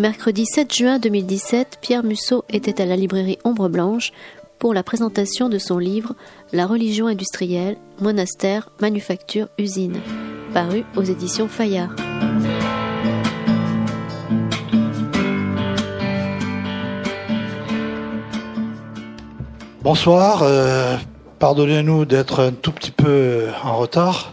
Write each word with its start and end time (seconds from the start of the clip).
Mercredi 0.00 0.46
7 0.46 0.74
juin 0.74 0.98
2017, 0.98 1.76
Pierre 1.82 2.02
Musso 2.02 2.42
était 2.48 2.80
à 2.80 2.86
la 2.86 2.96
librairie 2.96 3.36
Ombre 3.44 3.68
Blanche 3.68 4.12
pour 4.58 4.72
la 4.72 4.82
présentation 4.82 5.50
de 5.50 5.58
son 5.58 5.76
livre 5.76 6.14
La 6.54 6.66
religion 6.66 7.06
industrielle, 7.06 7.76
monastère, 8.00 8.70
manufacture, 8.80 9.48
usine, 9.58 10.00
paru 10.54 10.84
aux 10.96 11.02
éditions 11.02 11.48
Fayard. 11.48 11.90
Bonsoir, 19.82 20.44
euh, 20.44 20.96
pardonnez-nous 21.38 22.06
d'être 22.06 22.40
un 22.40 22.52
tout 22.52 22.72
petit 22.72 22.90
peu 22.90 23.48
en 23.62 23.76
retard, 23.76 24.32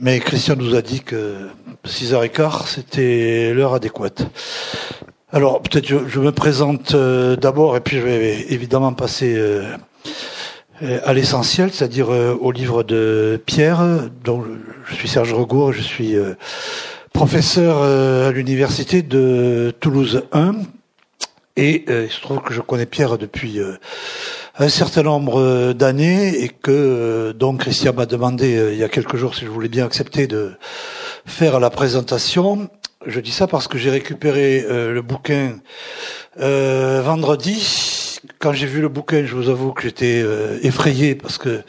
mais 0.00 0.18
Christian 0.18 0.56
nous 0.56 0.74
a 0.74 0.82
dit 0.82 1.02
que 1.02 1.50
6h15 1.86 2.66
c'était 2.66 3.52
l'heure 3.54 3.74
adéquate. 3.74 4.26
Alors 5.32 5.60
peut-être 5.60 5.86
je, 5.86 6.20
me 6.20 6.30
présente 6.30 6.94
euh, 6.94 7.36
d'abord 7.36 7.76
et 7.76 7.80
puis 7.80 7.96
je 7.96 8.02
vais 8.02 8.46
évidemment 8.48 8.92
passer 8.92 9.34
euh, 9.36 9.76
à 11.04 11.12
l'essentiel, 11.12 11.72
c'est-à-dire 11.72 12.12
euh, 12.12 12.34
au 12.40 12.52
livre 12.52 12.84
de 12.84 13.42
Pierre, 13.44 14.08
je 14.24 14.94
suis 14.94 15.08
Serge 15.08 15.34
Regour, 15.34 15.72
je 15.72 15.82
suis 15.82 16.14
professeur 17.12 17.82
à 17.82 18.30
l'université 18.30 19.02
de 19.02 19.74
Toulouse 19.80 20.22
1 20.32 20.54
et 21.56 21.84
il 21.88 22.10
se 22.10 22.20
trouve 22.20 22.40
que 22.40 22.52
je 22.52 22.60
connais 22.60 22.86
Pierre 22.86 23.18
depuis 23.18 23.58
un 24.58 24.68
certain 24.68 25.02
nombre 25.02 25.72
d'années 25.72 26.42
et 26.42 26.48
que 26.50 27.32
donc 27.32 27.60
Christian 27.60 27.94
m'a 27.94 28.06
demandé 28.06 28.70
il 28.72 28.78
y 28.78 28.84
a 28.84 28.88
quelques 28.88 29.16
jours 29.16 29.34
si 29.34 29.44
je 29.44 29.50
voulais 29.50 29.68
bien 29.68 29.86
accepter 29.86 30.26
de 30.26 30.52
faire 31.26 31.60
la 31.60 31.70
présentation. 31.70 32.70
Je 33.04 33.20
dis 33.20 33.32
ça 33.32 33.46
parce 33.46 33.68
que 33.68 33.78
j'ai 33.78 33.90
récupéré 33.90 34.64
euh, 34.68 34.92
le 34.92 35.02
bouquin 35.02 35.56
euh, 36.40 37.02
vendredi. 37.04 38.18
Quand 38.38 38.52
j'ai 38.52 38.66
vu 38.66 38.80
le 38.80 38.88
bouquin, 38.88 39.24
je 39.24 39.34
vous 39.34 39.48
avoue 39.48 39.72
que 39.72 39.82
j'étais 39.82 40.20
euh, 40.24 40.58
effrayé 40.62 41.14
parce 41.14 41.38
que 41.38 41.62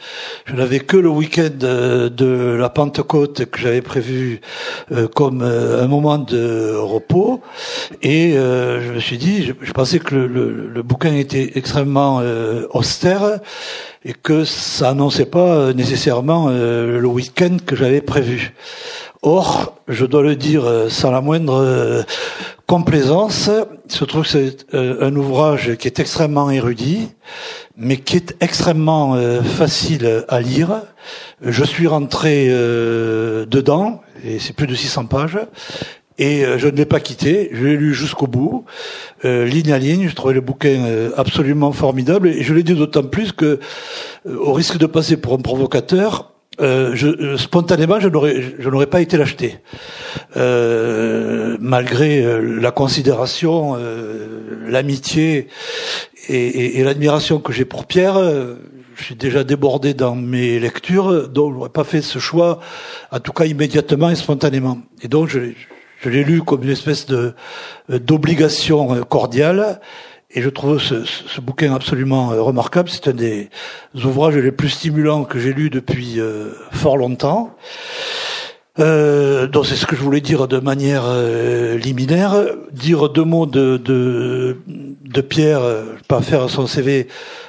je 0.46 0.54
n'avais 0.54 0.80
que 0.80 0.96
le 0.96 1.08
week-end 1.08 1.50
de 1.60 2.56
la 2.58 2.68
Pentecôte 2.68 3.44
que 3.44 3.60
j'avais 3.60 3.82
prévu 3.82 4.40
comme 5.14 5.42
un 5.42 5.86
moment 5.86 6.18
de 6.18 6.74
repos. 6.74 7.42
Et 8.02 8.32
je 8.32 8.92
me 8.92 8.98
suis 8.98 9.18
dit, 9.18 9.44
je, 9.44 9.72
pensais 9.72 10.00
que 10.00 10.14
le, 10.14 10.26
le, 10.26 10.68
le, 10.68 10.82
bouquin 10.82 11.14
était 11.14 11.52
extrêmement 11.54 12.20
austère 12.72 13.38
et 14.04 14.12
que 14.14 14.44
ça 14.44 14.90
annonçait 14.90 15.26
pas 15.26 15.72
nécessairement 15.72 16.48
le 16.48 17.06
week-end 17.06 17.58
que 17.64 17.76
j'avais 17.76 18.00
prévu. 18.00 18.54
Or, 19.22 19.74
je 19.88 20.06
dois 20.06 20.22
le 20.22 20.36
dire 20.36 20.64
euh, 20.64 20.88
sans 20.88 21.10
la 21.10 21.20
moindre 21.20 21.60
euh, 21.60 22.02
complaisance, 22.66 23.50
se 23.88 24.04
trouve 24.04 24.22
que 24.22 24.28
c'est 24.28 24.74
euh, 24.74 24.98
un 25.00 25.16
ouvrage 25.16 25.74
qui 25.76 25.88
est 25.88 25.98
extrêmement 25.98 26.50
érudit, 26.50 27.08
mais 27.76 27.96
qui 27.96 28.16
est 28.16 28.36
extrêmement 28.40 29.16
facile 29.42 30.24
à 30.28 30.40
lire. 30.40 30.82
Je 31.42 31.64
suis 31.64 31.86
rentré 31.86 32.48
dedans, 32.48 34.02
et 34.24 34.40
c'est 34.40 34.52
plus 34.52 34.66
de 34.66 34.74
600 34.74 35.06
pages, 35.06 35.38
et 36.18 36.44
je 36.56 36.66
ne 36.66 36.76
l'ai 36.76 36.84
pas 36.84 36.98
quitté, 36.98 37.48
je 37.52 37.64
l'ai 37.64 37.76
lu 37.76 37.94
jusqu'au 37.94 38.26
bout, 38.26 38.64
ligne 39.22 39.72
à 39.72 39.78
ligne, 39.78 40.08
je 40.08 40.14
trouvais 40.16 40.34
le 40.34 40.40
bouquin 40.40 41.10
absolument 41.16 41.70
formidable, 41.70 42.26
et 42.28 42.42
je 42.42 42.52
l'ai 42.52 42.64
dit 42.64 42.74
d'autant 42.74 43.04
plus 43.04 43.30
que, 43.30 43.60
au 44.28 44.52
risque 44.52 44.76
de 44.76 44.86
passer 44.86 45.16
pour 45.16 45.34
un 45.34 45.38
provocateur, 45.38 46.32
euh, 46.60 46.96
euh, 47.02 47.36
spontanément, 47.36 48.00
je 48.00 48.08
n'aurais, 48.08 48.42
je 48.58 48.68
n'aurais 48.68 48.86
pas 48.86 49.00
été 49.00 49.16
l'acheter, 49.16 49.58
euh, 50.36 51.56
malgré 51.60 52.42
la 52.42 52.70
considération, 52.70 53.76
l'amitié 54.66 55.48
et 56.28 56.82
l'admiration 56.82 57.38
que 57.38 57.52
j'ai 57.52 57.64
pour 57.64 57.86
Pierre. 57.86 58.18
je 58.94 59.04
suis 59.04 59.14
déjà 59.14 59.44
débordé 59.44 59.94
dans 59.94 60.14
mes 60.14 60.58
lectures, 60.58 61.28
donc 61.28 61.52
je 61.52 61.58
n'aurais 61.58 61.68
pas 61.70 61.84
fait 61.84 62.02
ce 62.02 62.18
choix, 62.18 62.58
en 63.12 63.20
tout 63.20 63.32
cas 63.32 63.44
immédiatement 63.44 64.10
et 64.10 64.16
spontanément. 64.16 64.78
Et 65.02 65.08
donc, 65.08 65.28
je, 65.28 65.38
je 66.00 66.10
l'ai 66.10 66.24
lu 66.24 66.42
comme 66.42 66.64
une 66.64 66.70
espèce 66.70 67.06
de 67.06 67.34
d'obligation 67.88 69.04
cordiale. 69.04 69.80
Et 70.30 70.42
je 70.42 70.50
trouve 70.50 70.78
ce, 70.78 71.04
ce, 71.04 71.40
bouquin 71.40 71.74
absolument 71.74 72.32
euh, 72.32 72.42
remarquable. 72.42 72.90
C'est 72.90 73.08
un 73.08 73.14
des 73.14 73.48
ouvrages 73.94 74.36
les 74.36 74.52
plus 74.52 74.68
stimulants 74.68 75.24
que 75.24 75.38
j'ai 75.38 75.54
lu 75.54 75.70
depuis 75.70 76.20
euh, 76.20 76.52
fort 76.70 76.98
longtemps. 76.98 77.56
Euh, 78.78 79.46
donc 79.46 79.66
c'est 79.66 79.74
ce 79.74 79.86
que 79.86 79.96
je 79.96 80.02
voulais 80.02 80.20
dire 80.20 80.46
de 80.46 80.58
manière 80.58 81.04
euh, 81.06 81.78
liminaire. 81.78 82.44
Dire 82.72 83.08
deux 83.08 83.24
mots 83.24 83.46
de, 83.46 83.78
de, 83.78 84.58
de 84.66 85.20
Pierre, 85.22 85.62
pas 86.08 86.20
faire 86.20 86.50
son 86.50 86.66
CV 86.66 87.08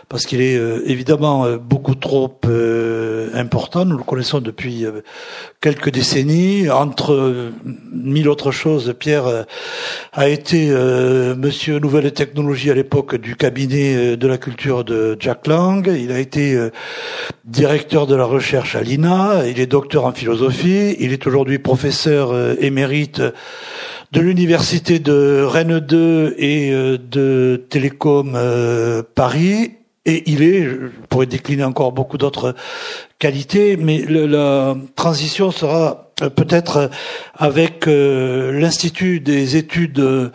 parce 0.09 0.25
qu'il 0.25 0.41
est 0.41 0.57
euh, 0.57 0.81
évidemment 0.87 1.45
euh, 1.45 1.57
beaucoup 1.57 1.93
trop 1.93 2.35
euh, 2.45 3.29
important. 3.35 3.85
Nous 3.85 3.95
le 3.95 4.03
connaissons 4.03 4.41
depuis 4.41 4.85
quelques 5.61 5.91
décennies. 5.91 6.67
Entre 6.69 7.51
mille 7.93 8.27
autres 8.27 8.51
choses, 8.51 8.95
Pierre 8.97 9.45
a 10.13 10.27
été 10.27 10.71
Monsieur 11.37 11.79
Nouvelle 11.79 12.11
Technologie 12.11 12.71
à 12.71 12.73
l'époque 12.73 13.15
du 13.15 13.35
cabinet 13.35 14.17
de 14.17 14.27
la 14.27 14.37
culture 14.37 14.83
de 14.83 15.15
Jack 15.19 15.45
Lang. 15.45 15.87
Il 15.87 16.11
a 16.11 16.19
été 16.19 16.57
directeur 17.45 18.07
de 18.07 18.15
la 18.15 18.25
recherche 18.25 18.75
à 18.75 18.81
l'INA. 18.81 19.45
Il 19.47 19.59
est 19.59 19.67
docteur 19.67 20.05
en 20.05 20.11
philosophie. 20.11 20.95
Il 20.99 21.13
est 21.13 21.27
aujourd'hui 21.27 21.59
professeur 21.59 22.33
émérite 22.59 23.21
de 24.11 24.21
l'université 24.21 24.97
de 24.99 25.43
Rennes 25.43 25.79
2 25.79 26.35
et 26.39 26.71
de 26.71 27.63
Télécom 27.69 28.37
Paris 29.13 29.78
et 30.09 30.23
il 30.25 30.41
est, 30.41 30.63
je 30.63 30.87
pourrais 31.07 31.27
décliner 31.27 31.63
encore 31.63 31.91
beaucoup 31.91 32.17
d'autres 32.17 32.55
qualités, 33.19 33.77
mais 33.77 34.03
la 34.07 34.75
transition 34.95 35.51
sera 35.51 36.11
euh, 36.21 36.29
peut-être 36.29 36.89
avec 37.35 37.87
euh, 37.87 38.51
l'Institut 38.51 39.19
des 39.19 39.55
études 39.55 39.99
euh, 39.99 40.31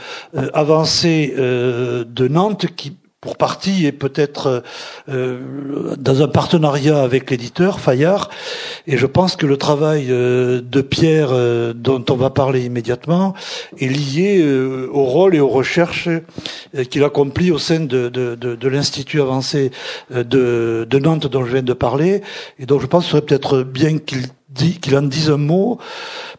avancées 0.52 1.34
de 1.36 2.28
Nantes 2.28 2.66
qui 2.76 2.96
pour 3.24 3.38
partie 3.38 3.86
et 3.86 3.92
peut-être 3.92 4.62
euh, 5.08 5.94
dans 5.96 6.20
un 6.22 6.28
partenariat 6.28 7.02
avec 7.02 7.30
l'éditeur 7.30 7.80
Fayard. 7.80 8.28
Et 8.86 8.98
je 8.98 9.06
pense 9.06 9.34
que 9.34 9.46
le 9.46 9.56
travail 9.56 10.08
euh, 10.10 10.60
de 10.60 10.82
Pierre, 10.82 11.30
euh, 11.32 11.72
dont 11.72 12.04
on 12.10 12.16
va 12.16 12.28
parler 12.28 12.66
immédiatement, 12.66 13.32
est 13.80 13.88
lié 13.88 14.44
au 14.92 15.04
rôle 15.04 15.34
et 15.34 15.40
aux 15.40 15.48
recherches 15.48 16.10
qu'il 16.90 17.02
accomplit 17.02 17.50
au 17.50 17.58
sein 17.58 17.80
de, 17.80 18.10
de, 18.10 18.34
de, 18.34 18.54
de 18.56 18.68
l'Institut 18.68 19.22
avancé 19.22 19.70
de, 20.10 20.86
de, 20.88 20.98
Nantes 20.98 21.26
dont 21.26 21.46
je 21.46 21.52
viens 21.52 21.62
de 21.62 21.72
parler. 21.72 22.20
Et 22.58 22.66
donc 22.66 22.82
je 22.82 22.86
pense 22.86 23.04
que 23.04 23.06
ce 23.06 23.10
serait 23.12 23.22
peut-être 23.22 23.62
bien 23.62 23.98
qu'il 23.98 24.26
qu'il 24.80 24.96
en 24.96 25.02
dise 25.02 25.30
un 25.30 25.36
mot, 25.36 25.78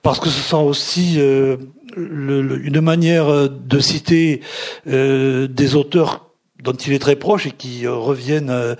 parce 0.01 0.21
que 0.21 0.29
ce 0.29 0.39
sera 0.39 0.63
aussi 0.63 1.17
le, 1.17 1.57
une 1.97 2.79
manière 2.79 3.49
de 3.49 3.79
citer 3.79 4.39
des 4.85 5.75
auteurs 5.75 6.24
dont 6.65 6.73
il 6.73 6.93
est 6.93 6.99
très 6.99 7.15
proche 7.15 7.45
et 7.45 7.51
qui 7.51 7.85
euh, 7.85 7.93
reviennent 7.93 8.49
euh, 8.49 8.75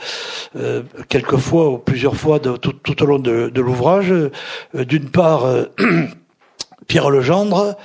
euh, 0.58 0.82
quelquefois 1.08 1.70
ou 1.70 1.78
plusieurs 1.78 2.18
fois 2.18 2.40
tout, 2.40 2.58
tout, 2.58 3.04
au 3.04 3.06
long 3.06 3.20
de 3.20 3.62
l'ouvrage. 3.62 4.14
D'une 4.74 5.10
part, 5.10 5.46
Pierre 6.88 7.10
Legendre. 7.10 7.76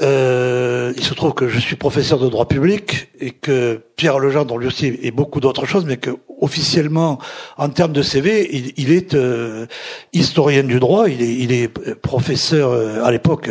Euh, 0.00 0.92
il 0.96 1.04
se 1.04 1.14
trouve 1.14 1.34
que 1.34 1.48
je 1.48 1.58
suis 1.58 1.76
professeur 1.76 2.18
de 2.18 2.28
droit 2.28 2.46
public 2.46 3.08
et 3.20 3.30
que 3.30 3.82
Pierre 3.96 4.18
Legendre, 4.18 4.56
lui 4.56 4.66
aussi, 4.66 4.98
et 5.02 5.10
beaucoup 5.10 5.40
d'autres 5.40 5.66
choses, 5.66 5.84
mais 5.84 5.98
que 5.98 6.10
officiellement, 6.40 7.18
en 7.58 7.68
termes 7.68 7.92
de 7.92 8.02
CV, 8.02 8.72
il, 8.76 8.92
est 8.92 9.14
euh, 9.14 9.66
historien 10.12 10.62
du 10.64 10.80
droit. 10.80 11.08
Il 11.08 11.22
est, 11.52 11.64
est 11.64 11.94
professeur 11.94 12.70
euh, 12.70 13.04
à 13.04 13.10
l'époque 13.10 13.50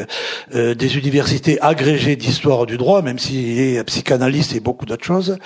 euh, 0.55 0.73
des 0.73 0.97
universités 0.97 1.61
agrégées 1.61 2.15
d'histoire 2.15 2.65
du 2.65 2.77
droit, 2.77 3.01
même 3.01 3.19
s'il 3.19 3.59
est 3.59 3.83
psychanalyste 3.83 4.55
et 4.55 4.59
beaucoup 4.59 4.85
d'autres 4.85 5.05
choses. 5.05 5.37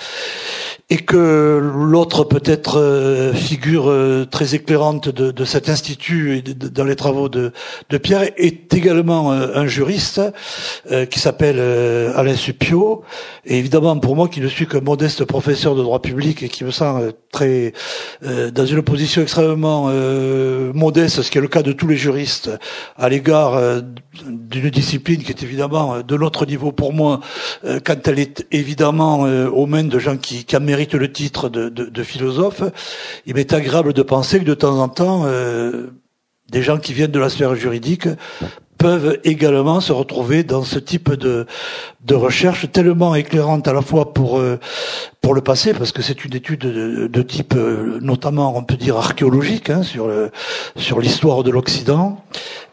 Et 0.90 0.96
que 0.96 1.60
l'autre 1.74 2.24
peut-être 2.24 2.78
euh, 2.78 3.32
figure 3.32 3.92
très 4.30 4.54
éclairante 4.54 5.08
de, 5.08 5.30
de, 5.30 5.44
cet 5.44 5.68
institut 5.68 6.38
et 6.38 6.42
dans 6.42 6.84
les 6.84 6.96
travaux 6.96 7.28
de, 7.28 7.52
de 7.90 7.98
Pierre 7.98 8.30
est 8.36 8.72
également 8.72 9.33
un 9.54 9.66
juriste 9.66 10.20
euh, 10.90 11.06
qui 11.06 11.18
s'appelle 11.18 11.56
euh, 11.58 12.12
Alain 12.16 12.36
Supio. 12.36 13.02
Et 13.44 13.58
évidemment, 13.58 13.96
pour 13.98 14.16
moi, 14.16 14.28
qui 14.28 14.40
ne 14.40 14.48
suis 14.48 14.66
qu'un 14.66 14.80
modeste 14.80 15.24
professeur 15.24 15.74
de 15.74 15.82
droit 15.82 16.00
public 16.00 16.42
et 16.42 16.48
qui 16.48 16.64
me 16.64 16.70
sent 16.70 16.84
euh, 16.84 17.12
très 17.32 17.72
dans 18.54 18.64
une 18.64 18.82
position 18.82 19.22
extrêmement 19.22 19.90
modeste, 20.72 21.22
ce 21.22 21.30
qui 21.30 21.38
est 21.38 21.40
le 21.40 21.48
cas 21.48 21.62
de 21.62 21.72
tous 21.72 21.88
les 21.88 21.96
juristes, 21.96 22.50
à 22.96 23.08
l'égard 23.08 23.60
d'une 24.24 24.70
discipline 24.70 25.22
qui 25.22 25.32
est 25.32 25.42
évidemment 25.42 26.00
de 26.00 26.16
notre 26.16 26.46
niveau 26.46 26.70
pour 26.70 26.92
moi, 26.92 27.20
quand 27.84 28.06
elle 28.06 28.18
est 28.20 28.46
évidemment 28.52 29.20
aux 29.20 29.66
mains 29.66 29.84
de 29.84 29.98
gens 29.98 30.16
qui, 30.16 30.44
qui 30.44 30.56
en 30.56 30.60
méritent 30.60 30.94
le 30.94 31.10
titre 31.10 31.48
de, 31.48 31.68
de, 31.68 31.86
de 31.86 32.02
philosophe, 32.02 32.62
il 33.26 33.34
m'est 33.34 33.52
agréable 33.52 33.92
de 33.92 34.02
penser 34.02 34.38
que 34.38 34.44
de 34.44 34.54
temps 34.54 34.78
en 34.78 34.88
temps 34.88 35.26
des 36.50 36.62
gens 36.62 36.78
qui 36.78 36.92
viennent 36.92 37.10
de 37.10 37.18
la 37.18 37.30
sphère 37.30 37.54
juridique 37.54 38.08
peuvent 38.84 39.18
également 39.24 39.80
se 39.80 39.94
retrouver 39.94 40.44
dans 40.44 40.62
ce 40.62 40.78
type 40.78 41.10
de, 41.14 41.46
de 42.04 42.14
recherche 42.14 42.70
tellement 42.70 43.14
éclairante 43.14 43.66
à 43.66 43.72
la 43.72 43.80
fois 43.80 44.12
pour 44.12 44.38
euh, 44.38 44.60
pour 45.22 45.32
le 45.32 45.40
passé 45.40 45.72
parce 45.72 45.90
que 45.90 46.02
c'est 46.02 46.22
une 46.26 46.34
étude 46.34 46.60
de, 47.10 47.22
type 47.22 47.54
euh, 47.56 47.98
notamment 48.02 48.54
on 48.54 48.62
peut 48.62 48.76
dire 48.76 48.98
archéologique 48.98 49.70
hein, 49.70 49.82
sur 49.82 50.10
sur 50.76 51.00
l'histoire 51.00 51.42
de 51.44 51.50
l'Occident 51.50 52.22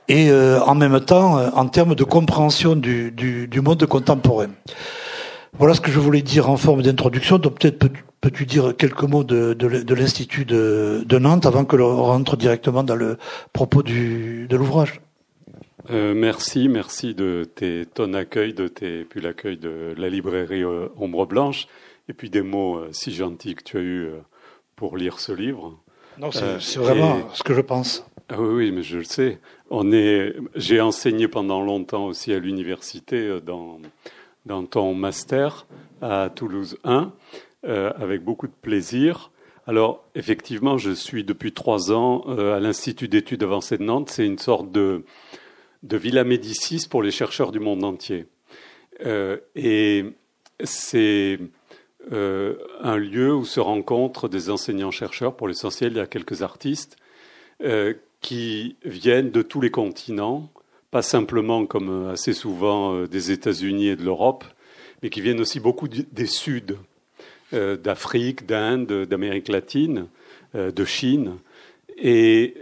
et 0.09 0.29
euh, 0.29 0.59
en 0.65 0.75
même 0.75 0.99
temps 0.99 1.39
en 1.55 1.67
termes 1.67 1.95
de 1.95 2.03
compréhension 2.03 2.75
du, 2.75 3.11
du, 3.11 3.47
du, 3.47 3.61
monde 3.61 3.85
contemporain. 3.85 4.51
Voilà 5.57 5.75
ce 5.75 5.79
que 5.79 5.91
je 5.91 5.99
voulais 6.01 6.21
dire 6.21 6.49
en 6.49 6.57
forme 6.57 6.81
d'introduction. 6.81 7.37
Donc 7.37 7.59
peut-être 7.59 7.87
peux-tu 8.19 8.45
dire 8.45 8.73
quelques 8.77 9.03
mots 9.03 9.23
de, 9.23 9.53
de, 9.53 9.67
de 9.81 9.95
l'Institut 9.95 10.43
de, 10.43 11.05
de, 11.05 11.17
Nantes 11.19 11.45
avant 11.45 11.63
que 11.63 11.77
l'on 11.77 12.03
rentre 12.03 12.35
directement 12.35 12.83
dans 12.83 12.95
le 12.97 13.17
propos 13.53 13.81
du, 13.81 14.47
de 14.49 14.57
l'ouvrage? 14.57 14.99
Euh, 15.89 16.13
merci, 16.13 16.69
merci 16.69 17.15
de 17.15 17.49
ton 17.93 18.13
accueil, 18.13 18.53
de 18.53 18.67
tes, 18.67 19.03
puis 19.03 19.21
l'accueil 19.21 19.57
de 19.57 19.93
la 19.97 20.09
librairie 20.09 20.63
euh, 20.63 20.89
Ombre 20.97 21.25
Blanche, 21.25 21.67
et 22.07 22.13
puis 22.13 22.29
des 22.29 22.41
mots 22.41 22.77
euh, 22.77 22.89
si 22.91 23.11
gentils 23.11 23.55
que 23.55 23.63
tu 23.63 23.77
as 23.77 23.81
eu 23.81 24.09
pour 24.75 24.97
lire 24.97 25.19
ce 25.19 25.31
livre. 25.31 25.77
Non, 26.17 26.29
c'est 26.31 26.77
vraiment 26.77 27.29
ce 27.33 27.43
que 27.43 27.53
je 27.53 27.61
pense. 27.61 28.05
Ah 28.29 28.35
oui, 28.39 28.53
oui, 28.53 28.71
mais 28.71 28.83
je 28.83 28.99
le 28.99 29.03
sais. 29.03 29.39
On 29.69 29.91
est, 29.91 30.35
j'ai 30.55 30.79
enseigné 30.81 31.27
pendant 31.27 31.61
longtemps 31.61 32.05
aussi 32.05 32.33
à 32.33 32.39
l'université 32.39 33.39
dans, 33.45 33.79
dans 34.45 34.65
ton 34.65 34.93
master 34.93 35.65
à 36.01 36.29
Toulouse 36.33 36.77
1, 36.83 37.11
avec 37.63 38.23
beaucoup 38.23 38.47
de 38.47 38.53
plaisir. 38.61 39.31
Alors, 39.67 40.03
effectivement, 40.15 40.77
je 40.77 40.91
suis 40.91 41.23
depuis 41.23 41.53
trois 41.53 41.91
ans 41.91 42.21
à 42.37 42.59
l'Institut 42.59 43.07
d'études 43.07 43.43
avancées 43.43 43.77
de 43.77 43.83
Nantes. 43.83 44.09
C'est 44.09 44.25
une 44.25 44.39
sorte 44.39 44.71
de, 44.71 45.03
de 45.83 45.97
Villa 45.97 46.23
Médicis 46.23 46.87
pour 46.89 47.03
les 47.03 47.11
chercheurs 47.11 47.51
du 47.51 47.59
monde 47.59 47.83
entier. 47.83 48.25
Euh, 49.05 49.37
et 49.55 50.05
c'est 50.63 51.39
euh, 52.11 52.55
un 52.81 52.97
lieu 52.97 53.33
où 53.33 53.45
se 53.45 53.59
rencontrent 53.59 54.29
des 54.29 54.49
enseignants-chercheurs. 54.49 55.35
Pour 55.35 55.47
l'essentiel, 55.47 55.93
il 55.93 55.97
y 55.97 56.01
a 56.01 56.07
quelques 56.07 56.43
artistes 56.43 56.97
euh, 57.63 57.93
qui 58.21 58.75
viennent 58.85 59.31
de 59.31 59.41
tous 59.41 59.61
les 59.61 59.71
continents, 59.71 60.51
pas 60.91 61.01
simplement 61.01 61.65
comme 61.65 62.09
assez 62.09 62.33
souvent 62.33 63.05
des 63.05 63.31
États-Unis 63.31 63.87
et 63.87 63.95
de 63.95 64.03
l'Europe, 64.03 64.43
mais 65.01 65.09
qui 65.09 65.21
viennent 65.21 65.39
aussi 65.39 65.59
beaucoup 65.59 65.87
des 65.87 66.25
Suds, 66.27 66.77
d'Afrique, 67.51 68.45
d'Inde, 68.45 69.05
d'Amérique 69.05 69.47
latine, 69.47 70.07
de 70.53 70.85
Chine. 70.85 71.37
Et 71.97 72.53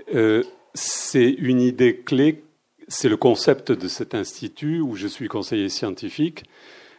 c'est 0.73 1.29
une 1.29 1.59
idée 1.59 1.97
clé 1.97 2.43
c'est 2.89 3.07
le 3.07 3.17
concept 3.17 3.71
de 3.71 3.87
cet 3.87 4.15
institut 4.15 4.81
où 4.81 4.95
je 4.95 5.07
suis 5.07 5.27
conseiller 5.27 5.69
scientifique 5.69 6.43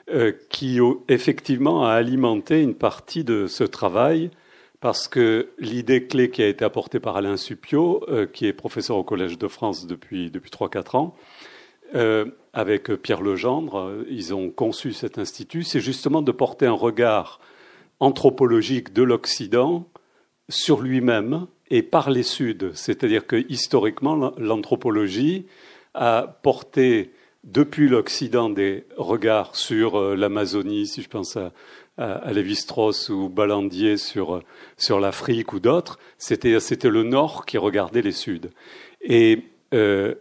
euh, 0.08 0.32
qui 0.48 0.78
effectivement 1.08 1.84
a 1.84 1.92
alimenté 1.92 2.62
une 2.62 2.74
partie 2.74 3.24
de 3.24 3.46
ce 3.46 3.64
travail 3.64 4.30
parce 4.80 5.08
que 5.08 5.50
l'idée 5.58 6.06
clé 6.06 6.30
qui 6.30 6.42
a 6.42 6.48
été 6.48 6.64
apportée 6.64 7.00
par 7.00 7.16
Alain 7.16 7.36
Supio, 7.36 8.04
euh, 8.08 8.26
qui 8.26 8.46
est 8.46 8.52
professeur 8.52 8.96
au 8.96 9.04
Collège 9.04 9.36
de 9.36 9.48
France 9.48 9.86
depuis, 9.86 10.30
depuis 10.30 10.50
3-4 10.50 10.96
ans, 10.96 11.14
euh, 11.94 12.24
avec 12.52 12.94
Pierre 13.02 13.20
Legendre, 13.20 14.04
ils 14.08 14.32
ont 14.32 14.48
conçu 14.50 14.92
cet 14.92 15.18
institut, 15.18 15.64
c'est 15.64 15.80
justement 15.80 16.22
de 16.22 16.32
porter 16.32 16.66
un 16.66 16.72
regard 16.72 17.40
anthropologique 17.98 18.92
de 18.92 19.02
l'Occident 19.02 19.86
sur 20.48 20.80
lui-même 20.80 21.46
et 21.68 21.82
par 21.82 22.10
les 22.10 22.22
Suds. 22.22 22.70
C'est-à-dire 22.74 23.26
que 23.26 23.44
historiquement, 23.48 24.32
l'anthropologie 24.38 25.46
a 25.94 26.38
porté 26.42 27.12
depuis 27.44 27.88
l'Occident 27.88 28.50
des 28.50 28.84
regards 28.96 29.56
sur 29.56 29.98
euh, 29.98 30.14
l'Amazonie, 30.14 30.86
si 30.86 31.02
je 31.02 31.08
pense 31.08 31.36
à, 31.36 31.52
à, 31.96 32.32
Lévi-Strauss 32.32 33.08
ou 33.08 33.28
Balandier 33.28 33.96
sur, 33.96 34.36
euh, 34.36 34.42
sur 34.76 35.00
l'Afrique 35.00 35.52
ou 35.52 35.60
d'autres, 35.60 35.98
c'était, 36.18 36.60
c'était 36.60 36.90
le 36.90 37.02
Nord 37.02 37.46
qui 37.46 37.58
regardait 37.58 38.02
les 38.02 38.12
Suds. 38.12 38.50
Et 39.00 39.44
euh, 39.72 40.14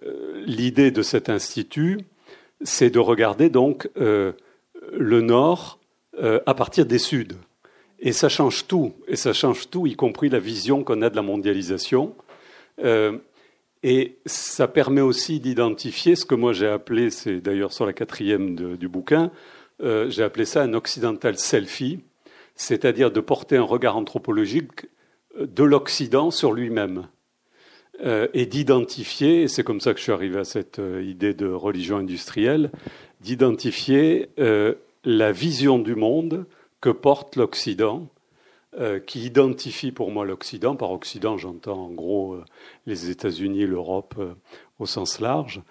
l'idée 0.46 0.92
de 0.92 1.02
cet 1.02 1.30
institut, 1.30 2.00
c'est 2.62 2.90
de 2.90 3.00
regarder 3.00 3.50
donc 3.50 3.90
le 3.96 4.36
Nord 5.22 5.80
à 6.46 6.54
partir 6.54 6.86
des 6.86 6.98
Suds. 6.98 7.38
Et 8.00 8.12
ça 8.12 8.28
change 8.28 8.68
tout, 8.68 8.94
et 9.08 9.16
ça 9.16 9.32
change 9.32 9.70
tout, 9.70 9.88
y 9.88 9.96
compris 9.96 10.28
la 10.28 10.40
vision 10.40 10.84
qu'on 10.84 11.02
a 11.02 11.10
de 11.10 11.16
la 11.16 11.22
mondialisation. 11.22 12.14
Et 13.84 14.18
ça 14.26 14.68
permet 14.68 15.02
aussi 15.02 15.40
d'identifier 15.40 16.16
ce 16.16 16.26
que 16.26 16.36
moi 16.36 16.54
j'ai 16.54 16.68
appelé, 16.68 17.10
c'est 17.10 17.40
d'ailleurs 17.40 17.72
sur 17.72 17.86
la 17.86 17.94
quatrième 17.94 18.56
du 18.76 18.88
bouquin, 18.88 19.32
euh, 19.82 20.10
j'ai 20.10 20.24
appelé 20.24 20.46
ça 20.46 20.62
un 20.64 20.74
occidental 20.74 21.38
selfie, 21.38 22.00
c'est-à-dire 22.56 23.12
de 23.12 23.22
porter 23.22 23.56
un 23.56 23.64
regard 23.64 23.96
anthropologique 23.96 24.88
de 25.40 25.64
l'Occident 25.64 26.32
sur 26.32 26.52
lui-même. 26.52 27.08
Euh, 28.06 28.28
et 28.34 28.46
d'identifier, 28.46 29.44
et 29.44 29.48
c'est 29.50 29.64
comme 29.64 29.82
ça 29.82 29.94
que 29.94 30.00
je 30.00 30.04
suis 30.04 30.12
arrivé 30.14 30.40
à 30.40 30.46
cette 30.46 30.80
euh, 30.80 31.04
idée 31.04 31.34
de 31.34 31.48
religion 31.48 31.98
industrielle, 31.98 32.72
d'identifier 33.20 34.30
la 35.04 35.32
vision 35.34 35.78
du 35.80 35.96
monde 35.96 36.46
que 36.80 36.90
porte 36.90 37.36
l'Occident 37.36 38.08
euh, 38.78 39.00
qui 39.00 39.26
identifie 39.26 39.92
pour 39.92 40.12
moi 40.12 40.26
l'Occident. 40.26 40.76
Par 40.76 40.92
Occident, 40.92 41.40
j'entends 41.40 41.86
en 41.86 41.90
gros 41.90 42.36
euh, 42.36 42.46
les 42.86 43.10
États-Unis, 43.10 43.66
l'Europe 43.66 44.14
euh, 44.20 44.36
au 44.78 44.86
sens 44.86 45.20
large. 45.20 45.64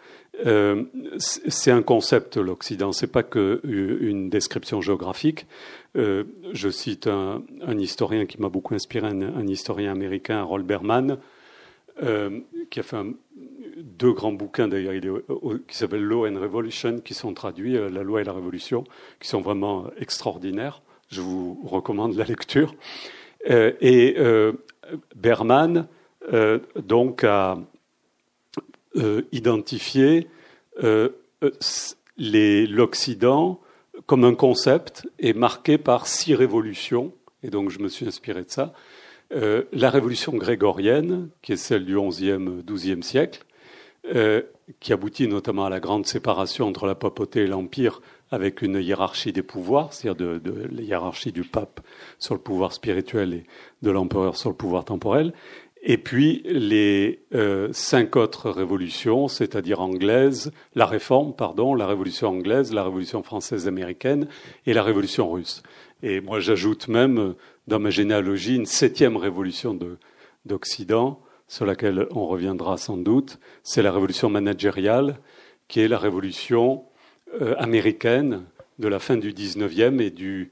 c'est 1.18 1.70
un 1.70 1.82
concept 1.82 2.36
l'Occident. 2.36 2.90
C'est 2.90 3.12
pas 3.12 3.22
que 3.22 3.60
une 3.64 4.30
description 4.30 4.80
géographique. 4.80 5.46
je 5.94 6.68
cite 6.70 7.06
un, 7.06 7.42
historien 7.78 8.26
qui 8.26 8.40
m'a 8.40 8.48
beaucoup 8.48 8.74
inspiré, 8.74 9.06
un, 9.06 9.46
historien 9.46 9.92
américain, 9.92 10.42
Roll 10.42 10.64
Berman, 10.64 11.18
qui 12.70 12.80
a 12.80 12.82
fait 12.82 12.96
deux 13.78 14.12
grands 14.12 14.32
bouquins 14.32 14.68
d'ailleurs, 14.68 14.94
qui 15.66 15.76
s'appellent 15.76 16.02
Law 16.02 16.26
and 16.26 16.38
Revolution, 16.38 16.98
qui 16.98 17.14
sont 17.14 17.32
traduits, 17.32 17.74
La 17.74 18.02
loi 18.02 18.20
et 18.20 18.24
la 18.24 18.32
révolution, 18.32 18.84
qui 19.20 19.28
sont 19.28 19.40
vraiment 19.40 19.86
extraordinaires. 19.98 20.82
Je 21.08 21.20
vous 21.22 21.58
recommande 21.64 22.14
la 22.16 22.24
lecture. 22.24 22.74
Euh, 23.48 23.72
et 23.80 24.16
euh, 24.18 24.52
Berman 25.14 25.86
euh, 26.32 26.58
donc 26.76 27.24
a 27.24 27.58
identifié 29.30 30.26
l'Occident 32.18 33.60
comme 34.06 34.24
un 34.24 34.34
concept 34.34 35.08
et 35.20 35.34
marqué 35.34 35.78
par 35.78 36.08
six 36.08 36.34
révolutions. 36.34 37.12
Et 37.44 37.50
donc 37.50 37.70
je 37.70 37.78
me 37.78 37.88
suis 37.88 38.08
inspiré 38.08 38.42
de 38.42 38.50
ça. 38.50 38.72
la 39.30 39.90
révolution 39.90 40.32
grégorienne, 40.32 41.28
qui 41.42 41.52
est 41.52 41.56
celle 41.56 41.84
du 41.84 41.96
XIe, 41.96 42.38
XIIe 42.66 43.04
siècle, 43.04 43.44
qui 44.80 44.92
aboutit 44.92 45.28
notamment 45.28 45.66
à 45.66 45.70
la 45.70 45.78
grande 45.78 46.06
séparation 46.06 46.66
entre 46.66 46.86
la 46.86 46.96
papauté 46.96 47.42
et 47.42 47.46
l'empire 47.46 48.00
avec 48.30 48.62
une 48.62 48.76
hiérarchie 48.76 49.32
des 49.32 49.42
pouvoirs, 49.42 49.92
c'est-à-dire 49.92 50.40
de, 50.40 50.68
la 50.70 50.82
hiérarchie 50.82 51.32
du 51.32 51.42
pape 51.42 51.80
sur 52.18 52.34
le 52.34 52.40
pouvoir 52.40 52.72
spirituel 52.72 53.34
et 53.34 53.44
de 53.82 53.90
l'empereur 53.90 54.36
sur 54.36 54.50
le 54.50 54.56
pouvoir 54.56 54.84
temporel. 54.84 55.32
Et 55.82 55.96
puis 55.96 56.42
les 56.44 57.22
euh, 57.34 57.68
cinq 57.72 58.16
autres 58.16 58.50
révolutions, 58.50 59.28
c'est-à-dire 59.28 59.80
anglaise, 59.80 60.52
la 60.74 60.86
réforme, 60.86 61.34
pardon, 61.34 61.74
la 61.74 61.86
révolution 61.86 62.28
anglaise, 62.28 62.72
la 62.72 62.82
révolution 62.82 63.22
française 63.22 63.68
américaine 63.68 64.28
et 64.66 64.74
la 64.74 64.82
révolution 64.82 65.30
russe. 65.30 65.62
Et 66.02 66.20
moi, 66.20 66.40
j'ajoute 66.40 66.88
même 66.88 67.34
dans 67.68 67.78
ma 67.78 67.90
généalogie 67.90 68.56
une 68.56 68.66
septième 68.66 69.16
révolution 69.16 69.78
d'Occident, 70.46 71.20
sur 71.48 71.64
laquelle 71.64 72.06
on 72.10 72.26
reviendra 72.26 72.76
sans 72.76 72.98
doute. 72.98 73.38
C'est 73.62 73.82
la 73.82 73.90
révolution 73.90 74.28
managériale, 74.28 75.18
qui 75.66 75.80
est 75.80 75.88
la 75.88 75.98
révolution 75.98 76.84
euh, 77.40 77.54
américaine 77.58 78.44
de 78.78 78.88
la 78.88 78.98
fin 78.98 79.16
du 79.16 79.32
XIXe 79.32 80.00
et 80.00 80.10
du, 80.10 80.50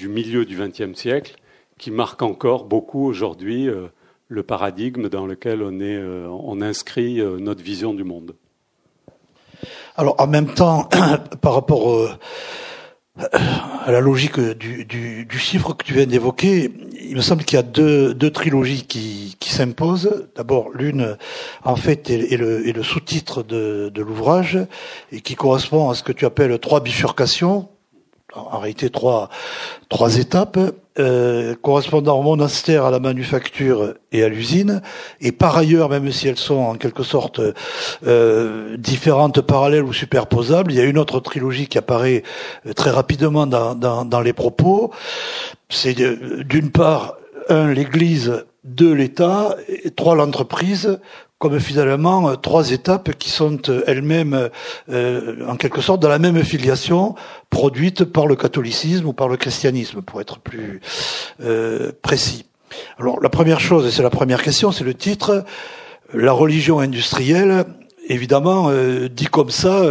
milieu 0.00 0.44
du 0.44 0.56
XXe 0.56 0.98
siècle 0.98 1.36
qui 1.78 1.90
marque 1.90 2.22
encore 2.22 2.64
beaucoup 2.64 3.04
aujourd'hui 3.06 3.68
euh, 3.68 3.88
le 4.28 4.42
paradigme 4.42 5.08
dans 5.08 5.26
lequel 5.26 5.62
on, 5.62 5.78
est, 5.80 5.96
euh, 5.96 6.26
on 6.28 6.62
inscrit 6.62 7.20
notre 7.38 7.62
vision 7.62 7.92
du 7.92 8.02
monde. 8.02 8.34
Alors 9.96 10.16
en 10.18 10.26
même 10.26 10.52
temps, 10.54 10.88
par 11.42 11.54
rapport 11.54 12.18
à 13.18 13.90
la 13.90 14.00
logique 14.00 14.38
du, 14.38 14.84
du, 14.84 15.38
chiffre 15.38 15.72
que 15.72 15.84
tu 15.84 15.94
viens 15.94 16.06
d'évoquer, 16.06 16.70
il 17.00 17.16
me 17.16 17.22
semble 17.22 17.44
qu'il 17.44 17.56
y 17.56 17.58
a 17.58 17.62
deux, 17.62 18.12
deux 18.12 18.30
trilogies 18.30 18.86
qui, 18.86 19.36
qui 19.40 19.52
s'imposent. 19.52 20.28
D'abord, 20.36 20.70
l'une, 20.74 21.16
en 21.64 21.76
fait, 21.76 22.10
est, 22.10 22.36
le, 22.36 22.68
est 22.68 22.72
le 22.72 22.82
sous-titre 22.82 23.42
de, 23.42 23.90
de 23.94 24.02
l'ouvrage 24.02 24.58
et 25.12 25.20
qui 25.20 25.34
correspond 25.34 25.88
à 25.88 25.94
ce 25.94 26.02
que 26.02 26.12
tu 26.12 26.26
appelles 26.26 26.58
trois 26.58 26.80
bifurcations. 26.80 27.68
En 28.36 28.58
réalité 28.58 28.90
trois, 28.90 29.28
trois 29.88 30.18
étapes, 30.18 30.58
euh, 30.98 31.54
correspondant 31.60 32.18
au 32.18 32.22
monastère, 32.22 32.86
à 32.86 32.90
la 32.90 33.00
manufacture 33.00 33.94
et 34.12 34.22
à 34.22 34.28
l'usine. 34.28 34.82
Et 35.20 35.32
par 35.32 35.56
ailleurs, 35.56 35.90
même 35.90 36.10
si 36.10 36.28
elles 36.28 36.38
sont 36.38 36.54
en 36.54 36.74
quelque 36.76 37.02
sorte 37.02 37.40
euh, 38.06 38.76
différentes, 38.78 39.40
parallèles 39.42 39.84
ou 39.84 39.92
superposables, 39.92 40.72
il 40.72 40.78
y 40.78 40.80
a 40.80 40.84
une 40.84 40.98
autre 40.98 41.20
trilogie 41.20 41.66
qui 41.66 41.78
apparaît 41.78 42.22
euh, 42.66 42.72
très 42.72 42.90
rapidement 42.90 43.46
dans, 43.46 43.74
dans, 43.74 44.04
dans 44.04 44.20
les 44.20 44.32
propos. 44.32 44.90
C'est 45.68 45.94
d'une 46.44 46.70
part, 46.70 47.16
un, 47.48 47.72
l'Église, 47.72 48.44
deux, 48.64 48.92
l'État, 48.92 49.56
trois, 49.96 50.16
l'entreprise, 50.16 50.98
comme 51.38 51.60
finalement 51.60 52.30
euh, 52.30 52.34
trois 52.36 52.70
étapes 52.70 53.12
qui 53.12 53.30
sont 53.30 53.58
euh, 53.68 53.84
elles-mêmes 53.86 54.48
euh, 54.90 55.46
en 55.46 55.56
quelque 55.56 55.80
sorte 55.82 56.00
dans 56.00 56.08
la 56.08 56.18
même 56.18 56.42
filiation 56.42 57.14
produite 57.50 58.04
par 58.04 58.26
le 58.26 58.36
catholicisme 58.36 59.06
ou 59.06 59.12
par 59.12 59.28
le 59.28 59.36
christianisme, 59.36 60.00
pour 60.02 60.20
être 60.20 60.38
plus 60.40 60.80
précis. 62.02 62.44
Alors 62.98 63.20
la 63.20 63.28
première 63.28 63.60
chose, 63.60 63.86
et 63.86 63.90
c'est 63.90 64.02
la 64.02 64.10
première 64.10 64.42
question, 64.42 64.72
c'est 64.72 64.84
le 64.84 64.94
titre, 64.94 65.44
la 66.12 66.32
religion 66.32 66.80
industrielle. 66.80 67.64
Évidemment, 68.08 68.70
dit 69.10 69.26
comme 69.26 69.50
ça, 69.50 69.84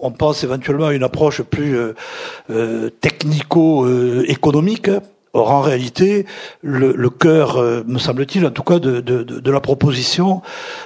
on 0.00 0.10
pense 0.10 0.44
éventuellement 0.44 0.88
à 0.88 0.94
une 0.94 1.02
approche 1.02 1.42
plus 1.42 1.76
technico-économique. 3.00 4.90
Or, 5.34 5.50
en 5.50 5.60
réalité, 5.60 6.24
le, 6.62 6.94
le 6.96 7.10
cœur, 7.10 7.58
euh, 7.58 7.82
me 7.86 7.98
semble-t-il, 7.98 8.46
en 8.46 8.50
tout 8.50 8.62
cas, 8.62 8.78
de, 8.78 9.00
de, 9.00 9.22
de 9.22 9.50
la 9.50 9.60
proposition, 9.60 10.40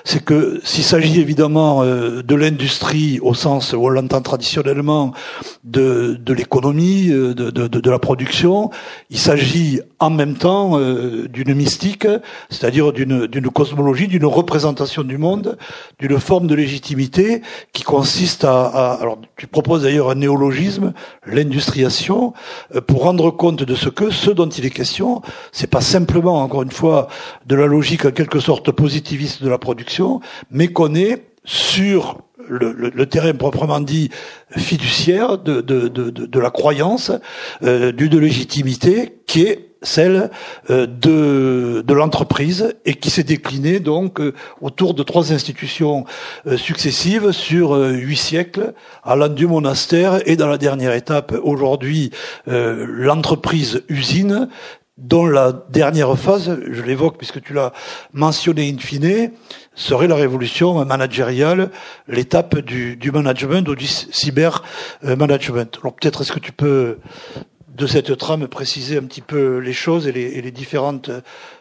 c'est 0.05 0.25
que 0.25 0.61
s'il 0.65 0.83
s'agit 0.83 1.21
évidemment 1.21 1.85
euh, 1.85 2.23
de 2.23 2.35
l'industrie 2.35 3.21
au 3.23 3.35
sens 3.35 3.73
où 3.73 3.85
on 3.85 3.89
l'entend 3.89 4.21
traditionnellement, 4.21 5.13
de, 5.63 6.19
de 6.21 6.33
l'économie, 6.35 7.11
euh, 7.11 7.35
de, 7.35 7.51
de, 7.51 7.91
la 7.91 8.01
production, 8.01 8.71
il 9.11 9.19
s'agit 9.19 9.81
en 10.01 10.11
même 10.11 10.35
temps 10.35 10.79
d'une 11.29 11.55
mystique, 11.55 12.07
c'est-à-dire 12.51 12.93
d'une 12.93 13.51
cosmologie, 13.51 14.09
d'une 14.09 14.25
représentation 14.25 15.05
du 15.05 15.19
monde, 15.19 15.57
d'une 16.01 16.19
forme 16.19 16.49
de 16.49 16.55
légitimité 16.55 17.43
qui 17.73 17.85
consiste 17.85 18.45
à, 18.45 18.65
à 18.65 18.93
alors 18.95 19.19
tu 19.37 19.47
proposes 19.47 19.83
d'ailleurs 19.83 20.11
un 20.11 20.17
néologisme, 20.17 20.93
l'industriation, 21.27 22.33
pour 22.87 23.03
rendre 23.03 23.31
compte 23.31 23.63
de 23.63 23.75
ce 23.75 23.89
que 23.89 24.11
ce 24.11 24.32
dont 24.35 24.49
il 24.49 24.65
est 24.65 24.71
question, 24.71 25.23
c'est 25.53 25.71
pas 25.71 25.81
simplement, 25.81 26.43
encore 26.43 26.63
une 26.63 26.73
fois, 26.73 27.09
de 27.47 27.55
la 27.55 27.67
logique 27.67 28.05
en 28.05 28.11
quelque 28.11 28.41
sorte 28.41 28.71
positiviste 28.71 29.43
de 29.43 29.49
la 29.49 29.59
production, 29.59 30.21
mais 30.51 30.69
qu'on 30.69 30.95
est 30.95 31.25
sur 31.45 32.19
le, 32.49 33.07
terrain 33.07 33.35
proprement 33.35 33.81
dit 33.81 34.11
fiduciaire 34.57 35.39
de, 35.39 35.61
de, 35.61 35.89
de, 35.89 36.41
la 36.41 36.51
croyance, 36.51 37.13
euh, 37.63 37.93
d'une 37.93 38.19
légitimité 38.19 39.19
qui 39.27 39.43
est 39.43 39.72
celle 39.83 40.31
euh, 40.71 40.87
de, 40.87 41.83
de 41.87 41.95
l'entreprise 41.95 42.75
et 42.85 42.95
qui 42.95 43.11
s'est 43.11 43.23
déclinée 43.23 43.81
donc 43.81 44.21
euh, 44.21 44.33
autour 44.61 44.95
de 44.95 45.03
trois 45.03 45.33
institutions 45.33 46.05
euh, 46.47 46.57
successives 46.57 47.33
sur 47.33 47.73
huit 47.73 48.17
siècles, 48.17 48.75
allant 49.05 49.29
du 49.29 49.47
monastère 49.47 50.21
et 50.27 50.37
dans 50.37 50.49
la 50.49 50.59
dernière 50.59 50.93
étape 50.93 51.35
aujourd'hui 51.43 52.11
l'entreprise 52.47 53.83
usine 53.89 54.49
dont 54.99 55.27
la 55.27 55.53
dernière 55.71 56.17
phase, 56.19 56.59
je 56.71 56.83
l'évoque 56.83 57.17
puisque 57.17 57.41
tu 57.41 57.55
l'as 57.55 57.73
mentionné 58.13 58.69
in 58.69 58.79
fine, 58.79 59.31
serait 59.75 60.07
la 60.07 60.15
révolution 60.15 60.85
managériale, 60.85 61.71
l'étape 62.09 62.59
du, 62.59 62.97
du 62.97 63.11
management 63.11 63.67
ou 63.69 63.75
du 63.75 63.87
cyber 63.87 64.63
management. 65.03 65.79
Alors 65.81 65.95
peut-être 65.95 66.23
est-ce 66.23 66.33
que 66.33 66.41
tu 66.41 66.53
peux 66.53 66.99
de 67.75 67.87
cette 67.87 68.17
trame 68.17 68.49
préciser 68.49 68.99
un 68.99 69.05
petit 69.05 69.21
peu 69.21 69.59
les 69.59 69.73
choses 69.73 70.07
et 70.07 70.13
les, 70.13 70.51
différentes 70.51 71.11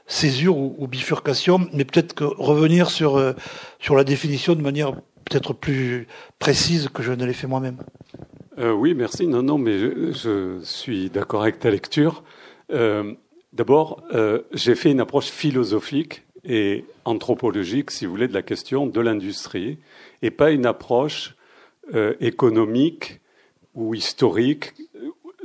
césures 0.08 0.58
ou, 0.58 0.88
bifurcations, 0.88 1.70
mais 1.74 1.86
peut-être 1.86 2.14
que 2.14 2.24
revenir 2.24 2.90
sur, 2.90 3.18
euh, 3.18 3.34
sur 3.80 3.96
la 3.96 4.04
définition 4.04 4.56
de 4.56 4.62
manière 4.62 4.94
peut-être 5.26 5.54
plus 5.54 6.08
précise 6.40 6.90
que 6.90 7.02
je 7.02 7.14
ne 7.14 7.26
l'ai 7.26 7.34
fait 7.34 7.48
moi-même. 7.48 7.78
Euh, 8.58 8.74
oui, 8.74 8.94
merci. 8.94 9.28
Non, 9.28 9.42
non, 9.42 9.58
mais 9.58 9.80
je, 9.80 10.60
suis 10.64 11.10
d'accord 11.10 11.44
avec 11.44 11.60
ta 11.60 11.70
lecture. 11.70 12.24
Euh, 12.72 13.14
d'abord, 13.54 14.04
j'ai 14.52 14.76
fait 14.76 14.92
une 14.92 15.00
approche 15.00 15.28
philosophique 15.28 16.24
et 16.44 16.84
anthropologique, 17.06 17.92
si 17.92 18.06
vous 18.06 18.12
voulez, 18.12 18.28
de 18.28 18.34
la 18.34 18.42
question 18.42 18.88
de 18.88 19.00
l'industrie, 19.00 19.78
et 20.22 20.32
pas 20.32 20.52
une 20.52 20.66
approche 20.66 21.36
économique 22.20 23.22
ou 23.74 23.94
historique 23.94 24.74
euh, 24.91 24.91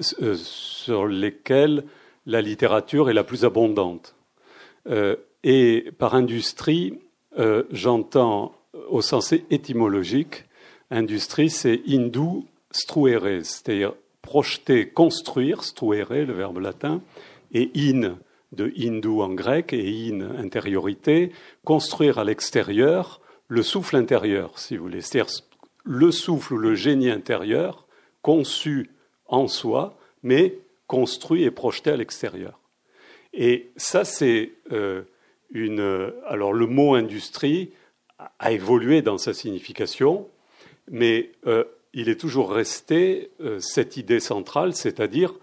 sur 0.00 1.06
lesquels 1.06 1.84
la 2.26 2.42
littérature 2.42 3.08
est 3.08 3.14
la 3.14 3.24
plus 3.24 3.44
abondante. 3.44 4.14
Euh, 4.88 5.16
et 5.42 5.90
par 5.98 6.14
industrie, 6.14 6.98
euh, 7.38 7.64
j'entends 7.70 8.54
au 8.88 9.00
sens 9.00 9.32
étymologique, 9.32 10.44
industrie, 10.90 11.50
c'est 11.50 11.82
indu 11.88 12.44
struere, 12.70 13.44
c'est-à-dire 13.44 13.94
projeter, 14.22 14.88
construire, 14.88 15.62
struere, 15.62 16.26
le 16.26 16.32
verbe 16.32 16.58
latin, 16.58 17.00
et 17.52 17.70
in 17.76 18.16
de 18.52 18.72
hindu 18.76 19.20
en 19.20 19.34
grec 19.34 19.72
et 19.72 20.10
in 20.10 20.20
intériorité, 20.20 21.32
construire 21.64 22.18
à 22.18 22.24
l'extérieur 22.24 23.20
le 23.48 23.62
souffle 23.62 23.96
intérieur, 23.96 24.58
si 24.58 24.76
vous 24.76 24.84
voulez, 24.84 25.00
c'est-à-dire 25.00 25.32
le 25.84 26.10
souffle 26.10 26.54
ou 26.54 26.58
le 26.58 26.74
génie 26.74 27.10
intérieur 27.10 27.86
conçu 28.22 28.90
en 29.28 29.48
soi, 29.48 29.96
mais 30.22 30.58
construit 30.86 31.44
et 31.44 31.50
projeté 31.50 31.90
à 31.90 31.96
l'extérieur. 31.96 32.58
Et 33.32 33.70
ça, 33.76 34.04
c'est 34.04 34.52
euh, 34.72 35.02
une. 35.50 36.12
Alors, 36.26 36.52
le 36.52 36.66
mot 36.66 36.94
industrie 36.94 37.72
a 38.38 38.52
évolué 38.52 39.02
dans 39.02 39.18
sa 39.18 39.34
signification, 39.34 40.28
mais 40.90 41.32
euh, 41.46 41.64
il 41.92 42.08
est 42.08 42.18
toujours 42.18 42.50
resté 42.50 43.30
euh, 43.40 43.60
cette 43.60 43.96
idée 43.96 44.20
centrale, 44.20 44.74
c'est-à-dire 44.74 45.34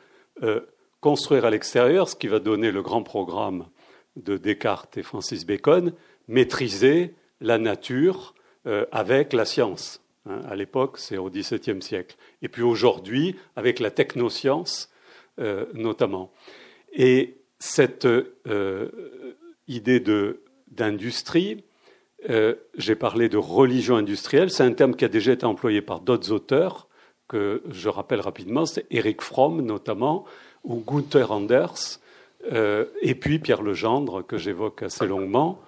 construire 0.99 1.45
à 1.45 1.51
l'extérieur, 1.51 2.09
ce 2.09 2.15
qui 2.15 2.27
va 2.27 2.39
donner 2.39 2.71
le 2.71 2.81
grand 2.81 3.03
programme 3.03 3.67
de 4.15 4.35
Descartes 4.35 4.97
et 4.97 5.03
Francis 5.03 5.45
Bacon, 5.45 5.93
maîtriser 6.27 7.13
la 7.39 7.59
nature 7.59 8.33
avec 8.91 9.31
la 9.31 9.45
science. 9.45 10.02
Hein, 10.25 10.41
à 10.49 10.55
l'époque, 10.55 10.97
c'est 10.97 11.17
au 11.17 11.29
XVIIe 11.29 11.81
siècle. 11.81 12.15
Et 12.41 12.47
puis 12.47 12.61
aujourd'hui, 12.61 13.35
avec 13.55 13.79
la 13.79 13.91
technoscience 13.91 14.89
euh, 15.39 15.65
notamment. 15.73 16.31
Et 16.91 17.37
cette 17.57 18.05
euh, 18.05 18.91
idée 19.67 19.99
d'industrie, 20.67 21.63
euh, 22.29 22.53
j'ai 22.77 22.93
parlé 22.93 23.29
de 23.29 23.37
religion 23.37 23.95
industrielle, 23.95 24.51
c'est 24.51 24.61
un 24.61 24.73
terme 24.73 24.95
qui 24.95 25.05
a 25.05 25.07
déjà 25.07 25.31
été 25.31 25.43
employé 25.47 25.81
par 25.81 26.01
d'autres 26.01 26.31
auteurs, 26.31 26.87
que 27.27 27.63
je 27.71 27.89
rappelle 27.89 28.21
rapidement, 28.21 28.67
c'est 28.67 28.85
Eric 28.91 29.23
Fromm 29.23 29.61
notamment, 29.61 30.25
ou 30.63 30.83
Gunther 30.85 31.31
Anders, 31.31 31.99
et 33.01 33.15
puis 33.15 33.39
Pierre 33.39 33.63
Legendre, 33.63 34.23
que 34.23 34.37
j'évoque 34.37 34.83
assez 34.83 35.07
longuement. 35.07 35.59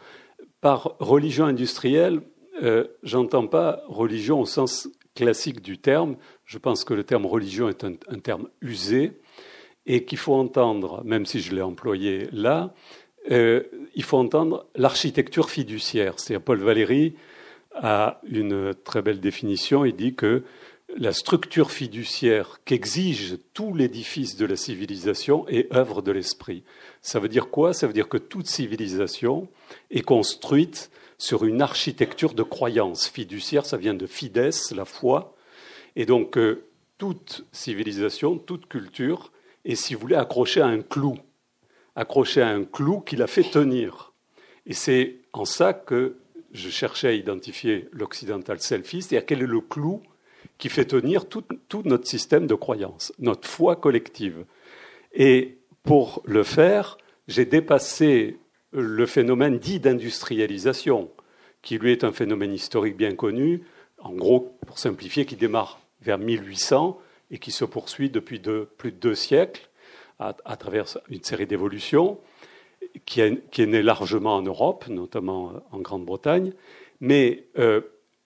Par 0.62 0.96
religion 1.00 1.46
industrielle, 1.46 2.22
euh, 2.64 2.86
j'entends 3.04 3.48
pas 3.48 3.84
religion 3.88 4.40
au 4.40 4.46
sens 4.46 4.88
classique 5.16 5.62
du 5.62 5.78
terme. 5.78 6.18
Je 6.46 6.58
pense 6.58 6.84
que 6.84 6.94
le 6.94 7.04
terme 7.04 7.26
religion 7.26 7.70
est 7.70 7.84
un, 7.84 8.20
terme 8.20 8.50
usé 8.62 9.14
et 9.86 10.04
qu'il 10.04 10.18
faut 10.18 10.34
entendre, 10.34 11.04
même 11.06 11.26
si 11.26 11.40
je 11.40 11.56
l'ai 11.56 11.62
employé 11.62 12.28
là, 12.32 12.74
euh, 13.32 13.64
il 13.96 14.04
faut 14.04 14.18
entendre 14.18 14.68
l'architecture 14.76 15.50
fiduciaire. 15.50 16.20
C'est 16.20 16.38
Paul 16.40 16.60
Valéry 16.60 17.16
a 17.74 18.22
une 18.30 18.74
très 18.74 19.02
belle 19.02 19.20
définition. 19.20 19.86
Il 19.86 19.96
dit 19.96 20.16
que 20.16 20.44
la 20.98 21.12
structure 21.12 21.72
fiduciaire 21.72 22.60
qu'exige 22.64 23.38
tout 23.54 23.74
l'édifice 23.74 24.38
de 24.38 24.46
la 24.46 24.56
civilisation 24.56 25.48
est 25.48 25.74
œuvre 25.74 26.02
de 26.02 26.12
l'esprit. 26.12 26.64
Ça 27.02 27.20
veut 27.20 27.28
dire 27.28 27.50
quoi? 27.50 27.74
Ça 27.74 27.88
veut 27.88 27.94
dire 27.94 28.08
que 28.08 28.18
toute 28.18 28.48
civilisation 28.48 29.48
est 29.92 30.02
construite 30.02 30.92
sur 31.18 31.46
une 31.46 31.62
architecture 31.62 32.34
de 32.34 32.44
croyance 32.44 33.08
fiduciaire, 33.08 33.66
ça 33.66 33.78
vient 33.78 33.94
de 33.94 34.06
fides, 34.06 34.52
la 34.76 34.86
foi, 34.86 35.36
et 35.96 36.06
donc 36.06 36.38
euh, 36.38 36.66
toute 36.98 37.46
civilisation, 37.52 38.38
toute 38.38 38.68
culture 38.68 39.32
est, 39.64 39.76
si 39.76 39.94
vous 39.94 40.02
voulez, 40.02 40.16
accrochée 40.16 40.62
à 40.62 40.68
un 40.68 40.82
clou, 40.82 41.18
accrochée 41.96 42.42
à 42.42 42.50
un 42.50 42.64
clou 42.64 43.02
qui 43.02 43.16
la 43.16 43.28
fait 43.28 43.44
tenir. 43.44 44.14
Et 44.66 44.74
c'est 44.74 45.18
en 45.34 45.46
ça 45.46 45.74
que 45.74 46.18
je 46.52 46.70
cherchais 46.70 47.08
à 47.08 47.14
identifier 47.14 47.88
l'occidental 47.92 48.60
selfiste, 48.60 49.10
c'est-à-dire 49.10 49.26
quel 49.26 49.42
est 49.42 49.48
le 49.48 49.62
clou 49.62 50.02
qui 50.58 50.70
fait 50.70 50.86
tenir 50.86 51.28
tout, 51.28 51.44
tout, 51.68 51.82
notre 51.86 52.08
système 52.08 52.48
de 52.48 52.56
croyance, 52.56 53.12
notre 53.20 53.48
foi 53.48 53.76
collective. 53.76 54.46
Et 55.14 55.58
pour 55.84 56.22
le 56.26 56.44
faire, 56.44 56.98
j'ai 57.28 57.46
dépassé 57.46 58.38
le 58.76 59.06
phénomène 59.06 59.58
dit 59.58 59.80
d'industrialisation, 59.80 61.10
qui 61.62 61.78
lui 61.78 61.92
est 61.92 62.04
un 62.04 62.12
phénomène 62.12 62.54
historique 62.54 62.98
bien 62.98 63.16
connu, 63.16 63.64
en 64.00 64.14
gros, 64.14 64.58
pour 64.68 64.78
simplifier, 64.78 65.26
qui 65.26 65.36
démarre 65.36 65.80
vers 66.02 66.18
1800 66.18 67.00
et 67.32 67.40
qui 67.40 67.52
se 67.52 67.66
poursuit 67.66 68.10
depuis 68.10 68.40
plus 68.78 68.92
de 68.92 68.98
deux 68.98 69.16
siècles 69.16 69.70
à, 70.20 70.34
travers 70.58 70.86
une 71.10 71.24
série 71.24 71.48
d'évolutions 71.48 72.20
qui, 73.06 73.22
est 73.22 73.66
née 73.66 73.82
largement 73.82 74.36
en 74.36 74.42
Europe, 74.42 74.88
notamment 74.88 75.54
en 75.72 75.80
Grande-Bretagne. 75.80 76.54
Mais 77.02 77.46
euh, 77.58 77.82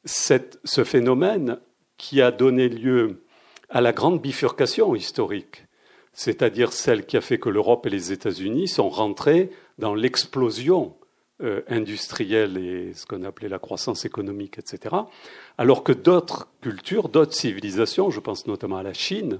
ce 0.05 0.83
phénomène 0.83 1.59
qui 1.97 2.21
a 2.21 2.31
donné 2.31 2.69
lieu 2.69 3.23
à 3.69 3.81
la 3.81 3.93
grande 3.93 4.21
bifurcation 4.21 4.95
historique, 4.95 5.65
c'est-à-dire 6.13 6.73
celle 6.73 7.05
qui 7.05 7.17
a 7.17 7.21
fait 7.21 7.39
que 7.39 7.49
l'Europe 7.49 7.85
et 7.85 7.89
les 7.89 8.11
États-Unis 8.11 8.67
sont 8.67 8.89
rentrés 8.89 9.51
dans 9.79 9.95
l'explosion 9.95 10.95
euh, 11.41 11.61
industrielle 11.69 12.57
et 12.57 12.93
ce 12.93 13.05
qu'on 13.05 13.23
appelait 13.23 13.47
la 13.47 13.59
croissance 13.59 14.03
économique, 14.03 14.59
etc. 14.59 14.95
Alors 15.57 15.83
que 15.83 15.93
d'autres 15.93 16.49
cultures, 16.61 17.07
d'autres 17.07 17.33
civilisations, 17.33 18.11
je 18.11 18.19
pense 18.19 18.45
notamment 18.45 18.77
à 18.77 18.83
la 18.83 18.93
Chine, 18.93 19.39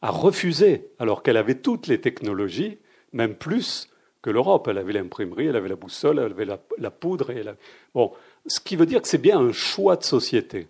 a 0.00 0.10
refusé, 0.10 0.88
alors 0.98 1.22
qu'elle 1.22 1.36
avait 1.36 1.56
toutes 1.56 1.88
les 1.88 2.00
technologies, 2.00 2.78
même 3.12 3.34
plus 3.34 3.90
que 4.22 4.30
l'Europe. 4.30 4.68
Elle 4.68 4.78
avait 4.78 4.92
l'imprimerie, 4.92 5.46
elle 5.46 5.56
avait 5.56 5.68
la 5.68 5.76
boussole, 5.76 6.20
elle 6.20 6.32
avait 6.32 6.46
la, 6.78 6.90
poudre. 6.90 7.32
Bon, 7.94 8.12
ce 8.46 8.60
qui 8.60 8.76
veut 8.76 8.86
dire 8.86 9.02
que 9.02 9.08
c'est 9.08 9.18
bien 9.18 9.40
un 9.40 9.52
choix 9.52 9.96
de 9.96 10.04
société. 10.04 10.68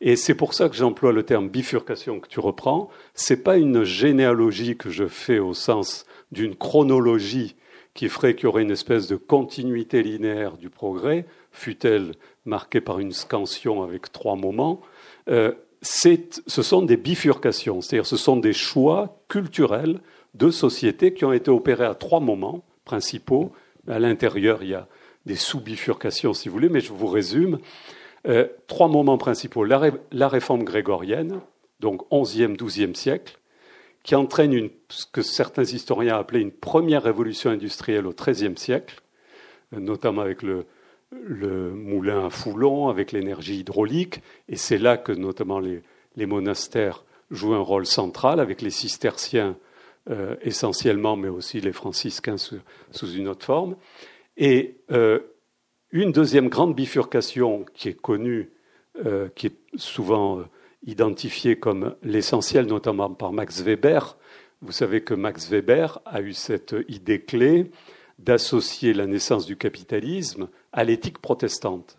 Et 0.00 0.16
c'est 0.16 0.34
pour 0.34 0.54
ça 0.54 0.68
que 0.68 0.74
j'emploie 0.76 1.12
le 1.12 1.22
terme 1.22 1.48
bifurcation 1.48 2.18
que 2.20 2.28
tu 2.28 2.40
reprends. 2.40 2.90
C'est 3.14 3.42
pas 3.42 3.56
une 3.56 3.84
généalogie 3.84 4.76
que 4.76 4.90
je 4.90 5.06
fais 5.06 5.38
au 5.38 5.54
sens 5.54 6.06
d'une 6.30 6.56
chronologie 6.56 7.56
qui 7.98 8.08
ferait 8.08 8.36
qu'il 8.36 8.44
y 8.44 8.46
aurait 8.46 8.62
une 8.62 8.70
espèce 8.70 9.08
de 9.08 9.16
continuité 9.16 10.04
linéaire 10.04 10.56
du 10.56 10.70
progrès, 10.70 11.26
fut-elle 11.50 12.12
marquée 12.44 12.80
par 12.80 13.00
une 13.00 13.10
scansion 13.10 13.82
avec 13.82 14.12
trois 14.12 14.36
moments, 14.36 14.80
euh, 15.28 15.50
ce 15.82 16.62
sont 16.62 16.82
des 16.82 16.96
bifurcations, 16.96 17.80
c'est-à-dire 17.80 18.06
ce 18.06 18.16
sont 18.16 18.36
des 18.36 18.52
choix 18.52 19.20
culturels 19.26 19.98
de 20.34 20.52
société 20.52 21.12
qui 21.12 21.24
ont 21.24 21.32
été 21.32 21.50
opérés 21.50 21.86
à 21.86 21.96
trois 21.96 22.20
moments 22.20 22.62
principaux. 22.84 23.50
À 23.88 23.98
l'intérieur, 23.98 24.62
il 24.62 24.68
y 24.68 24.74
a 24.74 24.86
des 25.26 25.34
sous-bifurcations, 25.34 26.34
si 26.34 26.48
vous 26.48 26.52
voulez, 26.52 26.68
mais 26.68 26.80
je 26.80 26.92
vous 26.92 27.08
résume. 27.08 27.58
Euh, 28.28 28.46
trois 28.68 28.86
moments 28.86 29.18
principaux. 29.18 29.64
La, 29.64 29.90
la, 30.12 30.28
réforme 30.28 30.62
grégorienne, 30.62 31.40
donc 31.80 32.02
11e, 32.12 32.56
12e 32.56 32.94
siècle, 32.94 33.37
qui 34.02 34.14
entraîne 34.14 34.70
ce 34.88 35.06
que 35.06 35.22
certains 35.22 35.64
historiens 35.64 36.16
appelaient 36.16 36.40
une 36.40 36.52
première 36.52 37.02
révolution 37.02 37.50
industrielle 37.50 38.06
au 38.06 38.12
XIIIe 38.12 38.56
siècle, 38.56 39.02
notamment 39.72 40.22
avec 40.22 40.42
le, 40.42 40.64
moulin 41.12 42.26
à 42.26 42.30
foulon, 42.30 42.88
avec 42.88 43.12
l'énergie 43.12 43.60
hydraulique, 43.60 44.20
et 44.48 44.56
c'est 44.56 44.78
là 44.78 44.96
que 44.96 45.12
notamment 45.12 45.58
les, 45.58 45.82
monastères 46.26 47.04
jouent 47.30 47.54
un 47.54 47.60
rôle 47.60 47.86
central, 47.86 48.40
avec 48.40 48.62
les 48.62 48.70
cisterciens 48.70 49.56
euh, 50.10 50.36
essentiellement, 50.42 51.16
mais 51.16 51.28
aussi 51.28 51.60
les 51.60 51.72
franciscains 51.72 52.38
sous, 52.38 53.12
une 53.14 53.28
autre 53.28 53.44
forme. 53.44 53.76
Et 54.36 54.76
euh, 54.90 55.20
une 55.92 56.12
deuxième 56.12 56.48
grande 56.48 56.74
bifurcation 56.74 57.64
qui 57.74 57.90
est 57.90 58.00
connue, 58.00 58.50
euh, 59.04 59.28
qui 59.34 59.48
est 59.48 59.56
souvent 59.76 60.42
identifié 60.86 61.58
comme 61.58 61.94
l'essentiel, 62.02 62.66
notamment 62.66 63.10
par 63.10 63.32
Max 63.32 63.62
Weber. 63.62 64.16
Vous 64.60 64.72
savez 64.72 65.02
que 65.02 65.14
Max 65.14 65.48
Weber 65.48 66.00
a 66.04 66.20
eu 66.20 66.32
cette 66.32 66.74
idée 66.88 67.20
clé 67.20 67.70
d'associer 68.18 68.92
la 68.92 69.06
naissance 69.06 69.46
du 69.46 69.56
capitalisme 69.56 70.48
à 70.72 70.84
l'éthique 70.84 71.18
protestante. 71.18 71.96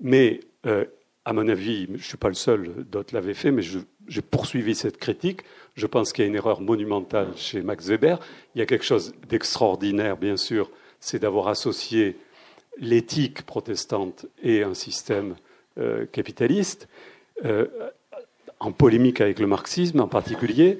Mais, 0.00 0.40
euh, 0.66 0.84
à 1.24 1.32
mon 1.32 1.46
avis, 1.48 1.86
je 1.86 1.92
ne 1.92 1.98
suis 1.98 2.16
pas 2.16 2.28
le 2.28 2.34
seul, 2.34 2.86
d'autres 2.90 3.14
l'avaient 3.14 3.34
fait, 3.34 3.50
mais 3.50 3.62
j'ai 3.62 4.22
poursuivi 4.22 4.74
cette 4.74 4.96
critique. 4.96 5.42
Je 5.74 5.86
pense 5.86 6.12
qu'il 6.12 6.24
y 6.24 6.26
a 6.26 6.28
une 6.28 6.36
erreur 6.36 6.62
monumentale 6.62 7.32
chez 7.36 7.60
Max 7.60 7.86
Weber. 7.88 8.18
Il 8.54 8.60
y 8.60 8.62
a 8.62 8.66
quelque 8.66 8.84
chose 8.84 9.12
d'extraordinaire, 9.28 10.16
bien 10.16 10.38
sûr, 10.38 10.70
c'est 11.00 11.18
d'avoir 11.18 11.48
associé 11.48 12.16
l'éthique 12.78 13.42
protestante 13.42 14.26
et 14.42 14.62
un 14.62 14.74
système 14.74 15.36
euh, 15.78 16.06
capitaliste. 16.06 16.88
Euh, 17.44 17.66
en 18.60 18.72
polémique 18.72 19.20
avec 19.20 19.38
le 19.38 19.46
marxisme 19.46 20.00
en 20.00 20.08
particulier, 20.08 20.78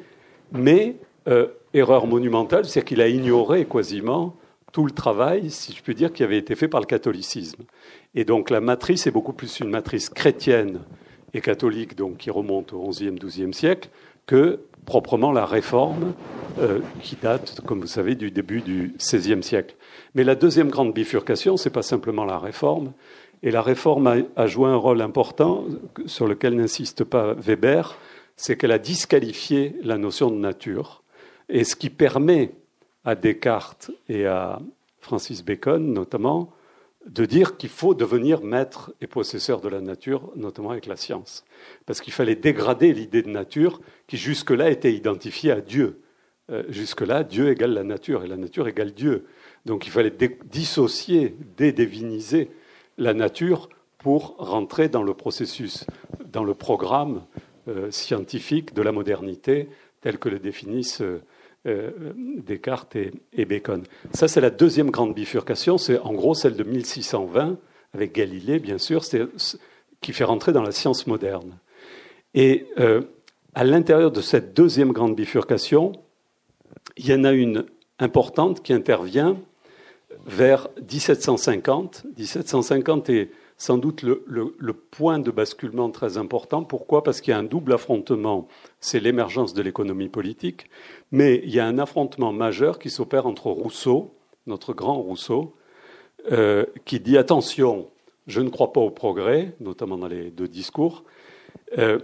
mais 0.52 0.96
euh, 1.28 1.48
erreur 1.74 2.06
monumentale, 2.06 2.64
c'est 2.64 2.84
qu'il 2.84 3.00
a 3.00 3.08
ignoré 3.08 3.66
quasiment 3.66 4.34
tout 4.72 4.84
le 4.84 4.90
travail, 4.90 5.50
si 5.50 5.72
je 5.72 5.82
puis 5.82 5.94
dire, 5.94 6.12
qui 6.12 6.22
avait 6.22 6.38
été 6.38 6.54
fait 6.54 6.68
par 6.68 6.80
le 6.80 6.86
catholicisme. 6.86 7.64
Et 8.14 8.24
donc 8.24 8.50
la 8.50 8.60
matrice 8.60 9.06
est 9.06 9.10
beaucoup 9.10 9.32
plus 9.32 9.60
une 9.60 9.70
matrice 9.70 10.08
chrétienne 10.08 10.80
et 11.34 11.40
catholique, 11.40 11.96
donc 11.96 12.18
qui 12.18 12.30
remonte 12.30 12.72
au 12.72 12.88
XIe, 12.88 13.12
XIIe 13.12 13.54
siècle, 13.54 13.88
que 14.26 14.60
proprement 14.84 15.32
la 15.32 15.46
réforme 15.46 16.14
euh, 16.58 16.80
qui 17.02 17.16
date, 17.16 17.60
comme 17.66 17.80
vous 17.80 17.86
savez, 17.86 18.14
du 18.14 18.30
début 18.30 18.60
du 18.60 18.94
XVIe 18.98 19.42
siècle. 19.42 19.76
Mais 20.14 20.24
la 20.24 20.34
deuxième 20.34 20.70
grande 20.70 20.94
bifurcation, 20.94 21.56
ce 21.56 21.68
n'est 21.68 21.72
pas 21.72 21.82
simplement 21.82 22.24
la 22.24 22.38
réforme, 22.38 22.92
et 23.42 23.50
la 23.50 23.62
réforme 23.62 24.24
a, 24.34 24.46
joué 24.46 24.68
un 24.68 24.76
rôle 24.76 25.00
important 25.00 25.64
sur 26.06 26.26
lequel 26.26 26.56
n'insiste 26.56 27.04
pas 27.04 27.34
Weber, 27.34 27.96
c'est 28.36 28.56
qu'elle 28.56 28.72
a 28.72 28.78
disqualifié 28.78 29.76
la 29.82 29.98
notion 29.98 30.30
de 30.30 30.36
nature. 30.36 31.02
Et 31.48 31.64
ce 31.64 31.76
qui 31.76 31.90
permet 31.90 32.52
à 33.04 33.14
Descartes 33.14 33.90
et 34.08 34.26
à 34.26 34.60
Francis 35.00 35.44
Bacon, 35.44 35.92
notamment, 35.92 36.52
de 37.06 37.24
dire 37.24 37.56
qu'il 37.56 37.70
faut 37.70 37.94
devenir 37.94 38.42
maître 38.42 38.92
et 39.00 39.06
possesseur 39.06 39.60
de 39.60 39.68
la 39.68 39.80
nature, 39.80 40.30
notamment 40.36 40.70
avec 40.70 40.86
la 40.86 40.96
science. 40.96 41.44
Parce 41.86 42.00
qu'il 42.00 42.12
fallait 42.12 42.34
dégrader 42.34 42.92
l'idée 42.92 43.22
de 43.22 43.30
nature 43.30 43.80
qui 44.06 44.16
jusque-là 44.16 44.70
était 44.70 44.92
identifiée 44.92 45.52
à 45.52 45.60
Dieu. 45.60 46.02
Euh, 46.50 46.64
jusque-là, 46.68 47.24
Dieu 47.24 47.50
égale 47.50 47.72
la 47.72 47.84
nature 47.84 48.24
et 48.24 48.28
la 48.28 48.36
nature 48.36 48.68
égale 48.68 48.92
Dieu. 48.92 49.26
Donc 49.64 49.86
il 49.86 49.90
fallait 49.90 50.14
dissocier, 50.46 51.36
dédéviniser 51.56 52.50
la 52.98 53.14
nature 53.14 53.68
pour 53.98 54.36
rentrer 54.38 54.88
dans 54.88 55.02
le 55.02 55.14
processus, 55.14 55.84
dans 56.30 56.44
le 56.44 56.54
programme 56.54 57.22
euh, 57.68 57.90
scientifique 57.90 58.74
de 58.74 58.82
la 58.82 58.92
modernité 58.92 59.68
tel 60.00 60.18
que 60.18 60.28
le 60.28 60.38
définissent 60.38 61.00
euh, 61.00 61.22
euh, 61.66 61.90
Descartes 62.16 62.96
et, 62.96 63.44
Bacon. 63.44 63.82
Ça, 64.12 64.28
c'est 64.28 64.40
la 64.40 64.50
deuxième 64.50 64.90
grande 64.90 65.14
bifurcation, 65.14 65.78
c'est 65.78 65.98
en 65.98 66.12
gros 66.12 66.34
celle 66.34 66.56
de 66.56 66.62
1620, 66.62 67.58
avec 67.94 68.14
Galilée, 68.14 68.58
bien 68.58 68.78
sûr, 68.78 69.02
qui 70.00 70.12
fait 70.12 70.24
rentrer 70.24 70.52
dans 70.52 70.62
la 70.62 70.72
science 70.72 71.06
moderne. 71.06 71.58
Et 72.34 72.66
à 73.54 73.64
l'intérieur 73.64 74.12
de 74.12 74.20
cette 74.20 74.54
deuxième 74.54 74.92
grande 74.92 75.16
bifurcation, 75.16 75.92
il 76.98 77.06
y 77.06 77.14
en 77.14 77.24
a 77.24 77.32
une 77.32 77.64
importante 77.98 78.62
qui 78.62 78.74
intervient 78.74 79.38
vers 80.28 80.68
1750. 80.80 82.04
1750 82.16 83.10
est 83.10 83.30
sans 83.56 83.76
doute 83.76 84.02
le, 84.02 84.72
point 84.72 85.18
de 85.18 85.32
basculement 85.32 85.90
très 85.90 86.16
important. 86.16 86.62
Pourquoi? 86.62 87.02
Parce 87.02 87.20
qu'il 87.20 87.32
y 87.32 87.34
a 87.34 87.38
un 87.38 87.44
double 87.44 87.72
affrontement. 87.72 88.46
C'est 88.78 89.00
l'émergence 89.00 89.52
de 89.52 89.62
l'économie 89.62 90.08
politique, 90.08 90.70
mais 91.10 91.40
il 91.42 91.50
y 91.50 91.58
a 91.58 91.66
un 91.66 91.78
affrontement 91.78 92.32
majeur 92.32 92.78
qui 92.78 92.88
s'opère 92.88 93.26
entre 93.26 93.50
Rousseau, 93.50 94.14
notre 94.46 94.74
grand 94.74 95.00
Rousseau, 95.00 95.56
euh, 96.30 96.66
qui 96.84 97.00
dit 97.00 97.18
attention, 97.18 97.88
je 98.28 98.40
ne 98.40 98.48
crois 98.48 98.72
pas 98.72 98.80
au 98.80 98.90
progrès, 98.90 99.54
notamment 99.58 99.98
dans 99.98 100.08
les 100.08 100.30
deux 100.30 100.48
discours. 100.48 101.02
Euh, 101.78 101.98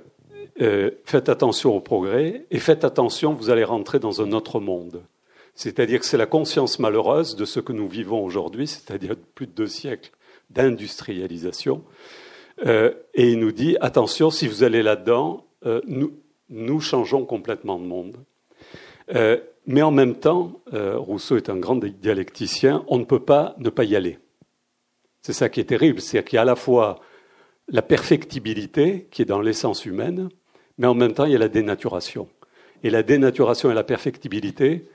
euh, 0.61 0.91
faites 1.05 1.29
attention 1.29 1.77
au 1.77 1.81
progrès 1.81 2.47
et 2.51 2.59
faites 2.59 2.85
attention, 2.85 3.33
vous 3.33 3.51
allez 3.51 3.65
rentrer 3.65 3.99
dans 3.99 4.23
un 4.23 4.33
autre 4.33 4.61
monde. 4.61 5.03
C'est-à-dire 5.55 6.01
que 6.01 6.07
c'est 6.07 6.17
la 6.17 6.27
conscience 6.27 6.79
malheureuse 6.79 7.37
de 7.37 7.45
ce 7.45 7.61
que 7.61 7.73
nous 7.73 7.89
vivons 7.89 8.25
aujourd'hui, 8.25 8.67
c'est-à-dire 8.67 9.15
plus 9.35 9.47
de 9.47 9.53
deux 9.53 9.69
siècles 9.69 10.11
d'industrialisation. 10.51 11.85
Euh, 12.67 12.93
et 13.15 13.31
il 13.31 13.39
nous 13.39 13.53
dit, 13.53 13.77
attention, 13.81 14.31
si 14.31 14.49
vous 14.49 14.63
allez 14.63 14.83
là-dedans, 14.83 15.47
euh, 15.67 15.81
nous, 15.87 16.81
changeons 16.81 17.25
complètement 17.25 17.79
de 17.79 17.85
monde. 17.85 18.17
Euh, 19.15 19.39
mais 19.67 19.83
en 19.83 19.91
même 19.91 20.17
temps, 20.17 20.61
Rousseau 20.73 21.37
est 21.37 21.49
un 21.49 21.57
grand 21.57 21.77
dialecticien, 21.77 22.85
on 22.89 22.99
ne 22.99 23.05
peut 23.05 23.21
pas 23.21 23.55
ne 23.59 23.71
pas 23.71 23.85
y 23.85 23.97
aller. 23.97 24.19
C'est 25.23 25.33
ça 25.33 25.49
qui 25.49 25.61
est 25.61 25.65
terrible, 25.65 26.03
c'est 26.03 26.23
qu'il 26.23 26.37
y 26.37 26.39
a 26.39 26.43
à 26.43 26.45
la 26.45 26.57
fois 26.57 27.01
la 27.69 27.81
perfectibilité 27.81 29.09
qui 29.11 29.23
est 29.23 29.25
dans 29.25 29.41
l'essence 29.41 29.87
humaine, 29.87 30.29
mais 30.77 30.87
en 30.87 30.93
même 30.93 31.15
temps, 31.15 31.25
il 31.25 31.33
y 31.33 31.37
a 31.37 31.39
la 31.39 31.49
dénaturation. 31.49 32.29
Et 32.83 32.91
la 32.91 33.03
dénaturation 33.03 33.71
et 33.71 33.75
la 33.75 33.85
perfectibilité, 33.85 34.87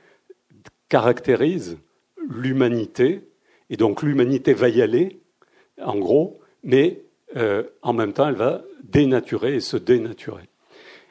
caractérise 0.89 1.77
l'humanité, 2.27 3.21
et 3.69 3.77
donc 3.77 4.01
l'humanité 4.01 4.53
va 4.53 4.69
y 4.69 4.81
aller, 4.81 5.19
en 5.81 5.97
gros, 5.97 6.39
mais 6.63 7.01
euh, 7.37 7.63
en 7.81 7.93
même 7.93 8.13
temps, 8.13 8.27
elle 8.27 8.35
va 8.35 8.63
dénaturer 8.83 9.55
et 9.55 9.59
se 9.59 9.77
dénaturer. 9.77 10.43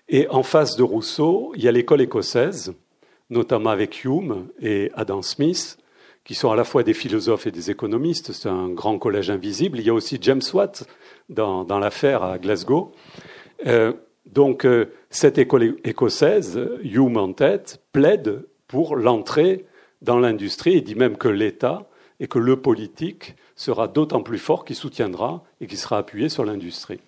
Et 0.08 0.28
en 0.28 0.42
face 0.42 0.76
de 0.76 0.82
Rousseau, 0.82 1.52
il 1.56 1.62
y 1.62 1.68
a 1.68 1.72
l'école 1.72 2.00
écossaise, 2.00 2.74
notamment 3.30 3.70
avec 3.70 4.04
Hume 4.04 4.48
et 4.60 4.90
Adam 4.94 5.22
Smith, 5.22 5.78
qui 6.24 6.34
sont 6.34 6.50
à 6.50 6.56
la 6.56 6.64
fois 6.64 6.82
des 6.82 6.94
philosophes 6.94 7.46
et 7.46 7.50
des 7.50 7.70
économistes. 7.70 8.32
C'est 8.32 8.48
un 8.48 8.68
grand 8.68 8.98
collège 8.98 9.30
invisible. 9.30 9.78
Il 9.78 9.86
y 9.86 9.90
a 9.90 9.94
aussi 9.94 10.18
James 10.20 10.42
Watt 10.52 10.86
dans, 11.28 11.64
l'affaire 11.78 12.22
à 12.22 12.38
Glasgow. 12.38 12.92
Euh, 13.66 13.92
Donc, 14.26 14.66
cette 15.08 15.38
école 15.38 15.76
écossaise, 15.84 16.60
Hume 16.82 17.16
en 17.16 17.32
tête, 17.32 17.80
plaide 17.92 18.42
pour 18.66 18.96
l'entrée 18.96 19.64
dans 20.02 20.18
l'industrie 20.18 20.76
et 20.76 20.80
dit 20.80 20.94
même 20.94 21.16
que 21.16 21.28
l'État 21.28 21.88
et 22.20 22.28
que 22.28 22.38
le 22.38 22.60
politique 22.60 23.36
sera 23.56 23.88
d'autant 23.88 24.22
plus 24.22 24.38
fort 24.38 24.64
qu'il 24.64 24.76
soutiendra 24.76 25.42
et 25.60 25.66
qu'il 25.66 25.78
sera 25.78 25.98
appuyé 25.98 26.28
sur 26.28 26.44
l'industrie. 26.44 27.00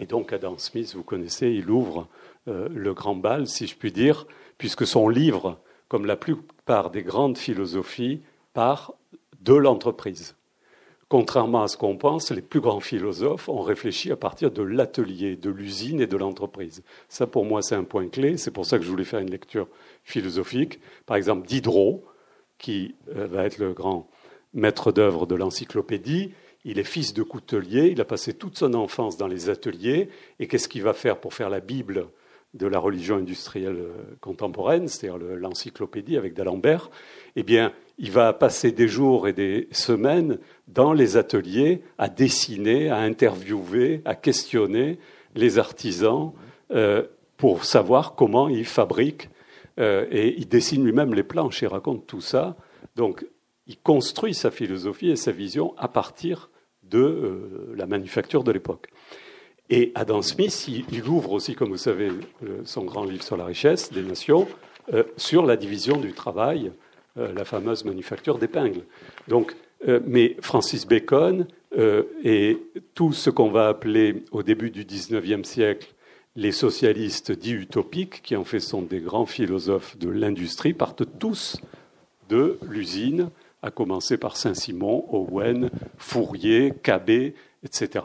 Et 0.00 0.06
donc 0.06 0.32
Adam 0.32 0.58
Smith, 0.58 0.94
vous 0.94 1.02
connaissez, 1.02 1.48
il 1.48 1.70
ouvre 1.70 2.08
euh, 2.48 2.68
le 2.74 2.94
grand 2.94 3.14
bal, 3.14 3.46
si 3.46 3.66
je 3.66 3.76
puis 3.76 3.92
dire, 3.92 4.26
puisque 4.58 4.86
son 4.86 5.08
livre, 5.08 5.58
comme 5.88 6.06
la 6.06 6.16
plupart 6.16 6.90
des 6.90 7.02
grandes 7.02 7.38
philosophies, 7.38 8.20
part 8.52 8.94
de 9.40 9.54
l'entreprise. 9.54 10.34
Contrairement 11.08 11.62
à 11.62 11.68
ce 11.68 11.76
qu'on 11.76 11.96
pense, 11.96 12.30
les 12.30 12.42
plus 12.42 12.60
grands 12.60 12.80
philosophes 12.80 13.48
ont 13.48 13.60
réfléchi 13.60 14.10
à 14.10 14.16
partir 14.16 14.50
de 14.50 14.62
l'atelier, 14.62 15.36
de 15.36 15.50
l'usine 15.50 16.00
et 16.00 16.06
de 16.06 16.16
l'entreprise. 16.16 16.82
Ça, 17.08 17.26
pour 17.26 17.44
moi, 17.44 17.62
c'est 17.62 17.74
un 17.74 17.84
point 17.84 18.08
clé. 18.08 18.36
C'est 18.36 18.50
pour 18.50 18.66
ça 18.66 18.78
que 18.78 18.84
je 18.84 18.90
voulais 18.90 19.04
faire 19.04 19.20
une 19.20 19.30
lecture 19.30 19.68
philosophique. 20.02 20.80
Par 21.06 21.16
exemple, 21.16 21.46
Diderot, 21.46 22.04
qui 22.58 22.94
euh, 23.16 23.26
va 23.26 23.44
être 23.44 23.58
le 23.58 23.72
grand 23.72 24.08
maître 24.52 24.92
d'œuvre 24.92 25.26
de 25.26 25.34
l'encyclopédie. 25.34 26.32
Il 26.64 26.78
est 26.78 26.84
fils 26.84 27.12
de 27.12 27.22
coutelier, 27.22 27.88
il 27.88 28.00
a 28.00 28.04
passé 28.04 28.32
toute 28.32 28.56
son 28.56 28.72
enfance 28.74 29.16
dans 29.16 29.26
les 29.26 29.50
ateliers. 29.50 30.08
Et 30.40 30.46
qu'est-ce 30.46 30.68
qu'il 30.68 30.82
va 30.82 30.92
faire 30.92 31.18
pour 31.18 31.34
faire 31.34 31.50
la 31.50 31.60
Bible 31.60 32.08
de 32.54 32.66
la 32.66 32.78
religion 32.78 33.16
industrielle 33.16 33.80
euh, 33.80 34.16
contemporaine, 34.20 34.88
c'est-à-dire 34.88 35.18
l'encyclopédie 35.18 36.16
avec 36.16 36.34
d'Alembert? 36.34 36.90
Eh 37.36 37.42
bien, 37.42 37.72
il 37.98 38.10
va 38.10 38.32
passer 38.32 38.72
des 38.72 38.88
jours 38.88 39.28
et 39.28 39.32
des 39.32 39.68
semaines 39.72 40.38
dans 40.68 40.92
les 40.92 41.16
ateliers 41.16 41.82
à 41.98 42.08
dessiner, 42.08 42.88
à 42.88 42.98
interviewer, 42.98 44.02
à 44.04 44.14
questionner 44.14 44.98
les 45.34 45.58
artisans 45.58 46.32
euh, 46.70 47.02
pour 47.36 47.64
savoir 47.64 48.14
comment 48.14 48.48
ils 48.48 48.64
fabriquent. 48.64 49.28
Euh, 49.78 50.06
et 50.10 50.34
il 50.38 50.48
dessine 50.48 50.84
lui-même 50.84 51.14
les 51.14 51.22
planches, 51.22 51.62
il 51.62 51.68
raconte 51.68 52.06
tout 52.06 52.20
ça. 52.20 52.56
Donc, 52.96 53.26
il 53.66 53.78
construit 53.78 54.34
sa 54.34 54.50
philosophie 54.50 55.10
et 55.10 55.16
sa 55.16 55.32
vision 55.32 55.74
à 55.78 55.88
partir 55.88 56.50
de 56.82 56.98
euh, 56.98 57.74
la 57.76 57.86
manufacture 57.86 58.44
de 58.44 58.52
l'époque. 58.52 58.90
Et 59.70 59.92
Adam 59.94 60.20
Smith, 60.20 60.68
il, 60.68 61.08
ouvre 61.08 61.32
aussi, 61.32 61.54
comme 61.54 61.70
vous 61.70 61.78
savez, 61.78 62.10
son 62.64 62.84
grand 62.84 63.04
livre 63.04 63.22
sur 63.22 63.38
la 63.38 63.46
richesse 63.46 63.90
des 63.90 64.02
nations, 64.02 64.46
euh, 64.92 65.04
sur 65.16 65.46
la 65.46 65.56
division 65.56 65.96
du 65.96 66.12
travail, 66.12 66.70
la 67.16 67.44
fameuse 67.44 67.84
manufacture 67.84 68.38
d'épingles. 68.38 68.82
Donc, 69.28 69.54
mais 70.04 70.36
Francis 70.40 70.84
Bacon 70.84 71.46
et 72.24 72.58
tout 72.92 73.12
ce 73.12 73.30
qu'on 73.30 73.50
va 73.50 73.68
appeler 73.68 74.24
au 74.32 74.42
début 74.42 74.70
du 74.70 74.84
XIXe 74.84 75.48
siècle 75.48 75.93
les 76.36 76.52
socialistes 76.52 77.32
dits 77.32 77.52
utopiques, 77.52 78.22
qui 78.22 78.36
en 78.36 78.44
fait 78.44 78.60
sont 78.60 78.82
des 78.82 79.00
grands 79.00 79.26
philosophes 79.26 79.96
de 79.98 80.08
l'industrie, 80.08 80.72
partent 80.72 81.18
tous 81.18 81.60
de 82.28 82.58
l'usine 82.62 83.30
à 83.62 83.70
commencer 83.70 84.18
par 84.18 84.36
Saint-Simon, 84.36 85.06
Owen, 85.10 85.70
Fourier, 85.96 86.74
Cabet, 86.82 87.34
etc. 87.62 88.04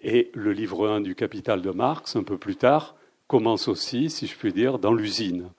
Et 0.00 0.30
le 0.34 0.52
livre 0.52 0.88
1 0.88 1.00
du 1.00 1.14
Capital 1.14 1.60
de 1.60 1.70
Marx, 1.70 2.16
un 2.16 2.22
peu 2.22 2.38
plus 2.38 2.56
tard, 2.56 2.96
commence 3.26 3.68
aussi, 3.68 4.08
si 4.08 4.26
je 4.26 4.36
puis 4.36 4.52
dire, 4.52 4.78
dans 4.78 4.94
l'usine. 4.94 5.50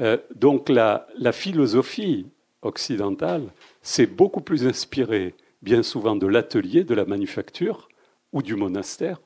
Euh, 0.00 0.18
donc 0.34 0.68
la, 0.68 1.06
philosophie 1.32 2.26
occidentale 2.62 3.52
s'est 3.82 4.06
beaucoup 4.06 4.40
plus 4.40 4.66
inspirée, 4.66 5.34
bien 5.62 5.82
souvent, 5.82 6.16
de 6.16 6.26
l'atelier, 6.26 6.82
de 6.82 6.94
la 6.94 7.04
manufacture 7.04 7.88
ou 8.32 8.42
du 8.42 8.56
monastère 8.56 9.20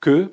que 0.00 0.30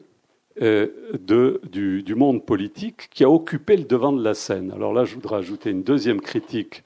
euh, 0.61 0.87
du, 1.19 2.01
du, 2.01 2.15
monde 2.15 2.45
politique 2.45 3.09
qui 3.09 3.23
a 3.25 3.29
occupé 3.29 3.75
le 3.75 3.83
devant 3.83 4.13
de 4.13 4.23
la 4.23 4.33
scène. 4.33 4.71
Alors 4.71 4.93
là, 4.93 5.03
je 5.03 5.15
voudrais 5.15 5.35
ajouter 5.37 5.69
une 5.69 5.83
deuxième 5.83 6.21
critique 6.21 6.83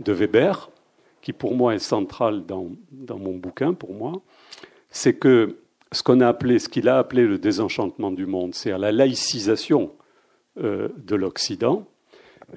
de 0.00 0.12
Weber, 0.12 0.70
qui 1.22 1.32
pour 1.32 1.54
moi 1.54 1.74
est 1.74 1.78
central 1.78 2.44
dans, 2.44 2.68
mon 3.16 3.36
bouquin, 3.36 3.72
pour 3.72 3.94
moi, 3.94 4.12
c'est 4.90 5.14
que 5.14 5.56
ce 5.92 6.02
qu'on 6.02 6.20
a 6.20 6.28
appelé, 6.28 6.58
ce 6.58 6.68
qu'il 6.68 6.88
a 6.88 6.98
appelé 6.98 7.26
le 7.26 7.38
désenchantement 7.38 8.10
du 8.10 8.26
monde, 8.26 8.54
c'est 8.54 8.72
à 8.72 8.78
la 8.78 8.92
laïcisation 8.92 9.92
euh, 10.58 10.88
de 10.98 11.16
l'Occident, 11.16 11.86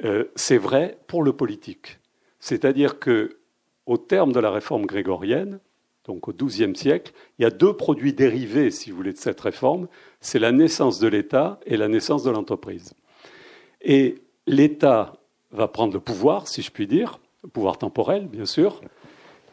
euh, 0.04 0.26
c'est 0.36 0.58
vrai 0.58 0.98
pour 1.08 1.24
le 1.24 1.34
politique. 1.34 2.00
C'est-à-dire 2.40 3.00
que, 3.00 3.38
au 3.86 3.98
terme 3.98 4.32
de 4.32 4.40
la 4.40 4.52
réforme 4.52 4.86
grégorienne, 4.86 5.60
donc 6.06 6.28
au 6.28 6.34
XIIe 6.34 6.76
siècle, 6.76 7.14
il 7.40 7.44
y 7.44 7.46
a 7.46 7.50
deux 7.50 7.74
produits 7.74 8.14
dérivés, 8.14 8.72
si 8.72 8.92
vous 8.92 8.98
voulez, 8.98 9.14
de 9.14 9.18
cette 9.18 9.40
réforme. 9.40 9.88
C'est 10.20 10.40
la 10.40 10.52
naissance 10.52 11.00
de 11.00 11.08
l'État 11.08 11.60
et 11.66 11.78
la 11.78 11.88
naissance 11.88 12.24
de 12.24 12.32
l'entreprise. 12.32 12.94
Et 13.82 14.16
l'État 14.46 15.14
va 15.52 15.68
prendre 15.68 15.94
le 15.94 16.00
pouvoir, 16.00 16.48
si 16.48 16.62
je 16.62 16.72
puis 16.72 16.88
dire, 16.88 17.20
pouvoir 17.54 17.78
temporel, 17.78 18.28
bien 18.28 18.46
sûr, 18.46 18.82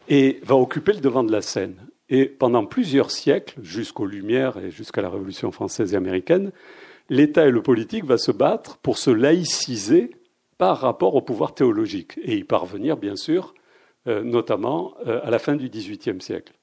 et 0.09 0.39
va 0.43 0.55
occuper 0.55 0.93
le 0.93 0.99
devant 0.99 1.23
de 1.23 1.31
la 1.31 1.41
scène. 1.41 1.75
Et 2.09 2.25
pendant 2.25 2.65
plusieurs 2.65 3.11
siècles, 3.11 3.59
jusqu'aux 3.61 4.05
Lumières 4.05 4.57
et 4.57 4.71
jusqu'à 4.71 5.01
la 5.01 5.09
Révolution 5.09 5.51
française 5.51 5.93
et 5.93 5.97
américaine, 5.97 6.51
l'État 7.09 7.47
et 7.47 7.51
le 7.51 7.61
politique 7.61 8.05
vont 8.05 8.17
se 8.17 8.31
battre 8.31 8.77
pour 8.77 8.97
se 8.97 9.09
laïciser 9.09 10.11
par 10.57 10.79
rapport 10.79 11.15
au 11.15 11.21
pouvoir 11.21 11.53
théologique 11.53 12.19
et 12.21 12.35
y 12.35 12.43
parvenir, 12.43 12.97
bien 12.97 13.15
sûr, 13.15 13.53
notamment 14.05 14.95
euh, 15.05 15.19
à 15.23 15.29
la 15.29 15.39
fin 15.39 15.55
du 15.55 15.69
XVIIIe 15.69 16.21
siècle. 16.21 16.53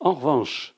En 0.00 0.14
revanche, 0.14 0.74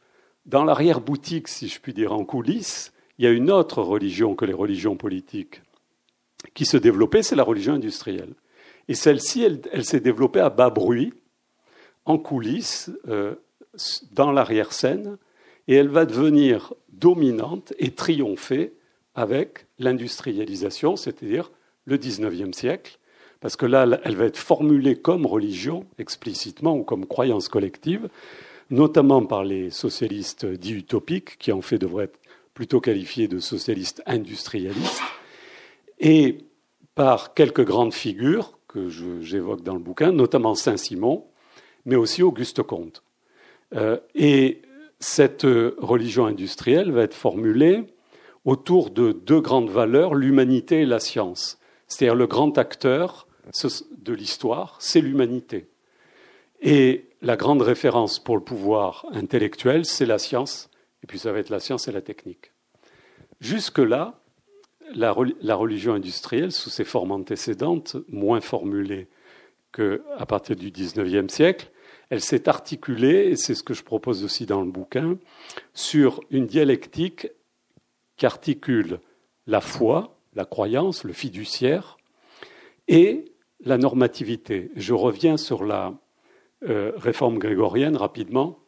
dans 0.46 0.64
l'arrière-boutique, 0.64 1.49
si 1.49 1.68
je 1.68 1.81
puis 1.81 1.94
dire, 1.94 2.12
en 2.12 2.25
coulisses, 2.25 2.92
il 3.18 3.25
y 3.25 3.29
a 3.29 3.31
une 3.31 3.51
autre 3.51 3.83
religion 3.83 4.35
que 4.35 4.44
les 4.44 4.55
religions 4.55 4.96
politiques 4.96 5.62
qui 6.55 6.64
se 6.64 6.77
développait, 6.77 7.23
c'est 7.23 7.37
la 7.37 7.42
religion 7.42 7.75
industrielle. 7.75 8.35
Et 8.88 8.94
celle-ci, 8.94 9.42
elle, 9.42 9.85
s'est 9.85 10.01
développée 10.01 10.40
à 10.40 10.51
bas 10.51 10.70
bruit, 10.70 11.12
en 12.07 12.18
coulisses, 12.18 12.90
euh, 13.09 13.35
dans 14.12 14.33
l'arrière-scène, 14.33 15.18
et 15.68 15.75
elle 15.75 15.88
va 15.88 16.07
devenir 16.07 16.75
dominante 16.88 17.73
et 17.79 17.92
triompher 17.92 18.73
avec 19.14 19.66
l'industrialisation, 19.79 20.96
c'est-à-dire 20.96 21.53
le 21.85 21.96
XIXe 21.99 22.57
siècle, 22.57 22.99
parce 23.40 23.57
que 23.57 23.66
là, 23.66 23.87
elle 24.05 24.16
va 24.16 24.26
être 24.26 24.37
formulée 24.37 24.96
comme 24.96 25.26
religion, 25.26 25.87
explicitement, 25.98 26.76
ou 26.76 26.85
comme 26.85 27.07
croyance 27.07 27.48
collective, 27.48 28.09
notamment 28.70 29.24
par 29.24 29.44
les 29.44 29.70
socialistes 29.70 30.46
dits 30.46 30.74
utopiques, 30.74 31.38
qui 31.38 31.50
en 31.50 31.62
fait 31.62 31.79
devraient 31.79 32.05
être 32.05 32.18
plutôt 32.55 32.81
qualifiés 32.81 33.29
de 33.29 33.38
socialistes 33.38 34.03
industrialistes, 34.07 35.00
et 35.98 36.38
par 36.94 37.35
quelques 37.35 37.64
grandes 37.64 37.94
figures 37.94 38.59
que 38.68 38.88
j'évoque 39.22 39.62
dans 39.62 39.74
le 39.74 39.81
bouquin, 39.81 40.12
notamment 40.12 40.55
Saint-Simon, 40.55 41.24
mais 41.87 41.96
aussi 41.96 42.22
Auguste 42.22 42.62
Comte. 42.62 43.03
Euh, 43.74 43.98
et 44.14 44.62
cette 44.98 45.46
religion 45.79 46.26
industrielle 46.26 46.92
va 46.92 47.03
être 47.03 47.14
formulée 47.14 47.85
autour 48.44 48.90
de 48.90 49.12
deux 49.12 49.40
grandes 49.40 49.70
valeurs, 49.70 50.14
l'humanité 50.14 50.83
et 50.83 50.87
la 50.87 51.00
science. 51.00 51.59
C'est-à-dire 51.87 52.14
le 52.14 52.26
grand 52.26 52.57
acteur 52.59 53.26
de 53.98 54.12
l'histoire, 54.12 54.76
c'est 54.81 55.00
l'humanité. 55.00 55.68
Et 56.61 57.07
la 57.22 57.37
grande 57.37 57.62
référence 57.62 58.18
pour 58.18 58.37
le 58.37 58.42
pouvoir 58.42 59.07
intellectuel, 59.12 59.85
c'est 59.85 60.07
la 60.07 60.18
science, 60.18 60.70
et 61.03 61.07
puis 61.07 61.18
ça 61.18 61.33
va 61.33 61.38
être 61.38 61.50
la 61.50 61.61
science 61.61 61.88
et 61.88 61.92
la 61.92 62.03
technique. 62.03 62.53
Jusque-là, 63.40 64.20
la, 64.94 65.12
religion 65.12 65.94
industrielle, 65.94 66.53
sous 66.53 66.70
ses 66.70 66.85
formes 66.85 67.12
antécédentes, 67.12 67.96
moins 68.09 68.40
formulées 68.40 69.09
qu'à 69.72 70.26
partir 70.26 70.57
du 70.57 70.70
XIXe 70.70 71.33
siècle, 71.33 71.70
elle 72.11 72.20
s'est 72.20 72.48
articulée, 72.48 73.29
et 73.31 73.37
c'est 73.37 73.55
ce 73.55 73.62
que 73.62 73.72
je 73.72 73.85
propose 73.85 74.24
aussi 74.24 74.44
dans 74.44 74.62
le 74.62 74.70
bouquin, 74.70 75.16
sur 75.74 76.20
une 76.31 76.46
dialectique 76.46 77.29
qui 78.16 78.26
articule 78.26 79.00
la 79.46 79.61
foi, 79.61 80.18
la 80.35 80.44
croyance, 80.44 81.05
le 81.05 81.12
fiduciaire, 81.12 81.98
et 82.90 83.24
la 83.64 83.79
normativité. 83.79 84.70
Je 84.74 84.92
reviens 84.92 85.37
sur 85.37 85.64
la 85.64 85.94
euh, 86.68 86.92
réforme 86.96 87.38
grégorienne 87.38 87.96
rapidement. 87.96 88.59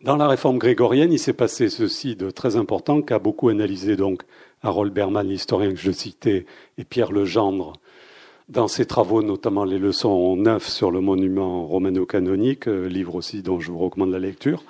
Dans 0.00 0.16
la 0.16 0.26
réforme 0.26 0.58
grégorienne, 0.58 1.12
il 1.12 1.18
s'est 1.18 1.34
passé 1.34 1.68
ceci 1.68 2.16
de 2.16 2.30
très 2.30 2.56
important 2.56 3.02
qu'a 3.02 3.20
beaucoup 3.20 3.50
analysé 3.50 3.96
donc 3.96 4.22
Harold 4.62 4.92
Berman, 4.92 5.28
l'historien 5.28 5.70
que 5.70 5.78
je 5.78 5.92
citais, 5.92 6.46
et 6.78 6.84
Pierre 6.84 7.12
Legendre, 7.12 7.74
dans 8.48 8.66
ses 8.66 8.86
travaux, 8.86 9.22
notamment 9.22 9.64
les 9.64 9.78
leçons 9.78 10.34
9 10.36 10.66
sur 10.66 10.90
le 10.90 11.00
monument 11.00 11.66
romano-canonique, 11.66 12.66
euh, 12.66 12.88
livre 12.88 13.14
aussi 13.14 13.42
dont 13.42 13.60
je 13.60 13.70
vous 13.70 13.78
recommande 13.78 14.10
la 14.10 14.18
lecture, 14.18 14.64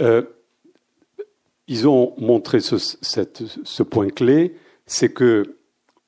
euh, 0.00 0.22
ils 1.68 1.86
ont 1.86 2.14
montré 2.18 2.58
ce, 2.60 3.82
point 3.84 4.08
clé, 4.08 4.56
c'est 4.86 5.12
que 5.12 5.56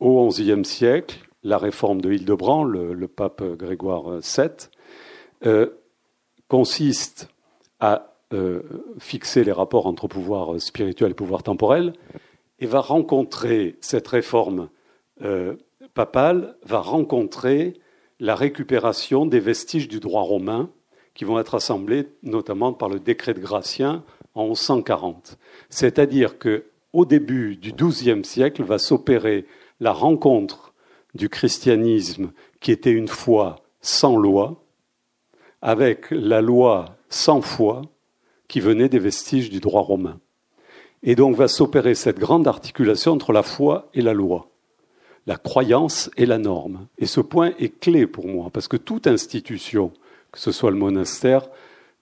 au 0.01 0.29
XIe 0.29 0.65
siècle, 0.65 1.21
la 1.43 1.59
réforme 1.59 2.01
de 2.01 2.13
Hildebrand, 2.13 2.65
le, 2.65 3.09
pape 3.09 3.43
Grégoire 3.43 4.19
VII, 4.21 4.51
euh, 5.47 5.71
consiste 6.49 7.29
à 7.81 8.09
fixer 8.99 9.45
les 9.45 9.53
rapports 9.53 9.87
entre 9.87 10.09
pouvoir 10.09 10.59
spirituel 10.59 11.11
et 11.11 11.15
pouvoir 11.15 11.43
temporel, 11.43 11.93
et 12.63 12.67
va 12.67 12.81
rencontrer 12.81 13.77
cette 13.81 14.07
réforme 14.09 14.69
euh, 15.23 15.57
papale, 15.95 16.57
va 16.65 16.79
rencontrer 16.79 17.75
la 18.21 18.37
récupération 18.37 19.27
des 19.27 19.41
vestiges 19.41 19.89
du 19.89 19.99
droit 19.99 20.23
romain 20.23 20.71
qui 21.15 21.25
vont 21.25 21.41
être 21.41 21.57
assemblés 21.57 22.09
notamment 22.23 22.73
par 22.73 22.89
le 22.89 23.01
décret 23.01 23.35
de 23.35 23.41
Gratien 23.41 24.05
en 24.35 24.47
1140. 24.47 25.39
C'est-à-dire 25.71 26.39
que 26.39 26.67
au 26.93 27.05
début 27.05 27.57
du 27.57 27.73
XIIe 27.73 28.25
siècle 28.25 28.63
va 28.63 28.79
s'opérer 28.79 29.45
la 29.81 29.93
rencontre 29.93 30.72
du 31.15 31.29
christianisme 31.29 32.33
qui 32.61 32.73
était 32.73 32.93
une 32.93 33.09
foi 33.09 33.57
sans 33.81 34.17
loi 34.17 34.63
avec 35.61 36.11
la 36.11 36.41
loi 36.41 36.97
sans 37.09 37.41
foi 37.41 37.83
qui 38.49 38.61
venait 38.61 38.89
des 38.89 38.99
vestiges 38.99 39.51
du 39.51 39.61
droit 39.61 39.83
romain. 39.83 40.19
Et 41.03 41.15
donc 41.15 41.37
va 41.37 41.49
s'opérer 41.49 41.95
cette 41.95 42.19
grande 42.19 42.47
articulation 42.47 43.13
entre 43.13 43.33
la 43.33 43.43
foi 43.43 43.89
et 43.95 44.03
la 44.03 44.13
loi, 44.13 44.49
la 45.27 45.37
croyance 45.37 46.11
et 46.17 46.27
la 46.27 46.39
norme. 46.39 46.87
Et 46.99 47.07
ce 47.07 47.21
point 47.21 47.53
est 47.59 47.81
clé 47.81 48.07
pour 48.07 48.29
moi, 48.29 48.51
parce 48.53 48.69
que 48.69 48.77
toute 48.77 49.07
institution, 49.07 49.93
que 50.33 50.39
ce 50.39 50.53
soit 50.53 50.71
le 50.71 50.77
monastère, 50.77 51.49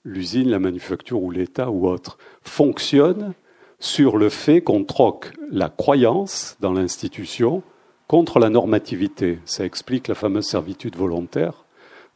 l'usine, 0.05 0.51
la 0.51 0.59
manufacture 0.59 1.23
ou 1.23 1.31
l'État 1.31 1.70
ou 1.70 1.88
autre, 1.88 2.18
fonctionne 2.42 3.35
sur 3.79 4.18
le 4.18 4.29
fait 4.29 4.61
qu'on 4.61 4.85
troque 4.85 5.33
la 5.51 5.68
croyance 5.68 6.57
dans 6.61 6.73
l'institution 6.73 7.62
contre 8.11 8.40
la 8.40 8.51
normativité. 8.51 9.38
Ça 9.44 9.64
explique 9.64 10.09
la 10.09 10.16
fameuse 10.16 10.46
servitude 10.46 10.96
volontaire 10.96 11.64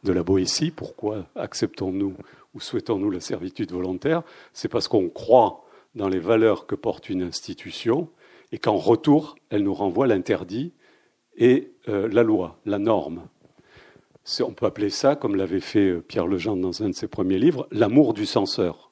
de 0.03 0.11
la 0.11 0.23
Boétie. 0.23 0.69
Pourquoi 0.69 1.25
acceptons-nous 1.37 2.15
ou 2.53 2.59
souhaitons-nous 2.59 3.09
la 3.09 3.21
servitude 3.21 3.71
volontaire? 3.71 4.23
C'est 4.51 4.67
parce 4.67 4.89
qu'on 4.89 5.07
croit 5.07 5.63
dans 5.95 6.09
les 6.09 6.19
valeurs 6.19 6.65
que 6.65 6.75
porte 6.75 7.07
une 7.07 7.21
institution 7.21 8.09
et 8.51 8.57
qu'en 8.57 8.75
retour, 8.75 9.37
elle 9.49 9.63
nous 9.63 9.73
renvoie 9.73 10.05
l'interdit 10.05 10.73
et 11.37 11.71
euh, 11.87 12.09
la 12.11 12.23
loi, 12.23 12.59
la 12.65 12.77
norme. 12.77 13.29
On 14.41 14.51
peut 14.51 14.65
appeler 14.65 14.89
ça, 14.89 15.15
comme 15.15 15.37
l'avait 15.37 15.61
fait 15.61 15.91
euh, 15.91 16.01
Pierre 16.01 16.27
Legendre 16.27 16.61
dans 16.61 16.83
un 16.83 16.89
de 16.89 16.93
ses 16.93 17.07
premiers 17.07 17.39
livres, 17.39 17.69
l'amour 17.71 18.13
du 18.13 18.25
censeur. 18.25 18.91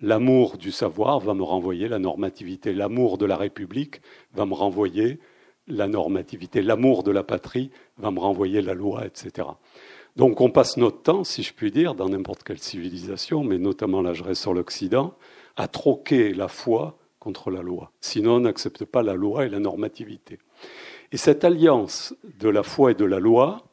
L'amour 0.00 0.56
du 0.56 0.70
savoir 0.70 1.18
va 1.18 1.34
me 1.34 1.42
renvoyer 1.42 1.88
la 1.88 1.98
normativité. 1.98 2.74
L'amour 2.74 3.18
de 3.18 3.26
la 3.26 3.36
République 3.36 4.02
va 4.34 4.46
me 4.46 4.54
renvoyer 4.54 5.18
la 5.68 5.88
normativité. 5.88 6.62
L'amour 6.62 7.02
de 7.02 7.10
la 7.10 7.22
patrie 7.22 7.70
va 7.98 8.10
me 8.10 8.20
renvoyer 8.20 8.62
la 8.62 8.74
loi, 8.74 9.06
etc. 9.06 9.48
Donc 10.16 10.40
on 10.40 10.50
passe 10.50 10.76
notre 10.76 11.02
temps, 11.02 11.24
si 11.24 11.42
je 11.42 11.54
puis 11.54 11.70
dire, 11.70 11.94
dans 11.94 12.08
n'importe 12.08 12.42
quelle 12.42 12.58
civilisation, 12.58 13.44
mais 13.44 13.58
notamment 13.58 14.02
là 14.02 14.14
je 14.14 14.24
reste 14.24 14.42
sur 14.42 14.54
l'Occident, 14.54 15.14
à 15.56 15.68
troquer 15.68 16.34
la 16.34 16.48
foi 16.48 16.98
contre 17.18 17.50
la 17.50 17.62
loi. 17.62 17.92
Sinon, 18.00 18.36
on 18.36 18.40
n'accepte 18.40 18.84
pas 18.84 19.02
la 19.02 19.14
loi 19.14 19.46
et 19.46 19.48
la 19.48 19.58
normativité. 19.58 20.38
Et 21.12 21.16
cette 21.16 21.44
alliance 21.44 22.14
de 22.38 22.48
la 22.48 22.62
foi 22.62 22.92
et 22.92 22.94
de 22.94 23.04
la 23.04 23.18
loi, 23.18 23.64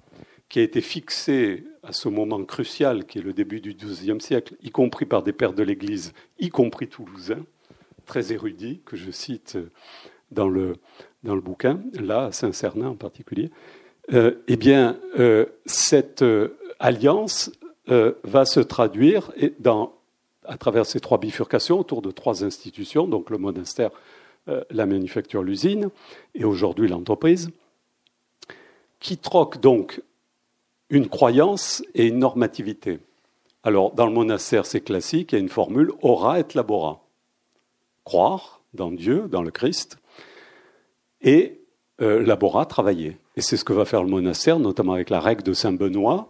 qui 0.49 0.59
a 0.59 0.63
été 0.63 0.81
fixée 0.81 1.65
à 1.83 1.93
ce 1.93 2.09
moment 2.09 2.43
crucial, 2.43 3.05
qui 3.05 3.19
est 3.19 3.21
le 3.21 3.33
début 3.33 3.61
du 3.61 3.73
XIIe 3.73 4.21
siècle, 4.21 4.55
y 4.61 4.71
compris 4.71 5.05
par 5.05 5.23
des 5.23 5.33
pères 5.33 5.53
de 5.53 5.63
l'Église, 5.63 6.13
y 6.39 6.49
compris 6.49 6.87
toulousains, 6.87 7.45
très 8.05 8.31
érudits, 8.31 8.81
que 8.85 8.95
je 8.95 9.11
cite 9.11 9.57
dans 10.31 10.47
le, 10.47 10.73
dans 11.25 11.35
le 11.35 11.41
bouquin, 11.41 11.81
là, 11.99 12.25
à 12.25 12.31
Saint-Cernin 12.31 12.89
en 12.89 12.95
particulier, 12.95 13.49
euh, 14.13 14.35
eh 14.47 14.55
bien, 14.55 14.97
euh, 15.19 15.45
cette 15.65 16.21
euh, 16.21 16.57
alliance 16.79 17.51
va 18.23 18.45
se 18.45 18.59
traduire 18.59 19.31
dans 19.59 19.93
à 20.43 20.57
travers 20.57 20.87
ces 20.87 20.99
trois 20.99 21.19
bifurcations 21.19 21.79
autour 21.79 22.01
de 22.01 22.09
trois 22.09 22.43
institutions, 22.43 23.07
donc 23.07 23.29
le 23.29 23.37
monastère, 23.37 23.91
la 24.71 24.87
manufacture, 24.87 25.43
l'usine, 25.43 25.91
et 26.33 26.45
aujourd'hui 26.45 26.87
l'entreprise, 26.87 27.51
qui 28.99 29.19
troquent 29.19 29.59
donc 29.59 30.01
une 30.89 31.07
croyance 31.07 31.83
et 31.93 32.07
une 32.07 32.17
normativité. 32.17 32.97
Alors, 33.61 33.91
dans 33.91 34.07
le 34.07 34.13
monastère, 34.13 34.65
c'est 34.65 34.81
classique, 34.81 35.31
il 35.31 35.35
y 35.35 35.37
a 35.37 35.41
une 35.41 35.49
formule 35.49 35.91
ora 36.01 36.39
et 36.39 36.45
labora. 36.55 37.03
Croire 38.03 38.61
dans 38.73 38.91
Dieu, 38.91 39.27
dans 39.29 39.43
le 39.43 39.51
Christ, 39.51 39.99
et 41.25 41.59
euh, 42.01 42.23
labora, 42.23 42.65
travailler. 42.65 43.17
Et 43.35 43.41
c'est 43.41 43.57
ce 43.57 43.65
que 43.65 43.73
va 43.73 43.83
faire 43.83 44.03
le 44.03 44.09
monastère, 44.09 44.59
notamment 44.59 44.93
avec 44.93 45.09
la 45.09 45.19
règle 45.19 45.43
de 45.43 45.51
Saint-Benoît. 45.51 46.29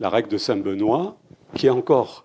La 0.00 0.08
règle 0.08 0.28
de 0.28 0.38
Saint-Benoît, 0.38 1.16
qui 1.54 1.66
est 1.66 1.70
encore 1.70 2.24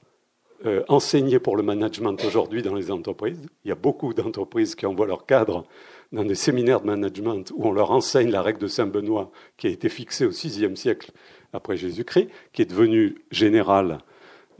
euh, 0.66 0.84
enseigner 0.88 1.40
pour 1.40 1.56
le 1.56 1.64
management 1.64 2.22
aujourd'hui 2.26 2.62
dans 2.62 2.76
les 2.76 2.92
entreprises. 2.92 3.42
Il 3.64 3.70
y 3.70 3.72
a 3.72 3.76
beaucoup 3.76 4.14
d'entreprises 4.14 4.76
qui 4.76 4.86
envoient 4.86 5.08
leurs 5.08 5.26
cadres 5.26 5.66
dans 6.12 6.26
des 6.26 6.36
séminaires 6.36 6.82
de 6.82 6.88
management 6.88 7.52
où 7.56 7.68
on 7.68 7.72
leur 7.72 7.92
enseigne 7.92 8.30
la 8.30 8.42
règle 8.42 8.60
de 8.60 8.68
Saint-Benoît 8.68 9.32
qui 9.58 9.68
a 9.68 9.70
été 9.70 9.88
fixée 9.88 10.26
au 10.26 10.32
VIe 10.32 10.76
siècle 10.76 11.12
après 11.54 11.78
Jésus-Christ, 11.78 12.28
qui 12.52 12.62
est 12.64 12.66
devenue 12.66 13.24
générale 13.32 14.00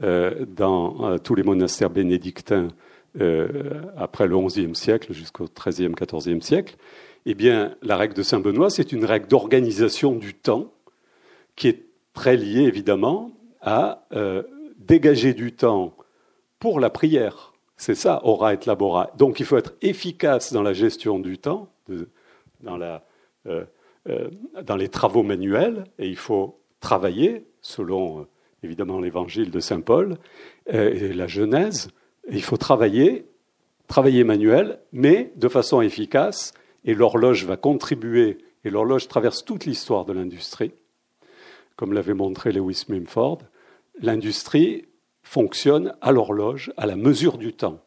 euh, 0.02 0.46
dans 0.46 1.04
euh, 1.04 1.18
tous 1.18 1.34
les 1.34 1.42
monastères 1.42 1.90
bénédictins 1.90 2.68
après 3.96 4.28
le 4.28 4.38
XIe 4.38 4.72
siècle 4.72 5.12
jusqu'au 5.12 5.46
XIIIe, 5.52 5.90
XIVe 5.90 6.40
siècle. 6.42 6.76
Eh 7.26 7.34
bien, 7.34 7.76
la 7.82 7.96
règle 7.96 8.14
de 8.14 8.22
Saint-Benoît, 8.22 8.70
c'est 8.70 8.92
une 8.92 9.04
règle 9.04 9.28
d'organisation 9.28 10.14
du 10.14 10.34
temps 10.34 10.72
qui 11.56 11.68
est 11.68 11.84
très 12.14 12.36
liée 12.36 12.62
évidemment 12.62 13.32
à 13.60 14.06
dégager 14.78 15.34
du 15.34 15.52
temps 15.52 15.94
pour 16.58 16.80
la 16.80 16.90
prière. 16.90 17.52
C'est 17.76 17.94
ça, 17.94 18.20
aura 18.24 18.52
et 18.52 18.58
labora. 18.66 19.10
Donc 19.16 19.40
il 19.40 19.46
faut 19.46 19.56
être 19.56 19.74
efficace 19.80 20.52
dans 20.52 20.62
la 20.62 20.74
gestion 20.74 21.18
du 21.18 21.38
temps, 21.38 21.70
euh, 21.88 22.04
euh, 23.46 24.28
dans, 24.62 24.76
les 24.76 24.88
travaux 24.88 25.22
manuels, 25.22 25.84
et 25.98 26.06
il 26.06 26.16
faut 26.16 26.60
travailler, 26.80 27.46
selon 27.62 28.20
euh, 28.20 28.24
évidemment 28.62 29.00
l'évangile 29.00 29.50
de 29.50 29.60
Saint 29.60 29.80
Paul 29.80 30.18
et 30.66 31.14
la 31.14 31.26
Genèse, 31.26 31.88
il 32.30 32.42
faut 32.42 32.58
travailler, 32.58 33.24
travailler 33.86 34.24
manuel, 34.24 34.78
mais 34.92 35.32
de 35.36 35.48
façon 35.48 35.80
efficace, 35.80 36.52
et 36.84 36.94
l'horloge 36.94 37.44
va 37.44 37.56
contribuer, 37.56 38.38
et 38.64 38.70
l'horloge 38.70 39.08
traverse 39.08 39.44
toute 39.44 39.64
l'histoire 39.64 40.04
de 40.04 40.12
l'industrie, 40.12 40.72
comme 41.76 41.92
l'avait 41.92 42.14
montré 42.14 42.52
Lewis 42.52 42.84
Mimford, 42.88 43.38
l'industrie 44.00 44.86
fonctionne 45.22 45.94
à 46.00 46.12
l'horloge, 46.12 46.72
à 46.76 46.86
la 46.86 46.96
mesure 46.96 47.38
du 47.38 47.52
temps. 47.52 47.80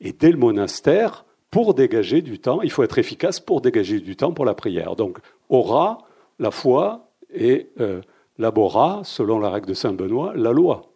Et 0.00 0.12
dès 0.12 0.30
le 0.30 0.38
monastère, 0.38 1.24
pour 1.50 1.74
dégager 1.74 2.22
du 2.22 2.38
temps, 2.38 2.62
il 2.62 2.70
faut 2.70 2.82
être 2.82 2.98
efficace 2.98 3.38
pour 3.38 3.60
dégager 3.60 4.00
du 4.00 4.16
temps 4.16 4.32
pour 4.32 4.44
la 4.44 4.54
prière. 4.54 4.96
Donc, 4.96 5.18
aura, 5.48 5.98
la 6.38 6.50
foi, 6.50 7.12
et 7.32 7.70
euh, 7.80 8.00
labora, 8.38 9.02
selon 9.04 9.38
la 9.38 9.50
règle 9.50 9.68
de 9.68 9.74
Saint 9.74 9.92
Benoît, 9.92 10.32
la 10.34 10.52
loi. 10.52 10.92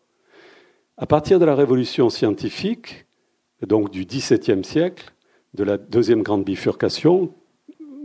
À 0.96 1.06
partir 1.06 1.38
de 1.38 1.44
la 1.44 1.54
révolution 1.54 2.08
scientifique, 2.08 3.06
donc 3.66 3.90
du 3.90 4.06
XVIIe 4.06 4.64
siècle, 4.64 5.12
de 5.54 5.64
la 5.64 5.78
deuxième 5.78 6.22
grande 6.22 6.44
bifurcation, 6.44 7.32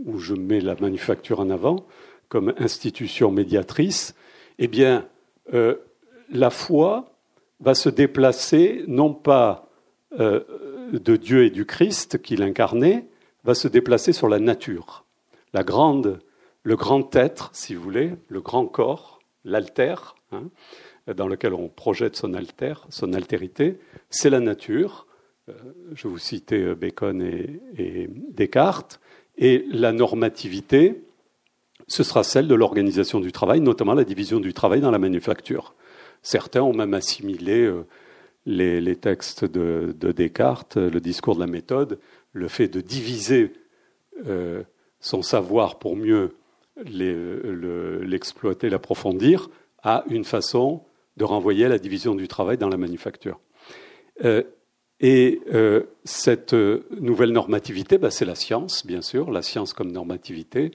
où 0.04 0.18
je 0.18 0.34
mets 0.34 0.60
la 0.60 0.74
manufacture 0.74 1.40
en 1.40 1.50
avant 1.50 1.86
comme 2.28 2.54
institution 2.56 3.30
médiatrice, 3.30 4.14
eh 4.58 4.66
bien, 4.66 5.06
euh, 5.52 5.76
la 6.30 6.48
foi 6.50 7.14
va 7.60 7.74
se 7.74 7.90
déplacer 7.90 8.84
non 8.88 9.12
pas 9.12 9.68
euh, 10.18 10.40
de 10.92 11.16
Dieu 11.16 11.44
et 11.44 11.50
du 11.50 11.66
Christ 11.66 12.22
qu'il 12.22 12.42
incarnait, 12.42 13.06
va 13.44 13.54
se 13.54 13.68
déplacer 13.68 14.12
sur 14.12 14.28
la 14.28 14.38
nature. 14.38 15.04
La 15.52 15.62
grande, 15.62 16.20
le 16.62 16.76
grand 16.76 17.14
être, 17.14 17.50
si 17.52 17.74
vous 17.74 17.82
voulez, 17.82 18.12
le 18.28 18.40
grand 18.40 18.66
corps, 18.66 19.20
l'alter, 19.44 20.14
hein, 20.32 20.44
dans 21.14 21.26
lequel 21.26 21.52
on 21.54 21.68
projette 21.68 22.16
son 22.16 22.34
alter, 22.34 22.74
son 22.88 23.12
altérité, 23.12 23.78
c'est 24.10 24.30
la 24.30 24.40
nature. 24.40 25.06
Euh, 25.48 25.52
je 25.94 26.06
vous 26.08 26.18
citais 26.18 26.62
euh, 26.62 26.74
Bacon 26.74 27.20
et 27.20 28.08
Descartes. 28.30 29.00
Et 29.36 29.64
la 29.70 29.92
normativité, 29.92 31.02
ce 31.88 32.02
sera 32.04 32.22
celle 32.22 32.48
de 32.48 32.54
l'organisation 32.54 33.18
du 33.18 33.32
travail, 33.32 33.60
notamment 33.60 33.94
la 33.94 34.04
division 34.04 34.40
du 34.40 34.52
travail 34.52 34.80
dans 34.80 34.90
la 34.90 34.98
manufacture. 34.98 35.74
Certains 36.22 36.62
ont 36.62 36.74
même 36.74 36.94
assimilé 36.94 37.62
euh, 37.62 37.86
les, 38.46 38.96
textes 38.96 39.44
de, 39.44 39.94
Descartes, 40.12 40.76
le 40.76 41.00
discours 41.00 41.34
de 41.34 41.40
la 41.40 41.46
méthode, 41.46 41.98
le 42.32 42.48
fait 42.48 42.68
de 42.68 42.80
diviser 42.80 43.52
son 45.00 45.22
savoir 45.22 45.78
pour 45.78 45.96
mieux 45.96 46.34
l'exploiter, 46.84 48.68
l'approfondir, 48.68 49.48
à 49.82 50.04
une 50.08 50.24
façon 50.24 50.82
de 51.16 51.24
renvoyer 51.24 51.66
à 51.66 51.68
la 51.68 51.78
division 51.78 52.16
du 52.16 52.26
travail 52.26 52.58
dans 52.58 52.68
la 52.68 52.76
manufacture. 52.76 53.38
Et 55.02 55.40
cette 56.04 56.54
nouvelle 56.54 57.32
normativité, 57.32 57.98
bah, 57.98 58.10
c'est 58.10 58.24
la 58.24 58.36
science, 58.36 58.86
bien 58.86 59.02
sûr, 59.02 59.30
la 59.30 59.42
science 59.42 59.72
comme 59.72 59.92
normativité, 59.92 60.70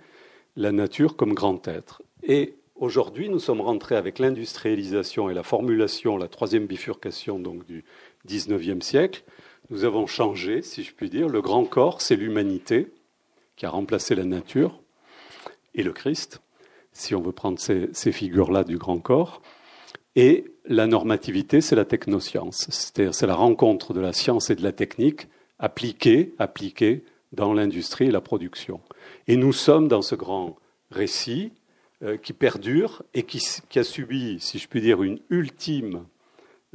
la 0.55 0.71
nature 0.71 1.15
comme 1.15 1.33
grand 1.33 1.65
être. 1.67 2.01
Et 2.23 2.57
Aujourd'hui, 2.79 3.27
nous 3.27 3.39
sommes 3.39 3.61
rentrés 3.61 3.95
avec 3.95 4.19
l'industrialisation 4.19 5.31
et 5.31 5.33
la 5.33 5.41
formulation, 5.41 6.15
la 6.15 6.27
troisième 6.27 6.67
bifurcation 6.67 7.39
donc 7.39 7.65
du 7.65 7.83
XIXe 8.27 8.85
siècle, 8.85 9.23
nous 9.71 9.83
avons 9.83 10.05
changé, 10.05 10.61
si 10.61 10.83
je 10.83 10.93
puis 10.93 11.09
dire. 11.09 11.27
Le 11.27 11.41
grand 11.41 11.65
corps, 11.65 12.01
c'est 12.01 12.15
l'humanité 12.15 12.93
qui 13.55 13.65
a 13.65 13.71
remplacé 13.71 14.13
la 14.13 14.25
nature 14.25 14.79
et 15.73 15.81
le 15.81 15.91
Christ, 15.91 16.39
si 16.91 17.15
on 17.15 17.21
veut 17.21 17.31
prendre 17.31 17.57
ces, 17.57 17.89
ces 17.93 18.11
figures-là 18.11 18.63
du 18.63 18.77
grand 18.77 18.99
corps. 18.99 19.41
Et 20.15 20.45
la 20.67 20.87
normativité, 20.87 21.61
c'est 21.61 21.75
la 21.75 21.85
technoscience, 21.85 22.67
c'est-à-dire 22.69 23.13
c'est 23.13 23.27
la 23.27 23.35
rencontre 23.35 23.93
de 23.93 23.99
la 23.99 24.13
science 24.13 24.49
et 24.49 24.55
de 24.55 24.63
la 24.63 24.71
technique 24.71 25.27
appliquée, 25.59 26.33
appliquée 26.39 27.03
dans 27.31 27.53
l'industrie 27.53 28.05
et 28.05 28.11
la 28.11 28.21
production. 28.21 28.81
Et 29.27 29.37
nous 29.37 29.53
sommes 29.53 29.87
dans 29.87 30.01
ce 30.01 30.15
grand 30.15 30.57
récit 30.91 31.51
euh, 32.03 32.17
qui 32.17 32.33
perdure 32.33 33.03
et 33.13 33.23
qui, 33.23 33.41
a 33.75 33.83
subi, 33.83 34.39
si 34.39 34.59
je 34.59 34.67
puis 34.67 34.81
dire, 34.81 35.03
une 35.03 35.19
ultime 35.29 36.05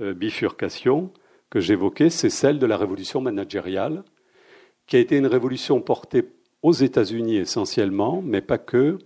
euh, 0.01 0.15
bifurcation 0.15 1.13
que 1.51 1.61
j'évoquais, 1.61 2.11
c'est 2.11 2.31
celle 2.31 2.59
de 2.59 2.67
la 2.67 2.77
révolution 2.77 3.21
managériale, 3.21 4.05
qui 4.87 4.97
a 4.97 5.01
été 5.01 5.17
une 5.17 5.27
révolution 5.27 5.81
portée 5.81 6.25
aux 6.63 6.73
États-Unis 6.73 7.37
essentiellement, 7.37 8.23
mais 8.23 8.41
pas 8.41 8.59
que, 8.59 8.99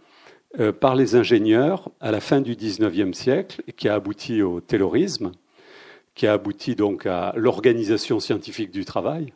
par 0.81 0.97
les 0.97 1.17
ingénieurs 1.17 1.91
à 2.01 2.11
la 2.11 2.21
fin 2.21 2.41
du 2.41 2.57
XIXe 2.57 3.17
siècle, 3.17 3.63
qui 3.77 3.89
a 3.89 3.95
abouti 3.95 4.43
au 4.43 4.61
terrorisme, 4.61 5.33
qui 6.17 6.27
a 6.27 6.33
abouti 6.33 6.75
donc 6.75 7.07
à 7.07 7.33
l'organisation 7.37 8.19
scientifique 8.19 8.73
du 8.73 8.85
travail, 8.85 9.33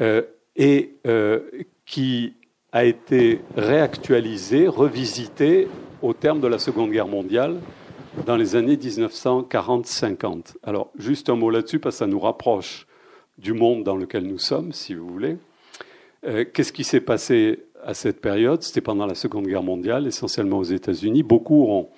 euh, 0.00 0.22
et 0.56 0.94
euh, 1.06 1.40
qui 1.84 2.34
a 2.72 2.84
été 2.84 3.40
réactualisé, 3.56 4.68
revisité 4.68 5.68
au 6.02 6.12
terme 6.14 6.40
de 6.40 6.46
la 6.46 6.58
Seconde 6.58 6.92
Guerre 6.92 7.08
mondiale 7.08 7.56
dans 8.26 8.36
les 8.36 8.56
années 8.56 8.76
1940-50. 8.76 10.56
Alors, 10.62 10.90
juste 10.98 11.28
un 11.30 11.36
mot 11.36 11.50
là-dessus, 11.50 11.78
parce 11.80 11.96
que 11.96 11.98
ça 12.00 12.06
nous 12.06 12.20
rapproche 12.20 12.86
du 13.36 13.52
monde 13.52 13.84
dans 13.84 13.96
lequel 13.96 14.24
nous 14.24 14.38
sommes, 14.38 14.72
si 14.72 14.94
vous 14.94 15.06
voulez. 15.06 15.36
Qu'est-ce 16.52 16.72
qui 16.72 16.82
s'est 16.82 17.00
passé 17.00 17.60
à 17.84 17.94
cette 17.94 18.20
période, 18.20 18.62
c'était 18.62 18.80
pendant 18.80 19.06
la 19.06 19.14
Seconde 19.14 19.46
Guerre 19.46 19.62
mondiale, 19.62 20.06
essentiellement 20.06 20.58
aux 20.58 20.64
États-Unis. 20.64 21.22
Beaucoup 21.22 21.66
ont 21.68 21.88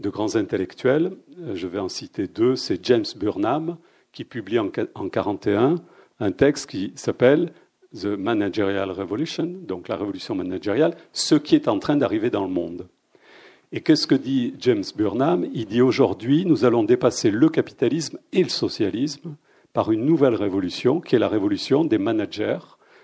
de 0.00 0.10
grands 0.10 0.36
intellectuels. 0.36 1.12
Euh, 1.40 1.54
je 1.54 1.66
vais 1.66 1.78
en 1.78 1.88
citer 1.88 2.26
deux. 2.26 2.56
C'est 2.56 2.84
James 2.84 3.04
Burnham 3.16 3.76
qui 4.12 4.24
publie 4.24 4.58
en 4.58 4.64
1941 4.64 5.76
un 6.20 6.32
texte 6.32 6.70
qui 6.70 6.92
s'appelle 6.96 7.52
The 7.94 8.06
Managerial 8.06 8.90
Revolution, 8.90 9.46
donc 9.46 9.88
la 9.88 9.96
révolution 9.96 10.34
managériale, 10.34 10.96
ce 11.12 11.34
qui 11.36 11.54
est 11.54 11.68
en 11.68 11.78
train 11.78 11.96
d'arriver 11.96 12.30
dans 12.30 12.44
le 12.44 12.50
monde. 12.50 12.88
Et 13.72 13.80
qu'est-ce 13.80 14.06
que 14.06 14.14
dit 14.14 14.54
James 14.58 14.84
Burnham? 14.96 15.46
Il 15.52 15.66
dit 15.66 15.82
aujourd'hui, 15.82 16.44
nous 16.44 16.64
allons 16.64 16.84
dépasser 16.84 17.30
le 17.30 17.48
capitalisme 17.48 18.18
et 18.32 18.42
le 18.42 18.48
socialisme 18.48 19.36
par 19.72 19.92
une 19.92 20.04
nouvelle 20.04 20.34
révolution, 20.34 21.00
qui 21.00 21.16
est 21.16 21.18
la 21.18 21.28
révolution 21.28 21.84
des 21.84 21.98
managers, 21.98 22.58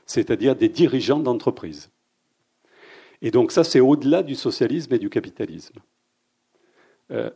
c'est-à-dire 0.06 0.56
des 0.56 0.68
dirigeants 0.68 1.20
d'entreprise. 1.20 1.90
Et 3.22 3.30
donc 3.30 3.52
ça, 3.52 3.64
c'est 3.64 3.80
au-delà 3.80 4.22
du 4.22 4.34
socialisme 4.34 4.94
et 4.94 4.98
du 4.98 5.10
capitalisme. 5.10 5.78
Euh, 7.10 7.30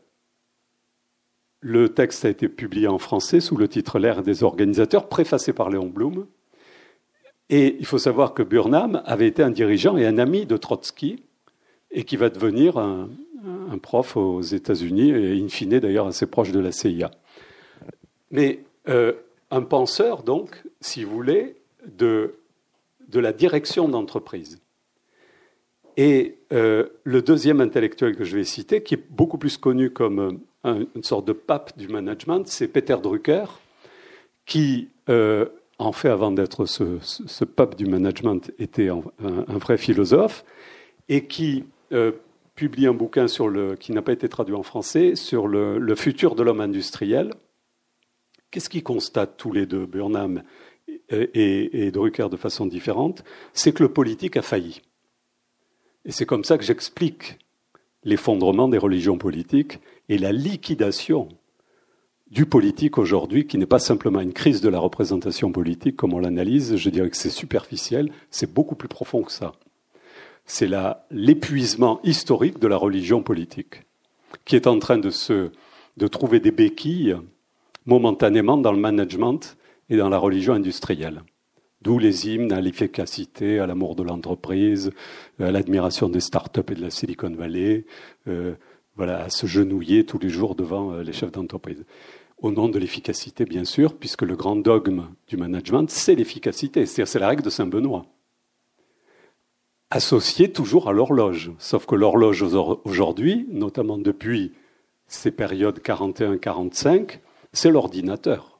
le 1.60 1.88
texte 1.88 2.24
a 2.24 2.28
été 2.28 2.48
publié 2.48 2.86
en 2.86 2.98
français 2.98 3.40
sous 3.40 3.56
le 3.56 3.68
titre 3.68 3.98
L'ère 3.98 4.22
des 4.22 4.42
organisateurs, 4.42 5.08
préfacé 5.08 5.52
par 5.52 5.70
Léon 5.70 5.88
Blum. 5.88 6.26
Et 7.50 7.76
il 7.78 7.86
faut 7.86 7.98
savoir 7.98 8.34
que 8.34 8.42
Burnham 8.42 9.02
avait 9.06 9.26
été 9.26 9.42
un 9.42 9.50
dirigeant 9.50 9.96
et 9.96 10.06
un 10.06 10.18
ami 10.18 10.46
de 10.46 10.56
Trotsky, 10.56 11.22
et 11.90 12.04
qui 12.04 12.16
va 12.16 12.28
devenir 12.28 12.76
un, 12.76 13.08
prof 13.80 14.16
aux 14.16 14.42
États-Unis, 14.42 15.10
et 15.10 15.40
in 15.40 15.48
fine 15.48 15.78
d'ailleurs 15.78 16.06
assez 16.06 16.26
proche 16.26 16.52
de 16.52 16.60
la 16.60 16.72
CIA. 16.72 17.10
Mais 18.30 18.60
euh, 18.88 19.14
un 19.50 19.62
penseur, 19.62 20.22
donc, 20.22 20.62
si 20.80 21.04
vous 21.04 21.14
voulez, 21.14 21.56
de, 21.86 22.34
de 23.08 23.20
la 23.20 23.32
direction 23.32 23.88
d'entreprise. 23.88 24.60
Et 25.98 26.38
euh, 26.52 26.86
le 27.02 27.22
deuxième 27.22 27.60
intellectuel 27.60 28.14
que 28.14 28.22
je 28.22 28.36
vais 28.36 28.44
citer, 28.44 28.84
qui 28.84 28.94
est 28.94 29.04
beaucoup 29.10 29.36
plus 29.36 29.58
connu 29.58 29.90
comme 29.90 30.40
euh, 30.64 30.84
une 30.94 31.02
sorte 31.02 31.26
de 31.26 31.32
pape 31.32 31.76
du 31.76 31.88
management, 31.88 32.46
c'est 32.46 32.68
Peter 32.68 32.96
Drucker, 33.02 33.46
qui, 34.46 34.90
euh, 35.08 35.46
en 35.78 35.90
fait, 35.90 36.08
avant 36.08 36.30
d'être 36.30 36.66
ce, 36.66 37.44
pape 37.44 37.74
du 37.74 37.86
management, 37.86 38.52
était 38.60 38.90
un, 38.90 39.02
vrai 39.58 39.76
philosophe, 39.76 40.44
et 41.08 41.26
qui 41.26 41.64
publie 42.54 42.86
un 42.86 42.94
bouquin 42.94 43.26
sur 43.26 43.48
le, 43.48 43.74
qui 43.74 43.92
n'a 43.92 44.02
pas 44.02 44.12
été 44.12 44.28
traduit 44.28 44.54
en 44.54 44.62
français 44.62 45.16
sur 45.16 45.48
le, 45.48 45.94
futur 45.96 46.36
de 46.36 46.44
l'homme 46.44 46.60
industriel. 46.60 47.34
Qu'est-ce 48.52 48.68
qu'ils 48.70 48.84
constatent 48.84 49.36
tous 49.36 49.50
les 49.50 49.66
deux, 49.66 49.84
Burnham 49.84 50.44
et, 51.10 51.86
et 51.86 51.90
Drucker 51.90 52.28
de 52.30 52.36
façon 52.36 52.66
différente? 52.66 53.24
C'est 53.52 53.72
que 53.72 53.82
le 53.82 53.88
politique 53.88 54.36
a 54.36 54.42
failli. 54.42 54.82
Et 56.04 56.12
c'est 56.12 56.26
comme 56.26 56.44
ça 56.44 56.58
que 56.58 56.64
j'explique 56.64 57.38
l'effondrement 58.04 58.68
des 58.68 58.78
religions 58.78 59.18
politiques 59.18 59.80
et 60.08 60.18
la 60.18 60.32
liquidation 60.32 61.28
du 62.30 62.46
politique 62.46 62.98
aujourd'hui, 62.98 63.46
qui 63.46 63.56
n'est 63.58 63.66
pas 63.66 63.78
simplement 63.78 64.20
une 64.20 64.32
crise 64.32 64.60
de 64.60 64.68
la 64.68 64.78
représentation 64.78 65.50
politique 65.50 65.96
comme 65.96 66.12
on 66.12 66.18
l'analyse, 66.18 66.76
je 66.76 66.90
dirais 66.90 67.08
que 67.08 67.16
c'est 67.16 67.30
superficiel, 67.30 68.10
c'est 68.30 68.52
beaucoup 68.52 68.74
plus 68.74 68.88
profond 68.88 69.22
que 69.22 69.32
ça. 69.32 69.52
C'est 70.44 70.70
l'épuisement 71.10 72.00
historique 72.04 72.58
de 72.58 72.68
la 72.68 72.76
religion 72.76 73.22
politique, 73.22 73.82
qui 74.44 74.56
est 74.56 74.66
en 74.66 74.78
train 74.78 74.98
de, 74.98 75.10
se, 75.10 75.50
de 75.96 76.06
trouver 76.06 76.40
des 76.40 76.50
béquilles 76.50 77.16
momentanément 77.86 78.58
dans 78.58 78.72
le 78.72 78.78
management 78.78 79.56
et 79.88 79.96
dans 79.96 80.10
la 80.10 80.18
religion 80.18 80.52
industrielle. 80.52 81.22
D'où 81.82 81.98
les 81.98 82.28
hymnes 82.28 82.52
à 82.52 82.60
l'efficacité, 82.60 83.60
à 83.60 83.66
l'amour 83.66 83.94
de 83.94 84.02
l'entreprise, 84.02 84.90
à 85.38 85.52
l'admiration 85.52 86.08
des 86.08 86.20
start-up 86.20 86.70
et 86.70 86.74
de 86.74 86.82
la 86.82 86.90
Silicon 86.90 87.30
Valley, 87.30 87.84
euh, 88.26 88.54
voilà, 88.96 89.22
à 89.22 89.30
se 89.30 89.46
genouiller 89.46 90.04
tous 90.04 90.18
les 90.18 90.28
jours 90.28 90.56
devant 90.56 90.92
euh, 90.92 91.02
les 91.02 91.12
chefs 91.12 91.30
d'entreprise. 91.30 91.84
Au 92.38 92.50
nom 92.50 92.68
de 92.68 92.78
l'efficacité, 92.78 93.44
bien 93.44 93.64
sûr, 93.64 93.96
puisque 93.96 94.22
le 94.22 94.34
grand 94.34 94.56
dogme 94.56 95.06
du 95.28 95.36
management, 95.36 95.88
c'est 95.88 96.16
l'efficacité, 96.16 96.84
c'est 96.86 97.18
la 97.18 97.28
règle 97.28 97.42
de 97.42 97.50
Saint-Benoît. 97.50 98.06
Associée 99.90 100.52
toujours 100.52 100.88
à 100.88 100.92
l'horloge. 100.92 101.52
Sauf 101.58 101.86
que 101.86 101.94
l'horloge 101.94 102.42
aujourd'hui, 102.84 103.46
notamment 103.50 103.98
depuis 103.98 104.52
ces 105.06 105.30
périodes 105.30 105.78
41-45, 105.80 107.20
c'est 107.52 107.70
l'ordinateur. 107.70 108.57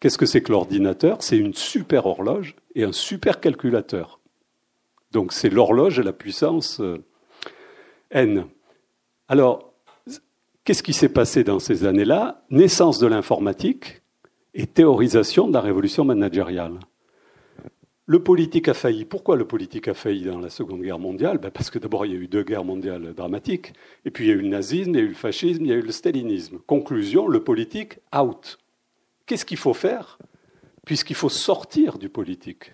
Qu'est-ce 0.00 0.18
que 0.18 0.26
c'est 0.26 0.42
que 0.42 0.52
l'ordinateur? 0.52 1.22
C'est 1.22 1.38
une 1.38 1.54
super 1.54 2.06
horloge 2.06 2.54
et 2.74 2.84
un 2.84 2.92
super 2.92 3.40
calculateur. 3.40 4.20
Donc 5.10 5.32
c'est 5.32 5.50
l'horloge 5.50 5.98
à 5.98 6.02
la 6.02 6.12
puissance 6.12 6.80
euh, 6.80 6.98
n. 8.10 8.46
Alors, 9.26 9.72
qu'est-ce 10.64 10.82
qui 10.82 10.92
s'est 10.92 11.08
passé 11.08 11.44
dans 11.44 11.58
ces 11.58 11.84
années-là? 11.84 12.44
Naissance 12.50 12.98
de 12.98 13.06
l'informatique 13.06 14.02
et 14.54 14.66
théorisation 14.66 15.48
de 15.48 15.52
la 15.52 15.60
révolution 15.60 16.04
managériale. 16.04 16.78
Le 18.06 18.22
politique 18.22 18.68
a 18.68 18.74
failli. 18.74 19.04
Pourquoi 19.04 19.36
le 19.36 19.46
politique 19.46 19.86
a 19.88 19.94
failli 19.94 20.24
dans 20.24 20.40
la 20.40 20.48
Seconde 20.48 20.80
Guerre 20.80 20.98
mondiale? 20.98 21.36
Ben 21.36 21.50
Parce 21.50 21.68
que 21.68 21.78
d'abord, 21.78 22.06
il 22.06 22.12
y 22.12 22.16
a 22.16 22.18
eu 22.18 22.26
deux 22.26 22.42
guerres 22.42 22.64
mondiales 22.64 23.12
dramatiques, 23.12 23.74
et 24.06 24.10
puis 24.10 24.24
il 24.24 24.28
y 24.28 24.30
a 24.30 24.34
eu 24.34 24.40
le 24.40 24.48
nazisme, 24.48 24.92
il 24.92 24.96
y 24.96 25.00
a 25.00 25.02
eu 25.02 25.08
le 25.08 25.14
fascisme, 25.14 25.64
il 25.64 25.68
y 25.68 25.72
a 25.72 25.76
eu 25.76 25.82
le 25.82 25.92
stalinisme. 25.92 26.58
Conclusion, 26.66 27.28
le 27.28 27.44
politique 27.44 27.98
out. 28.16 28.58
Qu'est-ce 29.28 29.44
qu'il 29.44 29.58
faut 29.58 29.74
faire 29.74 30.18
Puisqu'il 30.86 31.14
faut 31.14 31.28
sortir 31.28 31.98
du 31.98 32.08
politique? 32.08 32.72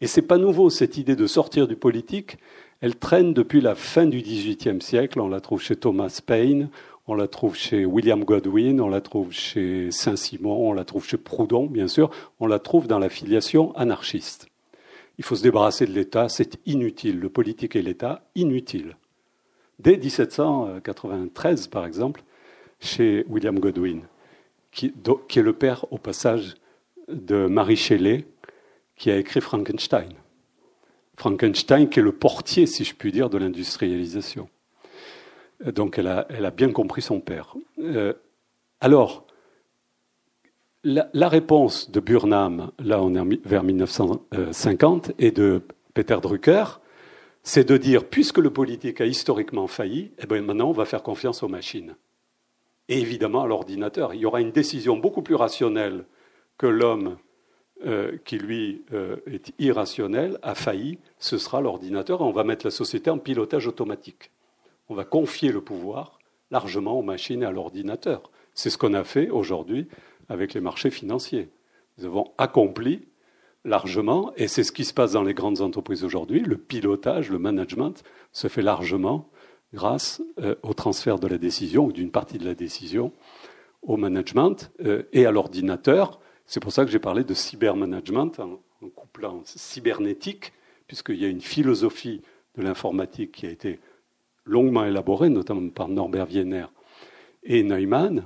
Et 0.00 0.06
ce 0.06 0.20
n'est 0.20 0.26
pas 0.28 0.38
nouveau, 0.38 0.70
cette 0.70 0.96
idée 0.96 1.16
de 1.16 1.26
sortir 1.26 1.66
du 1.66 1.74
politique. 1.74 2.38
Elle 2.80 2.94
traîne 2.94 3.34
depuis 3.34 3.60
la 3.60 3.74
fin 3.74 4.06
du 4.06 4.22
XVIIIe 4.22 4.80
siècle. 4.80 5.20
On 5.20 5.26
la 5.26 5.40
trouve 5.40 5.60
chez 5.60 5.74
Thomas 5.74 6.20
Paine, 6.24 6.70
on 7.08 7.14
la 7.14 7.26
trouve 7.26 7.56
chez 7.56 7.84
William 7.84 8.22
Godwin, 8.22 8.80
on 8.80 8.88
la 8.88 9.00
trouve 9.00 9.32
chez 9.32 9.90
Saint-Simon, 9.90 10.68
on 10.68 10.72
la 10.72 10.84
trouve 10.84 11.04
chez 11.04 11.16
Proudhon, 11.16 11.66
bien 11.66 11.88
sûr. 11.88 12.10
On 12.38 12.46
la 12.46 12.60
trouve 12.60 12.86
dans 12.86 13.00
la 13.00 13.08
filiation 13.08 13.74
anarchiste. 13.74 14.46
Il 15.18 15.24
faut 15.24 15.34
se 15.34 15.42
débarrasser 15.42 15.84
de 15.84 15.92
l'État, 15.92 16.28
c'est 16.28 16.60
inutile. 16.64 17.18
Le 17.18 17.28
politique 17.28 17.74
et 17.74 17.82
l'État, 17.82 18.22
inutile. 18.36 18.96
Dès 19.80 19.96
1793, 19.96 21.66
par 21.66 21.86
exemple, 21.86 22.22
chez 22.78 23.24
William 23.28 23.58
Godwin 23.58 24.02
qui, 24.78 25.40
est 25.40 25.42
le 25.42 25.52
père, 25.52 25.84
au 25.92 25.98
passage, 25.98 26.54
de 27.08 27.46
Marie 27.46 27.76
Shelley, 27.76 28.26
qui 28.94 29.10
a 29.10 29.16
écrit 29.16 29.40
Frankenstein. 29.40 30.12
Frankenstein, 31.16 31.88
qui 31.88 31.98
est 31.98 32.02
le 32.02 32.12
portier, 32.12 32.66
si 32.66 32.84
je 32.84 32.94
puis 32.94 33.10
dire, 33.10 33.28
de 33.28 33.38
l'industrialisation. 33.38 34.48
Donc 35.64 35.98
elle 35.98 36.06
a, 36.06 36.50
bien 36.52 36.70
compris 36.70 37.02
son 37.02 37.18
père. 37.18 37.56
Euh, 37.80 38.12
alors, 38.80 39.26
la, 40.84 41.10
la, 41.12 41.28
réponse 41.28 41.90
de 41.90 41.98
Burnham, 41.98 42.70
là 42.78 43.02
on 43.02 43.12
est 43.16 43.44
vers 43.44 43.64
1950, 43.64 45.10
et 45.18 45.32
de 45.32 45.62
Peter 45.94 46.18
Drucker, 46.22 46.80
c'est 47.42 47.68
de 47.68 47.76
dire, 47.76 48.04
puisque 48.04 48.38
le 48.38 48.50
politique 48.50 49.00
a 49.00 49.06
historiquement 49.06 49.66
failli, 49.66 50.12
eh 50.22 50.26
bien 50.26 50.40
maintenant 50.42 50.68
on 50.68 50.72
va 50.72 50.84
faire 50.84 51.02
confiance 51.02 51.42
aux 51.42 51.48
machines 51.48 51.96
et 52.88 53.00
évidemment 53.00 53.42
à 53.42 53.46
l'ordinateur. 53.46 54.14
Il 54.14 54.20
y 54.20 54.26
aura 54.26 54.40
une 54.40 54.52
décision 54.52 54.96
beaucoup 54.96 55.22
plus 55.22 55.34
rationnelle 55.34 56.04
que 56.56 56.66
l'homme 56.66 57.16
qui 58.24 58.38
lui 58.38 58.82
est 59.30 59.52
irrationnel, 59.60 60.36
a 60.42 60.56
failli, 60.56 60.98
ce 61.18 61.38
sera 61.38 61.60
l'ordinateur 61.60 62.22
on 62.22 62.32
va 62.32 62.42
mettre 62.42 62.66
la 62.66 62.72
société 62.72 63.08
en 63.08 63.18
pilotage 63.18 63.68
automatique. 63.68 64.32
On 64.88 64.94
va 64.94 65.04
confier 65.04 65.52
le 65.52 65.60
pouvoir 65.60 66.18
largement 66.50 66.98
aux 66.98 67.02
machines 67.02 67.42
et 67.42 67.46
à 67.46 67.52
l'ordinateur. 67.52 68.30
C'est 68.54 68.70
ce 68.70 68.78
qu'on 68.78 68.94
a 68.94 69.04
fait 69.04 69.30
aujourd'hui 69.30 69.86
avec 70.28 70.54
les 70.54 70.60
marchés 70.60 70.90
financiers. 70.90 71.50
Nous 71.98 72.06
avons 72.06 72.32
accompli 72.38 73.06
largement, 73.64 74.32
et 74.36 74.48
c'est 74.48 74.64
ce 74.64 74.72
qui 74.72 74.84
se 74.84 74.94
passe 74.94 75.12
dans 75.12 75.22
les 75.22 75.34
grandes 75.34 75.60
entreprises 75.60 76.04
aujourd'hui, 76.04 76.40
le 76.40 76.56
pilotage, 76.56 77.30
le 77.30 77.38
management 77.38 78.02
se 78.32 78.48
fait 78.48 78.62
largement 78.62 79.28
grâce 79.74 80.22
euh, 80.40 80.54
au 80.62 80.74
transfert 80.74 81.18
de 81.18 81.26
la 81.26 81.38
décision 81.38 81.86
ou 81.86 81.92
d'une 81.92 82.10
partie 82.10 82.38
de 82.38 82.44
la 82.44 82.54
décision 82.54 83.12
au 83.82 83.96
management 83.96 84.70
euh, 84.84 85.02
et 85.12 85.26
à 85.26 85.30
l'ordinateur. 85.30 86.20
C'est 86.46 86.60
pour 86.60 86.72
ça 86.72 86.84
que 86.84 86.90
j'ai 86.90 86.98
parlé 86.98 87.24
de 87.24 87.34
cybermanagement 87.34 88.32
en, 88.38 88.58
en 88.84 88.88
couplant 88.94 89.42
cybernétique, 89.44 90.52
puisqu'il 90.86 91.16
y 91.16 91.24
a 91.24 91.28
une 91.28 91.40
philosophie 91.40 92.22
de 92.56 92.62
l'informatique 92.62 93.32
qui 93.32 93.46
a 93.46 93.50
été 93.50 93.78
longuement 94.44 94.84
élaborée, 94.84 95.28
notamment 95.28 95.68
par 95.68 95.88
Norbert 95.88 96.28
Wiener 96.28 96.66
et 97.44 97.62
Neumann. 97.62 98.24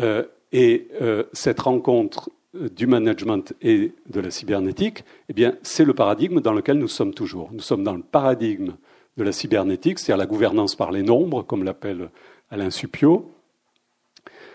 Euh, 0.00 0.24
et 0.50 0.88
cette 1.34 1.60
rencontre 1.60 2.30
du 2.54 2.86
management 2.86 3.52
et 3.60 3.92
de 4.08 4.20
la 4.20 4.30
cybernétique, 4.30 5.04
eh 5.28 5.34
bien, 5.34 5.58
c'est 5.62 5.84
le 5.84 5.92
paradigme 5.92 6.40
dans 6.40 6.54
lequel 6.54 6.78
nous 6.78 6.88
sommes 6.88 7.12
toujours. 7.12 7.50
Nous 7.52 7.60
sommes 7.60 7.84
dans 7.84 7.92
le 7.92 8.02
paradigme 8.02 8.72
de 9.18 9.24
la 9.24 9.32
cybernétique, 9.32 9.98
c'est-à-dire 9.98 10.16
la 10.16 10.26
gouvernance 10.26 10.76
par 10.76 10.92
les 10.92 11.02
nombres, 11.02 11.42
comme 11.42 11.64
l'appelle 11.64 12.10
Alain 12.50 12.70
Supio. 12.70 13.30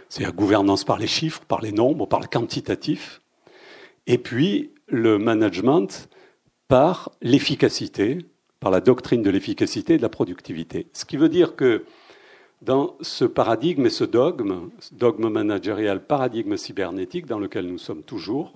C'est 0.08 0.24
la 0.24 0.32
gouvernance 0.32 0.86
par 0.86 0.98
les 0.98 1.08
chiffres, 1.08 1.42
par 1.46 1.62
les 1.62 1.74
nombres, 1.74 2.08
par 2.08 2.22
le 2.22 2.28
quantitatif. 2.28 3.22
Et 4.08 4.18
puis, 4.18 4.72
le 4.88 5.18
management 5.18 6.10
par 6.70 7.12
l'efficacité, 7.22 8.20
par 8.62 8.72
la 8.72 8.80
doctrine 8.80 9.22
de 9.22 9.30
l'efficacité 9.30 9.96
et 9.96 9.98
de 9.98 10.02
la 10.02 10.10
productivité. 10.10 10.88
Ce 10.94 11.04
qui 11.04 11.18
veut 11.18 11.30
dire 11.30 11.58
que 11.58 11.84
dans 12.62 12.96
ce 13.02 13.26
paradigme 13.26 13.88
et 13.88 13.90
ce 13.90 14.06
dogme, 14.06 14.70
dogme 14.94 15.28
managérial, 15.28 16.06
paradigme 16.06 16.56
cybernétique 16.56 17.26
dans 17.26 17.40
lequel 17.40 17.68
nous 17.68 17.78
sommes 17.78 18.04
toujours 18.04 18.54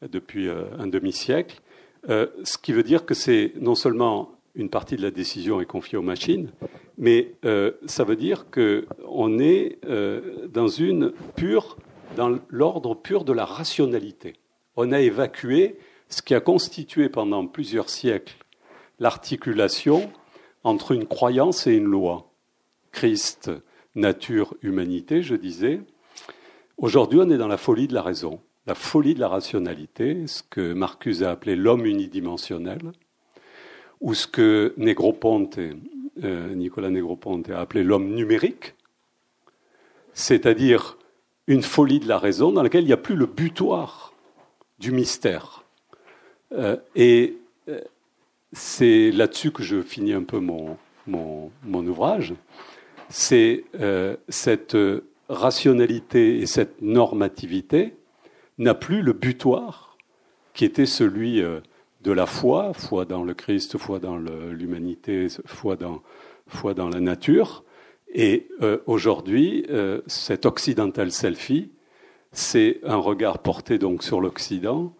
depuis 0.00 0.48
euh, 0.48 0.64
un 0.78 0.86
demi-siècle, 0.86 1.60
euh, 2.08 2.28
ce 2.44 2.56
qui 2.56 2.72
veut 2.72 2.84
dire 2.84 3.04
que 3.04 3.14
c'est 3.14 3.52
non 3.56 3.74
seulement 3.74 4.33
une 4.54 4.68
partie 4.68 4.96
de 4.96 5.02
la 5.02 5.10
décision 5.10 5.60
est 5.60 5.66
confiée 5.66 5.98
aux 5.98 6.02
machines, 6.02 6.50
mais 6.96 7.34
euh, 7.44 7.72
ça 7.86 8.04
veut 8.04 8.16
dire 8.16 8.46
qu'on 8.50 9.38
est 9.38 9.78
dans 10.52 10.68
une 10.68 11.12
pure, 11.36 11.76
dans 12.16 12.38
l'ordre 12.48 12.94
pur 12.94 13.24
de 13.24 13.32
la 13.32 13.44
rationalité. 13.44 14.34
On 14.76 14.92
a 14.92 15.00
évacué 15.00 15.76
ce 16.08 16.22
qui 16.22 16.34
a 16.34 16.40
constitué 16.40 17.08
pendant 17.08 17.46
plusieurs 17.46 17.88
siècles 17.88 18.36
l'articulation 18.98 20.10
entre 20.62 20.92
une 20.92 21.06
croyance 21.06 21.66
et 21.66 21.74
une 21.74 21.84
loi. 21.84 22.30
Christ, 22.92 23.50
nature, 23.94 24.54
humanité, 24.62 25.22
je 25.22 25.34
disais. 25.34 25.80
Aujourd'hui, 26.78 27.20
on 27.22 27.30
est 27.30 27.38
dans 27.38 27.48
la 27.48 27.56
folie 27.56 27.88
de 27.88 27.94
la 27.94 28.02
raison, 28.02 28.40
la 28.66 28.74
folie 28.74 29.14
de 29.14 29.20
la 29.20 29.28
rationalité, 29.28 30.26
ce 30.26 30.42
que 30.42 30.72
Marcuse 30.72 31.22
a 31.22 31.30
appelé 31.30 31.54
l'homme 31.54 31.86
unidimensionnel, 31.86 32.92
ou 34.00 34.14
ce 34.14 34.26
que 34.26 34.74
Negroponte, 34.76 35.58
euh, 36.22 36.54
Nicolas 36.54 36.90
Negroponte 36.90 37.50
a 37.50 37.60
appelé 37.60 37.82
l'homme 37.82 38.14
numérique, 38.14 38.74
c'est-à-dire 40.12 40.98
une 41.46 41.62
folie 41.62 42.00
de 42.00 42.08
la 42.08 42.18
raison 42.18 42.52
dans 42.52 42.62
laquelle 42.62 42.84
il 42.84 42.88
n'y 42.88 42.92
a 42.92 42.98
plus 42.98 43.16
le 43.16 43.26
butoir 43.26 44.12
du 44.78 44.92
mystère. 44.92 45.64
Euh, 46.52 46.76
et 46.94 47.36
euh, 47.68 47.80
c'est 48.52 49.10
là-dessus 49.10 49.50
que 49.50 49.62
je 49.62 49.82
finis 49.82 50.12
un 50.12 50.22
peu 50.22 50.38
mon, 50.38 50.78
ouvrage 51.72 52.34
c'est 53.10 53.64
cette 54.28 54.76
rationalité 55.28 56.38
et 56.38 56.46
cette 56.46 56.80
normativité 56.80 57.94
n'a 58.58 58.74
plus 58.74 59.02
le 59.02 59.12
butoir 59.12 59.96
qui 60.54 60.64
était 60.64 60.86
celui 60.86 61.42
de 62.04 62.12
la 62.12 62.26
foi, 62.26 62.72
foi 62.74 63.04
dans 63.04 63.24
le 63.24 63.34
Christ, 63.34 63.78
foi 63.78 63.98
dans 63.98 64.16
l'humanité, 64.16 65.26
foi 65.46 65.76
dans, 65.76 66.02
foi 66.46 66.74
dans 66.74 66.88
la 66.88 67.00
nature. 67.00 67.64
Et 68.14 68.46
euh, 68.62 68.78
aujourd'hui, 68.86 69.66
cet 70.06 70.46
occidental 70.46 71.10
selfie, 71.10 71.72
c'est 72.30 72.78
un 72.84 72.96
regard 72.96 73.38
porté 73.38 73.78
donc 73.78 74.04
sur 74.04 74.20
l'Occident, 74.20 74.94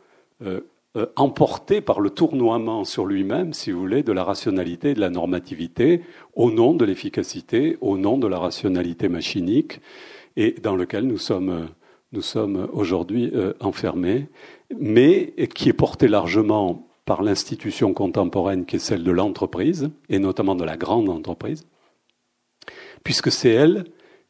euh, 0.97 1.07
emporté 1.17 1.81
par 1.81 1.99
le 1.99 2.09
tournoiement 2.09 2.85
sur 2.85 3.05
lui-même, 3.05 3.53
si 3.53 3.73
vous 3.73 3.81
voulez, 3.81 4.05
de 4.05 4.13
la 4.13 4.23
rationalité 4.23 4.91
et 4.91 4.95
de 4.95 5.01
la 5.01 5.11
normativité, 5.11 6.03
au 6.37 6.53
nom 6.53 6.73
de 6.73 6.85
l'efficacité, 6.85 7.77
au 7.81 7.99
nom 7.99 8.17
de 8.17 8.29
la 8.29 8.39
rationalité 8.39 9.09
machinique, 9.09 9.81
et 10.37 10.53
dans 10.53 10.77
lequel 10.77 11.09
nous 11.09 11.19
sommes, 11.19 11.69
nous 12.13 12.23
sommes 12.23 12.69
aujourd'hui 12.73 13.33
euh, 13.35 13.55
enfermés, 13.59 14.29
mais 14.79 15.35
qui 15.53 15.69
est 15.69 15.73
porté 15.73 16.07
largement 16.07 16.87
par 17.05 17.23
l'institution 17.23 17.93
contemporaine 17.93 18.65
qui 18.65 18.77
est 18.77 18.81
celle 18.81 19.05
de 19.05 19.11
l'entreprise, 19.11 19.91
et 20.09 20.19
notamment 20.19 20.55
de 20.55 20.65
la 20.65 20.77
grande 20.77 21.09
entreprise, 21.09 21.67
puisque 23.03 23.31
c'est 23.31 23.51
elle 23.51 23.85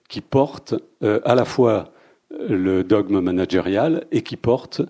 qui 0.09 0.21
porte 0.21 0.75
euh, 1.03 1.21
à 1.25 1.35
la 1.35 1.45
fois 1.45 1.93
le 2.49 2.83
dogme 2.83 3.21
managérial 3.21 4.07
et 4.11 4.23
qui 4.23 4.37
porte 4.37 4.83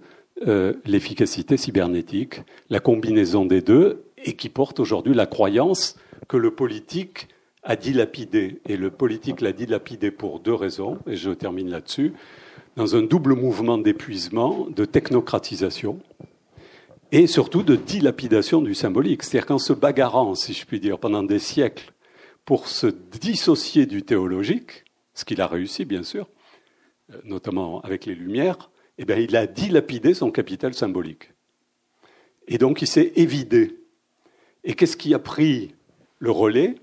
euh, 0.46 0.74
l'efficacité 0.84 1.56
cybernétique, 1.56 2.42
la 2.70 2.80
combinaison 2.80 3.44
des 3.44 3.60
deux, 3.60 4.04
et 4.24 4.34
qui 4.34 4.48
porte 4.48 4.80
aujourd'hui 4.80 5.14
la 5.14 5.26
croyance 5.26 5.96
que 6.28 6.36
le 6.36 6.50
politique 6.50 7.28
a 7.62 7.76
dilapidé. 7.76 8.60
Et 8.66 8.76
le 8.76 8.90
politique 8.90 9.40
l'a 9.40 9.52
dilapidé 9.52 10.10
pour 10.10 10.40
deux 10.40 10.54
raisons, 10.54 10.98
et 11.06 11.16
je 11.16 11.30
termine 11.30 11.70
là-dessus, 11.70 12.14
dans 12.76 12.96
un 12.96 13.02
double 13.02 13.34
mouvement 13.34 13.78
d'épuisement, 13.78 14.66
de 14.74 14.84
technocratisation, 14.84 15.98
et 17.12 17.26
surtout 17.26 17.62
de 17.62 17.76
dilapidation 17.76 18.60
du 18.60 18.74
symbolique. 18.74 19.22
C'est-à-dire 19.22 19.46
qu'en 19.46 19.58
se 19.58 19.72
bagarrant, 19.72 20.34
si 20.34 20.52
je 20.52 20.64
puis 20.66 20.80
dire, 20.80 20.98
pendant 20.98 21.22
des 21.22 21.38
siècles, 21.38 21.92
pour 22.44 22.68
se 22.68 22.86
dissocier 22.86 23.86
du 23.86 24.02
théologique, 24.02 24.84
ce 25.14 25.24
qu'il 25.24 25.40
a 25.40 25.46
réussi, 25.46 25.84
bien 25.84 26.02
sûr, 26.02 26.28
euh, 27.12 27.20
notamment 27.24 27.80
avec 27.82 28.06
les 28.06 28.14
Lumières, 28.14 28.70
eh 28.98 29.04
bien, 29.04 29.16
il 29.16 29.34
a 29.36 29.46
dilapidé 29.46 30.14
son 30.14 30.30
capital 30.30 30.74
symbolique. 30.74 31.30
Et 32.46 32.58
donc, 32.58 32.82
il 32.82 32.86
s'est 32.86 33.12
évidé. 33.16 33.78
Et 34.64 34.74
qu'est-ce 34.74 34.96
qui 34.96 35.14
a 35.14 35.18
pris 35.18 35.74
le 36.18 36.30
relais? 36.30 36.76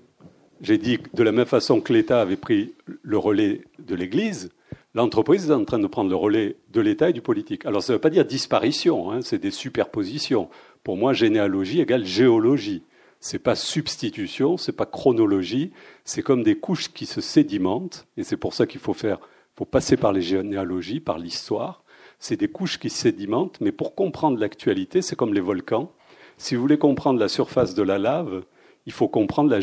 J'ai 0.60 0.78
dit 0.78 0.98
de 1.14 1.22
la 1.22 1.32
même 1.32 1.46
façon 1.46 1.80
que 1.80 1.92
l'État 1.92 2.20
avait 2.20 2.36
pris 2.36 2.74
le 3.02 3.18
relais 3.18 3.62
de 3.78 3.94
l'Église, 3.94 4.50
l'entreprise 4.94 5.50
est 5.50 5.54
en 5.54 5.64
train 5.64 5.78
de 5.78 5.86
prendre 5.86 6.10
le 6.10 6.16
relais 6.16 6.56
de 6.70 6.80
l'État 6.80 7.10
et 7.10 7.12
du 7.12 7.22
politique. 7.22 7.66
Alors, 7.66 7.82
ça 7.82 7.92
ne 7.92 7.96
veut 7.96 8.00
pas 8.00 8.10
dire 8.10 8.24
disparition, 8.24 9.10
hein, 9.10 9.20
c'est 9.22 9.38
des 9.38 9.50
superpositions. 9.50 10.48
Pour 10.84 10.96
moi, 10.96 11.12
généalogie 11.12 11.80
égale 11.80 12.04
géologie. 12.04 12.82
C'est 13.20 13.38
pas 13.38 13.54
substitution, 13.54 14.56
c'est 14.56 14.72
pas 14.72 14.86
chronologie, 14.86 15.70
c'est 16.04 16.22
comme 16.22 16.42
des 16.42 16.56
couches 16.56 16.92
qui 16.92 17.06
se 17.06 17.20
sédimentent, 17.20 18.06
et 18.16 18.24
c'est 18.24 18.36
pour 18.36 18.52
ça 18.52 18.66
qu'il 18.66 18.80
faut 18.80 18.94
faire, 18.94 19.20
faut 19.54 19.64
passer 19.64 19.96
par 19.96 20.12
les 20.12 20.22
généalogies, 20.22 20.98
par 20.98 21.18
l'histoire, 21.18 21.84
c'est 22.22 22.36
des 22.36 22.48
couches 22.48 22.78
qui 22.78 22.90
sédimentent, 22.90 23.60
mais 23.60 23.72
pour 23.72 23.94
comprendre 23.94 24.38
l'actualité, 24.38 25.02
c'est 25.02 25.16
comme 25.16 25.34
les 25.34 25.40
volcans. 25.40 25.92
Si 26.36 26.54
vous 26.54 26.60
voulez 26.60 26.78
comprendre 26.78 27.18
la 27.18 27.28
surface 27.28 27.74
de 27.74 27.82
la 27.82 27.98
lave, 27.98 28.44
il 28.86 28.92
faut 28.92 29.08
comprendre 29.08 29.50
la, 29.50 29.60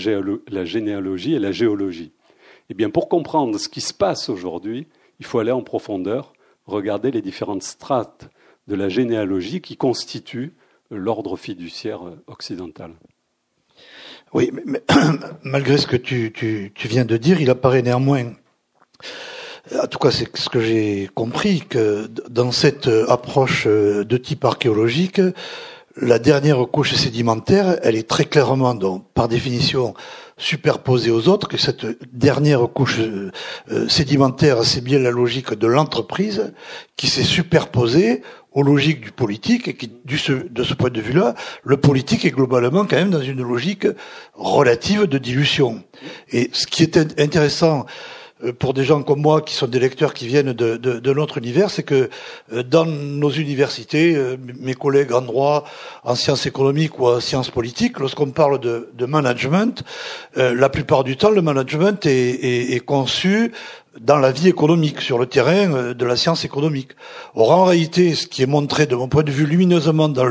généalogie 0.66 1.34
et 1.34 1.40
la 1.40 1.52
géologie. 1.52 2.12
Eh 2.70 2.74
bien, 2.74 2.90
pour 2.90 3.10
comprendre 3.10 3.58
ce 3.58 3.70
qui 3.70 3.82
se 3.82 3.94
passe 3.94 4.30
aujourd'hui, 4.30 4.88
il 5.20 5.26
faut 5.26 5.40
aller 5.40 5.52
en 5.52 5.62
profondeur, 5.62 6.34
regarder 6.66 7.12
les 7.12 7.22
différentes 7.22 7.64
strates 7.64 8.30
de 8.68 8.76
la 8.76 8.90
généalogie 8.90 9.62
qui 9.62 9.78
constituent 9.78 10.54
l'ordre 10.92 11.38
fiduciaire 11.38 12.02
occidental. 12.28 12.92
Oui, 14.34 14.52
mais, 14.66 14.82
malgré 15.44 15.78
ce 15.78 15.88
que 15.88 15.96
tu, 15.96 16.34
viens 16.86 17.06
de 17.06 17.18
dire, 17.18 17.42
il 17.42 17.50
apparaît 17.50 17.82
néanmoins 17.82 18.34
en 19.84 19.88
tout 19.88 20.00
cas, 20.00 20.10
c'est 20.10 20.36
ce 20.36 20.50
que 20.50 20.60
j'ai 20.60 21.10
compris, 21.14 21.62
que 21.62 22.10
dans 22.28 22.52
cette 22.52 22.88
approche 23.08 23.68
de 23.68 24.18
type 24.18 24.44
archéologique, 24.44 25.22
la 25.96 26.18
dernière 26.18 26.66
couche 26.68 26.94
sédimentaire, 26.96 27.78
elle 27.84 27.96
est 27.96 28.08
très 28.08 28.26
clairement, 28.26 28.76
par 29.14 29.28
définition, 29.28 29.94
superposée 30.40 31.12
aux 31.12 31.28
autres, 31.28 31.48
que 31.48 31.58
cette 31.58 31.86
dernière 32.14 32.62
couche 32.74 33.00
euh, 33.00 33.32
sédimentaire, 33.88 34.64
c'est 34.64 34.82
bien 34.82 34.98
la 34.98 35.12
logique 35.12 35.54
de 35.54 35.68
l'entreprise 35.68 36.54
qui 36.96 37.08
s'est 37.08 37.24
superposée 37.24 38.24
aux 38.52 38.64
logiques 38.64 39.02
du 39.02 39.12
politique 39.12 39.68
et 39.68 39.76
qui, 39.76 39.92
de 40.06 40.64
ce 40.64 40.74
point 40.74 40.90
de 40.90 41.02
vue-là, 41.02 41.36
le 41.64 41.78
politique 41.78 42.26
est 42.26 42.32
globalement 42.32 42.86
quand 42.86 42.96
même 42.96 43.12
dans 43.12 43.22
une 43.22 43.44
logique 43.44 43.86
relative 44.34 45.04
de 45.04 45.18
dilution. 45.18 45.84
Et 46.32 46.50
ce 46.54 46.66
qui 46.66 46.82
est 46.82 46.98
intéressant 47.20 47.82
euh, 47.82 48.19
pour 48.58 48.74
des 48.74 48.84
gens 48.84 49.04
comme 49.04 49.22
moi 49.22 49.42
qui 49.42 49.54
sont 49.54 49.68
des 49.68 49.80
lecteurs 49.80 50.14
qui 50.14 50.28
viennent 50.28 50.54
de, 50.54 50.78
de, 50.78 51.00
de 51.00 51.14
notre 51.14 51.38
univers, 51.38 51.70
c'est 51.70 51.84
que 51.84 52.10
euh, 52.54 52.64
dans 52.64 52.86
nos 52.86 53.30
universités, 53.30 54.16
euh, 54.16 54.38
mes 54.60 54.74
collègues 54.74 55.12
en 55.12 55.22
droit, 55.22 55.66
en 56.04 56.16
sciences 56.16 56.46
économiques 56.46 57.00
ou 57.00 57.08
en 57.08 57.20
sciences 57.20 57.50
politiques, 57.50 58.00
lorsqu'on 58.00 58.32
parle 58.32 58.60
de, 58.60 58.90
de 58.94 59.06
management, 59.06 59.84
la 60.36 60.70
plupart 60.70 61.04
du 61.04 61.18
temps, 61.18 61.32
le 61.32 61.42
management 61.42 62.06
est, 62.06 62.12
est, 62.12 62.74
est 62.74 62.80
conçu 62.80 63.52
dans 64.00 64.18
la 64.18 64.32
vie 64.32 64.48
économique, 64.48 65.02
sur 65.02 65.20
le 65.20 65.26
terrain 65.26 65.74
euh, 65.74 65.94
de 65.94 66.06
la 66.06 66.16
science 66.16 66.46
économique. 66.46 66.90
Or, 67.36 67.52
en 67.52 67.66
réalité, 67.66 68.16
ce 68.16 68.28
qui 68.28 68.42
est 68.42 68.48
montré 68.48 68.86
de 68.86 68.96
mon 68.96 69.08
point 69.08 69.24
de 69.24 69.32
vue 69.32 69.46
lumineusement 69.46 70.10
dans 70.10 70.28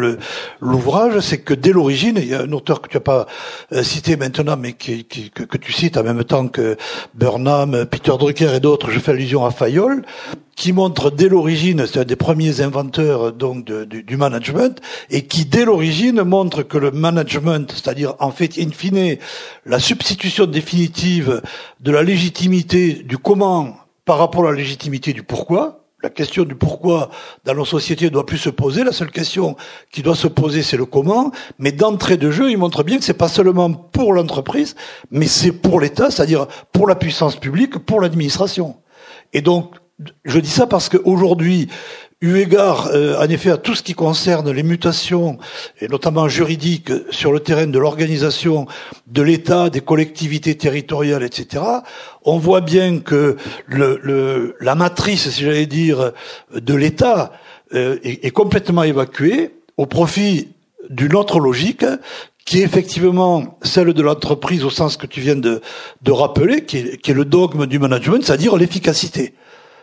l'ouvrage, 0.61 1.21
c'est 1.21 1.39
que 1.39 1.55
dès 1.55 1.73
l'origine, 1.73 2.17
il 2.17 2.29
y 2.29 2.35
a 2.35 2.43
un 2.43 2.53
auteur 2.53 2.81
que 2.81 2.89
tu 2.89 2.97
n'as 2.97 3.03
pas 3.03 3.27
euh, 3.73 3.83
cité 3.83 4.17
maintenant, 4.17 4.57
mais 4.57 4.73
que, 4.73 5.03
que, 5.03 5.59
tu 5.59 5.73
cites 5.73 5.97
en 5.97 6.03
même 6.03 6.25
temps 6.25 6.49
que 6.49 6.77
Burnham, 7.15 7.87
Peter 7.87 8.13
Drucker 8.19 8.55
et 8.55 8.61
d'autres, 8.61 8.91
je 8.91 8.99
fais 8.99 9.13
allusion 9.13 9.45
à 9.45 9.51
Fayol, 9.51 10.05
qui 10.59 10.73
montre 10.73 11.13
dès 11.13 11.29
l'origine, 11.29 11.87
c'est 11.87 12.01
un 12.01 12.05
des 12.05 12.17
premiers 12.17 12.61
inventeurs 12.61 13.33
donc 13.33 13.65
du, 13.65 14.17
management, 14.17 14.81
et 15.09 15.25
qui 15.25 15.45
dès 15.45 15.65
l'origine 15.65 16.23
montre 16.25 16.65
que 16.65 16.77
le 16.77 16.91
management, 16.91 17.71
c'est-à-dire 17.73 18.17
en 18.19 18.33
fait 18.33 18.59
in 18.59 18.71
fine 18.73 19.19
la 19.65 19.79
substitution 19.79 20.47
définitive 20.47 21.43
de 21.79 21.93
la 21.93 22.03
légitimité 22.03 22.95
du 22.95 23.19
comment 23.19 23.77
par 24.05 24.19
rapport 24.19 24.49
à 24.49 24.51
la 24.51 24.57
légitimité 24.57 25.13
du 25.13 25.23
pourquoi, 25.23 25.85
la 26.03 26.11
question 26.11 26.43
du 26.43 26.57
pourquoi 26.57 27.11
dans 27.45 27.55
nos 27.55 27.65
sociétés 27.65 28.07
ne 28.07 28.11
doit 28.11 28.27
plus 28.27 28.39
se 28.39 28.51
poser. 28.51 28.83
La 28.83 28.93
seule 28.93 29.13
question 29.13 29.57
qui 29.93 30.03
doit 30.03 30.17
se 30.17 30.29
poser, 30.29 30.63
c'est 30.63 30.77
le 30.77 30.87
comment. 30.87 31.31
Mais 31.59 31.71
d'entrée 31.71 32.17
de 32.17 32.31
jeu, 32.33 32.51
il 32.51 32.59
montre 32.59 32.83
bien 32.83 32.99
que 32.99 33.05
c'est 33.05 33.15
pas 33.15 33.29
seulement 33.29 33.73
pour 33.73 34.13
l'entreprise, 34.13 34.75
mais 35.13 35.27
c'est 35.27 35.53
pour 35.53 35.81
l'État, 35.81 36.11
c'est-à-dire 36.11 36.47
pour 36.73 36.89
la 36.89 36.97
puissance 36.97 37.37
publique, 37.37 37.79
pour 37.79 38.01
l'administration. 38.01 38.77
Et 39.33 39.41
donc, 39.41 39.75
je 40.25 40.39
dis 40.39 40.51
ça 40.51 40.67
parce 40.67 40.89
qu'aujourd'hui, 40.89 41.69
eu 42.21 42.39
égard 42.39 42.89
euh, 42.93 43.17
en 43.19 43.29
effet 43.29 43.51
à 43.51 43.57
tout 43.57 43.75
ce 43.75 43.83
qui 43.83 43.95
concerne 43.95 44.51
les 44.51 44.63
mutations, 44.63 45.39
et 45.81 45.89
notamment 45.89 46.29
juridiques, 46.29 46.93
sur 47.11 47.33
le 47.33 47.41
terrain 47.41 47.67
de 47.67 47.79
l'organisation 47.79 48.67
de 49.07 49.23
l'État, 49.23 49.71
des 49.71 49.81
collectivités 49.81 50.57
territoriales, 50.57 51.23
etc., 51.23 51.63
on 52.25 52.39
voit 52.39 52.61
bien 52.61 52.99
que 52.99 53.37
le, 53.67 54.57
la 54.61 54.75
matrice, 54.75 55.31
si 55.31 55.43
j'allais 55.45 55.67
dire, 55.67 56.13
de 56.53 56.75
l'État 56.75 57.33
euh, 57.75 57.99
est, 58.03 58.25
est, 58.25 58.31
complètement 58.31 58.83
évacuée 58.83 59.55
au 59.77 59.87
profit 59.87 60.49
d'une 60.91 61.15
autre 61.15 61.39
logique 61.39 61.85
qui 62.45 62.61
est 62.61 62.65
effectivement 62.65 63.59
celle 63.63 63.93
de 63.93 64.03
l'entreprise 64.03 64.65
au 64.65 64.71
sens 64.71 64.97
que 64.97 65.07
tu 65.07 65.21
viens 65.21 65.37
de, 65.37 65.61
de 66.03 66.13
rappeler, 66.13 66.65
qui 66.65 66.79
est, 66.79 66.97
qui 66.97 67.11
est 67.11 67.15
le 67.15 67.27
dogme 67.27 67.67
du 67.67 67.79
management, 67.79 68.25
c'est-à-dire 68.25 68.57
l'efficacité 68.57 69.35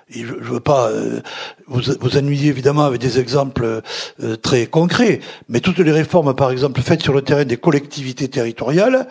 je 0.09 0.33
ne 0.33 0.39
veux 0.39 0.59
pas 0.59 0.89
euh, 0.89 1.21
vous, 1.67 1.81
vous, 1.99 2.17
ennuyer 2.17 2.49
évidemment 2.49 2.85
avec 2.85 3.01
des 3.01 3.19
exemples 3.19 3.81
euh, 4.23 4.35
très 4.35 4.67
concrets, 4.67 5.19
mais 5.49 5.59
toutes 5.59 5.79
les 5.79 5.91
réformes, 5.91 6.35
par 6.35 6.51
exemple, 6.51 6.81
faites 6.81 7.01
sur 7.01 7.13
le 7.13 7.21
terrain 7.21 7.45
des 7.45 7.57
collectivités 7.57 8.27
territoriales, 8.27 9.07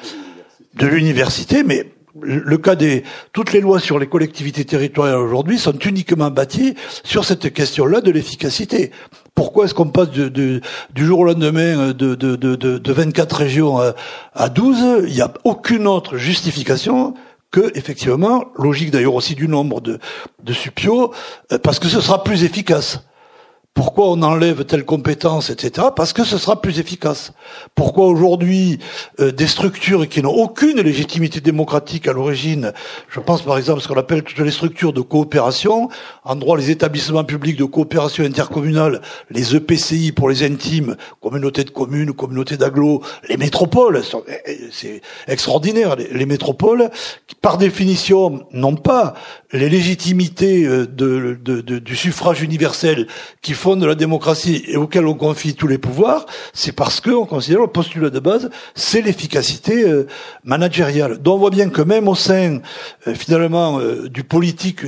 de 0.77 0.87
l'université, 0.87 1.63
mais 1.65 1.87
le 2.21 2.59
cas 2.59 2.77
des 2.77 3.03
toutes 3.33 3.53
les 3.53 3.61
lois 3.61 3.81
sur 3.81 3.99
les 3.99 4.07
collectivités 4.07 4.65
territoriales 4.65 5.19
aujourd'hui 5.19 5.59
sont 5.59 5.77
uniquement 5.79 6.31
bâties 6.31 6.75
sur 7.03 7.25
cette 7.25 7.53
question-là 7.53 8.01
de 8.01 8.11
l'efficacité. 8.13 8.93
Pourquoi 9.35 9.65
est-ce 9.65 9.75
qu'on 9.75 9.89
passe 9.89 10.11
du 10.11 10.61
jour 10.95 11.19
au 11.19 11.25
lendemain 11.25 11.89
de, 11.89 12.15
de, 12.15 12.37
de, 12.37 12.55
de 12.55 12.93
24 12.93 13.33
régions 13.35 13.79
à, 13.81 13.95
à 14.33 14.49
12 14.49 15.07
Il 15.09 15.15
n'y 15.15 15.23
a 15.23 15.33
aucune 15.43 15.89
autre 15.89 16.17
justification 16.17 17.15
que 17.55 17.71
effectivement, 17.79 18.47
logique 18.59 18.91
d'ailleurs 18.91 19.15
aussi 19.15 19.37
du 19.37 19.47
nombre 19.47 19.81
de, 19.81 20.01
de 20.43 20.53
euh, 21.53 21.59
parce 21.63 21.79
que 21.79 21.87
ce 21.87 22.01
sera 22.01 22.25
plus 22.25 22.43
efficace. 22.43 23.05
Pourquoi 23.75 24.09
on 24.11 24.23
enlève 24.23 24.65
telle 24.65 24.85
compétence, 24.85 25.51
etc. 25.51 25.89
Parce 25.97 26.13
que 26.13 26.23
ce 26.23 26.39
sera 26.39 26.63
plus 26.63 26.79
efficace. 26.79 27.33
Pourquoi 27.75 28.07
aujourd'hui 28.07 28.79
euh, 29.19 29.33
des 29.33 29.49
structures 29.49 30.09
qui 30.09 30.23
n'ont 30.23 30.31
aucune 30.33 30.81
légitimité 30.81 31.41
démocratique 31.41 32.07
à 32.07 32.13
l'origine, 32.13 32.73
je 33.09 33.19
pense 33.19 33.43
par 33.43 33.59
exemple 33.59 33.81
à 33.81 33.83
ce 33.83 33.89
qu'on 33.89 33.99
appelle 33.99 34.23
toutes 34.23 34.39
les 34.39 34.53
structures 34.53 34.93
de 34.93 35.01
coopération, 35.01 35.89
en 36.23 36.37
droit 36.37 36.57
les 36.57 36.71
établissements 36.71 37.25
publics 37.25 37.57
de 37.57 37.65
coopération 37.65 38.23
intercommunale, 38.23 39.01
les 39.31 39.57
EPCI 39.57 40.13
pour 40.13 40.29
les 40.29 40.45
intimes, 40.45 40.95
communautés 41.21 41.65
de 41.65 41.71
communes, 41.71 42.13
communautés 42.13 42.57
d'agglos, 42.57 43.03
les 43.29 43.37
métropoles, 43.37 44.03
eh, 44.29 44.33
eh, 44.47 44.59
c'est 44.71 45.01
extraordinaire, 45.27 45.97
les, 45.97 46.27
métropoles, 46.27 46.91
qui 47.27 47.35
par 47.35 47.59
définition 47.59 48.47
n'ont 48.53 48.77
pas 48.77 49.15
les 49.55 49.69
légitimités 49.69 50.67
euh, 50.67 50.85
de, 50.87 51.39
de, 51.43 51.61
de, 51.61 51.79
du 51.79 51.97
suffrage 51.97 52.43
universel 52.43 53.07
qui 53.41 53.55
de 53.55 53.87
la 53.87 53.95
démocratie 53.95 54.65
et 54.67 54.77
auquel 54.77 55.07
on 55.07 55.15
confie 55.15 55.55
tous 55.55 55.69
les 55.69 55.79
pouvoirs, 55.79 56.27
c'est 56.53 56.73
parce 56.73 57.01
qu'on 57.01 57.25
considère 57.25 57.61
le 57.61 57.69
postulat 57.69 58.11
de 58.11 58.19
base, 58.19 58.51
c'est 58.75 59.01
l'efficacité 59.01 59.85
euh, 59.85 60.07
managériale. 60.43 61.19
Donc 61.19 61.37
on 61.37 61.39
voit 61.39 61.51
bien 61.51 61.71
que 61.71 61.83
même 61.83 62.09
au 62.09 62.17
sein, 62.17 62.61
euh, 63.07 63.15
finalement, 63.15 63.81
du 64.09 64.25
politique 64.25 64.81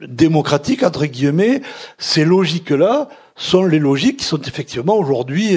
démocratique, 0.00 0.82
entre 0.82 1.06
guillemets, 1.06 1.62
ces 1.96 2.24
logiques-là 2.24 3.08
sont 3.36 3.64
les 3.64 3.78
logiques 3.78 4.18
qui 4.18 4.24
sont 4.24 4.40
effectivement 4.42 4.96
aujourd'hui 4.96 5.56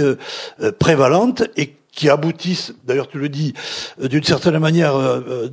prévalentes 0.80 1.44
et 1.58 1.74
qui 1.92 2.10
aboutissent, 2.10 2.74
d'ailleurs 2.86 3.08
tu 3.08 3.20
le 3.20 3.30
dis 3.30 3.54
d'une 4.02 4.24
certaine 4.24 4.58
manière 4.60 4.94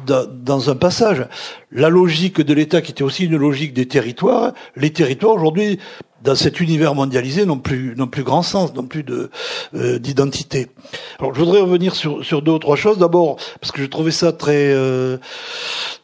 dans 0.06 0.70
un 0.70 0.76
passage, 0.76 1.26
la 1.72 1.88
logique 1.88 2.40
de 2.40 2.54
l'État 2.54 2.80
qui 2.80 2.92
était 2.92 3.02
aussi 3.02 3.24
une 3.24 3.36
logique 3.36 3.74
des 3.74 3.86
territoires, 3.86 4.52
les 4.76 4.92
territoires 4.92 5.34
aujourd'hui 5.34 5.78
dans 6.22 6.34
cet 6.34 6.60
univers 6.60 6.94
mondialisé 6.94 7.46
n'ont 7.46 7.58
plus 7.58 7.94
n'ont 7.96 8.06
plus 8.06 8.24
grand 8.24 8.42
sens, 8.42 8.74
n'ont 8.74 8.86
plus 8.86 9.04
euh, 9.74 9.98
d'identité. 9.98 10.68
Alors 11.18 11.34
je 11.34 11.40
voudrais 11.40 11.60
revenir 11.60 11.94
sur 11.94 12.24
sur 12.24 12.42
deux 12.42 12.52
ou 12.52 12.58
trois 12.58 12.76
choses. 12.76 12.98
D'abord 12.98 13.36
parce 13.60 13.72
que 13.72 13.82
je 13.82 13.86
trouvais 13.86 14.10
ça 14.10 14.32
très 14.32 14.72
euh, 14.72 15.18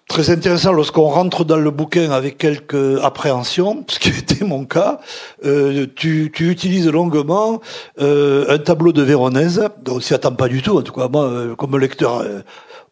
très 0.08 0.30
intéressant 0.30 0.72
lorsqu'on 0.72 1.08
rentre 1.08 1.44
dans 1.44 1.56
le 1.56 1.70
bouquin 1.70 2.10
avec 2.10 2.38
quelques 2.38 3.02
appréhensions, 3.02 3.84
ce 3.88 3.98
qui 3.98 4.10
était 4.10 4.44
mon 4.44 4.64
cas. 4.64 5.00
Euh, 5.44 5.86
tu, 5.94 6.30
tu 6.34 6.50
utilises 6.50 6.88
longuement 6.88 7.60
euh, 8.00 8.46
un 8.48 8.58
tableau 8.58 8.92
de 8.92 9.02
Véronèse, 9.02 9.68
on 9.88 10.00
s'y 10.00 10.14
attend 10.14 10.32
pas 10.32 10.48
du 10.48 10.62
tout. 10.62 10.78
En 10.78 10.82
tout 10.82 10.92
cas 10.92 11.08
moi, 11.08 11.24
euh, 11.24 11.54
comme 11.54 11.78
lecteur 11.78 12.24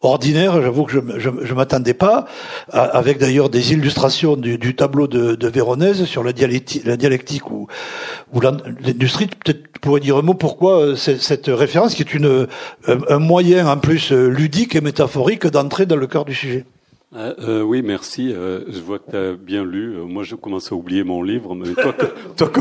ordinaire, 0.01 0.61
j'avoue 0.61 0.83
que 0.83 0.91
je 0.91 0.99
je, 1.17 1.53
m'attendais 1.53 1.93
pas, 1.93 2.25
avec 2.71 3.19
d'ailleurs 3.19 3.49
des 3.49 3.71
illustrations 3.71 4.35
du, 4.35 4.57
du 4.57 4.75
tableau 4.75 5.07
de, 5.07 5.35
de, 5.35 5.47
Véronèse 5.47 6.03
sur 6.03 6.23
la 6.23 6.33
dialectique, 6.33 6.83
la 6.85 6.97
dialectique 6.97 7.49
ou, 7.49 7.67
ou 8.33 8.41
l'industrie. 8.41 9.27
Peut-être 9.27 9.73
pourrais 9.83 9.99
dire 9.99 10.17
un 10.17 10.21
mot 10.21 10.33
pourquoi 10.33 10.79
euh, 10.79 10.95
cette 10.95 11.47
référence, 11.47 11.93
qui 11.93 12.01
est 12.01 12.13
une, 12.13 12.47
un 12.87 13.19
moyen 13.19 13.67
en 13.67 13.77
plus 13.77 14.11
euh, 14.11 14.29
ludique 14.29 14.75
et 14.75 14.81
métaphorique 14.81 15.45
d'entrer 15.45 15.85
dans 15.85 15.97
le 15.97 16.07
cœur 16.07 16.25
du 16.25 16.33
sujet. 16.33 16.65
Euh, 17.15 17.33
euh, 17.39 17.61
oui, 17.61 17.81
merci. 17.83 18.33
Euh, 18.33 18.61
je 18.67 18.79
vois 18.79 18.99
que 18.99 19.11
tu 19.11 19.17
as 19.17 19.33
bien 19.33 19.63
lu. 19.63 19.97
Moi, 20.07 20.23
je 20.23 20.35
commence 20.35 20.71
à 20.71 20.75
oublier 20.75 21.03
mon 21.03 21.21
livre, 21.21 21.53
mais 21.55 21.71
toi, 21.73 21.93
toi 22.37 22.51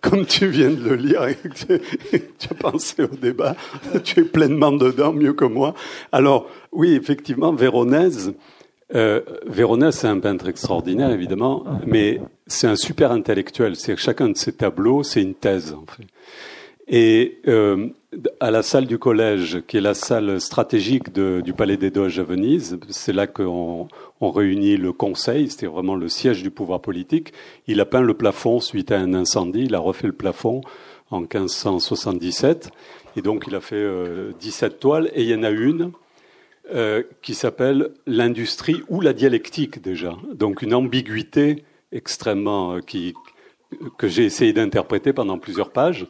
comme, 0.00 0.26
tu 0.26 0.46
viens 0.46 0.70
de 0.70 0.88
le 0.88 0.94
lire 0.94 1.24
et 1.24 1.34
que 1.34 1.48
tu, 1.48 2.48
as 2.50 2.54
pensé 2.54 3.02
au 3.02 3.16
débat, 3.16 3.56
tu 4.04 4.20
es 4.20 4.24
pleinement 4.24 4.72
dedans, 4.72 5.12
mieux 5.12 5.32
que 5.32 5.44
moi. 5.44 5.74
Alors, 6.12 6.48
oui, 6.72 6.94
effectivement, 6.94 7.52
Véronèse, 7.52 8.32
Véronèse, 9.46 9.96
c'est 9.96 10.06
un 10.06 10.20
peintre 10.20 10.48
extraordinaire, 10.48 11.10
évidemment, 11.10 11.64
mais 11.84 12.20
c'est 12.46 12.68
un 12.68 12.76
super 12.76 13.10
intellectuel. 13.10 13.74
C'est 13.74 13.96
chacun 13.96 14.28
de 14.28 14.36
ses 14.36 14.52
tableaux, 14.52 15.02
c'est 15.02 15.20
une 15.22 15.34
thèse, 15.34 15.72
en 15.72 15.84
fait. 15.86 16.04
Et 16.86 17.38
euh, 17.48 17.88
à 18.40 18.50
la 18.50 18.62
salle 18.62 18.86
du 18.86 18.98
collège, 18.98 19.62
qui 19.66 19.76
est 19.76 19.80
la 19.80 19.94
salle 19.94 20.40
stratégique 20.40 21.12
du 21.12 21.52
Palais 21.52 21.76
des 21.76 21.90
Doges 21.90 22.18
à 22.18 22.22
Venise, 22.22 22.78
c'est 22.88 23.12
là 23.12 23.26
qu'on 23.26 23.88
on 24.20 24.30
réunit 24.30 24.76
le 24.76 24.92
conseil, 24.92 25.50
c'était 25.50 25.66
vraiment 25.66 25.96
le 25.96 26.08
siège 26.08 26.42
du 26.42 26.50
pouvoir 26.50 26.80
politique. 26.80 27.32
Il 27.66 27.80
a 27.80 27.86
peint 27.86 28.02
le 28.02 28.14
plafond 28.14 28.60
suite 28.60 28.92
à 28.92 28.98
un 28.98 29.14
incendie, 29.14 29.64
il 29.64 29.74
a 29.74 29.78
refait 29.78 30.06
le 30.06 30.12
plafond 30.12 30.60
en 31.10 31.20
1577, 31.20 32.70
et 33.16 33.22
donc 33.22 33.44
il 33.46 33.54
a 33.54 33.60
fait 33.60 33.76
euh, 33.76 34.32
17 34.40 34.80
toiles, 34.80 35.10
et 35.14 35.22
il 35.22 35.28
y 35.28 35.34
en 35.34 35.42
a 35.42 35.50
une 35.50 35.92
euh, 36.74 37.02
qui 37.22 37.34
s'appelle 37.34 37.90
l'industrie 38.06 38.82
ou 38.88 39.00
la 39.00 39.12
dialectique 39.12 39.82
déjà, 39.82 40.16
donc 40.32 40.62
une 40.62 40.74
ambiguïté 40.74 41.64
extrêmement 41.92 42.76
euh, 42.76 42.80
qui, 42.80 43.14
que 43.98 44.08
j'ai 44.08 44.24
essayé 44.24 44.52
d'interpréter 44.52 45.12
pendant 45.12 45.38
plusieurs 45.38 45.70
pages. 45.70 46.06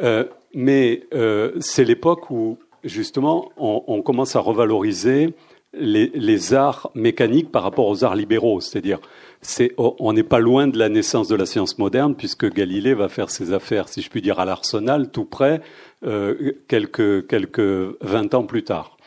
Euh, 0.00 0.24
mais 0.54 1.04
euh, 1.14 1.52
c'est 1.60 1.84
l'époque 1.84 2.30
où, 2.30 2.58
justement, 2.84 3.50
on, 3.56 4.02
commence 4.02 4.36
à 4.36 4.40
revaloriser 4.40 5.34
les, 5.72 6.54
arts 6.54 6.90
mécaniques 6.94 7.50
par 7.50 7.62
rapport 7.62 7.88
aux 7.88 8.04
arts 8.04 8.14
libéraux. 8.14 8.60
C'est-à-dire, 8.60 9.00
c'est, 9.40 9.72
on 9.78 10.12
n'est 10.12 10.22
pas 10.22 10.40
loin 10.40 10.68
de 10.68 10.78
la 10.78 10.88
naissance 10.88 11.28
de 11.28 11.34
la 11.34 11.46
science 11.46 11.78
moderne, 11.78 12.14
puisque 12.14 12.52
Galilée 12.52 12.94
va 12.94 13.08
faire 13.08 13.30
ses 13.30 13.52
affaires, 13.52 13.88
si 13.88 14.02
je 14.02 14.10
puis 14.10 14.20
dire, 14.20 14.40
à 14.40 14.44
l'Arsenal, 14.44 15.10
tout 15.10 15.24
près, 15.24 15.62
euh, 16.04 16.52
quelques, 16.68 17.26
quelques 17.26 17.96
20 18.02 18.34
ans 18.34 18.44
plus 18.44 18.64
tard. 18.64 18.98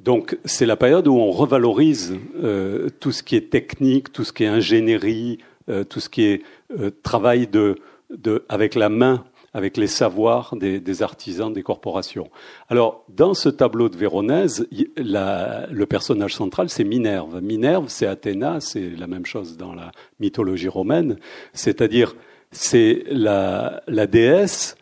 Donc 0.00 0.38
c'est 0.46 0.66
la 0.66 0.76
période 0.76 1.06
où 1.06 1.14
on 1.16 1.30
revalorise 1.30 2.16
tout 2.98 3.12
ce 3.12 3.22
qui 3.22 3.36
est 3.36 3.50
technique, 3.50 4.10
tout 4.10 4.24
ce 4.24 4.32
qui 4.32 4.44
est 4.44 4.48
ingénierie, 4.48 5.36
tout 5.90 6.00
ce 6.00 6.08
qui 6.08 6.22
est 6.22 6.42
travail 7.02 7.46
de, 7.46 7.76
avec 8.48 8.74
la 8.74 8.88
main, 8.88 9.22
avec 9.54 9.76
les 9.76 9.86
savoirs 9.86 10.56
des, 10.56 10.80
des, 10.80 11.02
artisans, 11.02 11.52
des 11.52 11.62
corporations. 11.62 12.30
Alors 12.68 13.04
dans 13.08 13.34
ce 13.34 13.48
tableau 13.48 13.88
de 13.88 13.96
Véronèse, 13.96 14.66
la, 14.96 15.66
le 15.70 15.86
personnage 15.86 16.34
central 16.34 16.70
c'est 16.70 16.84
Minerve. 16.84 17.40
Minerve 17.42 17.86
c'est 17.88 18.06
Athéna, 18.06 18.60
c'est 18.60 18.90
la 18.90 19.06
même 19.06 19.26
chose 19.26 19.56
dans 19.56 19.74
la 19.74 19.92
mythologie 20.20 20.68
romaine, 20.68 21.16
c'est-à-dire 21.52 22.14
c'est 22.50 23.04
la, 23.08 23.82
la 23.86 24.06
déesse 24.06 24.76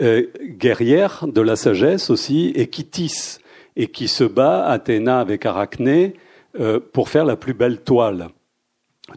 euh, 0.00 0.26
guerrière 0.42 1.24
de 1.26 1.40
la 1.40 1.56
sagesse 1.56 2.10
aussi, 2.10 2.52
et 2.54 2.66
qui 2.66 2.84
tisse, 2.84 3.40
et 3.76 3.86
qui 3.86 4.08
se 4.08 4.24
bat, 4.24 4.66
Athéna 4.66 5.20
avec 5.20 5.46
Arachné, 5.46 6.14
euh, 6.60 6.80
pour 6.92 7.08
faire 7.08 7.24
la 7.24 7.36
plus 7.36 7.54
belle 7.54 7.80
toile. 7.80 8.28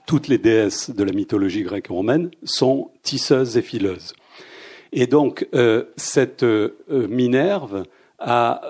Toutes 0.05 0.30
les 0.30 0.38
déesses 0.38 0.89
de 0.89 1.03
la 1.03 1.12
mythologie 1.12 1.64
grecque 1.64 1.88
et 1.89 1.93
romaine 1.93 2.32
sont 2.43 2.91
tisseuses 3.03 3.57
et 3.57 3.62
fileuses. 3.62 4.14
Et 4.92 5.08
donc, 5.08 5.48
euh, 5.54 5.86
cette 5.96 6.46
Minerve 6.90 7.84
a 8.18 8.62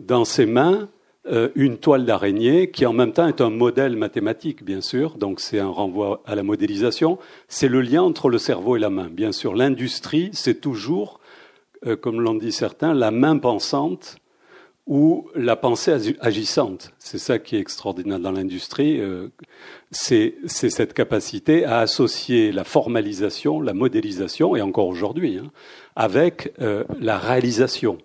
dans 0.00 0.24
ses 0.24 0.46
mains 0.46 0.88
une 1.54 1.78
toile 1.78 2.04
d'araignée 2.04 2.70
qui 2.70 2.84
en 2.86 2.92
même 2.92 3.12
temps 3.12 3.28
est 3.28 3.40
un 3.40 3.50
modèle 3.50 3.96
mathématique, 3.96 4.64
bien 4.64 4.80
sûr, 4.80 5.16
donc 5.16 5.40
c'est 5.40 5.58
un 5.58 5.68
renvoi 5.68 6.22
à 6.26 6.34
la 6.34 6.42
modélisation, 6.42 7.18
c'est 7.48 7.68
le 7.68 7.80
lien 7.80 8.02
entre 8.02 8.28
le 8.28 8.38
cerveau 8.38 8.76
et 8.76 8.80
la 8.80 8.90
main. 8.90 9.08
Bien 9.10 9.32
sûr, 9.32 9.54
l'industrie, 9.54 10.30
c'est 10.32 10.60
toujours 10.60 11.20
euh, 11.86 11.96
comme 11.96 12.20
l'ont 12.20 12.34
dit 12.34 12.52
certains, 12.52 12.92
la 12.92 13.10
main 13.10 13.38
pensante 13.38 14.18
ou 14.90 15.28
la 15.34 15.56
pensée 15.56 16.14
agissante. 16.20 16.92
C'est 16.98 17.18
ça 17.18 17.38
qui 17.38 17.56
est 17.56 17.60
extraordinaire 17.60 18.20
dans 18.20 18.32
l'industrie. 18.32 19.00
Euh, 19.00 19.28
c'est 19.90 20.34
cette 20.46 20.92
capacité 20.92 21.64
à 21.64 21.78
associer 21.78 22.52
la 22.52 22.64
formalisation, 22.64 23.62
la 23.62 23.72
modélisation, 23.72 24.54
et 24.54 24.60
encore 24.60 24.88
aujourd'hui, 24.88 25.38
hein, 25.38 25.50
avec 25.96 26.52
euh, 26.60 26.84
la 27.00 27.18
réalisation, 27.18 27.98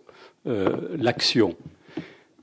l'action. 0.45 1.55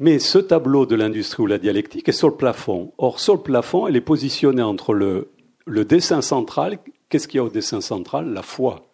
Mais 0.01 0.19
ce 0.19 0.39
tableau 0.39 0.87
de 0.87 0.97
l'industrie 0.97 1.45
ou 1.45 1.47
la 1.47 1.59
dialectique 1.59 2.09
est 2.09 2.13
sur 2.13 2.29
le 2.29 2.35
plafond. 2.35 2.93
Or, 2.99 3.21
sur 3.21 3.35
le 3.37 3.43
plafond, 3.43 3.87
elle 3.87 3.95
est 3.95 4.01
positionnée 4.01 4.63
entre 4.63 4.93
le, 4.93 5.31
le 5.67 5.85
dessin 5.85 6.21
central. 6.21 6.79
Qu'est-ce 7.09 7.29
qu'il 7.29 7.39
y 7.39 7.41
a 7.41 7.45
au 7.45 7.49
dessin 7.49 7.81
central? 7.81 8.33
La 8.33 8.43
foi 8.43 8.93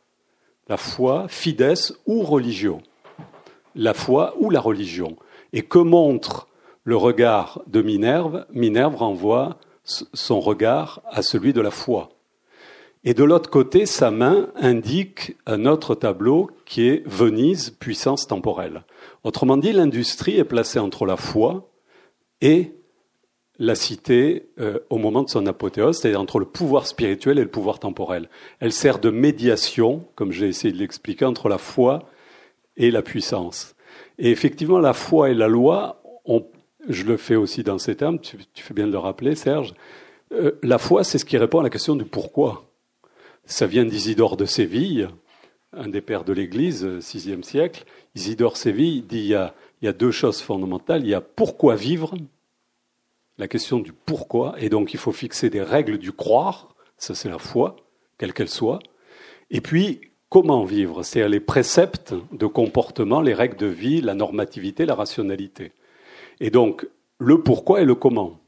la 0.69 0.77
foi, 0.77 1.27
fides 1.29 1.95
ou 2.07 2.23
religion. 2.23 2.83
La 3.75 3.95
foi 3.95 4.35
ou 4.39 4.51
la 4.51 4.61
religion. 4.61 5.17
Et 5.53 5.63
que 5.63 5.79
montre 5.79 6.49
le 6.85 6.97
regard 6.97 7.63
de 7.67 7.83
Minerve? 7.83 8.47
Minerve 8.53 8.97
renvoie 8.97 9.59
son 9.85 10.41
regard 10.41 11.03
à 11.11 11.23
celui 11.23 11.53
de 11.53 11.61
la 11.61 11.71
foi. 11.71 12.11
Et 13.05 13.15
de 13.15 13.25
l'autre 13.25 13.49
côté, 13.49 13.87
sa 13.87 14.11
main 14.11 14.49
indique 14.57 15.37
un 15.47 15.67
autre 15.67 15.95
tableau 15.95 16.51
qui 16.67 16.89
est 16.89 17.03
Venise, 17.07 17.71
puissance 17.71 18.27
temporelle. 18.27 18.85
Autrement 19.25 19.57
dit, 19.57 19.73
l'industrie 19.73 20.37
est 20.37 20.45
placée 20.45 20.79
entre 20.79 21.07
la 21.07 21.17
foi 21.17 21.71
et 22.41 22.75
la 23.59 23.75
cité 23.75 24.51
euh, 24.61 24.79
au 24.91 24.99
moment 24.99 25.23
de 25.23 25.29
son 25.29 25.47
apothéose, 25.47 25.99
c'est-à-dire 25.99 26.21
entre 26.21 26.39
le 26.39 26.47
pouvoir 26.47 26.87
spirituel 26.87 27.39
et 27.39 27.43
le 27.43 27.51
pouvoir 27.51 27.79
temporel. 27.79 28.29
Elle 28.61 28.73
sert 28.73 28.99
de 28.99 29.11
médiation, 29.11 30.05
comme 30.15 30.33
j'ai 30.33 30.47
essayé 30.47 30.73
de 30.73 30.79
l'expliquer, 30.79 31.25
entre 31.25 31.49
la 31.49 31.59
foi 31.59 32.05
et 32.77 32.91
la 32.91 33.03
puissance. 33.03 33.75
Et 34.19 34.31
effectivement, 34.31 34.79
la 34.79 34.93
foi 34.93 35.31
et 35.31 35.35
la 35.35 35.49
loi, 35.49 36.03
je 36.89 37.05
le 37.05 37.17
fais 37.17 37.37
aussi 37.37 37.63
dans 37.63 37.79
ces 37.79 37.97
termes, 37.97 38.21
tu, 38.21 38.39
fais 38.55 38.75
bien 38.75 38.87
de 38.87 38.93
le 38.93 38.99
rappeler, 38.99 39.35
Serge, 39.35 39.75
euh, 40.33 40.53
la 40.63 40.79
foi, 40.79 41.05
c'est 41.05 41.19
ce 41.19 41.25
qui 41.25 41.39
répond 41.39 41.61
à 41.61 41.63
la 41.63 41.71
question 41.71 41.97
du 41.97 42.05
pourquoi. 42.05 42.71
Ça 43.45 43.67
vient 43.67 43.85
d'Isidore 43.85 44.37
de 44.37 44.45
Séville, 44.45 45.09
un 45.73 45.89
des 45.89 46.01
pères 46.01 46.25
de 46.25 46.33
l'Église, 46.33 46.85
VIe 46.85 47.45
siècle. 47.45 47.85
Isidore 48.15 48.57
Séville 48.57 49.03
dit 49.03 49.21
il 49.21 49.27
y, 49.27 49.35
a, 49.35 49.55
il 49.81 49.87
y 49.87 49.89
a 49.89 49.93
deux 49.93 50.11
choses 50.11 50.41
fondamentales. 50.41 51.03
Il 51.03 51.09
y 51.09 51.15
a 51.15 51.21
pourquoi 51.21 51.77
vivre 51.77 52.15
la 53.39 53.49
question 53.49 53.79
du 53.79 53.93
pourquoi, 53.93 54.55
et 54.59 54.69
donc 54.69 54.93
il 54.93 54.99
faut 54.99 55.13
fixer 55.13 55.49
des 55.49 55.63
règles 55.63 55.99
du 55.99 56.13
croire, 56.13 56.75
ça 56.97 57.15
c'est 57.15 57.29
la 57.29 57.39
foi, 57.39 57.77
quelle 58.19 58.33
qu'elle 58.33 58.49
soit, 58.49 58.81
et 59.51 59.61
puis 59.61 60.01
comment 60.29 60.65
vivre, 60.65 61.03
c'est-à-dire 61.03 61.31
les 61.31 61.41
préceptes 61.41 62.15
de 62.33 62.47
comportement, 62.47 63.21
les 63.21 63.35
règles 63.35 63.57
de 63.57 63.67
vie, 63.67 64.01
la 64.01 64.15
normativité, 64.15 64.87
la 64.87 64.95
rationalité. 64.95 65.73
Et 66.41 66.51
donc 66.51 66.87
le 67.19 67.43
pourquoi 67.43 67.81
et 67.81 67.85
le 67.85 67.95
comment. 67.95 68.39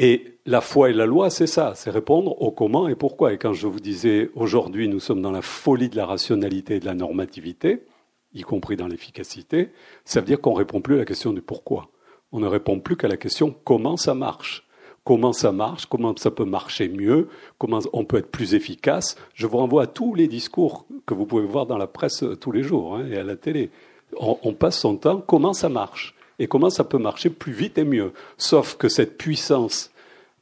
Et 0.00 0.38
la 0.46 0.60
foi 0.60 0.90
et 0.90 0.92
la 0.92 1.06
loi, 1.06 1.28
c'est 1.28 1.48
ça, 1.48 1.72
c'est 1.74 1.90
répondre 1.90 2.40
au 2.40 2.52
comment 2.52 2.88
et 2.88 2.94
pourquoi. 2.94 3.32
Et 3.32 3.38
quand 3.38 3.52
je 3.52 3.66
vous 3.66 3.80
disais 3.80 4.30
aujourd'hui 4.34 4.88
nous 4.88 5.00
sommes 5.00 5.22
dans 5.22 5.32
la 5.32 5.42
folie 5.42 5.88
de 5.88 5.96
la 5.96 6.06
rationalité 6.06 6.76
et 6.76 6.80
de 6.80 6.86
la 6.86 6.94
normativité, 6.94 7.84
y 8.32 8.42
compris 8.42 8.76
dans 8.76 8.86
l'efficacité, 8.86 9.70
ça 10.04 10.20
veut 10.20 10.26
dire 10.26 10.40
qu'on 10.40 10.54
répond 10.54 10.80
plus 10.80 10.96
à 10.96 10.98
la 10.98 11.04
question 11.04 11.32
du 11.32 11.42
pourquoi 11.42 11.88
on 12.32 12.40
ne 12.40 12.46
répond 12.46 12.80
plus 12.80 12.96
qu'à 12.96 13.08
la 13.08 13.16
question 13.16 13.54
comment 13.64 13.96
ça 13.96 14.14
marche. 14.14 14.67
Comment 15.08 15.32
ça 15.32 15.52
marche, 15.52 15.86
comment 15.86 16.14
ça 16.18 16.30
peut 16.30 16.44
marcher 16.44 16.86
mieux, 16.86 17.28
comment 17.56 17.78
on 17.94 18.04
peut 18.04 18.18
être 18.18 18.30
plus 18.30 18.52
efficace. 18.52 19.16
Je 19.32 19.46
vous 19.46 19.56
renvoie 19.56 19.84
à 19.84 19.86
tous 19.86 20.14
les 20.14 20.28
discours 20.28 20.84
que 21.06 21.14
vous 21.14 21.24
pouvez 21.24 21.46
voir 21.46 21.64
dans 21.64 21.78
la 21.78 21.86
presse 21.86 22.22
tous 22.42 22.52
les 22.52 22.62
jours 22.62 22.96
hein, 22.96 23.06
et 23.10 23.16
à 23.16 23.22
la 23.22 23.34
télé. 23.34 23.70
On, 24.18 24.52
passe 24.52 24.78
son 24.78 24.98
temps 24.98 25.24
comment 25.26 25.54
ça 25.54 25.70
marche 25.70 26.14
et 26.38 26.46
comment 26.46 26.68
ça 26.68 26.84
peut 26.84 26.98
marcher 26.98 27.30
plus 27.30 27.52
vite 27.52 27.78
et 27.78 27.84
mieux. 27.84 28.12
Sauf 28.36 28.76
que 28.76 28.90
cette 28.90 29.16
puissance 29.16 29.92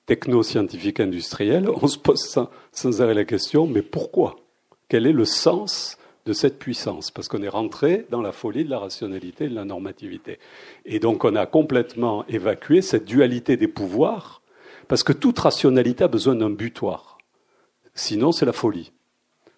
techno-scientifique 0.07 0.99
industrielle, 0.99 1.69
on 1.71 1.87
se 1.87 1.99
pose 1.99 2.25
sans, 2.25 2.51
sans 2.73 3.01
arrêt 3.01 3.15
la 3.15 3.25
question 3.25 3.69
mais 3.69 3.83
pourquoi? 3.83 4.35
Quel 4.89 5.07
est 5.07 5.13
le 5.13 5.27
sens 5.27 5.97
de 6.27 6.33
cette 6.33 6.59
puissance, 6.59 7.13
parce 7.13 7.29
qu'on 7.29 7.45
est 7.45 7.49
rentré 7.49 8.05
dans 8.11 8.21
la 8.21 8.33
folie 8.33 8.65
de 8.65 8.71
la 8.71 8.81
rationalité 8.81 9.45
et 9.45 9.49
de 9.49 9.55
la 9.55 9.65
normativité. 9.65 10.41
Et 10.87 10.99
donc 10.99 11.25
on 11.25 11.37
a 11.37 11.47
complètement 11.47 12.27
évacué 12.27 12.83
cette 12.83 13.05
dualité 13.05 13.57
des 13.57 13.69
pouvoirs, 13.69 14.43
parce 14.89 15.03
que 15.03 15.13
toute 15.13 15.39
rationalité 15.39 16.05
a 16.05 16.09
besoin 16.09 16.35
d'un 16.35 16.51
butoir. 16.51 17.19
Sinon, 17.95 18.33
c'est 18.33 18.47
la 18.47 18.53
folie. 18.53 18.93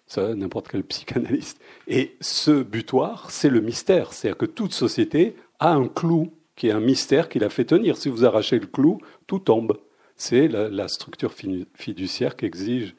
Ça, 0.07 0.33
n'importe 0.33 0.69
quel 0.69 0.83
psychanalyste. 0.83 1.59
Et 1.87 2.15
ce 2.19 2.63
butoir, 2.63 3.29
c'est 3.29 3.49
le 3.49 3.61
mystère. 3.61 4.13
C'est-à-dire 4.13 4.37
que 4.37 4.45
toute 4.45 4.73
société 4.73 5.35
a 5.59 5.73
un 5.73 5.87
clou 5.87 6.33
qui 6.55 6.67
est 6.67 6.71
un 6.71 6.79
mystère 6.79 7.29
qui 7.29 7.37
la 7.37 7.49
fait 7.49 7.65
tenir. 7.65 7.95
Si 7.95 8.09
vous 8.09 8.25
arrachez 8.25 8.59
le 8.59 8.65
clou, 8.65 8.99
tout 9.27 9.39
tombe. 9.39 9.77
C'est 10.15 10.47
la, 10.47 10.67
la 10.67 10.87
structure 10.87 11.33
fiduciaire 11.75 12.35
qu'exige 12.35 12.95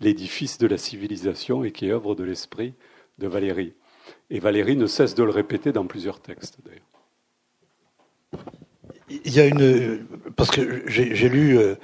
l'édifice 0.00 0.58
de 0.58 0.66
la 0.66 0.78
civilisation 0.78 1.64
et 1.64 1.70
qui 1.70 1.86
est 1.86 1.92
œuvre 1.92 2.14
de 2.14 2.24
l'esprit 2.24 2.74
de 3.18 3.28
Valérie. 3.28 3.74
Et 4.30 4.38
Valérie 4.38 4.76
ne 4.76 4.86
cesse 4.86 5.14
de 5.14 5.22
le 5.22 5.30
répéter 5.30 5.72
dans 5.72 5.86
plusieurs 5.86 6.20
textes, 6.20 6.58
d'ailleurs. 6.64 6.93
Il 9.08 9.34
y 9.34 9.40
a 9.40 9.46
une. 9.46 10.06
Parce 10.36 10.50
que 10.50 10.82
j'ai 10.86 11.28
lu, 11.28 11.58
euh, 11.58 11.74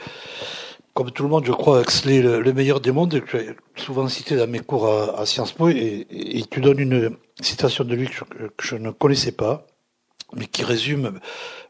comme 0.95 1.11
tout 1.11 1.23
le 1.23 1.29
monde, 1.29 1.45
je 1.45 1.53
crois, 1.53 1.83
Huxley, 1.83 2.23
le, 2.23 2.53
meilleur 2.53 2.81
des 2.81 2.93
mondes, 2.93 3.21
que 3.21 3.39
j'ai 3.39 3.51
souvent 3.77 4.09
cité 4.09 4.37
dans 4.37 4.47
mes 4.47 4.61
cours 4.61 4.89
à, 4.89 5.27
Sciences 5.27 5.53
Po, 5.53 5.69
et, 5.69 6.07
tu 6.51 6.61
donnes 6.61 6.79
une 6.79 7.17
citation 7.41 7.85
de 7.85 7.95
lui 7.95 8.09
que 8.09 8.67
je, 8.67 8.77
ne 8.77 8.91
connaissais 8.91 9.33
pas, 9.33 9.67
mais 10.35 10.47
qui 10.47 10.65
résume 10.65 11.21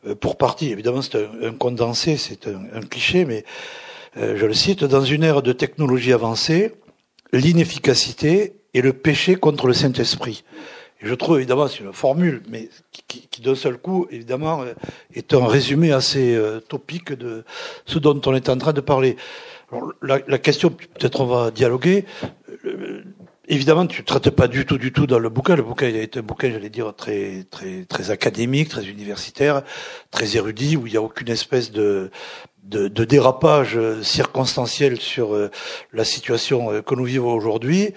euh, 0.07 0.15
pour 0.15 0.37
partie. 0.37 0.71
Évidemment, 0.71 1.03
c'est 1.03 1.17
un, 1.17 1.53
condensé, 1.53 2.17
c'est 2.17 2.47
un, 2.47 2.81
cliché, 2.83 3.25
mais 3.25 3.45
euh, 4.17 4.37
je 4.37 4.47
le 4.47 4.55
cite 4.55 4.85
dans 4.85 5.05
une 5.05 5.25
ère 5.25 5.43
de 5.43 5.53
technologie 5.53 6.13
avancée, 6.13 6.73
l'inefficacité 7.33 8.55
et 8.75 8.83
le 8.83 8.93
péché 8.93 9.35
contre 9.35 9.67
le 9.67 9.75
Saint-Esprit. 9.75 10.45
Je 11.03 11.15
trouve 11.15 11.39
évidemment 11.39 11.67
c'est 11.67 11.81
une 11.81 11.93
formule, 11.95 12.43
mais 12.49 12.69
qui, 13.09 13.27
qui, 13.31 13.41
d'un 13.41 13.55
seul 13.55 13.79
coup, 13.79 14.07
évidemment, 14.11 14.63
euh, 14.63 14.75
est 15.15 15.33
un 15.33 15.47
résumé 15.47 15.93
assez 15.93 16.35
euh, 16.35 16.61
topique 16.61 17.13
de 17.13 17.45
ce 17.87 17.99
dont 17.99 18.21
on 18.27 18.35
est 18.35 18.49
en 18.51 18.59
train 18.59 18.75
de 18.75 18.83
parler. 18.83 19.17
Alors, 19.73 19.93
la, 20.03 20.19
la 20.29 20.39
question, 20.39 20.69
peut-être 20.69 21.23
on 21.23 21.27
va 21.27 21.51
dialoguer. 21.51 22.05
Euh, 22.67 23.03
évidemment, 23.49 23.87
tu 23.87 24.03
ne 24.03 24.07
traites 24.07 24.29
pas 24.29 24.47
du 24.47 24.67
tout, 24.67 24.77
du 24.77 24.93
tout 24.93 25.07
dans 25.07 25.19
le 25.19 25.31
bouquin. 25.31 25.57
Le 25.57 25.63
bouquin 25.63 25.89
il 25.89 25.97
est 25.97 26.19
un 26.19 26.23
bouquin, 26.23 26.51
j'allais 26.51 26.69
dire, 26.69 26.95
très, 26.95 27.47
très, 27.51 27.87
très 27.89 28.11
académique, 28.11 28.69
très 28.69 28.85
universitaire, 28.85 29.63
très 30.11 30.37
érudit, 30.37 30.77
où 30.77 30.87
il 30.87 30.91
n'y 30.91 30.99
a 30.99 31.03
aucune 31.03 31.31
espèce 31.31 31.73
de, 31.73 32.11
de, 32.65 32.89
de, 32.89 33.05
dérapage 33.05 33.79
circonstanciel 34.03 35.01
sur 35.01 35.35
la 35.95 36.05
situation 36.05 36.83
que 36.83 36.95
nous 36.95 37.05
vivons 37.05 37.33
aujourd'hui. 37.33 37.95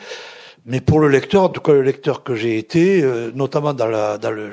Mais 0.66 0.80
pour 0.80 1.00
le 1.00 1.10
lecteur, 1.10 1.44
en 1.44 1.50
tout 1.50 1.60
cas 1.62 1.74
le 1.74 1.82
lecteur 1.82 2.24
que 2.24 2.36
j'ai 2.36 2.58
été, 2.58 3.04
euh, 3.04 3.32
notamment 3.36 3.74
dans, 3.74 3.88
la, 3.88 4.18
dans 4.18 4.32
le 4.32 4.50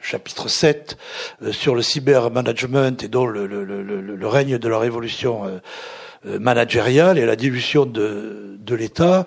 chapitre 0.00 0.48
7 0.48 0.96
euh, 1.42 1.52
sur 1.52 1.74
le 1.74 1.82
cybermanagement 1.82 2.96
et 3.02 3.08
donc 3.08 3.30
le, 3.30 3.46
le, 3.46 3.64
le, 3.64 3.82
le, 3.82 4.26
règne 4.26 4.56
de 4.56 4.68
la 4.68 4.78
révolution 4.78 5.44
euh, 5.44 6.38
managériale 6.38 7.18
et 7.18 7.26
la 7.26 7.36
dilution 7.36 7.84
de, 7.84 8.56
de 8.58 8.74
l'État, 8.74 9.26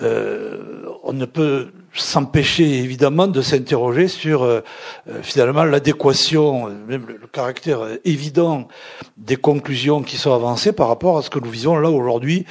on 0.00 1.12
ne 1.12 1.26
peut 1.26 1.68
s'empêcher 1.94 2.78
évidemment 2.78 3.26
de 3.26 3.42
s'interroger 3.42 4.08
sur 4.08 4.42
euh, 4.42 4.60
euh, 5.08 5.22
finalement 5.22 5.64
l'adéquation, 5.64 6.68
même 6.86 7.06
le, 7.06 7.26
caractère 7.26 7.80
évident 8.04 8.68
des 9.16 9.36
conclusions 9.36 10.02
qui 10.02 10.16
sont 10.16 10.34
avancées 10.34 10.72
par 10.72 10.88
rapport 10.88 11.18
à 11.18 11.22
ce 11.22 11.30
que 11.30 11.38
nous 11.38 11.50
visons 11.50 11.76
là 11.76 11.90
aujourd'hui 11.90 12.44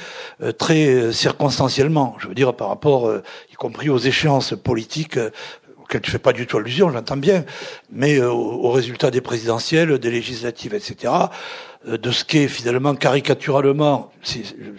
très 0.58 1.12
circonstanciellement. 1.12 2.16
Je 2.18 2.26
veux 2.26 2.34
dire 2.34 2.52
par 2.54 2.68
rapport, 2.68 3.12
y 3.52 3.54
compris 3.54 3.90
aux 3.90 3.98
échéances 3.98 4.54
politiques 4.54 5.18
auxquelles 5.92 6.00
tu 6.02 6.10
fais 6.10 6.18
pas 6.18 6.32
du 6.32 6.46
tout 6.46 6.56
allusion, 6.56 6.90
j'entends 6.90 7.16
bien, 7.16 7.44
mais 7.90 8.20
aux 8.20 8.70
résultats 8.70 9.10
des 9.10 9.20
présidentielles, 9.20 9.98
des 9.98 10.10
législatives, 10.10 10.74
etc. 10.74 11.12
Euh, 11.88 11.98
de 11.98 12.10
ce 12.12 12.24
qu'est 12.24 12.46
finalement 12.46 12.94
caricaturalement, 12.94 14.12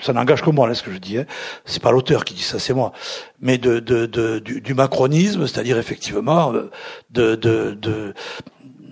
ça 0.02 0.14
n'engage 0.14 0.42
que 0.42 0.50
moi, 0.50 0.68
là, 0.68 0.74
ce 0.74 0.84
que 0.84 0.92
je 0.92 1.00
dis, 1.00 1.18
hein, 1.18 1.26
c'est 1.66 1.82
pas 1.82 1.92
l'auteur 1.92 2.24
qui 2.24 2.34
dit 2.34 2.42
ça, 2.42 2.60
c'est 2.60 2.74
moi, 2.74 2.94
mais 3.42 3.58
de, 3.58 3.80
de, 3.80 4.06
de 4.06 4.40
du, 4.40 4.62
du, 4.62 4.74
macronisme, 4.74 5.46
c'est-à-dire 5.46 5.78
effectivement 5.78 6.54
euh, 6.54 6.72
de, 7.12 7.36
de, 7.36 8.14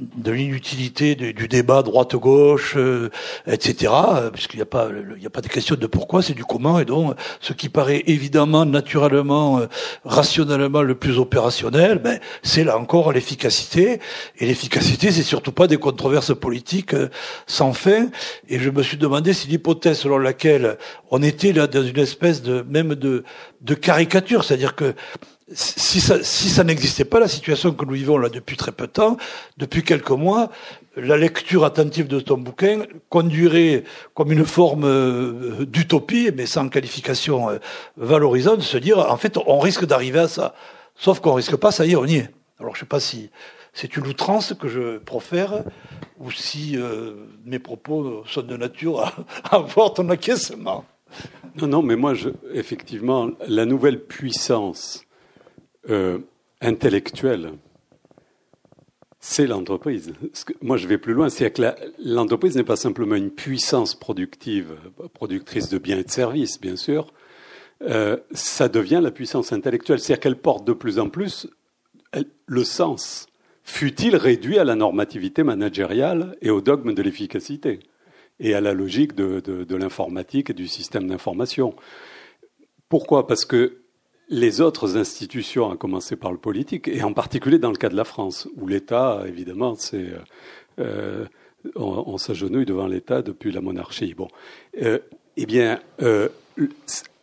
de 0.01 0.31
l'inutilité 0.31 1.15
du, 1.15 1.47
débat 1.47 1.83
droite-gauche, 1.83 2.73
euh, 2.75 3.09
etc., 3.45 3.93
puisqu'il 4.33 4.57
n'y 4.57 4.63
a 4.63 4.65
pas, 4.65 4.89
il 5.15 5.19
n'y 5.19 5.27
a 5.27 5.29
pas 5.29 5.41
de 5.41 5.47
question 5.47 5.75
de 5.75 5.87
pourquoi, 5.87 6.21
c'est 6.21 6.33
du 6.33 6.43
comment, 6.43 6.79
et 6.79 6.85
donc 6.85 7.15
ce 7.39 7.53
qui 7.53 7.69
paraît 7.69 8.03
évidemment, 8.07 8.65
naturellement, 8.65 9.59
euh, 9.59 9.67
rationnellement 10.03 10.81
le 10.81 10.95
plus 10.95 11.19
opérationnel, 11.19 11.99
ben, 11.99 12.19
c'est 12.41 12.63
là 12.63 12.77
encore 12.77 13.11
l'efficacité, 13.11 13.99
et 14.39 14.45
l'efficacité, 14.45 15.11
c'est 15.11 15.23
surtout 15.23 15.51
pas 15.51 15.67
des 15.67 15.77
controverses 15.77 16.35
politiques 16.35 16.95
euh, 16.95 17.09
sans 17.45 17.73
fin, 17.73 18.09
et 18.49 18.59
je 18.59 18.69
me 18.69 18.81
suis 18.81 18.97
demandé 18.97 19.33
si 19.33 19.47
l'hypothèse 19.47 19.99
selon 19.99 20.17
laquelle 20.17 20.77
on 21.11 21.21
était 21.21 21.53
là 21.53 21.67
dans 21.67 21.83
une 21.83 21.99
espèce 21.99 22.41
de, 22.41 22.65
même 22.67 22.95
de, 22.95 23.23
de 23.61 23.73
caricature, 23.75 24.43
c'est-à-dire 24.43 24.75
que 24.75 24.95
si 25.53 26.01
ça, 26.01 26.23
si 26.23 26.49
ça 26.49 26.63
n'existait 26.63 27.05
pas, 27.05 27.19
la 27.19 27.27
situation 27.27 27.73
que 27.73 27.85
nous 27.85 27.93
vivons 27.93 28.17
là 28.17 28.29
depuis 28.29 28.57
très 28.57 28.71
peu 28.71 28.87
de 28.87 28.91
temps, 28.91 29.17
depuis 29.57 29.83
quelques 29.83 30.11
mois, 30.11 30.49
la 30.95 31.17
lecture 31.17 31.65
attentive 31.65 32.07
de 32.07 32.19
ton 32.19 32.37
bouquin 32.37 32.83
conduirait 33.09 33.83
comme 34.13 34.31
une 34.31 34.45
forme 34.45 34.85
euh, 34.85 35.65
d'utopie, 35.65 36.31
mais 36.35 36.45
sans 36.45 36.69
qualification 36.69 37.49
euh, 37.49 37.57
valorisante, 37.97 38.57
de 38.57 38.63
se 38.63 38.77
dire, 38.77 38.99
en 38.99 39.17
fait, 39.17 39.37
on 39.45 39.59
risque 39.59 39.85
d'arriver 39.85 40.19
à 40.19 40.27
ça. 40.27 40.55
Sauf 40.95 41.19
qu'on 41.19 41.33
risque 41.33 41.55
pas, 41.55 41.71
ça 41.71 41.85
y 41.85 41.91
est, 41.91 41.95
on 41.95 42.05
y 42.05 42.17
est. 42.17 42.29
Alors 42.59 42.75
je 42.75 42.81
sais 42.81 42.85
pas 42.85 42.99
si 42.99 43.29
c'est 43.73 43.95
une 43.95 44.05
outrance 44.05 44.53
que 44.53 44.67
je 44.67 44.97
profère, 44.97 45.63
ou 46.19 46.29
si 46.31 46.77
euh, 46.77 47.13
mes 47.45 47.59
propos 47.59 48.23
sont 48.27 48.41
de 48.41 48.57
nature 48.57 49.01
à, 49.01 49.13
avoir 49.55 49.93
ton 49.93 50.09
acquiescement. 50.09 50.85
Non, 51.55 51.67
non, 51.67 51.81
mais 51.81 51.95
moi, 51.95 52.13
je, 52.13 52.29
effectivement, 52.53 53.31
la 53.47 53.65
nouvelle 53.65 54.01
puissance 54.01 55.05
euh, 55.89 56.19
intellectuelle, 56.61 57.53
c'est 59.19 59.45
l'entreprise. 59.45 60.13
Moi, 60.61 60.77
je 60.77 60.87
vais 60.87 60.97
plus 60.97 61.13
loin, 61.13 61.29
c'est 61.29 61.51
que 61.51 61.61
l'entreprise 62.03 62.55
n'est 62.55 62.63
pas 62.63 62.75
simplement 62.75 63.15
une 63.15 63.29
puissance 63.29 63.93
productive, 63.93 64.75
productrice 65.13 65.69
de 65.69 65.77
biens 65.77 65.99
et 65.99 66.03
de 66.03 66.09
services, 66.11 66.59
bien 66.59 66.75
sûr. 66.75 67.13
Euh, 67.83 68.17
ça 68.31 68.67
devient 68.67 68.99
la 69.01 69.11
puissance 69.11 69.53
intellectuelle, 69.53 69.99
c'est-à-dire 69.99 70.21
qu'elle 70.21 70.39
porte 70.39 70.65
de 70.65 70.73
plus 70.73 70.99
en 70.99 71.09
plus 71.09 71.47
le 72.45 72.63
sens, 72.63 73.27
fut-il 73.63 74.15
réduit 74.15 74.57
à 74.57 74.63
la 74.63 74.75
normativité 74.75 75.43
managériale 75.43 76.35
et 76.41 76.49
au 76.49 76.61
dogme 76.61 76.93
de 76.93 77.01
l'efficacité 77.01 77.79
et 78.39 78.53
à 78.53 78.61
la 78.61 78.73
logique 78.73 79.15
de, 79.15 79.39
de 79.39 79.75
l'informatique 79.75 80.49
et 80.49 80.53
du 80.53 80.67
système 80.67 81.07
d'information? 81.07 81.75
Pourquoi? 82.89 83.27
Parce 83.27 83.45
que 83.45 83.80
les 84.31 84.61
autres 84.61 84.97
institutions, 84.97 85.69
à 85.69 85.77
commencer 85.77 86.15
par 86.15 86.31
le 86.31 86.37
politique, 86.37 86.87
et 86.87 87.03
en 87.03 87.13
particulier 87.13 87.59
dans 87.59 87.69
le 87.69 87.75
cas 87.75 87.89
de 87.89 87.97
la 87.97 88.05
France, 88.05 88.47
où 88.55 88.65
l'État, 88.65 89.23
évidemment, 89.27 89.75
c'est 89.75 90.07
euh, 90.79 91.25
on, 91.75 92.17
s'agenouille 92.17 92.65
devant 92.65 92.87
l'État 92.87 93.21
depuis 93.21 93.51
la 93.51 93.59
monarchie. 93.59 94.13
Bon, 94.13 94.29
euh, 94.81 94.99
eh 95.35 95.45
bien, 95.45 95.81
euh, 96.01 96.29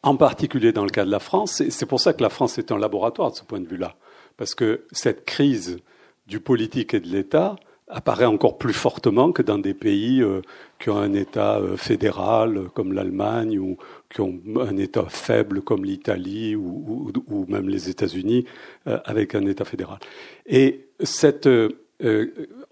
en 0.02 0.16
particulier 0.16 0.70
dans 0.72 0.84
le 0.84 0.90
cas 0.90 1.06
de 1.06 1.11
la 1.11 1.18
France, 1.18 1.62
c'est 1.68 1.86
pour 1.86 1.98
ça 1.98 2.12
que 2.12 2.22
la 2.22 2.28
France 2.28 2.59
est 2.59 2.70
un 2.70 2.78
laboratoire 2.78 3.30
de 3.30 3.36
ce 3.36 3.42
point 3.42 3.61
de 3.61 3.66
vue-là, 3.66 3.96
parce 4.36 4.54
que 4.54 4.84
cette 4.92 5.24
crise 5.24 5.78
du 6.26 6.40
politique 6.40 6.92
et 6.92 7.00
de 7.00 7.09
l'État 7.09 7.56
apparaît 7.89 8.26
encore 8.26 8.59
plus 8.59 8.72
fortement 8.72 9.32
que 9.32 9.43
dans 9.43 9.59
des 9.59 9.74
pays 9.74 10.20
euh, 10.20 10.43
qui 10.78 10.91
ont 10.91 10.99
un 10.99 11.14
État 11.14 11.59
euh, 11.59 11.76
fédéral 11.76 12.57
euh, 12.57 12.64
comme 12.74 12.93
l'Allemagne 12.93 13.59
ou 13.59 13.76
qui 14.11 14.20
ont 14.20 14.39
un 14.61 14.76
État 14.76 15.07
faible 15.09 15.62
comme 15.62 15.84
l'Italie 15.84 16.55
ou, 16.55 17.12
même 17.49 17.68
les 17.68 17.89
États-Unis 17.91 18.47
avec 18.86 19.34
un 19.34 19.45
État 19.47 19.64
fédéral. 19.64 19.99
Et 20.47 20.86
cette, 21.01 21.47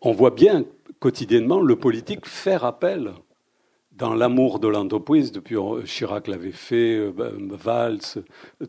on 0.01 0.13
voit 0.13 0.31
bien 0.31 0.65
quotidiennement 0.99 1.61
le 1.61 1.77
politique 1.77 2.27
faire 2.27 2.65
appel 2.65 3.13
dans 3.93 4.15
l'amour 4.15 4.61
de 4.61 4.69
l'entreprise, 4.69 5.31
depuis 5.31 5.57
Chirac 5.85 6.27
l'avait 6.27 6.53
fait, 6.53 7.13
Valls, 7.17 8.01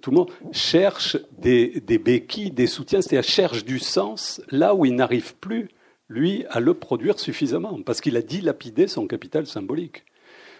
tout 0.02 0.12
le 0.12 0.18
monde, 0.18 0.32
cherche 0.52 1.18
des, 1.38 1.80
des 1.80 1.98
béquilles, 1.98 2.52
des 2.52 2.68
soutiens, 2.68 3.02
c'est-à-dire 3.02 3.30
cherche 3.30 3.64
du 3.64 3.80
sens 3.80 4.41
là 4.50 4.76
où 4.76 4.86
il 4.86 4.95
n'arrive 4.95 5.36
plus 5.36 5.70
lui, 6.10 6.45
à 6.49 6.60
le 6.60 6.74
produire 6.74 7.20
suffisamment, 7.20 7.82
parce 7.86 8.01
qu'il 8.01 8.18
a 8.18 8.22
dilapidé 8.22 8.88
son 8.88 9.08
capital 9.08 9.45
symbolique. 9.45 10.03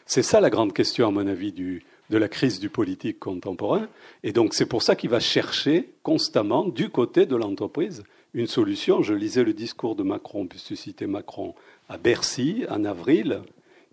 C'est 0.06 0.24
ça 0.24 0.40
la 0.40 0.50
grande 0.50 0.74
question, 0.74 1.08
à 1.08 1.12
mon 1.12 1.28
avis, 1.28 1.52
de 1.52 2.18
la 2.18 2.30
crise 2.30 2.60
du 2.60 2.70
politique 2.70 3.20
contemporain. 3.20 3.88
Et 4.24 4.32
donc 4.32 4.54
c'est 4.54 4.66
pour 4.66 4.84
ça 4.84 4.96
qu'il 4.96 5.10
va 5.10 5.20
chercher 5.20 5.90
constamment, 6.04 6.66
du 6.66 6.90
côté 6.90 7.26
de 7.26 7.36
l'entreprise, 7.36 8.04
une 8.34 8.48
solution. 8.48 9.04
Je 9.04 9.14
lisais 9.14 9.44
le 9.44 9.54
discours 9.54 9.96
de 9.96 10.04
Macron, 10.04 10.48
puisque 10.48 10.78
citer 10.78 11.08
Macron, 11.08 11.56
à 11.90 11.98
Bercy, 11.98 12.66
en 12.70 12.86
avril. 12.86 13.42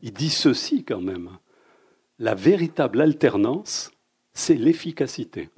Il 0.03 0.13
dit 0.13 0.31
ceci 0.31 0.85
quand 0.85 1.01
même. 1.01 1.31
La 2.19 2.35
véritable 2.35 3.01
alternance, 3.01 3.91
c'est 4.33 4.55
l'efficacité. 4.55 5.49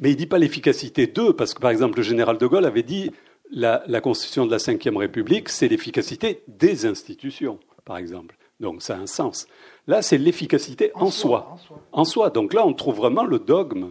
Mais 0.00 0.10
il 0.10 0.14
ne 0.14 0.18
dit 0.18 0.26
pas 0.26 0.38
l'efficacité 0.38 1.06
d'eux, 1.06 1.34
parce 1.34 1.54
que 1.54 1.60
par 1.60 1.70
exemple 1.70 1.98
le 1.98 2.02
général 2.02 2.38
de 2.38 2.46
Gaulle 2.46 2.64
avait 2.64 2.82
dit 2.82 3.12
la, 3.50 4.00
constitution 4.00 4.46
de 4.46 4.50
la 4.50 4.58
Ve 4.58 4.96
République, 4.96 5.48
c'est 5.48 5.68
l'efficacité 5.68 6.42
des 6.48 6.86
institutions, 6.86 7.58
par 7.84 7.96
exemple. 7.96 8.36
Donc 8.60 8.82
ça 8.82 8.96
a 8.96 8.98
un 8.98 9.06
sens. 9.06 9.46
Là, 9.86 10.02
c'est 10.02 10.18
l'efficacité 10.18 10.92
en, 10.94 11.10
soi, 11.10 11.56
en, 11.92 12.04
soi. 12.04 12.30
Donc 12.30 12.52
là, 12.52 12.66
on 12.66 12.74
trouve 12.74 12.96
vraiment 12.96 13.24
le 13.24 13.38
dogme 13.38 13.90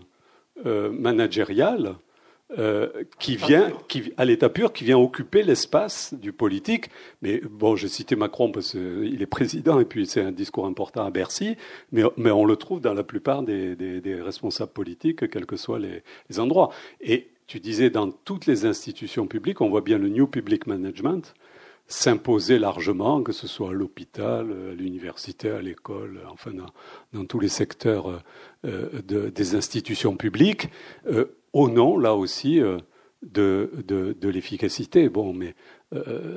euh, 0.66 0.92
managérial 0.92 1.96
euh, 2.58 2.90
qui 3.20 3.36
vient, 3.36 3.72
qui, 3.88 4.14
à 4.18 4.26
l'état 4.26 4.50
pur, 4.50 4.74
qui 4.74 4.84
vient 4.84 4.98
occuper 4.98 5.44
l'espace 5.44 6.14
du 6.14 6.32
politique. 6.32 6.90
Mais 7.22 7.42
bon, 7.42 7.76
j'ai 7.76 7.88
cité 7.88 8.16
Macron 8.16 8.52
parce 8.52 8.72
qu'il 8.72 9.22
est 9.22 9.28
président 9.28 9.80
et 9.80 9.86
puis 9.86 10.08
c'est 10.08 10.22
un 10.22 10.32
discours 10.32 10.66
important 10.66 11.06
à 11.06 11.12
Bercy, 11.12 11.58
mais, 11.92 12.04
mais 12.18 12.32
on 12.32 12.46
le 12.46 12.56
trouve 12.56 12.82
dans 12.82 12.94
la 12.94 13.04
plupart 13.04 13.44
des, 13.44 13.76
des, 13.76 14.22
responsables 14.22 14.72
politiques, 14.72 15.30
quels 15.30 15.46
que 15.46 15.58
soient 15.58 15.80
les, 15.80 16.04
les 16.30 16.40
endroits. 16.40 16.72
Et 17.02 17.30
tu 17.50 17.60
disais, 17.60 17.90
dans 17.90 18.12
toutes 18.12 18.46
les 18.46 18.68
institutions 18.68 19.26
publiques, 19.26 19.60
on 19.60 19.70
voit 19.70 19.82
bien 19.82 19.98
le 19.98 20.08
New 20.08 20.28
Public 20.28 20.68
Management 20.68 21.34
s'imposer 21.88 22.60
largement, 22.60 23.24
que 23.24 23.32
ce 23.32 23.48
soit 23.48 23.70
à 23.70 23.74
l'hôpital, 23.74 24.52
à 24.52 24.76
l'université, 24.76 25.50
à 25.50 25.60
l'école, 25.60 26.22
enfin 26.32 26.52
dans, 27.12 27.26
tous 27.26 27.40
les 27.40 27.48
secteurs 27.50 28.22
euh, 28.66 29.02
des 29.32 29.56
institutions 29.56 30.16
publiques, 30.16 30.70
euh, 31.08 31.26
au 31.52 31.72
nom, 31.72 31.98
là 31.98 32.14
aussi, 32.14 32.62
euh, 32.62 32.78
de, 33.24 33.72
de, 33.88 34.30
l'efficacité. 34.30 35.10
Bon, 35.10 35.34
mais 35.34 35.56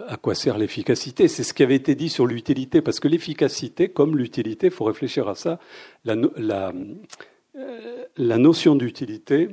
à 0.09 0.17
quoi 0.17 0.35
sert 0.35 0.57
l'efficacité? 0.57 1.29
C'est 1.29 1.45
ce 1.45 1.53
qui 1.53 1.63
avait 1.63 1.77
été 1.77 1.95
dit 1.95 2.09
sur 2.09 2.27
l'utilité, 2.27 2.81
parce 2.81 3.01
que 3.01 3.09
l'efficacité, 3.09 3.91
comme 3.91 4.17
l'utilité, 4.17 4.69
il 4.69 4.73
faut 4.73 4.87
réfléchir 4.87 5.29
à 5.29 5.35
ça, 5.35 5.61
la, 6.07 6.73
la 8.17 8.39
notion 8.39 8.75
d'utilité, 8.75 9.51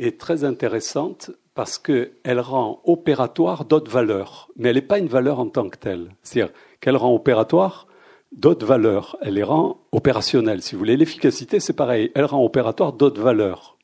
est 0.00 0.18
très 0.18 0.44
intéressante 0.44 1.30
parce 1.54 1.78
qu'elle 1.78 2.40
rend 2.40 2.80
opératoire 2.84 3.64
d'autres 3.64 3.90
valeurs, 3.90 4.48
mais 4.56 4.70
elle 4.70 4.76
n'est 4.76 4.82
pas 4.82 4.98
une 4.98 5.08
valeur 5.08 5.40
en 5.40 5.48
tant 5.48 5.68
que 5.68 5.76
telle. 5.76 6.10
C'est-à-dire 6.22 6.52
qu'elle 6.80 6.96
rend 6.96 7.14
opératoire 7.14 7.86
d'autres 8.32 8.66
valeurs, 8.66 9.16
elle 9.20 9.34
les 9.34 9.42
rend 9.42 9.80
opérationnelles, 9.92 10.62
si 10.62 10.74
vous 10.74 10.78
voulez. 10.78 10.96
L'efficacité, 10.96 11.60
c'est 11.60 11.74
pareil, 11.74 12.10
elle 12.14 12.24
rend 12.24 12.42
opératoire 12.44 12.92
d'autres 12.92 13.20
valeurs. 13.20 13.76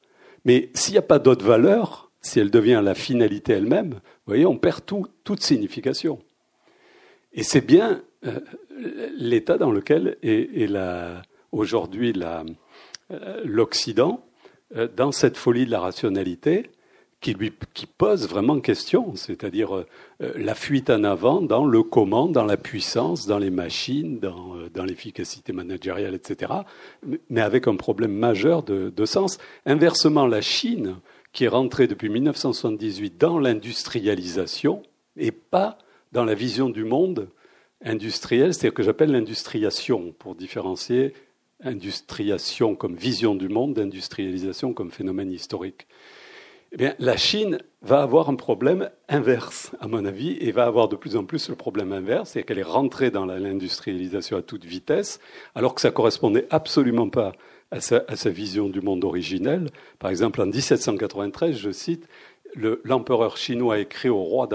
Mais 0.44 0.70
s'il 0.74 0.92
n'y 0.92 0.98
a 0.98 1.02
pas 1.02 1.18
d'autres 1.18 1.44
valeurs, 1.44 2.10
si 2.22 2.40
elle 2.40 2.50
devient 2.50 2.80
la 2.82 2.94
finalité 2.94 3.52
elle-même, 3.52 3.90
vous 3.90 4.28
voyez, 4.28 4.46
on 4.46 4.56
perd 4.56 4.84
tout, 4.86 5.06
toute 5.24 5.42
signification. 5.42 6.18
Et 7.32 7.42
c'est 7.42 7.60
bien 7.60 8.02
euh, 8.24 8.40
l'état 9.16 9.58
dans 9.58 9.70
lequel 9.70 10.16
est, 10.22 10.70
aujourd'hui 11.52 12.14
euh, 13.10 13.40
l'Occident, 13.44 14.24
dans 14.96 15.12
cette 15.12 15.36
folie 15.36 15.66
de 15.66 15.70
la 15.70 15.80
rationalité 15.80 16.70
qui, 17.20 17.86
pose 17.86 18.28
vraiment 18.28 18.60
question, 18.60 19.16
c'est-à-dire 19.16 19.76
euh, 19.76 19.86
la 20.36 20.54
fuite 20.54 20.90
en 20.90 21.02
avant 21.04 21.40
dans 21.40 21.64
le 21.64 21.82
comment, 21.82 22.28
dans 22.28 22.44
la 22.44 22.56
puissance, 22.56 23.26
dans 23.26 23.38
les 23.38 23.50
machines, 23.50 24.18
dans, 24.18 24.56
euh, 24.56 24.86
l'efficacité 24.86 25.52
managériale, 25.52 26.14
etc., 26.14 26.52
mais 27.30 27.40
avec 27.40 27.66
un 27.66 27.76
problème 27.76 28.12
majeur 28.12 28.62
de, 28.62 29.04
sens. 29.04 29.38
Inversement, 29.64 30.26
la 30.26 30.40
Chine, 30.40 30.96
qui 31.32 31.44
est 31.44 31.48
rentré 31.48 31.86
depuis 31.86 32.08
1978 32.08 33.18
dans 33.18 33.38
l'industrialisation 33.38 34.82
et 35.16 35.32
pas 35.32 35.78
dans 36.12 36.24
la 36.24 36.34
vision 36.34 36.68
du 36.68 36.84
monde 36.84 37.28
industriel, 37.84 38.54
c'est-à-dire 38.54 38.74
que 38.74 38.82
j'appelle 38.82 39.12
l'industriation 39.12 40.14
pour 40.18 40.34
différencier 40.34 41.12
industriation 41.62 42.74
comme 42.74 42.96
vision 42.96 43.34
du 43.34 43.48
monde, 43.48 43.78
industrialisation 43.78 44.72
comme 44.72 44.90
phénomène 44.90 45.30
historique. 45.30 45.86
Eh 46.72 46.76
bien, 46.76 46.94
la 46.98 47.16
Chine 47.16 47.58
va 47.82 48.02
avoir 48.02 48.28
un 48.28 48.34
problème 48.34 48.90
inverse, 49.08 49.72
à 49.80 49.86
mon 49.86 50.04
avis, 50.04 50.36
et 50.40 50.52
va 50.52 50.66
avoir 50.66 50.88
de 50.88 50.96
plus 50.96 51.16
en 51.16 51.24
plus 51.24 51.48
le 51.48 51.54
problème 51.54 51.92
inverse, 51.92 52.30
c'est 52.30 52.42
qu'elle 52.42 52.58
est 52.58 52.62
rentrée 52.62 53.10
dans 53.10 53.24
l'industrialisation 53.24 54.36
à 54.36 54.42
toute 54.42 54.64
vitesse, 54.64 55.20
alors 55.54 55.74
que 55.74 55.80
ça 55.80 55.90
correspondait 55.90 56.46
absolument 56.50 57.08
pas 57.08 57.32
à 57.70 57.80
sa, 57.80 58.30
vision 58.30 58.68
du 58.68 58.80
monde 58.80 59.04
originel. 59.04 59.70
Par 59.98 60.10
exemple, 60.10 60.40
en 60.40 60.46
1793, 60.46 61.56
je 61.56 61.70
cite, 61.70 62.08
l'empereur 62.54 63.36
chinois 63.36 63.76
a 63.76 63.78
écrit 63.78 64.08
au 64.08 64.22
roi 64.22 64.48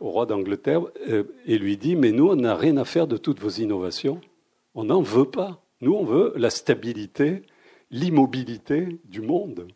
au 0.00 0.10
roi 0.10 0.26
d'Angleterre 0.26 0.82
euh, 1.08 1.24
et 1.46 1.58
lui 1.58 1.78
dit 1.78 1.96
Mais 1.96 2.12
nous, 2.12 2.28
on 2.28 2.36
n'a 2.36 2.54
rien 2.54 2.76
à 2.76 2.84
faire 2.84 3.06
de 3.06 3.16
toutes 3.16 3.40
vos 3.40 3.48
innovations. 3.48 4.20
On 4.74 4.84
n'en 4.84 5.00
veut 5.00 5.24
pas. 5.24 5.62
Nous, 5.80 5.92
on 5.92 6.04
veut 6.04 6.32
la 6.36 6.50
stabilité, 6.50 7.42
l'immobilité 7.90 8.98
du 9.04 9.20
monde. 9.20 9.68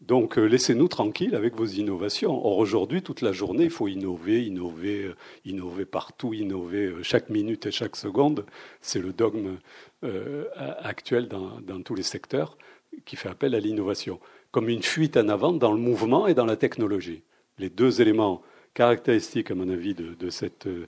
Donc, 0.00 0.38
euh, 0.38 0.44
laissez-nous 0.44 0.88
tranquilles 0.88 1.34
avec 1.34 1.56
vos 1.56 1.66
innovations. 1.66 2.44
Or, 2.44 2.58
aujourd'hui, 2.58 3.02
toute 3.02 3.20
la 3.20 3.32
journée, 3.32 3.64
il 3.64 3.70
faut 3.70 3.88
innover, 3.88 4.44
innover, 4.44 5.04
euh, 5.04 5.16
innover 5.44 5.84
partout, 5.84 6.34
innover 6.34 6.94
chaque 7.02 7.30
minute 7.30 7.66
et 7.66 7.72
chaque 7.72 7.96
seconde. 7.96 8.46
C'est 8.80 9.00
le 9.00 9.12
dogme 9.12 9.58
actuel 10.54 11.26
dans, 11.26 11.82
tous 11.82 11.96
les 11.96 12.04
secteurs 12.04 12.56
qui 13.04 13.16
fait 13.16 13.28
appel 13.28 13.56
à 13.56 13.60
l'innovation, 13.60 14.20
comme 14.52 14.68
une 14.68 14.84
fuite 14.84 15.16
en 15.16 15.28
avant 15.28 15.52
dans 15.52 15.72
le 15.72 15.78
mouvement 15.78 16.28
et 16.28 16.34
dans 16.34 16.46
la 16.46 16.56
technologie. 16.56 17.22
Les 17.58 17.68
deux 17.68 18.00
éléments 18.00 18.42
caractéristique, 18.78 19.50
à 19.50 19.56
mon 19.56 19.68
avis, 19.68 19.92
de, 19.94 20.30
cette 20.30 20.68
euh, 20.68 20.86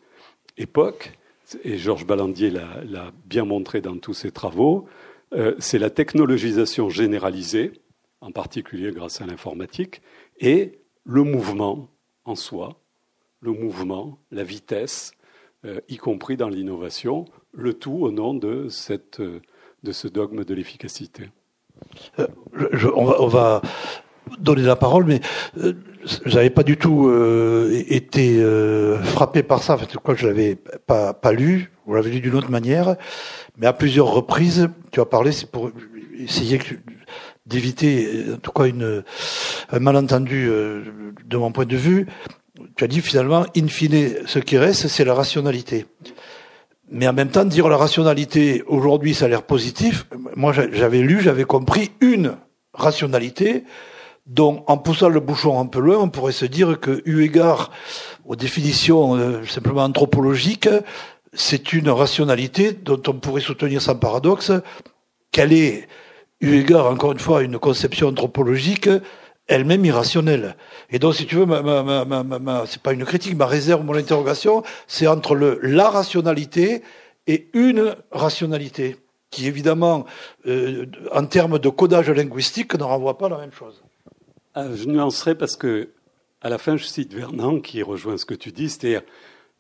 époque, 0.57 1.19
et 1.65 1.79
Georges 1.79 2.07
Ballandier 2.07 2.51
l'a 2.51 3.13
bien 3.27 3.45
montré 3.45 3.81
dans 3.81 3.97
tous 3.97 4.15
ses 4.15 4.31
travaux, 4.31 4.87
euh, 5.33 5.55
c'est 5.59 5.79
la 5.79 5.91
technologisation 5.91 6.91
généralisée, 6.91 7.73
en 8.21 8.33
particulier 8.33 8.91
grâce 8.93 9.21
à 9.21 9.27
l'informatique, 9.27 10.03
et 10.39 10.81
le 11.05 11.23
mouvement 11.23 11.89
en 12.25 12.35
soi, 12.35 12.81
le 13.41 13.53
mouvement, 13.53 14.19
la 14.31 14.45
vitesse, 14.45 15.13
euh, 15.65 15.81
y 15.89 15.97
compris 15.97 16.37
dans 16.37 16.49
l'innovation, 16.49 17.25
le 17.53 17.75
tout 17.75 17.99
au 18.01 18.11
nom 18.11 18.35
de, 18.35 18.69
cette, 18.69 19.21
de 19.21 19.93
ce 19.93 20.09
dogme 20.09 20.45
de 20.45 20.55
l'efficacité. 20.55 21.29
on, 22.95 23.27
va, 23.27 23.63
donner 24.39 24.63
la 24.63 24.77
parole, 24.77 25.05
mais 25.05 25.21
euh, 25.59 25.73
j'avais 26.25 26.51
pas 26.51 26.63
du 26.63 26.77
tout 26.77 27.09
euh, 27.09 27.85
été 27.89 28.39
euh, 28.39 29.03
frappé 29.03 29.43
par 29.43 29.63
ça. 29.63 29.75
En 29.75 29.79
fait, 29.79 29.97
quoi, 29.97 30.15
je 30.15 30.27
l'avais 30.27 30.57
pas, 30.87 31.13
pas 31.13 31.33
lu. 31.33 31.73
Vous 31.87 31.95
l'avez 31.95 32.11
lu 32.11 32.21
d'une 32.21 32.35
autre 32.35 32.51
manière, 32.51 32.97
mais 33.59 33.67
à 33.67 33.73
plusieurs 33.73 34.07
reprises, 34.07 34.69
tu 34.93 35.01
as 35.01 35.07
parlé, 35.07 35.33
c'est 35.33 35.51
pour 35.51 35.71
essayer 36.19 36.61
d'éviter, 37.47 38.27
en 38.35 38.37
tout 38.37 38.53
cas, 38.53 38.67
une, 38.67 39.03
un 39.73 39.79
malentendu 39.81 40.49
de 41.27 41.37
mon 41.37 41.51
point 41.51 41.65
de 41.65 41.77
vue. 41.77 42.07
Tu 42.77 42.85
as 42.85 42.87
dit 42.87 43.01
finalement, 43.01 43.45
in 43.57 43.67
fine, 43.67 44.15
ce 44.27 44.39
qui 44.39 44.57
reste, 44.57 44.87
c'est 44.87 45.05
la 45.05 45.15
rationalité. 45.15 45.87
Mais 46.91 47.09
en 47.09 47.13
même 47.13 47.31
temps, 47.31 47.45
dire 47.45 47.69
la 47.69 47.77
rationalité 47.77 48.63
aujourd'hui, 48.67 49.15
ça 49.15 49.25
a 49.25 49.29
l'air 49.29 49.43
positif. 49.43 50.07
Moi, 50.37 50.53
j'avais 50.53 51.01
lu, 51.01 51.21
j'avais 51.21 51.45
compris 51.45 51.91
une 52.01 52.37
rationalité 52.75 53.65
donc, 54.27 54.69
en 54.71 54.79
poussant 54.79 55.09
le 55.09 55.21
bouchon 55.21 55.59
un 55.59 55.67
peu 55.67 55.81
loin, 55.81 55.99
on 55.99 56.09
pourrait 56.09 56.33
se 56.33 56.45
dire 56.45 56.79
que, 56.79 57.03
eu 57.05 57.23
égard 57.23 57.71
aux 58.25 58.37
définitions 58.37 59.17
euh, 59.17 59.45
simplement 59.47 59.83
anthropologiques, 59.83 60.69
c'est 61.33 61.73
une 61.73 61.91
rationalité 61.91 62.73
dont 62.73 63.01
on 63.07 63.15
pourrait 63.15 63.41
soutenir 63.41 63.83
sans 63.83 63.97
paradoxe 63.97 64.53
qu'elle 65.33 65.53
est, 65.53 65.89
eu 66.41 66.55
égard 66.55 66.87
encore 66.87 67.13
une 67.13 67.19
fois 67.19 67.41
à 67.41 67.43
une 67.43 67.59
conception 67.59 68.09
anthropologique, 68.09 68.89
elle-même 69.47 69.85
irrationnelle. 69.85 70.57
Et 70.91 70.99
donc, 70.99 71.15
si 71.15 71.27
tu 71.27 71.37
veux, 71.37 71.47
ma, 71.47 71.61
ma, 71.63 72.05
ma, 72.05 72.23
ma 72.23 72.67
c'est 72.67 72.83
pas 72.83 72.93
une 72.93 73.05
critique, 73.05 73.37
ma 73.37 73.47
réserve, 73.47 73.85
mon 73.85 73.95
interrogation, 73.95 74.63
c'est 74.87 75.07
entre 75.07 75.35
la 75.35 75.91
rationalité 75.91 76.83
et 77.27 77.49
une 77.53 77.97
rationalité, 78.13 78.97
qui 79.31 79.47
évidemment, 79.47 80.07
euh, 80.47 80.87
en 81.13 81.27
termes 81.27 81.59
de 81.59 81.69
codage 81.69 82.11
linguistique, 82.11 82.75
ne 82.75 82.85
renvoie 82.85 83.19
pas 83.19 83.29
la 83.29 83.39
même 83.39 83.53
chose. 83.53 83.80
Ah, 84.55 84.75
je 84.75 84.85
nuancerai 84.87 85.37
parce 85.37 85.57
que, 85.57 85.91
à 86.41 86.49
la 86.49 86.59
fin, 86.59 86.77
je 86.77 86.85
cite 86.85 87.15
Vernon 87.15 87.61
qui 87.61 87.83
rejoint 87.83 88.17
ce 88.17 88.25
que 88.25 88.35
tu 88.35 88.51
dis, 88.51 88.69
c'est-à-dire 88.69 89.03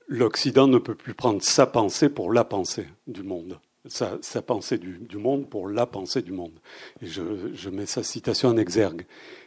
l'Occident 0.08 0.66
ne 0.66 0.78
peut 0.78 0.96
plus 0.96 1.14
prendre 1.14 1.40
sa 1.42 1.66
pensée 1.66 2.08
pour 2.08 2.32
la 2.32 2.42
pensée 2.42 2.88
du 3.06 3.22
monde, 3.22 3.60
sa, 3.86 4.18
pensée 4.42 4.78
du, 4.78 5.16
monde 5.16 5.48
pour 5.48 5.68
la 5.68 5.86
pensée 5.86 6.22
du 6.22 6.32
monde. 6.32 6.58
Je, 7.02 7.68
mets 7.70 7.86
sa 7.86 8.02
citation 8.02 8.48
en 8.48 8.56
exergue. 8.56 9.06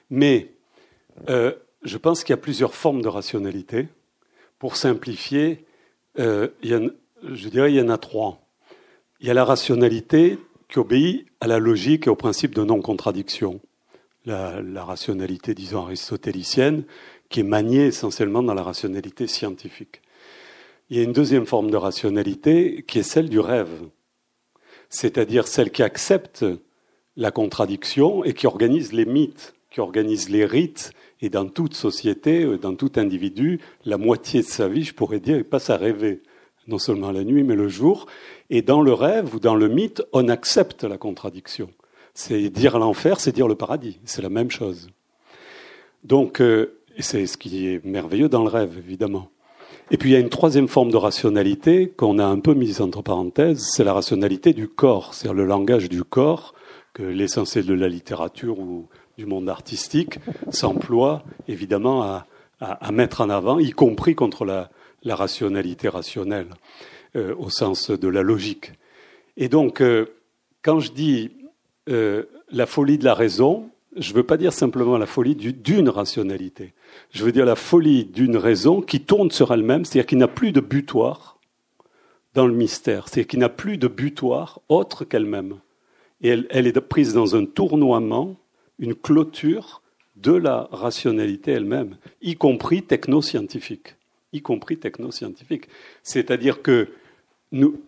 Mais 0.09 0.53
euh, 1.27 1.51
je 1.83 1.97
pense 1.97 2.23
qu'il 2.23 2.31
y 2.31 2.39
a 2.39 2.41
plusieurs 2.41 2.73
formes 2.73 3.01
de 3.01 3.09
rationalité. 3.09 3.89
Pour 4.59 4.77
simplifier, 4.77 5.65
euh, 6.19 6.47
je 6.63 7.49
dirais 7.49 7.67
qu'il 7.67 7.79
y 7.79 7.81
en 7.81 7.89
a 7.89 7.97
trois. 7.97 8.39
Il 9.19 9.27
y 9.27 9.29
a 9.29 9.33
la 9.33 9.43
rationalité 9.43 10.39
qui 10.69 10.79
obéit 10.79 11.27
à 11.41 11.47
la 11.47 11.59
logique 11.59 12.07
et 12.07 12.09
au 12.09 12.15
principe 12.15 12.55
de 12.55 12.63
non-contradiction 12.63 13.59
la, 14.26 14.84
rationalité, 14.84 15.53
disons, 15.53 15.84
aristotélicienne, 15.84 16.84
qui 17.30 17.41
est 17.41 17.43
maniée 17.43 17.88
essentiellement 17.88 18.43
dans 18.43 18.53
la 18.53 18.63
rationalité 18.63 19.28
scientifique. 19.28 20.01
Il 20.89 20.97
y 20.97 20.99
a 20.99 21.03
une 21.03 21.13
deuxième 21.13 21.45
forme 21.45 21.71
de 21.71 21.78
rationalité 21.78 22.84
qui 22.88 22.99
est 22.99 23.03
celle 23.03 23.30
du 23.30 23.39
rêve, 23.39 23.88
c'est-à-dire 24.89 25.47
celle 25.47 25.71
qui 25.71 25.84
accepte 25.84 26.45
la 27.15 27.32
contradiction 27.32 28.24
et 28.24 28.34
qui 28.34 28.47
organise 28.47 28.93
les 28.93 29.05
mythes, 29.05 29.53
qui 29.71 29.80
organise 29.80 30.30
les 30.30 30.45
rites, 30.45 30.91
et 31.21 31.30
dans 31.30 31.47
toute 31.47 31.74
société, 31.74 32.57
dans 32.57 32.76
tout 32.76 32.91
individu, 32.97 33.59
la 33.86 33.97
moitié 33.97 34.41
de 34.41 34.45
sa 34.45 34.67
vie, 34.67 34.84
je 34.84 34.93
pourrais 34.93 35.19
dire, 35.19 35.38
il 35.38 35.45
passe 35.45 35.69
à 35.69 35.78
rêver, 35.78 36.21
non 36.67 36.78
seulement 36.78 37.11
la 37.11 37.24
nuit, 37.24 37.43
mais 37.43 37.55
le 37.55 37.69
jour. 37.69 38.07
Et 38.49 38.61
dans 38.61 38.82
le 38.82 38.93
rêve 38.93 39.34
ou 39.34 39.39
dans 39.39 39.55
le 39.55 39.69
mythe, 39.69 40.03
on 40.11 40.28
accepte 40.28 40.84
la 40.84 40.97
contradiction. 40.97 41.69
C'est 42.14 42.49
dire 42.49 42.78
l'enfer, 42.78 43.20
c'est 43.20 43.32
dire 43.32 43.47
le 43.47 43.56
paradis. 43.56 43.99
C'est 44.06 44.22
la 44.22 44.30
même 44.30 44.51
chose. 44.51 44.89
Donc, 46.04 46.41
euh, 46.41 46.80
c'est 46.99 47.26
ce 47.26 47.38
qui 47.38 47.68
est 47.68 47.84
merveilleux 47.86 48.30
dans 48.30 48.43
le 48.43 48.49
rêve, 48.49 48.78
évidemment. 48.78 49.30
Et 49.91 49.97
puis 49.97 50.10
il 50.10 50.14
y 50.14 50.16
a 50.16 50.20
une 50.20 50.30
troisième 50.30 50.68
forme 50.68 50.91
de 50.91 50.97
rationalité 50.97 51.89
qu'on 51.89 52.20
a 52.20 52.26
un 52.26 52.39
peu 52.39 52.54
mise 52.54 52.82
entre 52.82 53.01
parenthèses, 53.01 53.68
c'est 53.72 53.84
la 53.84 53.93
rationalité 53.93 54.54
du 54.54 54.68
corps, 54.68 55.14
c'est-à-dire 55.14 55.36
le 55.36 55.45
langage 55.45 55.89
du 55.89 56.04
corps 56.04 56.54
que 56.93 57.04
l'essentiel 57.04 57.66
de 57.66 57.74
la 57.74 57.89
littérature 57.89 58.60
ou 58.60 58.88
du 59.18 59.26
monde 59.26 59.49
artistique 59.49 60.20
s'emploie 60.49 61.24
évidemment 61.47 62.04
à, 62.04 62.26
mettre 62.93 63.20
en 63.20 63.30
avant, 63.30 63.60
y 63.60 63.72
compris 63.72 64.16
contre 64.16 64.45
la, 64.45 64.70
rationalité 65.06 65.89
rationnelle, 65.89 66.47
euh, 67.18 67.36
au 67.38 67.49
sens 67.49 67.91
de 67.91 68.08
la 68.08 68.22
logique. 68.22 68.72
Et 69.36 69.49
donc, 69.49 69.82
euh, 69.82 70.06
quand 70.62 70.80
je 70.80 70.93
dis 70.93 71.32
euh, 71.89 72.23
la 72.51 72.65
folie 72.65 72.97
de 72.97 73.05
la 73.05 73.13
raison, 73.13 73.69
je 73.95 74.11
ne 74.11 74.15
veux 74.15 74.23
pas 74.23 74.38
dire 74.38 74.53
simplement 74.53 74.97
la 74.97 75.05
folie 75.05 75.36
d'une 75.36 75.89
rationalité. 75.89 76.73
Je 77.11 77.23
veux 77.23 77.31
dire 77.31 77.45
la 77.45 77.55
folie 77.55 78.05
d'une 78.05 78.38
raison 78.38 78.81
qui 78.81 79.01
tourne 79.01 79.31
sur 79.31 79.53
elle-même, 79.53 79.86
c'est-à-dire 79.86 80.07
qui 80.07 80.15
n'a 80.15 80.27
plus 80.27 80.51
de 80.51 80.61
butoir 80.61 81.39
dans 82.34 82.47
le 82.47 82.53
mystère, 82.53 83.07
c'est-à-dire 83.07 83.27
qui 83.27 83.38
n'a 83.38 83.49
plus 83.49 83.77
de 83.77 83.88
butoir 83.88 84.61
autre 84.69 85.05
qu'elle-même. 85.05 85.59
Et 86.21 86.29
elle, 86.29 86.67
est 86.67 86.79
prise 86.81 87.13
dans 87.13 87.36
un 87.36 87.45
tournoiement, 87.45 88.38
une 88.79 88.95
clôture 88.95 89.81
de 90.15 90.31
la 90.31 90.69
rationalité 90.71 91.51
elle-même, 91.51 91.97
y 92.21 92.36
compris 92.36 92.84
technoscientifique. 92.84 93.95
Y 94.31 94.41
compris 94.41 94.77
technoscientifique. 94.77 95.67
C'est-à-dire 96.01 96.61
que 96.61 96.88
nous, 97.51 97.79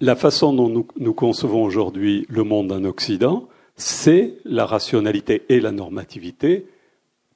la 0.00 0.16
façon 0.16 0.52
dont 0.52 0.68
nous, 0.96 1.14
concevons 1.14 1.62
aujourd'hui 1.62 2.26
le 2.28 2.44
monde 2.44 2.72
en 2.72 2.84
Occident, 2.84 3.48
c'est 3.76 4.38
la 4.44 4.66
rationalité 4.66 5.44
et 5.48 5.60
la 5.60 5.72
normativité 5.72 6.66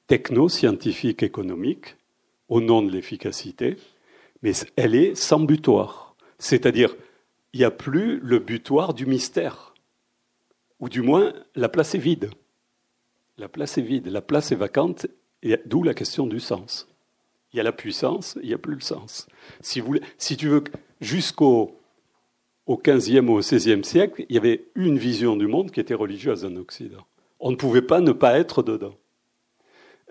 techno-scientifique 0.07 1.23
économique 1.23 1.97
au 2.49 2.61
nom 2.61 2.83
de 2.83 2.91
l'efficacité, 2.91 3.77
mais 4.43 4.53
elle 4.77 4.95
est 4.95 5.15
sans 5.15 5.41
butoir. 5.41 6.17
C'est-à-dire, 6.39 6.97
il 7.53 7.61
n'y 7.61 7.65
a 7.65 7.71
plus 7.71 8.19
le 8.21 8.39
butoir 8.39 8.95
du 8.95 9.07
mystère, 9.07 9.75
ou 10.81 10.89
du 10.89 11.03
moins 11.03 11.33
la 11.55 11.69
place 11.69 11.95
est 11.95 11.99
vide. 11.99 12.31
La 13.39 13.49
place 13.49 13.79
est 13.79 13.83
vide, 13.83 14.09
la 14.09 14.21
place 14.21 14.53
est 14.53 14.57
vacante, 14.57 15.07
d'où 15.67 15.83
la 15.83 15.95
question 15.95 16.27
du 16.27 16.41
sens. 16.41 16.89
Il 17.53 17.59
y 17.59 17.61
a 17.61 17.63
la 17.63 17.73
puissance, 17.73 18.39
il 18.43 18.49
n'y 18.49 18.55
a 18.55 18.59
plus 18.59 18.75
le 18.75 18.81
sens. 18.81 19.27
Si, 19.61 19.83
si 20.19 20.37
tu 20.37 20.49
veux, 20.49 20.65
jusqu'au 21.01 21.82
au 22.67 22.77
XVe 22.77 23.29
ou 23.29 23.39
au 23.39 23.41
XVIe 23.41 23.85
siècle, 23.85 24.25
il 24.29 24.35
y 24.35 24.39
avait 24.39 24.65
une 24.75 24.99
vision 24.99 25.37
du 25.37 25.47
monde 25.47 25.71
qui 25.71 25.81
était 25.81 25.95
religieuse 25.95 26.45
en 26.45 26.57
Occident. 26.57 27.05
On 27.41 27.51
ne 27.51 27.57
pouvait 27.57 27.83
pas 27.83 28.01
ne 28.01 28.13
pas 28.13 28.39
être 28.39 28.63
dedans. 28.63 28.95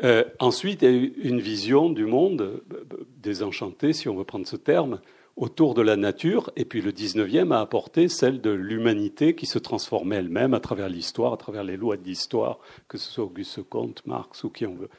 Euh, 0.03 0.23
ensuite, 0.39 0.81
il 0.81 0.85
y 0.85 0.93
a 0.93 0.97
eu 0.97 1.13
une 1.23 1.39
vision 1.39 1.89
du 1.89 2.05
monde 2.05 2.41
euh, 2.41 2.85
désenchantée, 3.17 3.93
si 3.93 4.09
on 4.09 4.15
veut 4.15 4.23
prendre 4.23 4.47
ce 4.47 4.55
terme, 4.55 4.99
autour 5.37 5.73
de 5.73 5.81
la 5.81 5.95
nature. 5.95 6.51
Et 6.55 6.65
puis 6.65 6.81
le 6.81 6.91
19e 6.91 7.53
a 7.53 7.61
apporté 7.61 8.09
celle 8.09 8.41
de 8.41 8.49
l'humanité 8.49 9.35
qui 9.35 9.45
se 9.45 9.59
transformait 9.59 10.17
elle-même 10.17 10.53
à 10.53 10.59
travers 10.59 10.89
l'histoire, 10.89 11.33
à 11.33 11.37
travers 11.37 11.63
les 11.63 11.77
lois 11.77 11.97
de 11.97 12.03
l'histoire, 12.03 12.59
que 12.87 12.97
ce 12.97 13.11
soit 13.11 13.23
Auguste 13.23 13.61
Comte, 13.63 14.05
Marx 14.05 14.43
ou 14.43 14.49
qui 14.49 14.65
on 14.65 14.75
veut. 14.75 14.89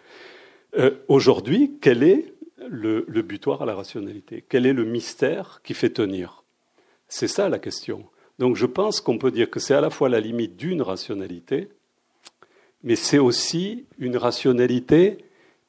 Euh, 0.78 0.92
Aujourd'hui, 1.08 1.76
quel 1.80 2.02
est 2.02 2.32
le 2.68 3.02
butoir 3.22 3.62
à 3.62 3.66
la 3.66 3.74
rationalité? 3.74 4.44
Quel 4.48 4.66
est 4.66 4.72
le 4.72 4.84
mystère 4.84 5.60
qui 5.64 5.74
fait 5.74 5.90
tenir? 5.90 6.41
C'est 7.12 7.28
ça 7.28 7.50
la 7.50 7.58
question. 7.58 8.06
Donc 8.38 8.56
je 8.56 8.64
pense 8.64 9.02
qu'on 9.02 9.18
peut 9.18 9.30
dire 9.30 9.50
que 9.50 9.60
c'est 9.60 9.74
à 9.74 9.82
la 9.82 9.90
fois 9.90 10.08
la 10.08 10.18
limite 10.18 10.56
d'une 10.56 10.80
rationalité, 10.80 11.68
mais 12.82 12.96
c'est 12.96 13.18
aussi 13.18 13.84
une 13.98 14.16
rationalité 14.16 15.18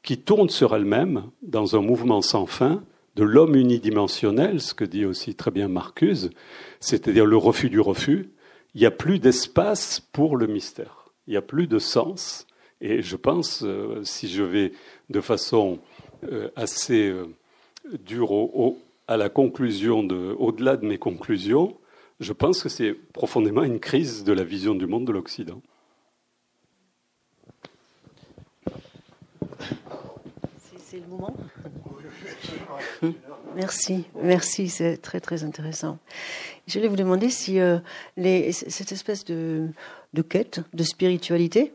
qui 0.04 0.18
tourne 0.20 0.48
sur 0.48 0.74
elle-même 0.74 1.26
dans 1.42 1.76
un 1.76 1.82
mouvement 1.82 2.22
sans 2.22 2.46
fin 2.46 2.82
de 3.18 3.26
l'homme 3.26 3.58
unidimensionnel, 3.58 4.62
ce 4.62 4.74
que 4.74 4.86
dit 4.86 5.04
aussi 5.04 5.36
très 5.36 5.52
bien 5.52 5.68
Marcuse, 5.68 6.30
c'est-à-dire 6.80 7.26
le 7.26 7.36
refus 7.36 7.70
du 7.70 7.82
refus. 7.82 8.30
Il 8.74 8.80
n'y 8.80 8.88
a 8.88 8.92
plus 8.92 9.20
d'espace 9.20 10.00
pour 10.00 10.38
le 10.38 10.48
mystère. 10.48 11.10
Il 11.28 11.32
n'y 11.32 11.38
a 11.38 11.42
plus 11.42 11.68
de 11.68 11.78
sens. 11.78 12.48
Et 12.80 13.02
je 13.02 13.18
pense, 13.18 13.64
euh, 13.64 14.00
si 14.06 14.30
je 14.30 14.44
vais 14.44 14.72
de 15.10 15.20
façon 15.20 15.80
euh, 16.24 16.48
assez 16.56 17.10
euh, 17.10 17.28
dure 18.06 18.32
à 19.08 19.18
la 19.18 19.30
conclusion, 19.30 20.00
au-delà 20.40 20.78
de 20.78 20.86
mes 20.86 20.98
conclusions, 20.98 21.78
je 22.20 22.34
pense 22.34 22.64
que 22.64 22.70
c'est 22.70 22.94
profondément 22.94 23.64
une 23.64 23.80
crise 23.80 24.24
de 24.24 24.34
la 24.34 24.44
vision 24.44 24.76
du 24.76 24.88
monde 24.88 25.06
de 25.06 25.12
l'Occident. 25.12 25.62
C'est 30.78 31.00
le 31.00 31.08
moment 31.08 31.36
Merci, 33.56 34.06
merci, 34.22 34.70
c'est 34.70 34.98
très 34.98 35.20
très 35.20 35.44
intéressant. 35.44 36.00
Je 36.68 36.80
voulais 36.80 36.88
vous 36.88 36.96
demander 36.96 37.30
si 37.30 37.60
euh, 37.60 37.80
les, 38.18 38.52
cette 38.52 38.92
espèce 38.92 39.26
de, 39.26 39.68
de, 40.14 40.22
quête 40.22 40.62
de 40.74 40.84
spiritualité 40.84 41.74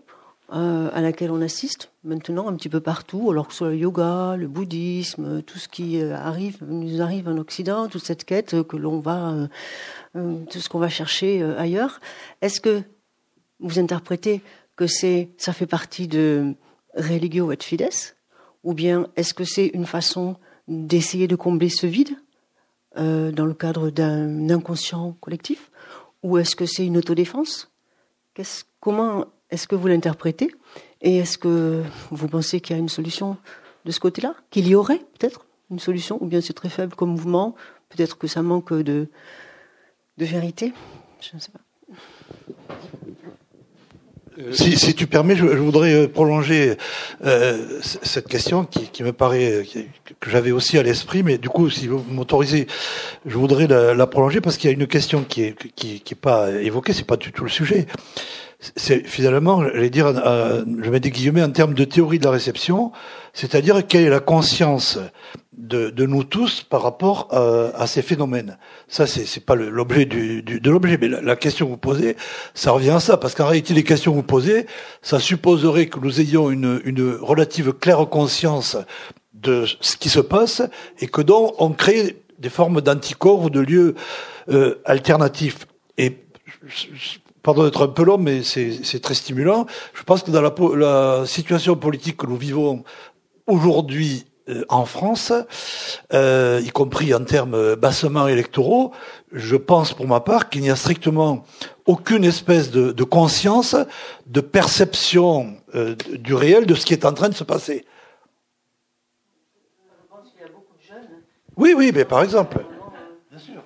euh, 0.52 0.90
à 0.92 1.00
laquelle 1.00 1.30
on 1.30 1.40
assiste 1.40 1.90
maintenant 2.04 2.48
un 2.48 2.56
petit 2.56 2.68
peu 2.68 2.80
partout, 2.80 3.30
alors 3.30 3.48
que 3.48 3.52
ce 3.52 3.58
soit 3.58 3.68
le 3.70 3.76
yoga, 3.76 4.36
le 4.36 4.48
bouddhisme, 4.48 5.42
tout 5.42 5.58
ce 5.58 5.68
qui 5.68 6.00
euh, 6.00 6.16
arrive, 6.16 6.58
nous 6.62 7.02
arrive 7.02 7.28
en 7.28 7.36
Occident, 7.36 7.88
toute 7.88 8.04
cette 8.04 8.24
quête 8.24 8.62
que 8.62 8.76
l'on 8.76 8.98
va, 9.00 9.48
tout 10.14 10.58
ce 10.58 10.68
qu'on 10.68 10.78
va 10.78 10.88
chercher 10.88 11.42
ailleurs, 11.42 12.00
est-ce 12.40 12.60
que 12.60 12.82
vous 13.60 13.78
interprétez 13.78 14.42
que 14.76 14.86
c'est, 14.86 15.30
ça 15.36 15.52
fait 15.52 15.66
partie 15.66 16.08
de 16.08 16.54
religio 16.94 17.52
et 17.52 17.58
fides, 17.60 17.90
ou 18.64 18.74
bien 18.74 19.08
est-ce 19.16 19.34
que 19.34 19.44
c'est 19.44 19.66
une 19.66 19.86
façon 19.86 20.36
d'essayer 20.68 21.28
de 21.28 21.36
combler 21.36 21.68
ce 21.68 21.86
vide 21.86 22.16
euh, 22.96 23.32
dans 23.32 23.46
le 23.46 23.54
cadre 23.54 23.90
d'un 23.90 24.50
inconscient 24.50 25.16
collectif? 25.20 25.70
Ou 26.22 26.38
est-ce 26.38 26.56
que 26.56 26.66
c'est 26.66 26.86
une 26.86 26.96
autodéfense? 26.96 27.70
Comment 28.80 29.26
est-ce 29.50 29.66
que 29.66 29.74
vous 29.74 29.88
l'interprétez 29.88 30.50
Et 31.00 31.18
est-ce 31.18 31.38
que 31.38 31.82
vous 32.10 32.28
pensez 32.28 32.60
qu'il 32.60 32.76
y 32.76 32.78
a 32.78 32.80
une 32.80 32.88
solution 32.88 33.36
de 33.84 33.90
ce 33.90 34.00
côté-là 34.00 34.34
Qu'il 34.50 34.68
y 34.68 34.74
aurait 34.74 35.00
peut-être 35.18 35.46
une 35.70 35.78
solution 35.78 36.22
Ou 36.22 36.26
bien 36.26 36.40
c'est 36.40 36.52
très 36.52 36.68
faible 36.68 36.94
comme 36.94 37.10
mouvement 37.10 37.54
Peut-être 37.88 38.18
que 38.18 38.26
ça 38.26 38.42
manque 38.42 38.72
de, 38.74 39.08
vérité 40.18 40.72
Je 41.20 41.36
ne 41.36 41.40
sais 41.40 41.50
pas. 41.50 41.60
Euh, 44.38 44.52
si, 44.52 44.94
tu 44.94 45.08
permets, 45.08 45.34
je, 45.34 45.44
voudrais 45.44 45.94
euh, 45.94 46.06
prolonger 46.06 46.76
euh, 47.24 47.80
cette 47.82 48.28
question 48.28 48.64
qui, 48.64 49.02
me 49.02 49.12
paraît 49.12 49.64
que 50.20 50.30
j'avais 50.30 50.52
aussi 50.52 50.78
à 50.78 50.82
l'esprit, 50.84 51.24
mais 51.24 51.38
du 51.38 51.48
coup, 51.48 51.70
si 51.70 51.88
vous 51.88 52.04
m'autorisez, 52.08 52.68
je 53.26 53.36
voudrais 53.36 53.66
la, 53.66 54.06
prolonger 54.06 54.40
parce 54.40 54.56
qu'il 54.56 54.70
y 54.70 54.72
a 54.72 54.76
une 54.76 54.86
question 54.86 55.24
qui 55.24 55.42
est 55.42 55.56
qui, 55.74 56.00
qui 56.00 56.14
est 56.14 56.20
pas 56.20 56.52
évoquée, 56.52 56.92
c'est 56.92 57.06
pas 57.06 57.16
du 57.16 57.32
tout 57.32 57.42
le 57.42 57.50
sujet. 57.50 57.86
C'est 58.60 59.06
finalement, 59.06 59.62
j'allais 59.62 59.90
dire, 59.90 60.12
je 60.16 60.90
mets 60.90 60.98
des 60.98 61.12
guillemets 61.12 61.44
en 61.44 61.50
termes 61.50 61.74
de 61.74 61.84
théorie 61.84 62.18
de 62.18 62.24
la 62.24 62.32
réception, 62.32 62.90
c'est-à-dire 63.32 63.86
quelle 63.86 64.04
est 64.04 64.10
la 64.10 64.18
conscience 64.18 64.98
de, 65.56 65.90
de, 65.90 66.06
nous 66.06 66.24
tous 66.24 66.62
par 66.62 66.82
rapport 66.82 67.28
à, 67.30 67.80
à 67.80 67.86
ces 67.86 68.02
phénomènes. 68.02 68.58
Ça, 68.88 69.06
c'est, 69.06 69.26
c'est 69.26 69.44
pas 69.44 69.54
l'objet 69.54 70.06
du, 70.06 70.42
du, 70.42 70.60
de 70.60 70.70
l'objet, 70.70 70.98
mais 71.00 71.08
la, 71.08 71.36
question 71.36 71.66
que 71.66 71.70
vous 71.70 71.76
posez, 71.76 72.16
ça 72.54 72.72
revient 72.72 72.90
à 72.90 73.00
ça, 73.00 73.16
parce 73.16 73.34
qu'en 73.34 73.46
réalité, 73.46 73.74
les 73.74 73.84
questions 73.84 74.10
que 74.12 74.16
vous 74.16 74.22
posez, 74.22 74.66
ça 75.02 75.20
supposerait 75.20 75.86
que 75.86 76.00
nous 76.00 76.20
ayons 76.20 76.50
une, 76.50 76.80
une 76.84 77.16
relative 77.20 77.72
claire 77.72 78.08
conscience 78.08 78.76
de 79.34 79.66
ce 79.80 79.96
qui 79.96 80.08
se 80.08 80.20
passe 80.20 80.62
et 81.00 81.06
que 81.06 81.22
donc 81.22 81.54
on 81.58 81.70
crée 81.70 82.16
des 82.38 82.48
formes 82.48 82.80
d'anticorps 82.80 83.42
ou 83.42 83.50
de 83.50 83.60
lieux 83.60 83.94
euh, 84.48 84.80
alternatifs. 84.84 85.66
Et 85.96 86.18
pardon 87.42 87.64
d'être 87.64 87.82
un 87.82 87.88
peu 87.88 88.04
long, 88.04 88.18
mais 88.18 88.42
c'est 88.42 89.00
très 89.00 89.14
stimulant. 89.14 89.66
Je 89.94 90.02
pense 90.02 90.22
que 90.22 90.30
dans 90.30 90.42
la, 90.42 90.54
la 90.76 91.26
situation 91.26 91.76
politique 91.76 92.16
que 92.16 92.26
nous 92.26 92.36
vivons 92.36 92.84
aujourd'hui 93.46 94.26
euh, 94.48 94.64
en 94.68 94.84
France, 94.84 95.32
euh, 96.12 96.60
y 96.64 96.70
compris 96.70 97.14
en 97.14 97.24
termes 97.24 97.74
bassement 97.74 98.28
électoraux, 98.28 98.92
je 99.32 99.56
pense 99.56 99.92
pour 99.92 100.06
ma 100.06 100.20
part 100.20 100.48
qu'il 100.48 100.62
n'y 100.62 100.70
a 100.70 100.76
strictement 100.76 101.44
aucune 101.86 102.24
espèce 102.24 102.70
de, 102.70 102.92
de 102.92 103.04
conscience, 103.04 103.76
de 104.26 104.40
perception 104.40 105.56
euh, 105.74 105.94
du 106.18 106.34
réel 106.34 106.66
de 106.66 106.74
ce 106.74 106.86
qui 106.86 106.94
est 106.94 107.04
en 107.04 107.12
train 107.12 107.28
de 107.28 107.34
se 107.34 107.44
passer. 107.44 107.84
Oui, 111.56 111.74
oui, 111.76 111.90
mais 111.94 112.04
par 112.04 112.22
exemple. 112.22 112.64
Bien 113.30 113.38
sûr. 113.38 113.62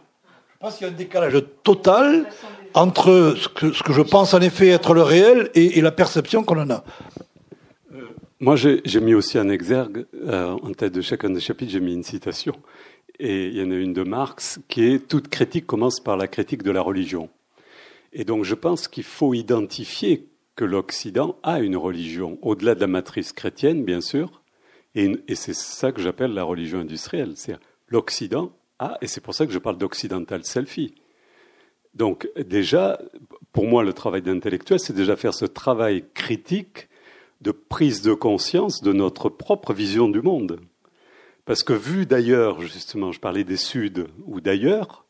Je 0.55 0.59
pense 0.59 0.77
qu'il 0.77 0.87
y 0.87 0.91
a 0.91 0.93
un 0.93 0.97
décalage 0.97 1.37
total 1.63 2.27
entre 2.75 3.35
ce 3.37 3.49
que, 3.49 3.93
je 3.93 4.03
pense 4.03 4.35
en 4.35 4.41
effet 4.41 4.69
être 4.69 4.95
le 4.95 5.03
réel 5.03 5.51
et, 5.55 5.81
la 5.81 5.93
perception 5.93 6.45
qu'on 6.45 6.61
en 6.61 6.71
a. 6.71 6.85
Moi, 8.41 8.57
j'ai 8.57 9.01
mis 9.01 9.15
aussi 9.15 9.39
un 9.39 9.49
exergue, 9.49 10.07
euh, 10.27 10.57
en 10.63 10.73
tête 10.73 10.93
de 10.93 11.01
chacun 11.01 11.31
des 11.31 11.41
chapitres, 11.41 11.71
j'ai 11.71 11.81
mis 11.81 11.95
une 11.95 12.03
citation. 12.03 12.55
Et 13.19 13.47
il 13.47 13.57
y 13.57 13.63
en 13.63 13.71
a 13.71 13.75
une 13.75 13.93
de 13.93 14.03
Marx 14.03 14.59
qui 14.69 14.85
est 14.85 15.07
Toute 15.07 15.29
critique 15.29 15.67
commence 15.67 16.01
par 16.01 16.17
la 16.17 16.27
critique 16.27 16.63
de 16.63 16.73
la 16.73 16.81
religion. 16.81 17.29
Et 18.13 18.25
donc, 18.25 18.45
je 18.45 18.55
pense 18.55 18.89
qu'il 18.89 19.05
faut 19.05 19.33
identifier 19.33 20.27
que 20.57 20.65
l'Occident 20.65 21.37
a 21.43 21.61
une 21.61 21.77
religion, 21.77 22.39
au-delà 22.43 22.75
de 22.75 22.81
la 22.81 22.87
matrice 22.89 23.33
chrétienne, 23.33 23.85
bien 23.85 24.01
sûr, 24.01 24.43
et, 24.95 25.13
et 25.29 25.35
c'est 25.35 25.55
ça 25.55 25.93
que 25.93 26.03
j'appelle 26.03 26.35
la 26.35 26.43
religion 26.43 26.81
industrielle. 26.81 27.33
C'est 27.37 27.57
l'Occident 27.89 28.53
a, 28.79 28.99
et 29.01 29.07
c'est 29.07 29.21
pour 29.21 29.35
ça 29.35 29.47
que 29.47 29.53
je 29.53 29.59
parle 29.59 29.79
d'occidental 29.79 30.45
selfie. 30.45 30.95
Donc, 31.95 32.29
déjà, 32.37 32.99
pour 33.53 33.67
moi, 33.67 33.85
le 33.85 33.93
travail 33.93 34.23
d'intellectuel, 34.23 34.81
c'est 34.81 34.95
déjà 34.95 35.17
faire 35.17 35.35
ce 35.35 35.45
travail 35.45 36.05
critique 36.15 36.89
de 37.41 37.51
prise 37.51 38.03
de 38.03 38.15
conscience 38.15 38.83
de 38.83 38.93
notre 38.93 39.29
propre 39.29 39.75
vision 39.75 40.09
du 40.09 40.23
monde. 40.23 40.61
Parce 41.45 41.63
que 41.65 41.73
vu 41.73 42.07
d'ailleurs, 42.07 42.61
justement, 42.63 43.13
je 43.13 43.21
parlais 43.21 43.45
des 43.45 43.57
Suds 43.57 44.07
ou 44.27 44.41
d'ailleurs, 44.41 45.05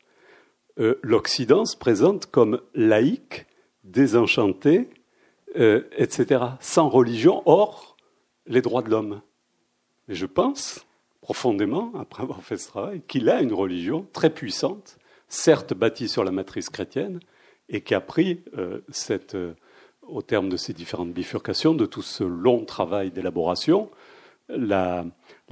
euh, 0.79 0.95
l'Occident 1.03 1.65
se 1.65 1.77
présente 1.77 2.25
comme 2.25 2.59
laïque, 2.73 3.45
désenchanté, 3.83 4.89
euh, 5.57 5.83
etc., 5.95 6.43
sans 6.59 6.89
religion, 6.89 7.43
hors 7.45 7.95
les 8.47 8.61
droits 8.61 8.81
de 8.81 8.89
l'homme. 8.89 9.21
Mais 10.07 10.15
je 10.15 10.25
pense 10.25 10.85
profondément, 11.21 11.91
après 11.97 12.23
avoir 12.23 12.43
fait 12.43 12.57
ce 12.57 12.67
travail, 12.67 13.01
qu'il 13.07 13.29
a 13.29 13.41
une 13.41 13.53
religion 13.53 14.07
très 14.11 14.31
puissante, 14.31 14.97
certes 15.33 15.73
bâtie 15.73 16.07
sur 16.07 16.23
la 16.23 16.31
matrice 16.31 16.69
chrétienne, 16.69 17.19
et 17.69 17.81
qui 17.81 17.95
a 17.95 18.01
pris 18.01 18.41
euh, 18.57 18.81
cette 18.89 19.35
au 20.07 20.21
terme 20.21 20.49
de 20.49 20.57
ces 20.57 20.73
différentes 20.73 21.13
bifurcations, 21.13 21.73
de 21.73 21.85
tout 21.85 22.01
ce 22.01 22.23
long 22.23 22.65
travail 22.65 23.11
d'élaboration, 23.11 23.89
la, 24.49 25.05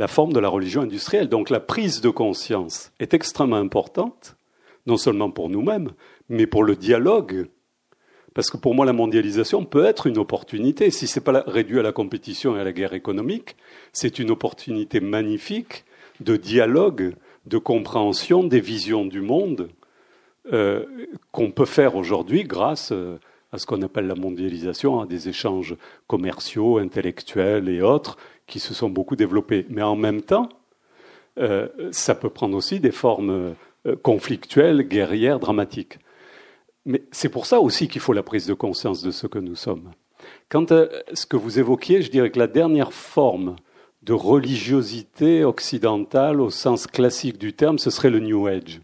forme 0.08 0.34
de 0.34 0.40
la 0.40 0.50
religion 0.50 0.82
industrielle. 0.82 1.30
Donc 1.30 1.50
la 1.50 1.60
prise 1.60 2.02
de 2.02 2.10
conscience 2.10 2.92
est 3.00 3.14
extrêmement 3.14 3.56
importante, 3.56 4.36
non 4.88 4.98
seulement 4.98 5.32
pour 5.32 5.50
nous-mêmes, 5.50 5.92
mais 6.30 6.48
pour 6.48 6.64
le 6.64 6.76
dialogue. 6.76 7.48
Parce 8.34 8.50
que 8.50 8.58
pour 8.58 8.76
moi, 8.76 8.86
la 8.86 8.94
mondialisation 8.94 9.66
peut 9.66 9.86
être 9.86 10.08
une 10.08 10.18
opportunité. 10.18 10.90
Si 10.90 11.08
ce 11.08 11.20
n'est 11.20 11.24
pas 11.24 11.44
réduit 11.46 11.80
à 11.80 11.84
la 11.84 11.92
compétition 11.92 12.56
et 12.56 12.62
à 12.62 12.64
la 12.64 12.72
guerre 12.72 12.94
économique, 12.94 13.56
c'est 13.94 14.20
une 14.20 14.32
opportunité 14.32 15.00
magnifique 15.00 15.86
de 16.20 16.38
dialogue, 16.38 17.14
de 17.46 17.58
compréhension 17.58 18.44
des 18.44 18.60
visions 18.60 19.06
du 19.06 19.22
monde 19.22 19.70
euh, 20.52 20.86
qu'on 21.32 21.52
peut 21.52 21.66
faire 21.66 21.96
aujourd'hui 21.96 22.44
grâce 22.44 22.92
euh, 22.92 23.18
à 23.52 23.58
ce 23.58 23.66
qu'on 23.66 23.82
appelle 23.82 24.08
la 24.08 24.16
mondialisation, 24.16 25.00
à 25.00 25.06
des 25.06 25.30
échanges 25.30 25.76
commerciaux, 26.08 26.78
intellectuels 26.78 27.70
et 27.70 27.82
autres 27.82 28.18
qui 28.48 28.60
se 28.60 28.74
sont 28.74 28.90
beaucoup 28.90 29.16
développés. 29.16 29.66
Mais 29.70 29.82
en 29.82 29.96
même 29.96 30.22
temps, 30.22 30.50
euh, 31.38 31.68
ça 31.92 32.16
peut 32.16 32.30
prendre 32.30 32.58
aussi 32.58 32.80
des 32.80 32.92
formes 32.92 33.56
conflictuelles, 34.04 34.88
guerrières, 34.88 35.40
dramatiques. 35.40 36.00
Mais 36.86 37.04
c'est 37.12 37.30
pour 37.30 37.46
ça 37.46 37.60
aussi 37.60 37.88
qu'il 37.88 38.02
faut 38.02 38.14
la 38.14 38.24
prise 38.24 38.48
de 38.48 38.54
conscience 38.54 39.02
de 39.02 39.12
ce 39.12 39.28
que 39.28 39.40
nous 39.40 39.56
sommes. 39.56 39.92
Quant 40.50 40.66
à 40.66 40.88
ce 41.14 41.26
que 41.26 41.38
vous 41.38 41.60
évoquiez, 41.60 42.02
je 42.02 42.12
dirais 42.12 42.32
que 42.32 42.40
la 42.40 42.48
dernière 42.48 42.94
forme 42.94 43.56
de 44.04 44.14
religiosité 44.14 45.44
occidentale 45.44 46.42
au 46.42 46.50
sens 46.50 46.88
classique 46.88 47.38
du 47.38 47.54
terme, 47.54 47.78
ce 47.78 47.90
serait 47.90 48.10
le 48.10 48.20
New 48.20 48.48
Age. 48.48 48.82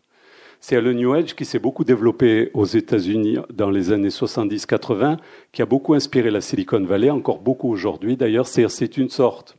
C'est 0.59 0.81
le 0.81 0.93
New 0.93 1.13
Age 1.13 1.35
qui 1.35 1.45
s'est 1.45 1.59
beaucoup 1.59 1.83
développé 1.83 2.49
aux 2.53 2.65
États-Unis 2.65 3.37
dans 3.53 3.69
les 3.69 3.91
années 3.91 4.09
70-80, 4.09 5.17
qui 5.51 5.61
a 5.61 5.65
beaucoup 5.65 5.93
inspiré 5.93 6.31
la 6.31 6.41
Silicon 6.41 6.83
Valley, 6.83 7.09
encore 7.09 7.39
beaucoup 7.39 7.69
aujourd'hui 7.69 8.17
d'ailleurs. 8.17 8.47
C'est 8.47 8.97
une 8.97 9.09
sorte 9.09 9.55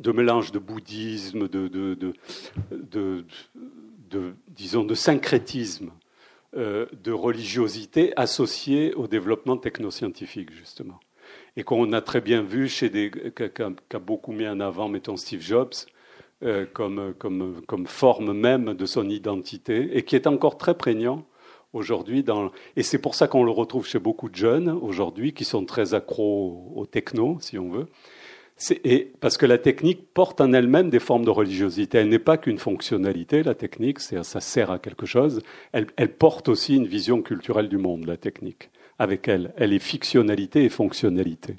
de 0.00 0.12
mélange 0.12 0.52
de 0.52 0.58
bouddhisme, 0.58 1.48
de, 1.48 1.68
de, 1.68 3.24
disons, 4.48 4.84
de 4.84 4.94
syncrétisme, 4.94 5.90
euh, 6.56 6.86
de 7.02 7.12
religiosité 7.12 8.12
associée 8.16 8.94
au 8.94 9.08
développement 9.08 9.56
technoscientifique, 9.56 10.52
justement 10.52 11.00
et 11.56 11.62
qu'on 11.62 11.92
a 11.92 12.00
très 12.00 12.20
bien 12.20 12.42
vu 12.42 12.68
chez 12.68 12.90
des 12.90 13.10
qu'a 13.10 13.98
beaucoup 13.98 14.32
mis 14.32 14.46
en 14.46 14.60
avant, 14.60 14.88
mettons 14.88 15.16
Steve 15.16 15.40
Jobs, 15.40 15.74
euh, 16.42 16.66
comme, 16.72 17.14
comme, 17.18 17.62
comme 17.66 17.86
forme 17.86 18.32
même 18.32 18.74
de 18.74 18.86
son 18.86 19.08
identité, 19.08 19.96
et 19.96 20.02
qui 20.02 20.16
est 20.16 20.26
encore 20.26 20.58
très 20.58 20.74
prégnant 20.74 21.24
aujourd'hui. 21.72 22.24
Et 22.76 22.82
c'est 22.82 22.98
pour 22.98 23.14
ça 23.14 23.28
qu'on 23.28 23.44
le 23.44 23.50
retrouve 23.50 23.86
chez 23.86 23.98
beaucoup 23.98 24.28
de 24.28 24.34
jeunes 24.34 24.68
aujourd'hui 24.68 25.32
qui 25.32 25.44
sont 25.44 25.64
très 25.64 25.94
accros 25.94 26.72
au 26.74 26.86
techno, 26.86 27.38
si 27.40 27.58
on 27.58 27.70
veut. 27.70 27.86
Et 28.84 29.12
parce 29.20 29.36
que 29.36 29.44
la 29.44 29.58
technique 29.58 30.12
porte 30.14 30.40
en 30.40 30.52
elle-même 30.54 30.88
des 30.88 30.98
formes 30.98 31.26
de 31.26 31.30
religiosité. 31.30 31.98
Elle 31.98 32.08
n'est 32.08 32.18
pas 32.18 32.38
qu'une 32.38 32.58
fonctionnalité, 32.58 33.42
la 33.42 33.54
technique, 33.54 34.00
ça 34.00 34.22
sert 34.24 34.70
à 34.70 34.78
quelque 34.78 35.04
chose. 35.04 35.42
Elle, 35.72 36.12
porte 36.14 36.48
aussi 36.48 36.76
une 36.76 36.86
vision 36.86 37.20
culturelle 37.20 37.68
du 37.68 37.76
monde, 37.76 38.06
la 38.06 38.16
technique 38.16 38.70
avec 38.98 39.28
elle. 39.28 39.52
Elle 39.56 39.72
est 39.72 39.78
fictionnalité 39.78 40.64
et 40.64 40.68
fonctionnalité. 40.68 41.56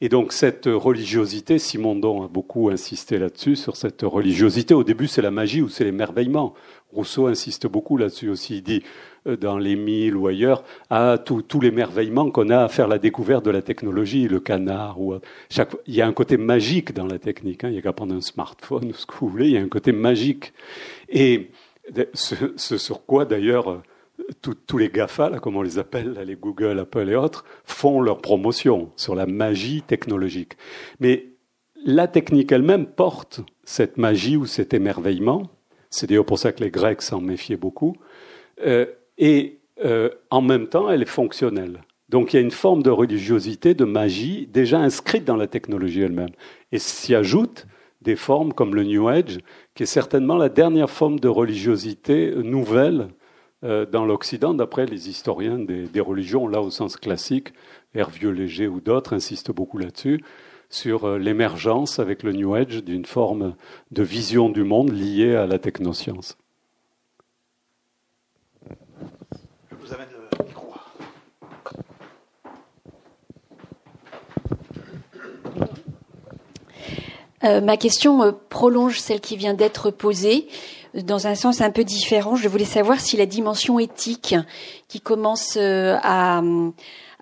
Et 0.00 0.08
donc 0.08 0.32
cette 0.32 0.66
religiosité, 0.66 1.58
Simondon 1.58 2.22
a 2.22 2.28
beaucoup 2.28 2.68
insisté 2.68 3.18
là-dessus, 3.18 3.56
sur 3.56 3.76
cette 3.76 4.02
religiosité. 4.02 4.74
Au 4.74 4.84
début, 4.84 5.08
c'est 5.08 5.22
la 5.22 5.32
magie 5.32 5.60
ou 5.60 5.68
c'est 5.68 5.84
l'émerveillement. 5.84 6.54
Rousseau 6.92 7.26
insiste 7.26 7.66
beaucoup 7.66 7.96
là-dessus 7.96 8.28
aussi. 8.28 8.58
Il 8.58 8.62
dit 8.62 8.82
euh, 9.26 9.36
dans 9.36 9.58
les 9.58 9.74
mille 9.74 10.16
ou 10.16 10.28
ailleurs, 10.28 10.62
à 10.88 11.18
tout, 11.18 11.42
l'émerveillement 11.60 12.30
qu'on 12.30 12.48
a 12.50 12.62
à 12.62 12.68
faire 12.68 12.86
la 12.86 12.98
découverte 12.98 13.44
de 13.44 13.50
la 13.50 13.60
technologie, 13.60 14.28
le 14.28 14.38
canard. 14.38 15.00
Ou 15.00 15.16
chaque... 15.50 15.74
Il 15.86 15.94
y 15.94 16.00
a 16.00 16.06
un 16.06 16.12
côté 16.12 16.36
magique 16.36 16.94
dans 16.94 17.06
la 17.06 17.18
technique. 17.18 17.64
Hein. 17.64 17.68
Il 17.68 17.72
n'y 17.72 17.78
a 17.78 17.82
qu'à 17.82 17.92
prendre 17.92 18.14
un 18.14 18.20
smartphone 18.20 18.90
ou 18.90 18.94
ce 18.94 19.04
que 19.04 19.14
vous 19.16 19.28
voulez. 19.28 19.46
Il 19.46 19.52
y 19.54 19.58
a 19.58 19.60
un 19.60 19.68
côté 19.68 19.90
magique. 19.90 20.52
Et 21.08 21.50
ce, 22.14 22.34
ce 22.56 22.78
sur 22.78 23.04
quoi 23.04 23.24
d'ailleurs 23.24 23.82
tous 24.40 24.78
les 24.78 24.88
GAFA, 24.88 25.30
là, 25.30 25.38
comme 25.38 25.56
on 25.56 25.62
les 25.62 25.78
appelle, 25.78 26.20
les 26.26 26.36
Google, 26.36 26.78
Apple 26.80 27.08
et 27.08 27.16
autres, 27.16 27.44
font 27.64 28.00
leur 28.00 28.18
promotion 28.18 28.90
sur 28.96 29.14
la 29.14 29.26
magie 29.26 29.82
technologique. 29.82 30.56
Mais 31.00 31.28
la 31.84 32.08
technique 32.08 32.52
elle-même 32.52 32.86
porte 32.86 33.40
cette 33.64 33.96
magie 33.96 34.36
ou 34.36 34.46
cet 34.46 34.74
émerveillement. 34.74 35.50
C'est 35.90 36.06
d'ailleurs 36.08 36.26
pour 36.26 36.38
ça 36.38 36.52
que 36.52 36.62
les 36.62 36.70
Grecs 36.70 37.02
s'en 37.02 37.20
méfiaient 37.20 37.56
beaucoup. 37.56 37.96
Euh, 38.64 38.86
et 39.16 39.58
euh, 39.84 40.10
en 40.30 40.42
même 40.42 40.68
temps, 40.68 40.90
elle 40.90 41.02
est 41.02 41.06
fonctionnelle. 41.06 41.82
Donc 42.08 42.32
il 42.32 42.36
y 42.36 42.38
a 42.38 42.42
une 42.42 42.50
forme 42.50 42.82
de 42.82 42.90
religiosité, 42.90 43.74
de 43.74 43.84
magie 43.84 44.46
déjà 44.46 44.78
inscrite 44.78 45.24
dans 45.24 45.36
la 45.36 45.46
technologie 45.46 46.02
elle-même. 46.02 46.30
Et 46.72 46.78
s'y 46.78 47.14
ajoutent 47.14 47.66
des 48.00 48.16
formes 48.16 48.52
comme 48.52 48.74
le 48.74 48.84
New 48.84 49.08
Age, 49.08 49.38
qui 49.74 49.82
est 49.82 49.86
certainement 49.86 50.36
la 50.36 50.48
dernière 50.48 50.90
forme 50.90 51.20
de 51.20 51.28
religiosité 51.28 52.32
nouvelle 52.36 53.08
dans 53.62 54.04
l'Occident, 54.04 54.54
d'après 54.54 54.86
les 54.86 55.08
historiens 55.08 55.58
des, 55.58 56.00
religions, 56.00 56.46
là 56.46 56.60
au 56.60 56.70
sens 56.70 56.96
classique, 56.96 57.52
Hervieux 57.94 58.30
Léger 58.30 58.68
ou 58.68 58.80
d'autres 58.80 59.14
insistent 59.14 59.50
beaucoup 59.50 59.78
là-dessus, 59.78 60.22
sur 60.70 61.04
euh, 61.04 61.18
l'émergence 61.18 61.98
avec 61.98 62.22
le 62.22 62.32
New 62.32 62.54
Age 62.54 62.84
d'une 62.84 63.04
forme 63.04 63.54
de 63.90 64.02
vision 64.02 64.50
du 64.50 64.64
monde 64.64 64.90
liée 64.90 65.34
à 65.34 65.46
la 65.46 65.58
technoscience. 65.58 66.36
Je 69.70 69.76
vous 69.76 69.94
amène 69.94 70.08
le 70.12 70.44
micro. 70.44 70.74
Euh, 77.44 77.60
ma 77.60 77.76
question 77.76 78.34
prolonge 78.50 79.00
celle 79.00 79.20
qui 79.20 79.36
vient 79.36 79.54
d'être 79.54 79.90
posée 79.90 80.48
dans 80.94 81.26
un 81.26 81.34
sens 81.34 81.60
un 81.60 81.70
peu 81.70 81.84
différent. 81.84 82.36
Je 82.36 82.48
voulais 82.48 82.64
savoir 82.64 83.00
si 83.00 83.16
la 83.16 83.26
dimension 83.26 83.78
éthique 83.78 84.34
qui 84.88 85.00
commence 85.00 85.56
euh, 85.56 85.96
à, 86.02 86.42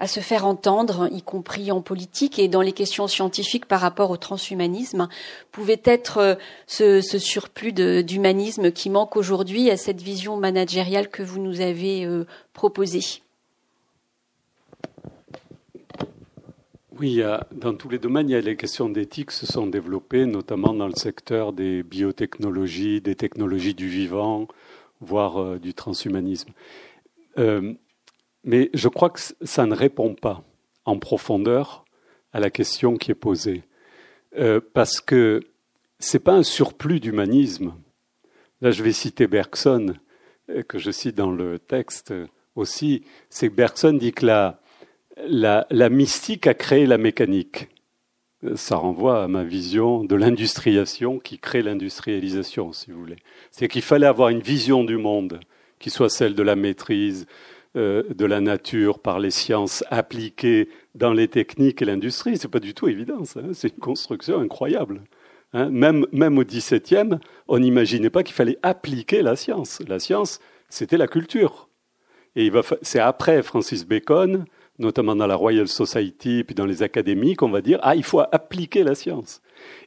se 0.07 0.21
faire 0.21 0.47
entendre, 0.47 1.09
y 1.11 1.23
compris 1.23 1.73
en 1.73 1.81
politique 1.81 2.39
et 2.39 2.49
dans 2.49 2.61
les 2.61 2.73
questions 2.73 3.09
scientifiques 3.09 3.67
par 3.67 3.81
rapport 3.81 4.11
au 4.11 4.17
transhumanisme, 4.17 5.09
pouvait 5.53 5.83
être 5.85 6.19
euh, 6.19 6.35
ce, 6.67 7.01
ce 7.01 7.19
surplus 7.19 7.73
d'humanisme 7.73 8.71
qui 8.71 8.91
manque 8.91 9.17
aujourd'hui 9.17 9.71
à 9.71 9.77
cette 9.77 10.01
vision 10.01 10.37
managériale 10.37 11.09
que 11.09 11.23
vous 11.23 11.41
nous 11.41 11.61
avez 11.61 12.05
euh, 12.05 12.27
proposée. 12.53 13.23
Oui, 16.99 17.21
dans 17.53 17.75
tous 17.75 17.91
les 17.91 17.99
domaines, 17.99 18.31
il 18.31 18.33
y 18.33 18.37
a 18.37 18.41
les 18.41 18.57
questions 18.57 18.89
d'éthique 18.89 19.31
se 19.31 19.45
sont 19.45 19.67
développées, 19.67 20.25
notamment 20.25 20.73
dans 20.73 20.87
le 20.87 20.95
secteur 20.95 21.53
des 21.53 21.83
biotechnologies, 21.83 23.03
des 23.03 23.15
technologies 23.15 23.75
du 23.75 23.87
vivant, 23.87 24.49
voire 25.01 25.37
euh, 25.37 25.59
du 25.59 25.75
transhumanisme. 25.75 26.53
Euh, 27.39 27.75
mais 28.45 28.71
je 28.73 28.89
crois 28.89 29.11
que 29.11 29.21
ça 29.43 29.67
ne 29.67 29.75
répond 29.75 30.15
pas 30.15 30.43
en 30.87 30.99
profondeur 30.99 31.85
à 32.33 32.41
la 32.41 32.49
question 32.49 32.97
qui 32.97 33.11
est 33.11 33.15
posée, 33.15 33.65
euh, 34.39 34.61
parce 34.73 35.03
que 35.03 35.43
c'est 35.99 36.21
pas 36.21 36.33
un 36.33 36.45
surplus 36.45 37.01
d'humanisme. 37.01 37.75
Là, 38.63 38.71
je 38.71 38.83
vais 38.83 38.93
citer 38.93 39.27
Bergson, 39.27 39.97
que 40.67 40.79
je 40.79 40.91
cite 40.91 41.17
dans 41.17 41.33
le 41.33 41.59
texte 41.59 42.15
aussi. 42.55 43.03
C'est 43.29 43.51
que 43.51 43.55
Bergson 43.55 43.93
dit 43.93 44.13
que 44.13 44.25
la 44.25 44.61
la, 45.25 45.89
mystique 45.89 46.47
a 46.47 46.55
créé 46.55 46.87
la 46.87 46.99
mécanique. 46.99 47.69
Ça 48.55 48.77
renvoie 48.77 49.25
à 49.25 49.29
ma 49.29 49.45
vision 49.45 50.05
de 50.05 50.15
l'industrialisation 50.15 51.19
qui 51.19 51.39
crée 51.39 51.63
l'industrialisation, 51.63 52.73
si 52.73 52.91
vous 52.91 53.01
voulez. 53.01 53.17
C'est 53.51 53.69
qu'il 53.69 53.83
fallait 53.83 54.07
avoir 54.07 54.29
une 54.29 54.41
vision 54.41 54.85
du 54.85 54.99
monde 54.99 55.41
qui 55.79 55.91
soit 55.91 56.11
celle 56.11 56.35
de 56.35 56.43
la 56.43 56.55
maîtrise 56.55 57.27
euh, 57.77 58.03
de 58.15 58.25
la 58.25 58.41
nature 58.41 58.99
par 58.99 59.19
les 59.19 59.31
sciences 59.31 59.85
appliquées 59.91 60.69
dans 60.95 61.13
les 61.13 61.29
techniques 61.29 61.83
et 61.83 61.87
l'industrie. 61.87 62.37
C'est 62.37 62.49
pas 62.49 62.61
du 62.61 62.75
tout 62.75 62.89
évident. 62.89 63.23
Hein. 63.37 63.53
C'est 63.53 63.69
une 63.69 63.81
construction 63.81 64.39
incroyable. 64.39 65.03
Hein. 65.53 65.71
même, 65.71 66.07
même 66.13 66.39
au 66.39 66.45
XVIIe, 66.45 67.19
on 67.49 67.59
n'imaginait 67.59 68.11
pas 68.11 68.23
qu'il 68.23 68.35
fallait 68.35 68.59
appliquer 68.63 69.23
la 69.23 69.35
science. 69.35 69.83
La 69.89 69.99
science, 69.99 70.41
c'était 70.69 70.99
la 70.99 71.07
culture. 71.07 71.69
Et 72.35 72.51
c'est 72.83 73.01
après 73.01 73.43
Francis 73.43 73.87
Bacon 73.87 74.45
notamment 74.79 75.17
dans 75.17 75.27
la 75.27 75.37
Royal 75.37 75.69
Society, 75.69 76.45
puis 76.45 76.55
dans 76.55 76.67
les 76.67 76.83
académies, 76.83 77.35
qu'on 77.35 77.51
va 77.51 77.61
dire, 77.61 77.79
ah, 77.83 77.97
il 77.97 78.05
faut 78.05 78.21
appliquer 78.21 78.83
la 78.83 78.95
science. 78.95 79.41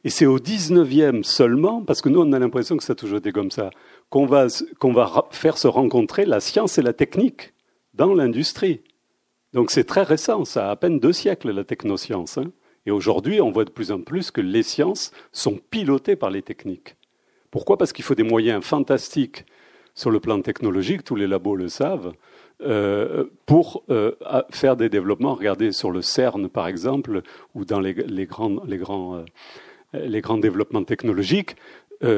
Et 0.04 0.10
c'est 0.10 0.26
au 0.26 0.38
19e 0.38 1.22
seulement, 1.22 1.82
parce 1.82 2.00
que 2.00 2.08
nous, 2.08 2.20
on 2.20 2.32
a 2.32 2.38
l'impression 2.38 2.76
que 2.76 2.82
ça 2.82 2.92
a 2.92 2.96
toujours 2.96 3.18
été 3.18 3.32
comme 3.32 3.50
ça, 3.50 3.70
qu'on 4.08 4.26
va, 4.26 4.46
qu'on 4.78 4.92
va 4.92 5.28
faire 5.30 5.58
se 5.58 5.68
rencontrer 5.68 6.24
la 6.24 6.40
science 6.40 6.78
et 6.78 6.82
la 6.82 6.92
technique 6.92 7.54
dans 7.94 8.14
l'industrie. 8.14 8.80
Donc 9.52 9.70
c'est 9.70 9.84
très 9.84 10.02
récent, 10.02 10.44
ça 10.44 10.68
a 10.68 10.70
à 10.70 10.76
peine 10.76 11.00
deux 11.00 11.12
siècles, 11.12 11.50
la 11.50 11.64
technoscience. 11.64 12.38
Hein. 12.38 12.52
Et 12.86 12.90
aujourd'hui, 12.90 13.40
on 13.40 13.50
voit 13.50 13.64
de 13.64 13.70
plus 13.70 13.92
en 13.92 14.00
plus 14.00 14.30
que 14.30 14.40
les 14.40 14.62
sciences 14.62 15.12
sont 15.32 15.58
pilotées 15.70 16.16
par 16.16 16.30
les 16.30 16.42
techniques. 16.42 16.96
Pourquoi? 17.50 17.76
Parce 17.76 17.92
qu'il 17.92 18.04
faut 18.04 18.14
des 18.14 18.22
moyens 18.22 18.64
fantastiques 18.64 19.44
sur 19.94 20.10
le 20.10 20.20
plan 20.20 20.40
technologique, 20.40 21.04
tous 21.04 21.16
les 21.16 21.26
labos 21.26 21.56
le 21.56 21.68
savent, 21.68 22.12
euh, 22.62 23.24
pour 23.46 23.84
euh, 23.88 24.12
faire 24.50 24.76
des 24.76 24.88
développements. 24.88 25.34
Regardez 25.34 25.72
sur 25.72 25.90
le 25.90 26.02
CERN, 26.02 26.48
par 26.48 26.68
exemple, 26.68 27.22
ou 27.54 27.64
dans 27.64 27.80
les, 27.80 27.94
grands, 27.94 28.62
les, 28.66 28.76
grands, 28.76 29.16
euh, 29.16 29.24
les 29.94 30.20
grands 30.20 30.38
développements 30.38 30.84
technologiques, 30.84 31.56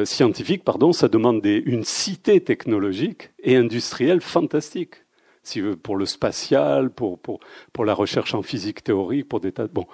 scientifiques, 0.04 0.62
pardon, 0.62 0.92
ça 0.92 1.08
demande 1.08 1.44
une 1.44 1.82
cité 1.82 2.40
technologique 2.40 3.30
et 3.42 3.56
industrielle 3.56 4.20
fantastique. 4.20 4.94
Si 5.42 5.60
pour 5.60 5.96
le 5.96 6.06
spatial, 6.06 6.90
pour, 6.90 7.18
pour, 7.18 7.40
pour 7.72 7.84
la 7.84 7.92
recherche 7.92 8.32
en 8.32 8.42
physique 8.42 8.84
théorique, 8.84 9.28
pour 9.28 9.40
des 9.40 9.50
tas 9.50 9.66
de... 9.66 9.72
Bon. 9.72 9.86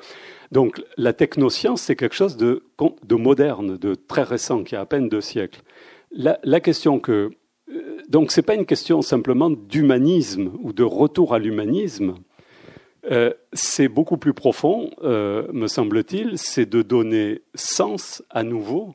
Donc 0.52 0.82
la 0.98 1.14
technoscience, 1.14 1.80
c'est 1.80 1.96
quelque 1.96 2.14
chose 2.14 2.36
de, 2.36 2.64
de 3.02 3.14
moderne, 3.14 3.78
de 3.78 3.94
très 3.94 4.24
récent, 4.24 4.62
qui 4.62 4.76
a 4.76 4.82
à 4.82 4.84
peine 4.84 5.08
deux 5.08 5.22
siècles. 5.22 5.62
La 6.10 6.60
question 6.60 7.00
que 7.00 7.30
donc 8.08 8.32
ce 8.32 8.40
n'est 8.40 8.44
pas 8.44 8.54
une 8.54 8.66
question 8.66 9.02
simplement 9.02 9.50
d'humanisme 9.50 10.52
ou 10.60 10.72
de 10.72 10.82
retour 10.82 11.34
à 11.34 11.38
l'humanisme. 11.38 12.14
Euh, 13.10 13.32
c'est 13.52 13.88
beaucoup 13.88 14.18
plus 14.18 14.34
profond, 14.34 14.90
euh, 15.02 15.50
me 15.52 15.66
semble-t-il, 15.66 16.36
c'est 16.36 16.66
de 16.66 16.82
donner 16.82 17.42
sens 17.54 18.22
à 18.30 18.42
nouveau 18.42 18.94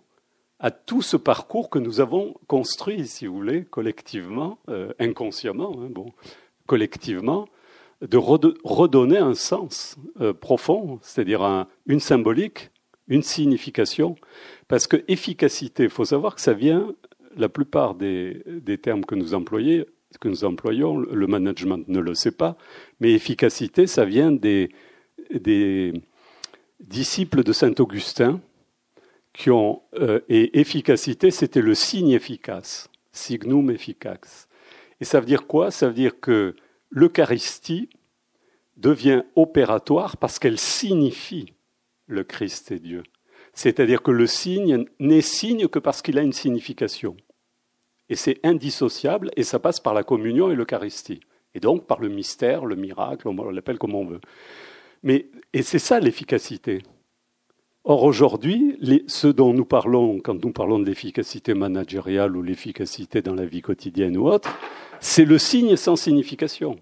à 0.60 0.72
tout 0.72 1.02
ce 1.02 1.18
parcours 1.18 1.70
que 1.70 1.80
nous 1.80 2.00
avons 2.00 2.36
construit, 2.48 3.06
si 3.08 3.28
vous 3.28 3.36
voulez, 3.36 3.66
collectivement, 3.66 4.60
euh, 4.70 4.94
inconsciemment, 5.00 5.76
hein, 5.82 5.90
bon, 5.90 6.14
collectivement, 6.68 7.48
de 8.02 8.18
redonner 8.18 9.18
un 9.18 9.34
sens 9.34 9.98
profond, 10.42 11.00
c'est-à-dire 11.02 11.68
une 11.86 12.02
symbolique, 12.02 12.70
une 13.08 13.24
signification, 13.24 14.16
parce 14.68 14.88
que 14.88 15.04
efficacité, 15.08 15.84
il 15.84 15.90
faut 15.90 16.06
savoir 16.06 16.36
que 16.36 16.42
ça 16.42 16.54
vient, 16.54 16.94
la 17.38 17.50
plupart 17.50 17.96
des, 17.96 18.44
termes 18.82 19.06
que 19.06 19.16
nous 19.16 19.34
employons, 19.34 20.98
le 20.98 21.28
management 21.28 21.88
ne 21.88 22.00
le 22.00 22.14
sait 22.14 22.32
pas, 22.32 22.58
mais 23.00 23.14
efficacité, 23.14 23.88
ça 23.88 24.06
vient 24.06 24.32
des, 24.32 24.70
disciples 26.80 27.44
de 27.44 27.54
saint 27.54 27.74
Augustin 27.80 28.42
euh, 29.48 30.20
et 30.30 30.60
efficacité, 30.60 31.32
c'était 31.32 31.62
le 31.62 31.74
signe 31.74 32.12
efficace, 32.12 32.90
signum 33.12 33.72
efficax. 33.72 34.48
Et 35.02 35.06
ça 35.06 35.20
veut 35.20 35.26
dire 35.26 35.48
quoi? 35.48 35.72
Ça 35.72 35.88
veut 35.88 35.94
dire 35.94 36.20
que 36.20 36.56
l'Eucharistie 36.90 37.90
devient 38.78 39.24
opératoire 39.36 40.18
parce 40.18 40.40
qu'elle 40.40 40.60
signifie 40.60 41.54
le 42.08 42.24
Christ 42.24 42.72
et 42.72 42.80
Dieu. 42.80 43.04
C'est-à-dire 43.54 44.02
que 44.02 44.12
le 44.12 44.28
signe 44.28 44.86
n'est 45.00 45.22
signe 45.22 45.68
que 45.68 45.80
parce 45.80 46.02
qu'il 46.02 46.18
a 46.18 46.24
une 46.24 46.34
signification. 46.34 47.16
Et 48.10 48.16
c'est 48.16 48.40
indissociable 48.44 49.32
et 49.36 49.44
ça 49.44 49.60
passe 49.60 49.80
par 49.80 49.94
la 49.94 50.04
communion 50.04 50.52
et 50.52 50.56
l'Eucharistie. 50.56 51.22
Et 51.56 51.60
donc 51.60 51.86
par 51.86 52.00
le 52.00 52.10
mystère, 52.10 52.66
le 52.66 52.76
miracle, 52.76 53.28
on 53.28 53.50
l'appelle 53.52 53.78
comme 53.78 53.96
on 53.96 54.06
veut. 54.06 54.22
Mais, 55.04 55.28
et 55.54 55.62
c'est 55.62 55.80
ça 55.80 56.00
l'efficacité. 56.00 56.82
Or 57.86 58.04
aujourd'hui, 58.04 58.78
ce 59.08 59.28
dont 59.28 59.54
nous 59.54 59.66
parlons 59.66 60.20
quand 60.20 60.42
nous 60.42 60.54
parlons 60.54 60.80
de 60.80 60.86
l'efficacité 60.86 61.54
managériale 61.54 62.36
ou 62.38 62.42
l'efficacité 62.42 63.22
dans 63.22 63.36
la 63.36 63.46
vie 63.46 63.62
quotidienne 63.62 64.18
ou 64.18 64.28
autre, 64.28 64.58
c'est 65.02 65.26
le 65.26 65.38
signe 65.38 65.76
sans 65.76 65.98
signification. 65.98 66.78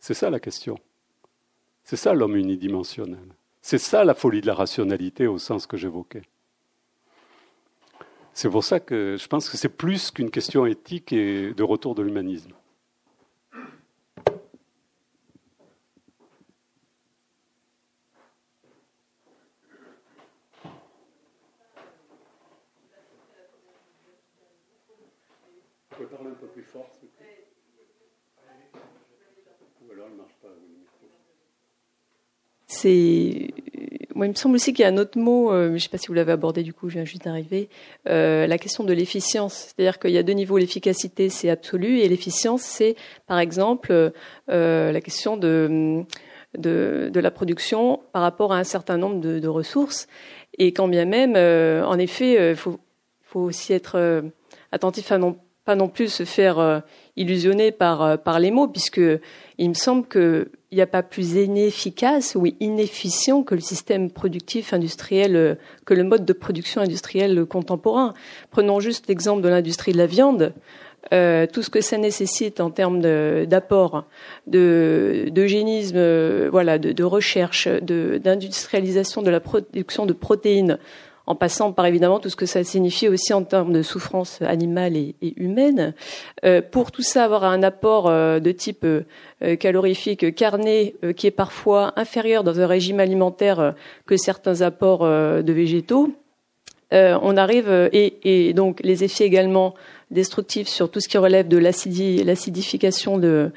C'est 0.00 0.14
ça 0.14 0.30
la 0.30 0.40
question. 0.40 0.78
C'est 1.84 1.96
ça 1.96 2.12
l'homme 2.12 2.36
unidimensionnel. 2.36 3.37
C'est 3.70 3.76
ça 3.76 4.02
la 4.02 4.14
folie 4.14 4.40
de 4.40 4.46
la 4.46 4.54
rationalité 4.54 5.26
au 5.26 5.36
sens 5.36 5.66
que 5.66 5.76
j'évoquais. 5.76 6.22
C'est 8.32 8.48
pour 8.48 8.64
ça 8.64 8.80
que 8.80 9.18
je 9.20 9.28
pense 9.28 9.50
que 9.50 9.58
c'est 9.58 9.68
plus 9.68 10.10
qu'une 10.10 10.30
question 10.30 10.64
éthique 10.64 11.12
et 11.12 11.52
de 11.52 11.62
retour 11.62 11.94
de 11.94 12.00
l'humanisme. 12.02 12.52
Moi, 34.18 34.26
il 34.26 34.30
me 34.30 34.34
semble 34.34 34.56
aussi 34.56 34.72
qu'il 34.72 34.82
y 34.82 34.84
a 34.84 34.88
un 34.88 34.96
autre 34.96 35.16
mot, 35.16 35.52
euh, 35.52 35.68
je 35.68 35.74
ne 35.74 35.78
sais 35.78 35.88
pas 35.88 35.96
si 35.96 36.08
vous 36.08 36.14
l'avez 36.14 36.32
abordé 36.32 36.64
du 36.64 36.74
coup, 36.74 36.88
je 36.88 36.94
viens 36.94 37.04
juste 37.04 37.24
d'arriver, 37.24 37.68
euh, 38.08 38.48
la 38.48 38.58
question 38.58 38.82
de 38.82 38.92
l'efficience. 38.92 39.68
C'est-à-dire 39.68 40.00
qu'il 40.00 40.10
y 40.10 40.18
a 40.18 40.24
deux 40.24 40.32
niveaux, 40.32 40.58
l'efficacité 40.58 41.28
c'est 41.28 41.48
absolu 41.48 42.00
et 42.00 42.08
l'efficience 42.08 42.62
c'est 42.62 42.96
par 43.28 43.38
exemple 43.38 44.12
euh, 44.50 44.92
la 44.92 45.00
question 45.00 45.36
de, 45.36 46.04
de, 46.56 47.20
la 47.20 47.30
production 47.30 48.00
par 48.12 48.22
rapport 48.22 48.52
à 48.52 48.58
un 48.58 48.64
certain 48.64 48.96
nombre 48.96 49.20
de, 49.20 49.48
ressources. 49.48 50.08
Et 50.58 50.72
quand 50.72 50.88
bien 50.88 51.04
même, 51.04 51.36
en 51.36 51.96
effet, 51.96 52.50
il 52.50 52.56
faut, 52.56 52.80
faut, 53.22 53.40
aussi 53.40 53.72
être 53.72 54.24
attentif 54.72 55.12
à 55.12 55.18
non, 55.18 55.36
pas 55.64 55.76
non 55.76 55.88
plus 55.88 56.12
se 56.12 56.24
faire 56.24 56.82
illusionner 57.14 57.70
par, 57.70 58.20
par 58.20 58.40
les 58.40 58.50
mots, 58.50 58.66
puisque 58.66 59.00
il 59.58 59.68
me 59.70 59.74
semble 59.74 60.06
que 60.06 60.50
il 60.70 60.76
n'y 60.76 60.82
a 60.82 60.86
pas 60.86 61.02
plus 61.02 61.32
inefficace 61.34 62.34
ou 62.34 62.46
inefficient 62.60 63.42
que 63.42 63.54
le 63.54 63.60
système 63.60 64.10
productif 64.10 64.74
industriel, 64.74 65.58
que 65.86 65.94
le 65.94 66.04
mode 66.04 66.26
de 66.26 66.32
production 66.34 66.82
industriel 66.82 67.46
contemporain. 67.46 68.12
Prenons 68.50 68.78
juste 68.78 69.06
l'exemple 69.08 69.40
de 69.40 69.48
l'industrie 69.48 69.92
de 69.92 69.98
la 69.98 70.06
viande. 70.06 70.52
Euh, 71.14 71.46
tout 71.50 71.62
ce 71.62 71.70
que 71.70 71.80
ça 71.80 71.96
nécessite 71.96 72.60
en 72.60 72.70
termes 72.70 73.00
d'apport, 73.46 74.04
d'eugénisme, 74.46 75.96
de, 75.96 76.00
euh, 76.00 76.48
voilà, 76.50 76.78
de, 76.78 76.92
de 76.92 77.04
recherche, 77.04 77.66
d'industrialisation 77.66 79.22
de, 79.22 79.26
de 79.26 79.30
la 79.30 79.40
production 79.40 80.04
de 80.04 80.12
protéines, 80.12 80.78
en 81.28 81.34
passant 81.34 81.72
par 81.72 81.84
évidemment 81.84 82.20
tout 82.20 82.30
ce 82.30 82.36
que 82.36 82.46
ça 82.46 82.64
signifie 82.64 83.06
aussi 83.06 83.34
en 83.34 83.44
termes 83.44 83.74
de 83.74 83.82
souffrance 83.82 84.40
animale 84.40 84.96
et, 84.96 85.14
humaine. 85.36 85.92
Euh, 86.46 86.62
pour 86.62 86.90
tout 86.90 87.02
ça, 87.02 87.24
avoir 87.24 87.44
un 87.44 87.62
apport 87.62 88.08
euh, 88.08 88.40
de 88.40 88.50
type 88.50 88.84
euh, 88.84 89.04
calorifique 89.56 90.34
carné 90.34 90.94
qui 91.16 91.26
est 91.26 91.30
parfois 91.30 91.92
inférieur 91.96 92.44
dans 92.44 92.60
un 92.60 92.66
régime 92.66 92.98
alimentaire 92.98 93.74
que 94.06 94.16
certains 94.16 94.62
apports 94.62 95.04
de 95.06 95.52
végétaux, 95.52 96.12
on 96.90 97.36
arrive 97.36 97.90
et, 97.92 98.52
donc 98.54 98.80
les 98.82 99.04
effets 99.04 99.24
également 99.24 99.74
destructifs 100.10 100.68
sur 100.68 100.90
tout 100.90 101.00
ce 101.00 101.08
qui 101.08 101.18
relève 101.18 101.46
de 101.46 101.58
l'acidification 101.58 103.18
de, 103.18 103.52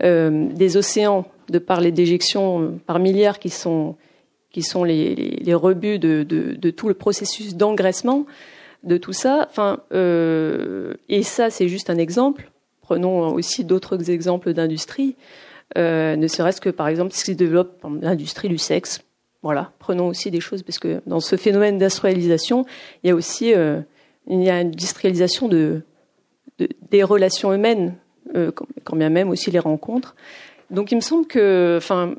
des 0.00 0.76
océans 0.76 1.24
de 1.48 1.58
par 1.58 1.80
les 1.80 1.90
déjections 1.90 2.78
par 2.86 2.98
milliards 2.98 3.38
qui 3.38 3.50
sont 3.50 3.96
qui 4.54 4.62
sont 4.62 4.84
les, 4.84 5.42
rebuts 5.52 5.98
de, 5.98 6.70
tout 6.70 6.86
le 6.86 6.94
processus 6.94 7.56
d'engraissement 7.56 8.24
de 8.84 8.96
tout 8.96 9.12
ça. 9.12 9.48
Enfin, 9.50 9.80
euh, 9.92 10.94
et 11.08 11.24
ça, 11.24 11.50
c'est 11.50 11.66
juste 11.66 11.90
un 11.90 11.98
exemple. 11.98 12.52
Prenons 12.80 13.34
aussi 13.34 13.64
d'autres 13.64 14.10
exemples 14.10 14.52
d'industrie, 14.52 15.16
euh, 15.76 16.14
ne 16.14 16.28
serait-ce 16.28 16.60
que 16.60 16.70
par 16.70 16.86
exemple 16.86 17.12
ce 17.12 17.24
qui 17.24 17.32
se 17.32 17.36
développe 17.36 17.82
dans 17.82 17.90
l'industrie 18.00 18.48
du 18.48 18.58
sexe. 18.58 19.02
Voilà, 19.42 19.72
prenons 19.80 20.06
aussi 20.06 20.30
des 20.30 20.40
choses 20.40 20.62
parce 20.62 20.78
que 20.78 21.02
dans 21.04 21.18
ce 21.18 21.34
phénomène 21.34 21.78
d'industrialisation, 21.78 22.64
il 23.02 23.08
y 23.08 23.10
a 23.10 23.16
aussi 23.16 23.52
euh, 23.54 23.80
une 24.28 24.48
industrialisation 24.48 25.48
de, 25.48 25.82
de 26.58 26.68
des 26.92 27.02
relations 27.02 27.52
humaines, 27.52 27.96
quand 28.32 28.96
bien 28.96 29.10
même 29.10 29.30
aussi 29.30 29.50
les 29.50 29.58
rencontres. 29.58 30.14
Donc 30.70 30.92
il 30.92 30.96
me 30.96 31.00
semble 31.00 31.26
que, 31.26 31.74
enfin, 31.76 32.14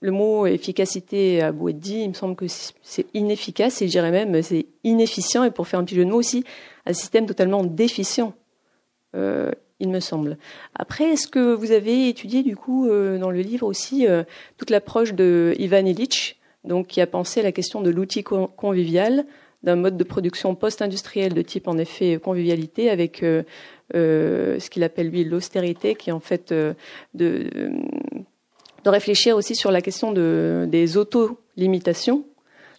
le 0.00 0.10
mot 0.10 0.46
efficacité 0.46 1.42
a 1.42 1.52
beau 1.52 1.68
être 1.68 1.78
dit, 1.78 2.00
il 2.00 2.08
me 2.08 2.14
semble 2.14 2.34
que 2.34 2.46
c'est 2.48 3.06
inefficace 3.14 3.82
et 3.82 3.86
je 3.86 3.92
dirais 3.92 4.10
même 4.10 4.42
c'est 4.42 4.66
inefficient 4.82 5.44
et 5.44 5.50
pour 5.50 5.68
faire 5.68 5.78
un 5.78 5.84
petit 5.84 5.94
jeu 5.94 6.04
de 6.04 6.10
mots 6.10 6.18
aussi, 6.18 6.44
un 6.86 6.92
système 6.92 7.26
totalement 7.26 7.62
déficient, 7.62 8.34
euh, 9.14 9.50
il 9.78 9.88
me 9.88 10.00
semble. 10.00 10.36
Après, 10.74 11.04
est-ce 11.04 11.26
que 11.26 11.54
vous 11.54 11.72
avez 11.72 12.08
étudié 12.08 12.42
du 12.42 12.56
coup 12.56 12.88
euh, 12.88 13.18
dans 13.18 13.30
le 13.30 13.40
livre 13.40 13.66
aussi 13.66 14.06
euh, 14.06 14.24
toute 14.58 14.70
l'approche 14.70 15.14
de 15.14 15.54
Ivan 15.58 15.84
Illich, 15.86 16.38
donc 16.64 16.86
qui 16.86 17.00
a 17.00 17.06
pensé 17.06 17.40
à 17.40 17.42
la 17.42 17.52
question 17.52 17.80
de 17.80 17.90
l'outil 17.90 18.22
convivial, 18.22 19.24
d'un 19.62 19.76
mode 19.76 19.96
de 19.98 20.04
production 20.04 20.54
post-industriel 20.54 21.34
de 21.34 21.42
type 21.42 21.68
en 21.68 21.76
effet 21.76 22.18
convivialité 22.18 22.88
avec 22.88 23.22
ce 23.92 24.70
qu'il 24.70 24.82
appelle 24.82 25.10
lui 25.10 25.24
l'austérité, 25.24 25.94
qui 25.94 26.08
est 26.08 26.14
en 26.14 26.20
fait 26.20 26.54
de 27.14 27.46
de 28.84 28.90
réfléchir 28.90 29.36
aussi 29.36 29.54
sur 29.54 29.70
la 29.70 29.80
question 29.80 30.12
de, 30.12 30.66
des 30.68 30.96
auto-limitations, 30.96 32.24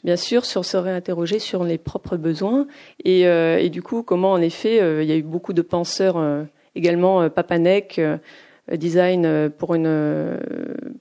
bien 0.04 0.16
sûr, 0.16 0.46
sur 0.46 0.66
se 0.66 0.78
réinterroger 0.78 1.40
sur 1.40 1.64
les 1.64 1.78
propres 1.78 2.18
besoins. 2.18 2.68
Et, 3.06 3.28
euh, 3.28 3.60
et 3.60 3.70
du 3.70 3.82
coup 3.82 4.04
comment 4.04 4.32
en 4.32 4.42
effet 4.42 4.82
euh, 4.82 5.04
il 5.04 5.10
y 5.10 5.12
a 5.12 5.16
eu 5.16 5.24
beaucoup 5.24 5.54
de 5.54 5.62
penseurs 5.62 6.18
euh, 6.18 6.44
également 6.76 7.30
Papanek 7.30 8.00
design 8.72 9.50
pour 9.50 9.76
une 9.76 10.38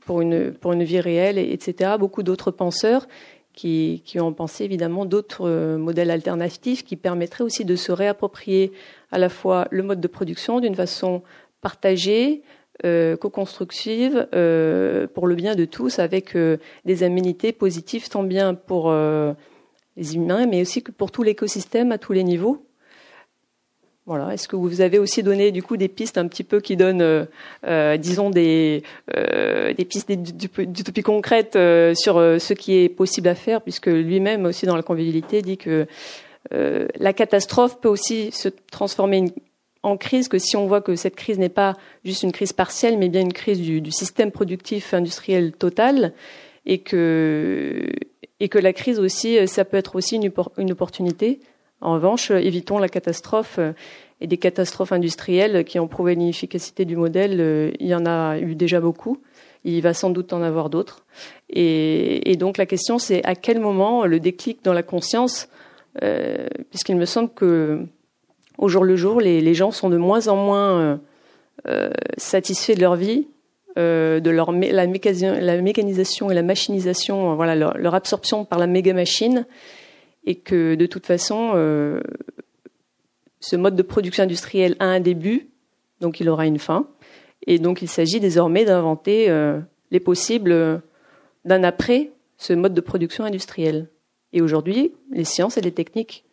pour 0.01 0.21
une 0.21 0.51
pour 0.51 0.73
une 0.73 0.83
vie 0.83 0.99
réelle 0.99 1.39
etc 1.39 1.93
beaucoup 1.99 2.25
d'autres 2.25 2.51
penseurs 2.51 3.07
qui, 3.53 4.03
qui 4.05 4.19
ont 4.19 4.33
pensé 4.33 4.65
évidemment 4.65 5.05
d'autres 5.05 5.77
modèles 5.77 6.11
alternatifs 6.11 6.85
qui 6.85 6.97
permettraient 6.97 7.45
aussi 7.45 7.65
de 7.65 7.77
se 7.77 7.93
réapproprier 7.93 8.73
à 9.13 9.19
la 9.19 9.29
fois 9.29 9.69
le 9.71 9.85
mode 9.85 10.01
de 10.01 10.09
production 10.09 10.59
d'une 10.59 10.75
façon 10.75 11.23
partagée, 11.61 12.43
euh, 12.87 13.17
co-constructive 13.19 14.27
euh, 14.33 15.07
pour 15.07 15.27
le 15.27 15.35
bien 15.35 15.55
de 15.55 15.67
tous, 15.67 15.99
avec 15.99 16.35
euh, 16.35 16.57
des 16.87 17.03
aménités 17.03 17.53
positives 17.53 18.09
tant 18.09 18.23
bien 18.23 18.55
pour 18.55 18.91
les 19.97 20.15
humains, 20.15 20.47
mais 20.47 20.63
aussi 20.63 20.81
pour 20.81 21.11
tout 21.11 21.23
l'écosystème 21.23 21.93
à 21.93 21.99
tous 21.99 22.13
les 22.13 22.25
niveaux. 22.25 22.65
Voilà. 24.07 24.33
Est-ce 24.33 24.49
que 24.49 24.57
vous 24.57 24.81
avez 24.81 24.99
aussi 24.99 25.23
donné 25.23 25.53
du 25.53 25.63
coup 25.63 25.77
des 25.77 25.89
pistes 25.89 26.17
un 26.17 26.27
petit 26.27 26.43
peu 26.43 26.61
qui 26.61 26.77
donnent, 26.77 27.27
disons 27.99 28.31
des 28.31 28.83
des 29.15 29.85
pistes 29.85 30.11
d'utopie 30.11 31.03
concrètes 31.03 31.53
sur 31.53 32.15
ce 32.15 32.53
qui 32.55 32.79
est 32.79 32.89
possible 32.89 33.29
à 33.29 33.35
faire, 33.35 33.61
puisque 33.61 33.87
lui-même 33.87 34.47
aussi 34.47 34.65
dans 34.65 34.77
la 34.77 34.83
convivialité 34.83 35.43
dit 35.43 35.59
que 35.59 35.87
la 36.51 37.13
catastrophe 37.13 37.79
peut 37.81 37.89
aussi 37.89 38.33
se 38.33 38.49
transformer 38.49 39.33
en 39.83 39.97
crise 39.97 40.29
que 40.29 40.39
si 40.39 40.57
on 40.57 40.67
voit 40.67 40.81
que 40.81 40.95
cette 40.95 41.17
crise 41.17 41.39
n'est 41.39 41.49
pas 41.49 41.77
juste 42.05 42.23
une 42.23 42.33
crise 42.33 42.53
partielle, 42.53 42.99
mais 42.99 43.09
bien 43.09 43.23
une 43.23 43.33
crise 43.33 43.61
du, 43.61 43.91
système 43.91 44.31
productif 44.31 44.93
industriel 44.95 45.53
total, 45.53 46.13
et 46.67 46.79
que 46.79 47.89
et 48.43 48.49
que 48.49 48.59
la 48.59 48.73
crise 48.73 48.99
aussi, 48.99 49.47
ça 49.47 49.67
peut 49.67 49.77
être 49.77 49.97
aussi 49.97 50.17
une, 50.17 50.73
opportunité. 50.73 51.41
En 51.83 51.95
revanche, 51.95 52.31
évitons 52.31 52.79
la 52.79 52.89
catastrophe 52.89 53.59
et 54.23 54.27
des 54.27 54.39
catastrophes 54.39 54.93
industrielles 54.93 55.65
qui 55.65 55.79
ont 55.79 55.89
prouvé 55.89 56.15
l'inefficacité 56.15 56.87
du 56.87 56.97
modèle. 56.97 57.75
Il 57.79 57.87
y 57.87 57.95
en 57.95 58.07
a 58.07 58.39
eu 58.39 58.55
déjà 58.55 58.81
beaucoup. 58.81 59.19
Il 59.65 59.83
va 59.83 59.93
sans 59.93 60.09
doute 60.09 60.33
en 60.33 60.41
avoir 60.41 60.71
d'autres. 60.71 61.05
Et, 61.51 62.35
donc 62.39 62.57
la 62.57 62.65
question, 62.65 62.99
c'est 62.99 63.23
à 63.27 63.35
quel 63.35 63.61
moment 63.61 64.07
le 64.07 64.21
déclic 64.21 64.65
dans 64.65 64.73
la 64.73 64.83
conscience, 64.83 65.51
puisqu'il 66.71 66.97
me 66.97 67.05
semble 67.05 67.29
que 67.35 67.87
au 68.61 68.69
jour 68.69 68.85
le 68.85 68.95
jour, 68.95 69.21
les, 69.21 69.55
gens 69.55 69.73
sont 69.73 69.91
de 69.91 69.97
moins 69.97 70.29
en 70.29 70.37
moins 70.37 71.01
satisfaits 72.17 72.75
de 72.75 72.81
leur 72.81 72.95
vie 72.95 73.27
euh, 73.79 74.19
de 74.19 74.31
leur 74.31 74.51
la, 74.51 74.87
mécanisation 74.89 76.31
et 76.31 76.35
la 76.35 76.43
machinisation, 76.43 77.31
euh, 77.31 77.35
voilà, 77.37 77.55
leur, 77.55 77.95
absorption 77.95 78.45
par 78.45 78.59
la 78.59 78.67
méga 78.67 78.93
machine, 78.93 79.47
et 80.25 80.35
que 80.35 80.75
de 80.75 80.87
toute 80.87 81.07
façon, 81.07 81.53
euh, 81.55 82.01
ce 83.39 83.55
mode 83.55 83.77
de 83.77 83.83
production 83.83 84.25
industrielle 84.25 84.75
a 84.81 84.87
un 84.87 84.99
début, 84.99 85.51
donc 86.01 86.19
il 86.19 86.29
aura 86.29 86.47
une 86.47 86.59
fin, 86.59 86.89
et 87.47 87.61
donc 87.61 87.81
il 87.81 87.89
s'agit 87.89 88.19
désormais 88.19 88.65
d'inventer 88.65 89.33
les 89.93 90.01
possibles 90.01 90.83
d'un 91.45 91.63
après 91.63 92.11
ce 92.39 92.53
mode 92.53 92.75
de 92.75 92.81
production 92.81 93.25
industrielle. 93.25 93.89
Et 94.33 94.43
aujourd'hui, 94.43 94.93
les 95.13 95.25
sciences 95.25 95.57
et 95.57 95.61
les 95.61 95.73
techniques, 95.73 96.25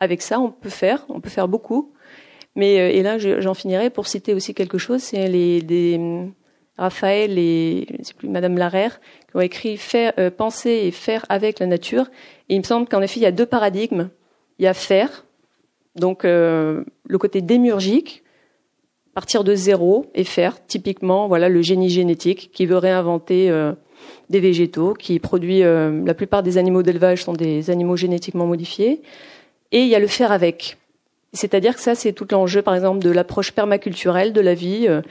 avec 0.00 0.22
ça, 0.22 0.40
on 0.40 0.50
peut 0.50 0.68
faire, 0.68 1.04
on 1.08 1.20
peut 1.20 1.30
faire 1.30 1.48
beaucoup. 1.48 1.92
Mais 2.56 2.96
et 2.96 3.02
là, 3.02 3.18
j'en 3.18 3.54
finirai 3.54 3.90
pour 3.90 4.06
citer 4.06 4.34
aussi 4.34 4.52
quelque 4.54 4.78
chose, 4.78 5.00
c'est 5.00 5.28
les 5.28 5.62
des, 5.62 5.98
Raphaël 6.78 7.38
et 7.38 7.86
je 7.98 8.04
sais 8.04 8.14
plus 8.14 8.28
Madame 8.28 8.56
Larère 8.56 9.00
qui 9.28 9.36
ont 9.36 9.40
écrit 9.40 9.76
faire, 9.76 10.12
euh, 10.18 10.30
penser 10.30 10.70
et 10.70 10.90
faire 10.92 11.26
avec 11.28 11.58
la 11.58 11.66
nature. 11.66 12.06
Et 12.48 12.54
il 12.54 12.58
me 12.58 12.64
semble 12.64 12.88
qu'en 12.88 13.02
effet 13.02 13.18
il 13.18 13.24
y 13.24 13.26
a 13.26 13.32
deux 13.32 13.46
paradigmes. 13.46 14.10
Il 14.60 14.64
y 14.64 14.68
a 14.68 14.74
faire, 14.74 15.24
donc 15.94 16.24
euh, 16.24 16.84
le 17.06 17.18
côté 17.18 17.40
démiurgique, 17.42 18.24
partir 19.14 19.44
de 19.44 19.54
zéro 19.54 20.06
et 20.14 20.24
faire. 20.24 20.64
Typiquement, 20.66 21.28
voilà 21.28 21.48
le 21.48 21.62
génie 21.62 21.90
génétique 21.90 22.50
qui 22.52 22.66
veut 22.66 22.76
réinventer 22.76 23.50
euh, 23.50 23.72
des 24.30 24.40
végétaux, 24.40 24.94
qui 24.94 25.18
produit 25.18 25.60
la 25.60 26.14
plupart 26.14 26.42
des 26.42 26.56
animaux 26.56 26.82
d'élevage 26.82 27.24
sont 27.24 27.32
des 27.32 27.70
animaux 27.70 27.96
génétiquement 27.96 28.46
modifiés. 28.46 29.02
Et 29.72 29.82
il 29.82 29.88
y 29.88 29.94
a 29.94 29.98
le 29.98 30.06
faire 30.06 30.32
avec. 30.32 30.78
C'est-à-dire 31.32 31.74
que 31.74 31.80
ça, 31.80 31.94
c'est 31.94 32.12
tout 32.12 32.26
l'enjeu, 32.30 32.62
par 32.62 32.74
exemple, 32.74 33.00
de 33.00 33.10
l'approche 33.10 33.52
permaculturelle 33.52 34.32
de 34.32 34.40
la 34.40 34.54
vie. 34.54 34.86
Euh, 34.88 35.02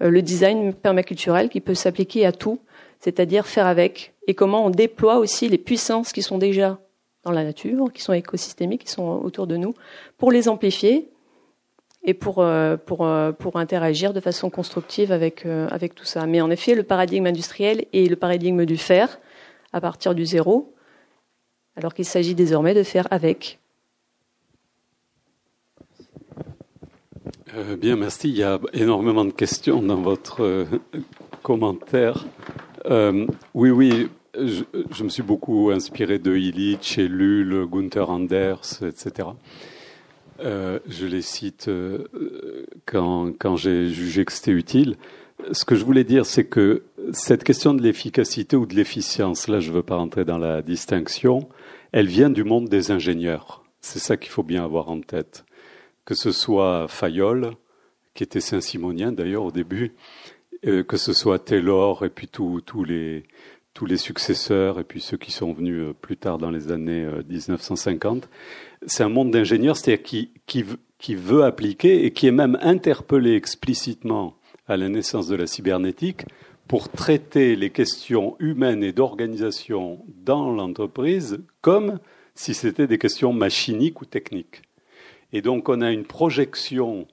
le 0.00 0.22
design 0.22 0.74
permaculturel 0.74 1.48
qui 1.48 1.60
peut 1.60 1.74
s'appliquer 1.74 2.26
à 2.26 2.32
tout, 2.32 2.60
c'est-à-dire 3.00 3.46
faire 3.46 3.66
avec, 3.66 4.14
et 4.26 4.34
comment 4.34 4.66
on 4.66 4.70
déploie 4.70 5.16
aussi 5.16 5.48
les 5.48 5.58
puissances 5.58 6.12
qui 6.12 6.22
sont 6.22 6.38
déjà 6.38 6.78
dans 7.24 7.32
la 7.32 7.44
nature, 7.44 7.90
qui 7.92 8.02
sont 8.02 8.12
écosystémiques, 8.12 8.84
qui 8.84 8.90
sont 8.90 9.08
autour 9.24 9.46
de 9.46 9.56
nous, 9.56 9.74
pour 10.18 10.30
les 10.30 10.48
amplifier 10.48 11.08
et 12.04 12.14
pour, 12.14 12.40
euh, 12.40 12.76
pour, 12.76 13.06
euh, 13.06 13.32
pour 13.32 13.56
interagir 13.56 14.12
de 14.12 14.20
façon 14.20 14.50
constructive 14.50 15.12
avec, 15.12 15.46
avec 15.46 15.94
tout 15.94 16.04
ça. 16.04 16.26
Mais 16.26 16.40
en 16.40 16.50
effet, 16.50 16.74
le 16.74 16.82
paradigme 16.82 17.26
industriel 17.26 17.86
et 17.94 18.06
le 18.06 18.16
paradigme 18.16 18.66
du 18.66 18.76
faire, 18.76 19.18
à 19.72 19.80
partir 19.80 20.14
du 20.14 20.26
zéro, 20.26 20.74
alors 21.74 21.94
qu'il 21.94 22.04
s'agit 22.04 22.34
désormais 22.34 22.74
de 22.74 22.82
faire 22.82 23.08
avec. 23.10 23.58
Euh, 27.56 27.76
bien, 27.76 27.96
merci. 27.96 28.28
Il 28.28 28.36
y 28.36 28.42
a 28.42 28.60
énormément 28.74 29.24
de 29.24 29.30
questions 29.30 29.80
dans 29.80 29.96
votre 29.96 30.42
euh, 30.42 30.64
commentaire. 31.42 32.26
Euh, 32.84 33.26
oui, 33.54 33.70
oui, 33.70 34.08
je, 34.34 35.02
me 35.02 35.08
suis 35.08 35.22
beaucoup 35.22 35.70
inspiré 35.70 36.18
de 36.18 36.36
Illich, 36.36 36.98
Ellul, 36.98 37.66
Gunther 37.66 38.10
Anders, 38.10 38.82
etc. 38.82 39.28
je 40.38 41.06
les 41.06 41.22
cite 41.22 41.70
quand, 42.84 43.32
quand 43.38 43.56
j'ai 43.56 43.88
jugé 43.88 44.26
que 44.26 44.32
c'était 44.32 44.50
utile. 44.50 44.96
Ce 45.52 45.64
que 45.64 45.74
je 45.74 45.84
voulais 45.84 46.04
dire, 46.04 46.26
c'est 46.26 46.44
que 46.44 46.82
cette 47.12 47.42
question 47.42 47.72
de 47.72 47.82
l'efficacité 47.82 48.56
ou 48.56 48.66
de 48.66 48.74
l'efficience, 48.74 49.48
là 49.48 49.60
je 49.60 49.70
ne 49.70 49.76
veux 49.76 49.82
pas 49.82 49.96
rentrer 49.96 50.26
dans 50.26 50.38
la 50.38 50.60
distinction, 50.60 51.48
elle 51.92 52.06
vient 52.06 52.30
du 52.30 52.44
monde 52.44 52.68
des 52.68 52.90
ingénieurs. 52.90 53.64
C'est 53.80 54.00
ça 54.00 54.18
qu'il 54.18 54.30
faut 54.30 54.42
bien 54.42 54.62
avoir 54.62 54.90
en 54.90 55.00
tête 55.00 55.46
que 56.06 56.14
ce 56.14 56.32
soit 56.32 56.86
Fayol, 56.88 57.52
qui 58.14 58.22
était 58.22 58.40
saint-simonien 58.40 59.12
d'ailleurs 59.12 59.44
au 59.44 59.52
début, 59.52 59.94
que 60.62 60.96
ce 60.96 61.12
soit 61.12 61.38
Taylor 61.38 62.04
et 62.04 62.08
puis 62.08 62.28
tous 62.28 62.84
les, 62.84 63.24
tous 63.76 63.84
les 63.84 63.98
successeurs 63.98 64.80
et 64.80 64.84
puis 64.84 65.02
ceux 65.02 65.18
qui 65.18 65.30
sont 65.30 65.52
venus 65.52 65.88
euh, 65.88 65.92
plus 65.92 66.16
tard 66.16 66.38
dans 66.38 66.50
les 66.50 66.72
années 66.72 67.06
1950. 67.28 68.24
Euh, 68.24 68.26
C'est 68.86 69.02
un 69.02 69.10
monde 69.10 69.30
d'ingénieurs, 69.30 69.76
c'est-à-dire 69.76 70.02
qui, 70.02 70.30
qui, 70.46 70.64
qui 70.98 71.14
veut 71.14 71.44
appliquer 71.44 72.06
et 72.06 72.10
qui 72.10 72.26
est 72.26 72.32
même 72.32 72.58
interpellé 72.62 73.34
explicitement 73.34 74.34
à 74.66 74.78
la 74.78 74.88
naissance 74.88 75.28
de 75.28 75.36
la 75.36 75.46
cybernétique 75.46 76.24
pour 76.66 76.88
traiter 76.88 77.54
les 77.54 77.68
questions 77.68 78.34
humaines 78.40 78.82
et 78.82 78.92
d'organisation 78.92 80.02
dans 80.24 80.50
l'entreprise 80.50 81.38
comme 81.60 82.00
si 82.34 82.54
c'était 82.54 82.86
des 82.86 82.98
questions 82.98 83.34
machiniques 83.34 84.00
ou 84.00 84.06
techniques. 84.06 84.62
Et 85.32 85.42
donc 85.42 85.68
on 85.68 85.80
a 85.80 85.90
une 85.90 86.04
projection. 86.04 87.06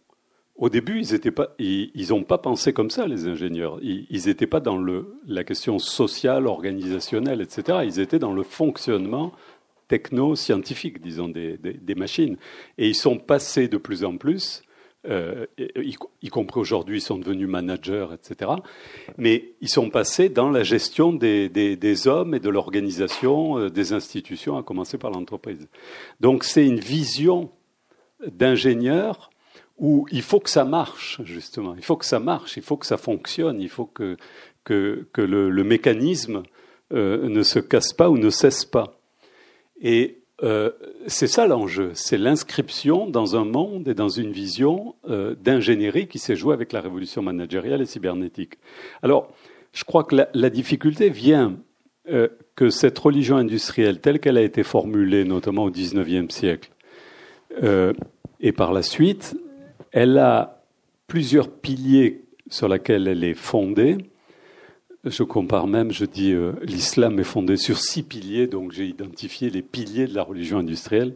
Au 0.56 0.69
début, 0.69 1.02
ils 1.02 1.14
n'ont 1.14 1.31
pas, 1.31 1.56
ils, 1.57 2.26
pas 2.27 2.38
pensé 2.38 2.73
comme 2.73 2.91
ça, 2.91 3.07
les 3.07 3.27
ingénieurs. 3.27 3.80
Ils 3.81 4.27
n'étaient 4.27 4.48
pas 4.48 4.60
dans 4.60 4.80
la 5.26 5.44
question 5.44 5.80
sociale, 5.80 6.45
organisationnelle, 6.45 7.41
etc. 7.41 7.80
Ils 7.84 7.99
étaient 7.99 8.19
dans 8.19 8.34
le 8.34 8.44
fonctionnement 8.44 9.34
techno-scientifique, 9.88 11.02
disons, 11.02 11.30
des, 11.30 11.95
machines. 11.95 12.38
Et 12.77 12.88
ils 12.88 12.95
sont 12.95 13.18
passés 13.18 13.68
de 13.68 13.77
plus 13.77 14.03
en 14.03 14.18
plus, 14.18 14.64
euh, 15.10 15.45
y, 15.57 16.30
compris 16.30 16.60
aujourd'hui, 16.60 16.99
ils 16.99 17.02
sont 17.02 17.18
devenus 17.18 17.48
managers, 17.48 18.07
etc. 18.14 18.52
Mais 19.18 19.53
ils 19.60 19.69
sont 19.69 19.90
passés 19.90 20.30
dans 20.30 20.49
la 20.49 20.64
gestion 20.64 21.11
des, 21.11 21.49
des 21.49 22.07
hommes 22.07 22.34
et 22.34 22.40
de 22.40 22.49
l'organisation 22.49 23.57
euh, 23.57 23.69
des 23.69 23.91
institutions, 23.91 24.57
à 24.57 24.64
commencer 24.64 24.98
par 24.98 25.11
l'entreprise. 25.11 25.68
Donc 26.22 26.44
c'est 26.44 26.65
une 26.65 26.80
vision 26.80 27.52
d'ingénieurs 28.32 29.30
où 29.78 30.08
il 30.12 30.22
faut 30.22 30.40
que 30.40 30.50
ça 30.50 30.66
marche, 30.66 31.20
justement. 31.24 31.76
Il 31.76 31.84
faut 31.84 31.98
que 31.98 32.06
ça 32.06 32.20
marche, 32.20 32.58
il 32.58 32.64
faut 32.64 32.78
que 32.78 32.86
ça 32.86 32.98
fonctionne, 32.98 33.60
il 33.60 33.70
faut 33.70 33.86
que, 33.86 34.18
que, 34.64 35.08
que 35.12 35.22
le, 35.22 35.64
mécanisme 35.64 36.44
euh, 36.94 37.28
ne 37.28 37.44
se 37.44 37.60
casse 37.60 37.94
pas 37.94 38.10
ou 38.10 38.18
ne 38.18 38.30
cesse 38.30 38.66
pas. 38.66 39.00
Et 39.82 40.20
euh, 40.44 40.72
c'est 41.08 41.28
ça 41.28 41.48
l'enjeu, 41.48 41.91
c'est 41.94 42.18
l'inscription 42.18 43.08
dans 43.08 43.36
un 43.36 43.45
monde 43.45 43.88
et 43.88 43.94
dans 43.94 44.10
une 44.10 44.32
vision 44.32 44.95
euh, 45.10 45.36
d'ingénierie 45.36 46.08
qui 46.08 46.20
s'est 46.20 46.36
jouée 46.36 46.54
avec 46.54 46.72
la 46.72 46.82
révolution 46.82 47.22
managériale 47.22 47.82
et 47.82 47.86
cybernétique. 47.86 48.56
Alors, 49.02 49.32
je 49.72 49.84
crois 49.84 50.04
que 50.04 50.16
la, 50.34 50.50
difficulté 50.50 51.10
vient 51.10 51.58
que 52.56 52.70
cette 52.70 53.00
religion 53.00 53.38
industrielle, 53.38 54.02
telle 54.02 54.20
qu'elle 54.20 54.38
a 54.38 54.41
été 54.41 54.62
formulée, 54.62 55.24
notamment 55.24 55.64
au 55.64 55.72
XIXe 55.72 56.32
siècle, 56.32 56.70
et 58.44 58.52
par 58.52 58.74
la 58.74 58.84
suite, 58.84 59.36
elle 59.91 60.18
a 60.18 60.61
plusieurs 61.07 61.49
piliers 61.49 62.26
sur 62.49 62.68
lesquels 62.68 63.07
elle 63.07 63.24
est 63.24 63.34
fondée. 63.34 63.98
Je 65.06 65.24
compare 65.24 65.65
même, 65.65 65.91
je 65.91 66.06
dis, 66.06 66.34
euh, 66.34 66.52
l'islam 66.61 67.20
est 67.20 67.26
fondé 67.26 67.56
sur 67.56 67.80
six 67.80 68.03
piliers, 68.03 68.48
donc 68.48 68.74
j'ai 68.74 68.86
identifié 68.86 69.49
les 69.49 69.61
piliers 69.61 70.07
de 70.07 70.14
la 70.14 70.24
religion 70.24 70.57
industrielle. 70.57 71.15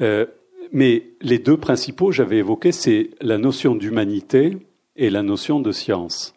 Euh, 0.00 0.24
mais 0.72 1.08
les 1.20 1.38
deux 1.40 1.56
principaux, 1.56 2.12
j'avais 2.12 2.38
évoqué, 2.38 2.70
c'est 2.70 3.10
la 3.20 3.36
notion 3.36 3.74
d'humanité 3.74 4.56
et 4.94 5.10
la 5.10 5.22
notion 5.22 5.58
de 5.58 5.72
science, 5.72 6.34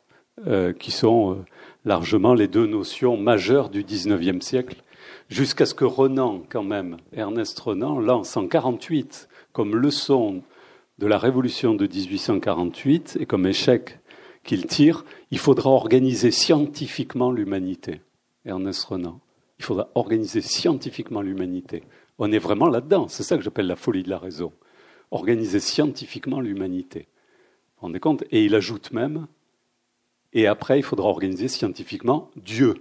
euh, 0.47 0.73
qui 0.73 0.89
sont 0.89 1.43
largement 1.85 2.33
les 2.33 2.47
deux 2.47 2.65
notions 2.65 3.17
majeures 3.17 3.69
du 3.69 3.83
XIXe 3.83 4.43
siècle, 4.45 4.83
jusqu'à 5.29 5.65
ce 5.65 5.73
que 5.73 5.85
Renan, 5.85 6.43
quand 6.49 6.63
même, 6.63 6.97
Ernest 7.11 7.59
Renan, 7.59 7.99
lance 7.99 8.37
en 8.37 8.47
48 8.47 9.27
comme 9.51 9.75
leçon 9.75 10.43
de 10.99 11.07
la 11.07 11.17
révolution 11.17 11.73
de 11.73 11.87
1848 11.87 13.17
et 13.19 13.25
comme 13.25 13.45
échec 13.45 13.99
qu'il 14.43 14.65
tire, 14.65 15.05
il 15.31 15.39
faudra 15.39 15.69
organiser 15.69 16.31
scientifiquement 16.31 17.31
l'humanité. 17.31 18.01
Ernest 18.45 18.83
Renan. 18.85 19.19
Il 19.59 19.65
faudra 19.65 19.89
organiser 19.95 20.41
scientifiquement 20.41 21.21
l'humanité. 21.21 21.83
On 22.17 22.31
est 22.31 22.39
vraiment 22.39 22.67
là-dedans. 22.67 23.07
C'est 23.07 23.23
ça 23.23 23.37
que 23.37 23.43
j'appelle 23.43 23.67
la 23.67 23.75
folie 23.75 24.03
de 24.03 24.09
la 24.09 24.17
raison. 24.17 24.51
Organiser 25.11 25.59
scientifiquement 25.59 26.41
l'humanité. 26.41 26.99
Vous 26.99 27.81
vous 27.81 27.87
rendez 27.87 27.99
compte? 27.99 28.23
Et 28.31 28.43
il 28.43 28.55
ajoute 28.55 28.91
même, 28.91 29.27
et 30.33 30.47
après, 30.47 30.79
il 30.79 30.83
faudra 30.83 31.07
organiser 31.07 31.47
scientifiquement 31.47 32.29
Dieu. 32.35 32.75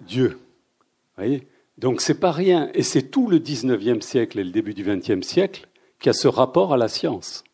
Dieu. 0.00 0.28
Vous 0.28 1.24
voyez? 1.24 1.46
Donc 1.76 2.00
c'est 2.00 2.18
pas 2.18 2.32
rien, 2.32 2.70
et 2.74 2.82
c'est 2.82 3.02
tout 3.02 3.28
le 3.28 3.38
XIXe 3.38 4.04
siècle 4.04 4.38
et 4.40 4.44
le 4.44 4.50
début 4.50 4.74
du 4.74 4.82
XXe 4.82 5.26
siècle 5.26 5.68
qui 6.00 6.08
a 6.08 6.12
ce 6.12 6.28
rapport 6.28 6.72
à 6.72 6.76
la 6.76 6.88
science. 6.88 7.44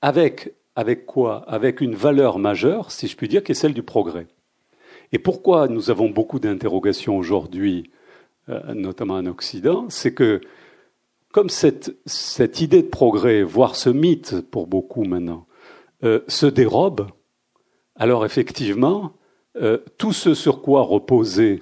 Avec, 0.00 0.54
quoi? 1.06 1.44
Avec 1.48 1.80
une 1.80 1.96
valeur 1.96 2.38
majeure, 2.38 2.92
si 2.92 3.08
je 3.08 3.16
puis 3.16 3.26
dire, 3.26 3.42
qui 3.42 3.52
est 3.52 3.56
celle 3.56 3.74
du 3.74 3.82
progrès. 3.82 4.28
Et 5.10 5.18
pourquoi 5.18 5.66
nous 5.66 5.90
avons 5.90 6.08
beaucoup 6.08 6.38
d'interrogations 6.38 7.16
aujourd'hui 7.16 7.90
notamment 8.74 9.14
en 9.14 9.26
Occident, 9.26 9.86
c'est 9.88 10.14
que 10.14 10.40
comme 11.32 11.50
cette, 11.50 11.94
cette, 12.06 12.60
idée 12.60 12.82
de 12.82 12.88
progrès, 12.88 13.42
voire 13.42 13.76
ce 13.76 13.90
mythe 13.90 14.40
pour 14.40 14.66
beaucoup 14.66 15.04
maintenant, 15.04 15.46
se 16.02 16.46
dérobe, 16.46 17.08
alors 17.96 18.24
effectivement, 18.24 19.12
tout 19.96 20.12
ce 20.12 20.34
sur 20.34 20.62
quoi 20.62 20.82
reposait 20.82 21.60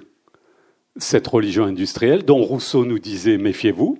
cette 0.97 1.27
religion 1.27 1.65
industrielle, 1.65 2.23
dont 2.23 2.41
Rousseau 2.41 2.85
nous 2.85 2.99
disait 2.99 3.37
méfiez-vous, 3.37 3.97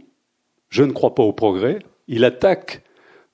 je 0.69 0.83
ne 0.83 0.91
crois 0.91 1.15
pas 1.15 1.23
au 1.23 1.33
progrès, 1.33 1.79
il 2.07 2.25
attaque 2.25 2.83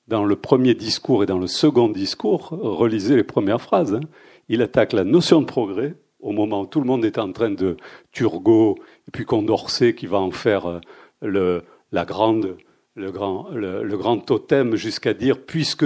dans 0.07 0.25
le 0.25 0.35
premier 0.35 0.73
discours 0.73 1.23
et 1.23 1.25
dans 1.25 1.39
le 1.39 1.47
second 1.47 1.89
discours, 1.89 2.49
relisez 2.49 3.15
les 3.15 3.23
premières 3.23 3.61
phrases, 3.61 3.95
hein, 3.95 4.01
il 4.49 4.61
attaque 4.61 4.93
la 4.93 5.03
notion 5.03 5.41
de 5.41 5.45
progrès 5.45 5.95
au 6.19 6.31
moment 6.31 6.61
où 6.61 6.65
tout 6.65 6.79
le 6.79 6.85
monde 6.85 7.05
est 7.05 7.17
en 7.17 7.31
train 7.31 7.49
de 7.49 7.77
Turgot 8.11 8.77
et 9.07 9.11
puis 9.11 9.25
Condorcet 9.25 9.95
qui 9.95 10.07
va 10.07 10.19
en 10.19 10.31
faire 10.31 10.67
euh, 10.67 10.79
le, 11.21 11.63
grand, 12.05 12.41
le, 12.95 13.97
grand 13.97 14.17
totem 14.19 14.75
jusqu'à 14.75 15.13
dire 15.13 15.45
puisque 15.45 15.85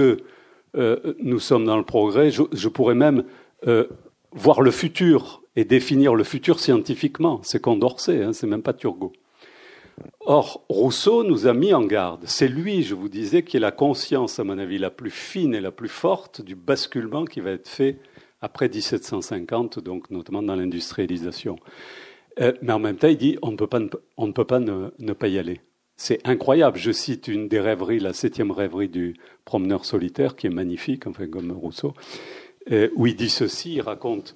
euh, 0.78 1.16
nous 1.20 1.40
sommes 1.40 1.66
dans 1.66 1.78
le 1.78 1.84
progrès, 1.84 2.32
je, 2.32 2.68
pourrais 2.68 2.96
même 2.96 3.24
euh, 3.68 3.86
voir 4.32 4.62
le 4.62 4.72
futur 4.72 5.42
et 5.56 5.66
définir 5.66 6.16
le 6.16 6.24
futur 6.24 6.60
scientifiquement. 6.60 7.42
C'est 7.44 7.62
Condorcet, 7.62 8.24
hein, 8.24 8.34
c'est 8.34 8.48
même 8.48 8.62
pas 8.62 8.74
Turgot. 8.74 9.14
Or, 10.22 10.64
Rousseau 10.70 11.24
nous 11.24 11.48
a 11.48 11.54
mis 11.54 11.74
en 11.74 11.84
garde. 11.84 12.22
C'est 12.26 12.48
lui, 12.48 12.84
je 12.84 12.94
vous 12.94 13.10
disais, 13.10 13.44
qui 13.44 13.58
est 13.58 13.60
la 13.60 13.72
conscience, 13.72 14.40
à 14.40 14.44
mon 14.44 14.60
avis, 14.60 14.78
la 14.78 14.92
plus 14.92 15.10
fine 15.10 15.56
et 15.56 15.62
la 15.62 15.72
plus 15.72 15.90
forte 15.90 16.42
du 16.42 16.56
basculement 16.56 17.26
qui 17.26 17.40
va 17.40 17.52
être 17.52 17.68
fait 17.68 17.98
après 18.42 18.70
1750, 18.70 19.80
donc 19.80 20.12
notamment 20.12 20.44
dans 20.44 20.56
l'industrialisation. 20.56 21.58
Euh, 22.40 22.54
mais 22.62 22.74
en 22.74 22.80
même 22.80 22.98
temps, 22.98 23.08
il 23.08 23.18
dit 23.18 23.38
on 23.42 23.52
ne 23.52 23.58
peut 23.58 23.68
pas, 23.68 23.80
on 24.18 24.28
ne, 24.28 24.32
peut 24.32 24.46
pas 24.46 24.60
ne, 24.60 25.14
pas 25.14 25.28
y 25.28 25.40
aller. 25.40 25.62
C'est 25.98 26.26
incroyable. 26.28 26.78
Je 26.78 26.92
cite 26.92 27.28
une 27.28 27.48
des 27.48 27.60
rêveries, 27.60 28.00
la 28.00 28.14
septième 28.14 28.52
rêverie 28.52 28.90
du 28.90 29.16
promeneur 29.46 29.84
solitaire, 29.84 30.36
qui 30.36 30.48
est 30.48 30.52
magnifique, 30.52 31.08
enfin 31.08 31.28
comme 31.28 31.52
Rousseau, 31.52 31.94
euh, 32.72 32.90
où 32.96 33.08
il 33.08 33.16
dit 33.16 33.30
ceci. 33.30 33.76
Il 33.76 33.82
raconte 33.82 34.36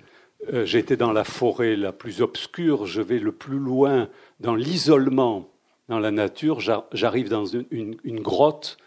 euh, 0.51 0.65
j'étais 0.65 0.97
dans 0.97 1.11
la 1.11 1.23
forêt 1.23 1.75
la 1.75 1.91
plus 1.91 2.21
obscure, 2.21 2.87
je 2.87 3.01
vais 3.01 3.19
le 3.19 3.31
plus 3.31 3.59
loin 3.59 4.09
dans 4.39 4.55
l'isolement 4.55 5.49
dans 5.87 5.99
la 5.99 6.11
nature, 6.11 6.59
j'arrive 6.93 7.29
dans 7.29 7.45
une, 7.45 7.95
grotte, 8.21 8.77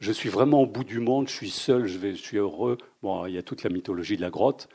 je 0.00 0.10
suis 0.10 0.30
vraiment 0.30 0.62
au 0.62 0.66
bout 0.66 0.82
du 0.82 0.98
monde, 0.98 1.28
je 1.28 1.34
suis 1.34 1.50
seul, 1.50 1.86
je, 1.86 1.98
je 1.98 2.14
suis 2.14 2.38
heureux. 2.38 2.78
Bon, 3.02 3.26
il 3.26 3.34
y 3.34 3.38
a 3.38 3.42
toute 3.42 3.62
la 3.62 3.70
mythologie 3.70 4.16
de 4.16 4.22
la 4.22 4.30
grotte. 4.30 4.68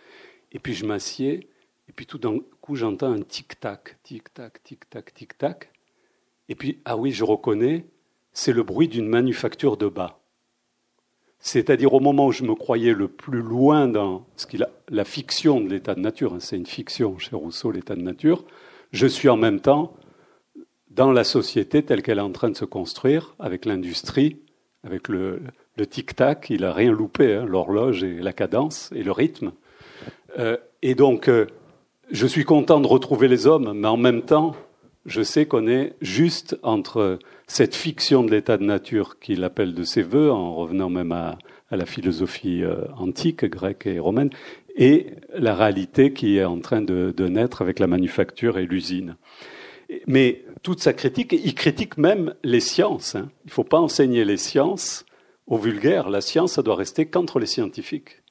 Et 0.52 0.60
puis 0.60 0.76
je 0.76 0.86
m'assieds, 0.86 1.50
et 1.90 1.92
puis 1.94 2.06
tout 2.06 2.20
d'un 2.20 2.38
coup 2.62 2.76
j'entends 2.76 3.12
un 3.12 3.22
tic-tac, 3.22 3.98
tic-tac, 4.04 4.64
tic-tac, 4.64 5.14
tic-tac. 5.14 5.72
Et 6.50 6.56
puis, 6.56 6.80
ah 6.84 6.98
oui, 6.98 7.12
je 7.12 7.24
reconnais, 7.24 7.86
c'est 8.34 8.54
le 8.54 8.64
bruit 8.64 8.88
d'une 8.88 9.08
manufacture 9.08 9.78
de 9.78 9.88
bas. 9.88 10.20
C'est-à-dire 11.40 11.94
au 11.94 12.02
moment 12.02 12.28
où 12.28 12.32
je 12.32 12.44
me 12.44 12.56
croyais 12.56 12.94
le 12.94 13.08
plus 13.08 13.42
loin 13.42 13.88
dans 13.88 14.26
ce 14.36 14.46
qu'il 14.46 14.64
a, 14.64 14.70
la 14.90 15.06
fiction 15.06 15.62
de 15.62 15.70
l'état 15.70 15.96
de 15.96 16.02
nature, 16.02 16.34
hein, 16.34 16.40
c'est 16.40 16.58
une 16.58 16.66
fiction 16.66 17.18
chez 17.18 17.36
Rousseau, 17.36 17.72
l'état 17.72 17.96
de 17.96 18.02
nature, 18.02 18.44
je 18.92 19.08
suis 19.08 19.30
en 19.30 19.38
même 19.38 19.62
temps 19.62 19.94
dans 20.90 21.12
la 21.12 21.24
société 21.24 21.84
telle 21.84 22.02
qu'elle 22.02 22.18
est 22.18 22.22
en 22.22 22.32
train 22.32 22.50
de 22.50 22.58
se 22.58 22.66
construire, 22.66 23.36
avec 23.40 23.66
l'industrie, 23.66 24.40
avec 24.84 25.08
le, 25.08 25.42
tic-tac, 25.90 26.50
il 26.50 26.62
n'a 26.62 26.74
rien 26.74 26.92
loupé, 26.92 27.36
hein, 27.36 27.46
l'horloge 27.46 28.04
et 28.04 28.20
la 28.20 28.34
cadence 28.34 28.90
et 28.94 29.04
le 29.04 29.12
rythme. 29.12 29.54
Euh, 30.40 30.58
et 30.82 30.96
donc, 30.96 31.30
euh, 31.30 31.46
je 32.12 32.28
suis 32.28 32.44
content 32.44 32.80
de 32.80 32.88
retrouver 32.88 33.28
les 33.28 33.48
hommes, 33.48 33.72
mais 33.74 33.88
en 33.88 33.98
même 33.98 34.24
temps, 34.24 34.56
je 35.06 35.22
sais 35.22 35.46
qu'on 35.46 35.68
est 35.68 35.96
juste 36.02 36.58
entre 36.64 37.20
cette 37.48 37.76
fiction 37.76 38.24
de 38.24 38.32
l'état 38.32 38.58
de 38.58 38.64
nature 38.64 39.20
qu'il 39.20 39.44
appelle 39.44 39.74
de 39.74 39.84
ses 39.84 40.02
voeux, 40.02 40.32
en 40.32 40.56
revenant 40.56 40.90
même 40.90 41.12
à, 41.12 41.38
la 41.72 41.86
philosophie 41.86 42.64
euh, 42.64 42.86
antique, 42.98 43.46
grecque 43.46 43.86
et 43.86 44.00
romaine, 44.00 44.32
et 44.76 45.08
la 45.34 45.56
réalité 45.56 46.14
qui 46.14 46.38
est 46.38 46.44
en 46.44 46.60
train 46.60 46.82
de 46.82 47.28
naître 47.28 47.62
avec 47.62 47.80
la 47.80 47.88
manufacture 47.88 48.58
et 48.58 48.66
l'usine. 48.66 49.18
Mais 50.08 50.46
toute 50.62 50.82
sa 50.82 50.94
critique, 50.94 51.34
il 51.34 51.56
critique 51.56 51.98
même 51.98 52.36
les 52.44 52.60
sciences. 52.60 53.16
Hein. 53.16 53.32
Il 53.46 53.48
ne 53.48 53.54
faut 53.54 53.64
pas 53.64 53.80
enseigner 53.80 54.24
les 54.24 54.38
sciences 54.38 55.06
aux 55.48 55.58
vulgaires. 55.58 56.10
La 56.10 56.22
science, 56.22 56.54
ça 56.54 56.62
doit 56.62 56.76
rester 56.76 57.08
qu'entre 57.08 57.40
les 57.40 57.48
scientifiques. 57.48 58.22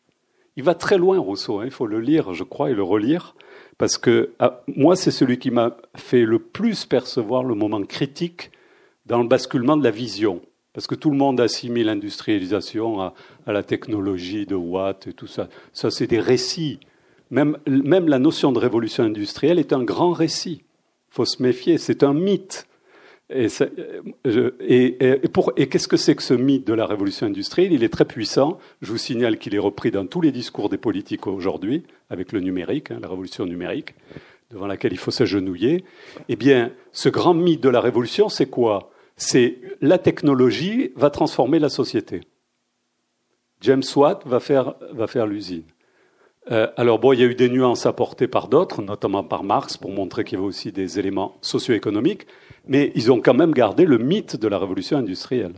Il 0.57 0.65
va 0.65 0.75
très 0.75 0.99
loin, 0.99 1.19
Rousseau. 1.19 1.61
Hein. 1.61 1.65
Il 1.65 1.71
faut 1.71 1.87
le 1.87 2.01
lire, 2.01 2.33
je 2.35 2.45
crois, 2.45 2.71
et 2.71 2.75
le 2.75 2.83
relire. 2.83 3.35
Parce 3.79 3.97
que 3.97 4.33
ah, 4.39 4.63
moi, 4.67 4.97
c'est 4.97 5.11
celui 5.11 5.39
qui 5.39 5.51
m'a 5.51 5.77
fait 5.97 6.25
le 6.25 6.39
plus 6.39 6.85
percevoir 6.85 7.45
le 7.45 7.55
moment 7.55 7.83
critique 7.83 8.51
dans 9.07 9.23
le 9.23 9.29
basculement 9.29 9.77
de 9.77 9.85
la 9.85 9.91
vision. 9.91 10.43
Parce 10.73 10.87
que 10.87 10.95
tout 10.95 11.11
le 11.11 11.17
monde 11.17 11.41
assimile 11.41 11.87
l'industrialisation 11.87 13.01
à, 13.01 13.15
la 13.47 13.63
technologie 13.63 14.45
de 14.47 14.55
Watt 14.55 15.07
et 15.07 15.13
tout 15.13 15.27
ça. 15.27 15.49
Ça, 15.73 15.91
c'est 15.91 16.07
des 16.07 16.21
récits. 16.21 16.79
Même, 17.31 17.57
même 17.67 18.09
la 18.09 18.19
notion 18.19 18.53
de 18.53 18.59
révolution 18.59 19.05
industrielle 19.05 19.59
est 19.59 19.73
un 19.73 19.83
grand 19.83 20.13
récit 20.13 20.63
faut 21.19 21.25
se 21.25 21.43
méfier, 21.43 21.79
c'est 21.79 22.03
un 22.03 22.15
mythe. 22.15 22.69
Et, 23.31 23.49
qu'est-ce 25.67 25.89
que 25.89 25.99
c'est 25.99 26.15
que 26.15 26.23
ce 26.23 26.35
mythe 26.35 26.67
de 26.67 26.73
la 26.73 26.87
révolution 26.87 27.27
industrielle? 27.27 27.73
Il 27.73 27.85
est 27.85 27.93
très 27.93 28.07
puissant. 28.07 28.59
Je 28.81 28.91
vous 28.91 28.99
signale 28.99 29.39
qu'il 29.39 29.55
est 29.55 29.61
repris 29.61 29.91
dans 29.91 30.07
tous 30.07 30.21
les 30.21 30.33
discours 30.33 30.69
des 30.69 30.79
politiques 30.79 31.27
aujourd'hui, 31.27 31.83
avec 32.09 32.33
le 32.33 32.41
numérique, 32.41 32.91
hein, 32.91 32.99
la 33.03 33.09
révolution 33.09 33.45
numérique, 33.45 33.95
devant 34.51 34.67
laquelle 34.67 34.93
il 34.93 34.99
faut 34.99 35.11
s'agenouiller. 35.11 35.85
Eh 36.29 36.37
bien, 36.37 36.73
ce 36.93 37.11
grand 37.11 37.35
mythe 37.35 37.63
de 37.63 37.69
la 37.69 37.81
révolution, 37.81 38.31
c'est 38.31 38.49
quoi? 38.49 38.91
C'est 39.17 39.59
la 39.83 39.99
technologie 39.99 40.93
va 40.97 41.11
transformer 41.11 41.59
la 41.59 41.69
société. 41.69 42.23
James 43.61 43.83
Watt 43.97 44.27
va 44.27 44.41
faire, 44.41 44.75
va 44.93 45.07
faire 45.07 45.27
l'usine. 45.27 45.65
Euh, 46.51 46.69
alors 46.77 46.99
bon, 46.99 47.13
il 47.13 47.21
y 47.21 47.23
a 47.23 47.27
eu 47.27 47.35
des 47.35 47.49
nuances 47.49 47.85
apportées 47.85 48.29
par 48.29 48.49
d'autres, 48.49 48.81
notamment 48.83 49.23
par 49.23 49.45
Marx, 49.45 49.77
pour 49.77 49.91
montrer 49.91 50.25
qu'il 50.25 50.39
y 50.39 50.41
avait 50.41 50.49
aussi 50.49 50.73
des 50.73 50.99
éléments 50.99 51.37
socio-économiques, 51.43 52.27
mais 52.67 52.91
ils 52.95 53.13
ont 53.13 53.21
quand 53.21 53.35
même 53.35 53.53
gardé 53.53 53.85
le 53.85 53.99
mythe 53.99 54.37
de 54.37 54.49
la 54.49 54.59
révolution 54.59 54.97
industrielle. 54.97 55.55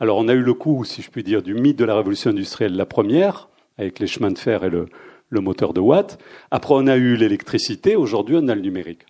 Alors 0.00 0.18
on 0.18 0.26
a 0.26 0.34
eu 0.34 0.42
le 0.42 0.54
coup, 0.54 0.84
si 0.84 1.02
je 1.02 1.10
puis 1.10 1.22
dire, 1.22 1.42
du 1.42 1.54
mythe 1.54 1.78
de 1.78 1.84
la 1.84 1.94
révolution 1.94 2.30
industrielle, 2.30 2.74
la 2.74 2.86
première, 2.86 3.48
avec 3.78 4.00
les 4.00 4.08
chemins 4.08 4.32
de 4.32 4.38
fer 4.38 4.64
et 4.64 4.70
le, 4.70 4.86
le 5.28 5.40
moteur 5.40 5.72
de 5.72 5.80
Watt. 5.80 6.18
Après 6.50 6.74
on 6.74 6.86
a 6.88 6.96
eu 6.96 7.14
l'électricité, 7.14 7.94
aujourd'hui 7.94 8.36
on 8.36 8.48
a 8.48 8.54
le 8.56 8.60
numérique. 8.60 9.02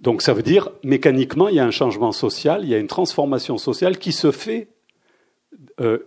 Donc 0.00 0.22
ça 0.22 0.34
veut 0.34 0.42
dire, 0.42 0.70
mécaniquement, 0.82 1.48
il 1.48 1.56
y 1.56 1.60
a 1.60 1.64
un 1.64 1.70
changement 1.70 2.12
social, 2.12 2.60
il 2.62 2.68
y 2.68 2.74
a 2.74 2.78
une 2.78 2.86
transformation 2.86 3.58
sociale 3.58 3.98
qui 3.98 4.12
se 4.12 4.30
fait 4.30 4.68
euh, 5.80 5.98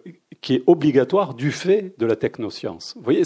qui 0.42 0.56
est 0.56 0.64
obligatoire 0.68 1.34
du 1.34 1.52
fait 1.52 1.94
de 1.98 2.06
la 2.06 2.16
technoscience. 2.16 2.94
Vous 2.96 3.04
voyez, 3.04 3.24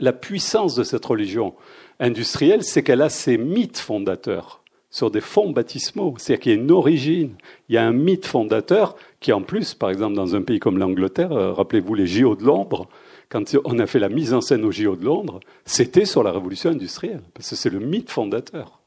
la 0.00 0.12
puissance 0.12 0.74
de 0.74 0.82
cette 0.82 1.04
religion 1.04 1.54
industrielle, 2.00 2.62
c'est 2.62 2.82
qu'elle 2.82 3.02
a 3.02 3.10
ses 3.10 3.36
mythes 3.36 3.78
fondateurs 3.78 4.62
sur 4.90 5.10
des 5.10 5.20
fonds 5.20 5.50
baptismaux. 5.50 6.14
C'est-à-dire 6.16 6.42
qu'il 6.42 6.52
y 6.52 6.54
a 6.54 6.58
une 6.58 6.70
origine, 6.70 7.34
il 7.68 7.74
y 7.74 7.78
a 7.78 7.86
un 7.86 7.92
mythe 7.92 8.26
fondateur 8.26 8.96
qui, 9.20 9.32
en 9.32 9.42
plus, 9.42 9.74
par 9.74 9.90
exemple, 9.90 10.14
dans 10.14 10.34
un 10.34 10.42
pays 10.42 10.58
comme 10.58 10.78
l'Angleterre, 10.78 11.32
euh, 11.32 11.52
rappelez-vous 11.52 11.94
les 11.94 12.06
JO 12.06 12.34
de 12.34 12.44
Londres, 12.44 12.88
quand 13.28 13.44
on 13.64 13.78
a 13.78 13.86
fait 13.86 13.98
la 13.98 14.08
mise 14.08 14.32
en 14.32 14.40
scène 14.40 14.64
aux 14.64 14.72
JO 14.72 14.96
de 14.96 15.04
Londres, 15.04 15.40
c'était 15.64 16.06
sur 16.06 16.22
la 16.22 16.32
révolution 16.32 16.70
industrielle, 16.70 17.22
parce 17.34 17.50
que 17.50 17.56
c'est 17.56 17.70
le 17.70 17.78
mythe 17.78 18.10
fondateur. 18.10 18.80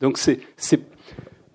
Donc 0.00 0.18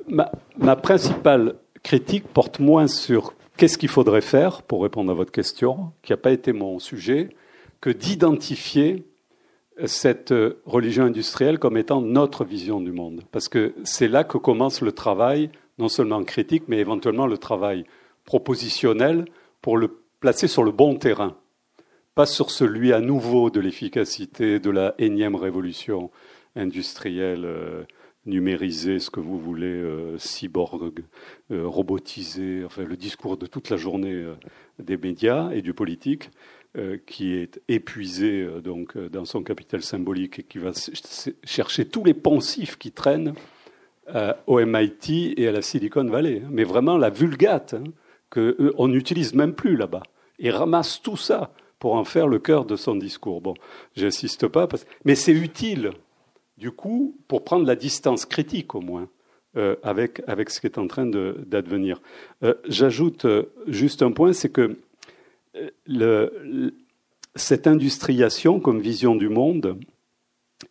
ma 0.07 0.76
principale 0.76 1.56
critique 1.84 2.27
porte 2.27 2.60
moins 2.60 2.88
sur 2.88 3.34
Qu'est-ce 3.61 3.77
qu'il 3.77 3.89
faudrait 3.89 4.21
faire, 4.21 4.63
pour 4.63 4.81
répondre 4.81 5.11
à 5.11 5.13
votre 5.13 5.31
question, 5.31 5.91
qui 6.01 6.13
n'a 6.13 6.17
pas 6.17 6.31
été 6.31 6.51
mon 6.51 6.79
sujet, 6.79 7.29
que 7.79 7.91
d'identifier 7.91 9.05
cette 9.85 10.33
religion 10.65 11.03
industrielle 11.03 11.59
comme 11.59 11.77
étant 11.77 12.01
notre 12.01 12.43
vision 12.43 12.81
du 12.81 12.91
monde? 12.91 13.21
Parce 13.31 13.49
que 13.49 13.75
c'est 13.83 14.07
là 14.07 14.23
que 14.23 14.39
commence 14.39 14.81
le 14.81 14.93
travail, 14.93 15.51
non 15.77 15.89
seulement 15.89 16.23
critique, 16.23 16.63
mais 16.69 16.79
éventuellement 16.79 17.27
le 17.27 17.38
travail 17.38 17.85
propositionnel 18.25 19.25
pour 19.61 19.77
le 19.77 19.95
placer 20.19 20.47
sur 20.47 20.63
le 20.63 20.71
bon 20.71 20.95
terrain, 20.95 21.38
pas 22.15 22.25
sur 22.25 22.49
celui 22.49 22.93
à 22.93 22.99
nouveau 22.99 23.51
de 23.51 23.59
l'efficacité 23.59 24.59
de 24.59 24.71
la 24.71 24.95
énième 24.97 25.35
révolution 25.35 26.09
industrielle. 26.55 27.45
Numériser 28.27 28.99
ce 28.99 29.10
que 29.10 29.19
vous 29.19 29.39
voulez, 29.39 29.65
euh, 29.65 30.15
cyborg, 30.19 31.03
euh, 31.49 31.65
robotiser, 31.65 32.64
enfin 32.64 32.84
le 32.84 32.95
discours 32.95 33.35
de 33.35 33.48
toute 33.48 33.72
la 33.72 33.77
journée 33.77 34.14
euh, 34.14 34.35
des 34.77 34.95
médias 34.95 35.49
et 35.52 35.61
du 35.61 35.73
politique, 35.73 36.30
qui 37.06 37.34
est 37.34 37.60
épuisé 37.68 38.48
donc 38.64 38.98
dans 38.98 39.26
son 39.26 39.43
capital 39.43 39.81
symbolique 39.81 40.39
et 40.39 40.43
qui 40.43 40.57
va 40.57 40.72
chercher 41.43 41.84
tous 41.84 42.06
les 42.06 42.14
poncifs 42.14 42.77
qui 42.77 42.93
traînent 42.93 43.34
au 44.48 44.65
MIT 44.65 45.34
et 45.35 45.49
à 45.49 45.52
la 45.52 45.61
Silicon 45.61 46.06
Valley, 46.06 46.41
mais 46.49 46.64
vraiment 46.64 46.98
la 46.98 47.10
vulgate 47.10 47.73
hein, 47.73 47.84
qu'on 48.30 48.88
n'utilise 48.88 49.34
même 49.34 49.53
plus 49.53 49.76
là-bas, 49.76 50.03
et 50.39 50.49
ramasse 50.49 51.02
tout 51.02 51.18
ça 51.18 51.53
pour 51.77 51.95
en 51.95 52.06
faire 52.06 52.30
le 52.30 52.39
cœur 52.39 52.64
de 52.64 52.77
son 52.77 52.95
discours. 52.95 53.41
Bon, 53.41 53.53
j'insiste 53.98 54.48
pas, 54.48 54.69
mais 55.03 55.15
c'est 55.15 55.34
utile 55.34 55.91
du 56.61 56.71
coup, 56.71 57.17
pour 57.27 57.43
prendre 57.43 57.65
la 57.65 57.75
distance 57.75 58.25
critique 58.25 58.75
au 58.75 58.81
moins 58.81 59.09
avec, 59.83 60.21
avec 60.27 60.51
ce 60.51 60.61
qui 60.61 60.67
est 60.67 60.77
en 60.77 60.88
train 60.88 61.07
d'advenir. 61.07 62.01
J'ajoute 62.69 63.25
juste 63.67 64.03
un 64.03 64.11
point, 64.11 64.31
c'est 64.31 64.49
que 64.49 64.77
cette 67.35 67.67
industriation 67.67 68.59
comme 68.59 68.79
vision 68.79 69.15
du 69.15 69.27
monde, 69.27 69.77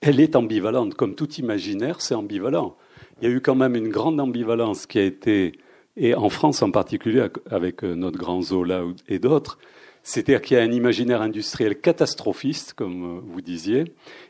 elle 0.00 0.20
est 0.20 0.36
ambivalente. 0.36 0.94
Comme 0.94 1.14
tout 1.14 1.32
imaginaire, 1.34 2.00
c'est 2.00 2.14
ambivalent. 2.14 2.76
Il 3.20 3.28
y 3.28 3.32
a 3.32 3.34
eu 3.34 3.40
quand 3.40 3.54
même 3.54 3.74
une 3.74 3.88
grande 3.88 4.20
ambivalence 4.20 4.86
qui 4.86 4.98
a 4.98 5.04
été, 5.04 5.58
et 5.96 6.14
en 6.14 6.28
France 6.28 6.62
en 6.62 6.70
particulier, 6.70 7.26
avec 7.50 7.84
euh, 7.84 7.94
notre 7.94 8.18
grand 8.18 8.40
Zola 8.40 8.84
et 9.08 9.18
d'autres, 9.18 9.58
c'est-à-dire 10.02 10.40
qu'il 10.40 10.56
y 10.56 10.60
a 10.60 10.62
un 10.62 10.72
imaginaire 10.72 11.20
industriel 11.20 11.78
catastrophiste, 11.78 12.72
comme 12.72 13.18
euh, 13.18 13.20
vous 13.22 13.40
disiez, 13.42 13.84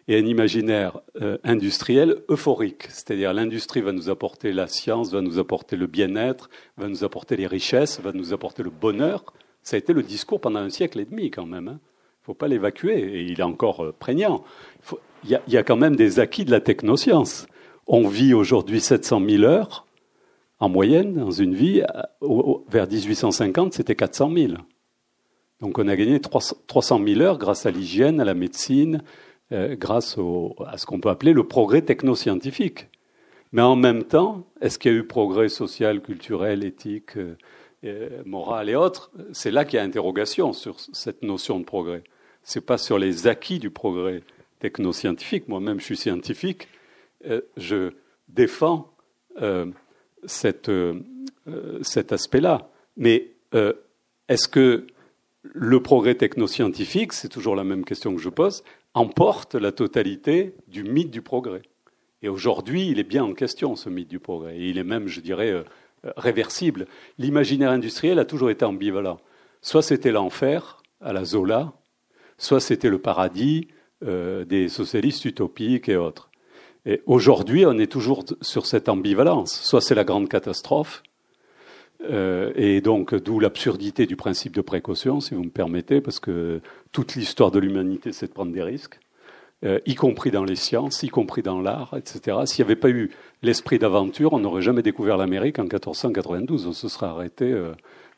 et 0.08 0.18
un 0.18 0.26
imaginaire 0.26 1.00
euh, 1.20 1.38
industriel 1.44 2.16
euphorique. 2.28 2.84
C'est-à-dire 2.88 3.32
l'industrie 3.32 3.80
va 3.80 3.92
nous 3.92 4.10
apporter 4.10 4.52
la 4.52 4.66
science, 4.66 5.12
va 5.12 5.20
nous 5.20 5.38
apporter 5.38 5.76
le 5.76 5.86
bien-être, 5.86 6.50
va 6.76 6.88
nous 6.88 7.04
apporter 7.04 7.36
les 7.36 7.46
richesses, 7.46 8.00
va 8.00 8.12
nous 8.12 8.32
apporter 8.32 8.62
le 8.62 8.70
bonheur. 8.70 9.24
Ça 9.62 9.76
a 9.76 9.78
été 9.78 9.92
le 9.92 10.02
discours 10.02 10.40
pendant 10.40 10.60
un 10.60 10.70
siècle 10.70 10.98
et 10.98 11.04
demi 11.04 11.30
quand 11.30 11.46
même. 11.46 11.68
Hein. 11.68 11.78
Il 11.80 12.22
ne 12.22 12.26
faut 12.26 12.34
pas 12.34 12.48
l'évacuer, 12.48 12.98
et 12.98 13.22
il 13.22 13.38
est 13.38 13.44
encore 13.44 13.94
prégnant. 13.94 14.44
Il, 15.24 15.38
y 15.48 15.56
a, 15.56 15.62
quand 15.62 15.76
même 15.76 15.96
des 15.96 16.18
acquis 16.18 16.44
de 16.44 16.50
la 16.50 16.60
technoscience. 16.60 17.46
On 17.86 18.08
vit 18.08 18.34
aujourd'hui 18.34 18.80
700 18.80 19.22
000 19.26 19.44
heures 19.44 19.86
en 20.58 20.68
moyenne 20.68 21.14
dans 21.14 21.30
une 21.30 21.54
vie. 21.54 21.82
Vers 22.20 22.86
1850, 22.86 23.72
c'était 23.72 23.96
400 23.96 24.32
000. 24.34 24.52
Donc 25.60 25.78
on 25.78 25.88
a 25.88 25.96
gagné 25.96 26.20
300 26.20 27.00
000 27.06 27.20
heures 27.20 27.38
grâce 27.38 27.66
à 27.66 27.70
l'hygiène, 27.70 28.20
à 28.20 28.24
la 28.24 28.34
médecine, 28.34 29.02
euh, 29.52 29.76
grâce 29.76 30.16
à 30.66 30.78
ce 30.78 30.86
qu'on 30.86 31.00
peut 31.00 31.10
appeler 31.10 31.32
le 31.32 31.44
progrès 31.46 31.82
technoscientifique. 31.82 32.88
Mais 33.52 33.62
en 33.62 33.76
même 33.76 34.04
temps, 34.04 34.46
est-ce 34.60 34.78
qu'il 34.78 34.92
y 34.92 34.94
a 34.94 34.98
eu 34.98 35.04
progrès 35.04 35.48
social, 35.48 36.00
culturel, 36.00 36.64
éthique, 36.64 37.16
euh, 37.16 37.36
euh, 37.84 38.22
moral 38.24 38.70
et 38.70 38.76
autres? 38.76 39.10
C'est 39.32 39.50
là 39.50 39.64
qu'il 39.64 39.76
y 39.76 39.80
a 39.80 39.82
interrogation 39.82 40.52
sur 40.52 40.78
cette 40.78 41.22
notion 41.22 41.58
de 41.58 41.64
progrès. 41.64 42.04
Ce 42.42 42.58
n'est 42.58 42.64
pas 42.64 42.78
sur 42.78 42.98
les 42.98 43.26
acquis 43.26 43.58
du 43.58 43.70
progrès 43.70 44.22
technoscientifique. 44.60 45.48
Moi-même, 45.48 45.80
je 45.80 45.84
suis 45.84 45.96
scientifique. 45.96 46.68
je 47.56 47.92
défends 48.28 48.92
cette, 50.24 50.70
cet 51.82 52.12
aspect-là. 52.12 52.70
Mais 52.96 53.32
est-ce 54.28 54.48
que 54.48 54.86
le 55.42 55.82
progrès 55.82 56.14
technoscientifique, 56.14 57.12
c'est 57.12 57.28
toujours 57.28 57.56
la 57.56 57.64
même 57.64 57.84
question 57.84 58.14
que 58.14 58.20
je 58.20 58.28
pose, 58.28 58.62
emporte 58.94 59.54
la 59.54 59.72
totalité 59.72 60.54
du 60.68 60.84
mythe 60.84 61.10
du 61.10 61.22
progrès. 61.22 61.62
Et 62.22 62.28
aujourd'hui, 62.28 62.88
il 62.88 62.98
est 62.98 63.04
bien 63.04 63.24
en 63.24 63.32
question, 63.32 63.76
ce 63.76 63.88
mythe 63.88 64.08
du 64.08 64.18
progrès. 64.18 64.58
Et 64.58 64.68
il 64.68 64.78
est 64.78 64.84
même, 64.84 65.08
je 65.08 65.20
dirais, 65.20 65.50
euh, 65.50 65.64
réversible. 66.16 66.86
L'imaginaire 67.18 67.70
industriel 67.70 68.18
a 68.18 68.24
toujours 68.24 68.50
été 68.50 68.64
ambivalent. 68.64 69.18
Soit 69.62 69.82
c'était 69.82 70.12
l'enfer, 70.12 70.82
à 71.00 71.12
la 71.12 71.24
Zola, 71.24 71.72
soit 72.36 72.60
c'était 72.60 72.90
le 72.90 72.98
paradis 72.98 73.68
euh, 74.04 74.44
des 74.44 74.68
socialistes 74.68 75.24
utopiques 75.24 75.88
et 75.88 75.96
autres. 75.96 76.30
Et 76.86 77.02
aujourd'hui, 77.06 77.66
on 77.66 77.78
est 77.78 77.90
toujours 77.90 78.24
sur 78.40 78.66
cette 78.66 78.88
ambivalence. 78.88 79.60
Soit 79.62 79.80
c'est 79.80 79.94
la 79.94 80.04
grande 80.04 80.28
catastrophe, 80.28 81.02
euh, 82.08 82.52
et 82.56 82.80
donc, 82.80 83.14
d'où 83.14 83.40
l'absurdité 83.40 84.06
du 84.06 84.16
principe 84.16 84.54
de 84.54 84.60
précaution, 84.60 85.20
si 85.20 85.34
vous 85.34 85.44
me 85.44 85.50
permettez, 85.50 86.00
parce 86.00 86.18
que 86.18 86.60
toute 86.92 87.14
l'histoire 87.14 87.50
de 87.50 87.58
l'humanité, 87.58 88.12
c'est 88.12 88.28
de 88.28 88.32
prendre 88.32 88.52
des 88.52 88.62
risques, 88.62 88.98
euh, 89.64 89.78
y 89.84 89.94
compris 89.94 90.30
dans 90.30 90.44
les 90.44 90.56
sciences, 90.56 91.02
y 91.02 91.08
compris 91.08 91.42
dans 91.42 91.60
l'art, 91.60 91.94
etc. 91.96 92.38
S'il 92.46 92.64
n'y 92.64 92.70
avait 92.70 92.80
pas 92.80 92.88
eu 92.88 93.10
l'esprit 93.42 93.78
d'aventure, 93.78 94.32
on 94.32 94.38
n'aurait 94.38 94.62
jamais 94.62 94.82
découvert 94.82 95.18
l'Amérique 95.18 95.58
en 95.58 95.64
1492. 95.64 96.66
On 96.66 96.72
se 96.72 96.88
serait 96.88 97.06
arrêté 97.06 97.52
euh, 97.52 97.72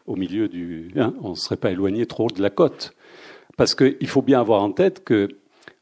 au 0.07 0.15
milieu 0.15 0.47
du. 0.47 0.93
Hein, 0.97 1.15
on 1.21 1.31
ne 1.31 1.35
serait 1.35 1.57
pas 1.57 1.73
éloigné 1.73 2.07
trop 2.07 2.29
de 2.29 2.41
la 2.41 2.51
côte. 2.51 2.95
Parce 3.57 3.75
qu'il 3.75 4.07
faut 4.07 4.23
bien 4.23 4.41
avoir 4.41 4.63
en 4.63 4.71
tête 4.71 5.03
que 5.03 5.29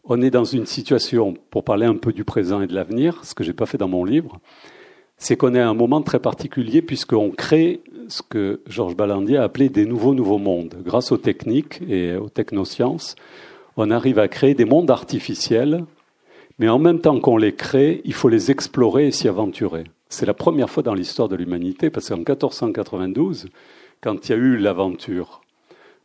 on 0.04 0.22
est 0.22 0.30
dans 0.30 0.44
une 0.44 0.64
situation, 0.64 1.34
pour 1.50 1.62
parler 1.62 1.84
un 1.84 1.96
peu 1.96 2.12
du 2.14 2.24
présent 2.24 2.62
et 2.62 2.66
de 2.66 2.74
l'avenir, 2.74 3.22
ce 3.24 3.34
que 3.34 3.44
je 3.44 3.50
n'ai 3.50 3.54
pas 3.54 3.66
fait 3.66 3.76
dans 3.76 3.86
mon 3.86 4.04
livre, 4.04 4.40
c'est 5.20 5.36
qu'on 5.36 5.54
est 5.54 5.60
à 5.60 5.68
un 5.68 5.74
moment 5.74 6.00
très 6.00 6.18
particulier 6.18 6.80
puisqu'on 6.82 7.30
crée 7.30 7.82
ce 8.08 8.22
que 8.22 8.60
Georges 8.66 8.96
Balandier 8.96 9.36
a 9.36 9.44
appelé 9.44 9.68
des 9.68 9.84
nouveaux 9.84 10.14
nouveaux 10.14 10.38
mondes. 10.38 10.74
Grâce 10.82 11.12
aux 11.12 11.18
techniques 11.18 11.80
et 11.88 12.16
aux 12.16 12.30
technosciences, 12.30 13.14
on 13.76 13.90
arrive 13.90 14.18
à 14.18 14.28
créer 14.28 14.54
des 14.54 14.64
mondes 14.64 14.90
artificiels, 14.90 15.84
mais 16.58 16.68
en 16.68 16.78
même 16.78 17.00
temps 17.00 17.20
qu'on 17.20 17.36
les 17.36 17.54
crée, 17.54 18.00
il 18.04 18.14
faut 18.14 18.30
les 18.30 18.50
explorer 18.50 19.08
et 19.08 19.12
s'y 19.12 19.28
aventurer. 19.28 19.84
C'est 20.08 20.26
la 20.26 20.34
première 20.34 20.70
fois 20.70 20.82
dans 20.82 20.94
l'histoire 20.94 21.28
de 21.28 21.36
l'humanité, 21.36 21.90
parce 21.90 22.08
qu'en 22.08 22.16
1492, 22.16 23.46
quand 24.00 24.28
il 24.28 24.32
y 24.32 24.34
a 24.34 24.38
eu 24.38 24.56
l'aventure 24.56 25.42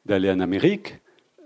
d'aller 0.06 0.30
en 0.30 0.42
Amérique, 0.42 1.00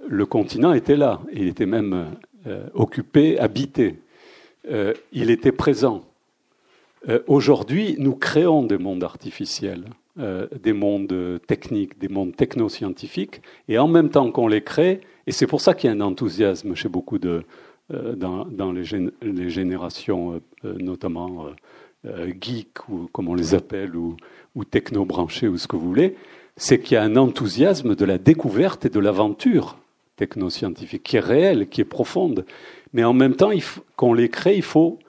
le 0.07 0.25
continent 0.25 0.73
était 0.73 0.97
là, 0.97 1.21
il 1.31 1.47
était 1.47 1.67
même 1.67 2.07
euh, 2.47 2.67
occupé, 2.73 3.39
habité, 3.39 3.95
euh, 4.71 4.93
il 5.13 5.29
était 5.29 5.51
présent. 5.51 6.08
Euh, 7.07 7.19
aujourd'hui, 7.27 7.95
nous 7.97 8.15
créons 8.15 8.63
des 8.63 8.77
mondes 8.77 9.03
artificiels, 9.03 9.85
euh, 10.19 10.47
des 10.61 10.73
mondes 10.73 11.39
techniques, 11.47 11.97
des 11.97 12.09
mondes 12.09 12.35
technoscientifiques, 12.35 13.41
et 13.69 13.77
en 13.77 13.87
même 13.87 14.09
temps 14.09 14.31
qu'on 14.31 14.47
les 14.47 14.61
crée, 14.61 15.01
et 15.27 15.31
c'est 15.31 15.47
pour 15.47 15.61
ça 15.61 15.73
qu'il 15.73 15.89
y 15.89 15.93
a 15.93 15.95
un 15.95 16.01
enthousiasme 16.01 16.75
chez 16.75 16.89
beaucoup 16.89 17.19
de, 17.19 17.43
euh, 17.93 18.15
dans, 18.15 18.71
les, 18.71 18.83
générations, 19.49 20.41
notamment 20.63 21.47
geeks, 22.41 22.89
ou 22.89 23.07
comme 23.11 23.29
on 23.29 23.35
les 23.35 23.55
appelle, 23.55 23.95
ou, 23.95 24.17
ou 24.55 24.65
techno-branchés, 24.65 25.47
ou 25.47 25.57
ce 25.57 25.67
que 25.67 25.77
vous 25.77 25.87
voulez, 25.87 26.15
c'est 26.57 26.79
qu'il 26.79 26.95
y 26.95 26.97
a 26.97 27.03
un 27.03 27.15
enthousiasme 27.15 27.95
de 27.95 28.05
la 28.05 28.17
découverte 28.17 28.85
et 28.85 28.89
de 28.89 28.99
l'aventure 28.99 29.77
technoscientifique 30.17 31.03
qui 31.03 31.15
est 31.15 31.21
réelle, 31.21 31.69
qui 31.69 31.79
est 31.79 31.85
profonde. 31.85 32.45
Mais 32.91 33.05
en 33.05 33.13
même 33.13 33.35
temps, 33.35 33.51
qu'on 33.95 34.13
les 34.13 34.27
crée, 34.27 34.57
il 34.57 34.63
faut 34.63 34.99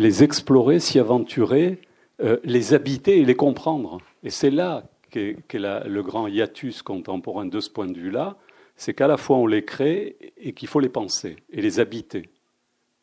les 0.00 0.22
explorer, 0.22 0.80
s'y 0.80 0.98
aventurer, 0.98 1.78
euh, 2.22 2.38
les 2.42 2.72
habiter 2.72 3.18
et 3.18 3.24
les 3.26 3.36
comprendre. 3.36 4.00
Et 4.22 4.30
c'est 4.30 4.50
là 4.50 4.84
qu'est 5.10 5.36
le 5.52 6.00
grand 6.00 6.26
hiatus 6.26 6.80
contemporain 6.80 7.44
de 7.44 7.60
ce 7.60 7.68
point 7.68 7.86
de 7.86 7.98
vue-là, 7.98 8.38
c'est 8.76 8.94
qu'à 8.94 9.06
la 9.06 9.18
fois 9.18 9.36
on 9.36 9.46
les 9.46 9.62
crée 9.62 10.16
et 10.38 10.54
qu'il 10.54 10.68
faut 10.68 10.80
les 10.80 10.88
penser 10.88 11.36
et 11.52 11.60
les 11.60 11.80
habiter. 11.80 12.30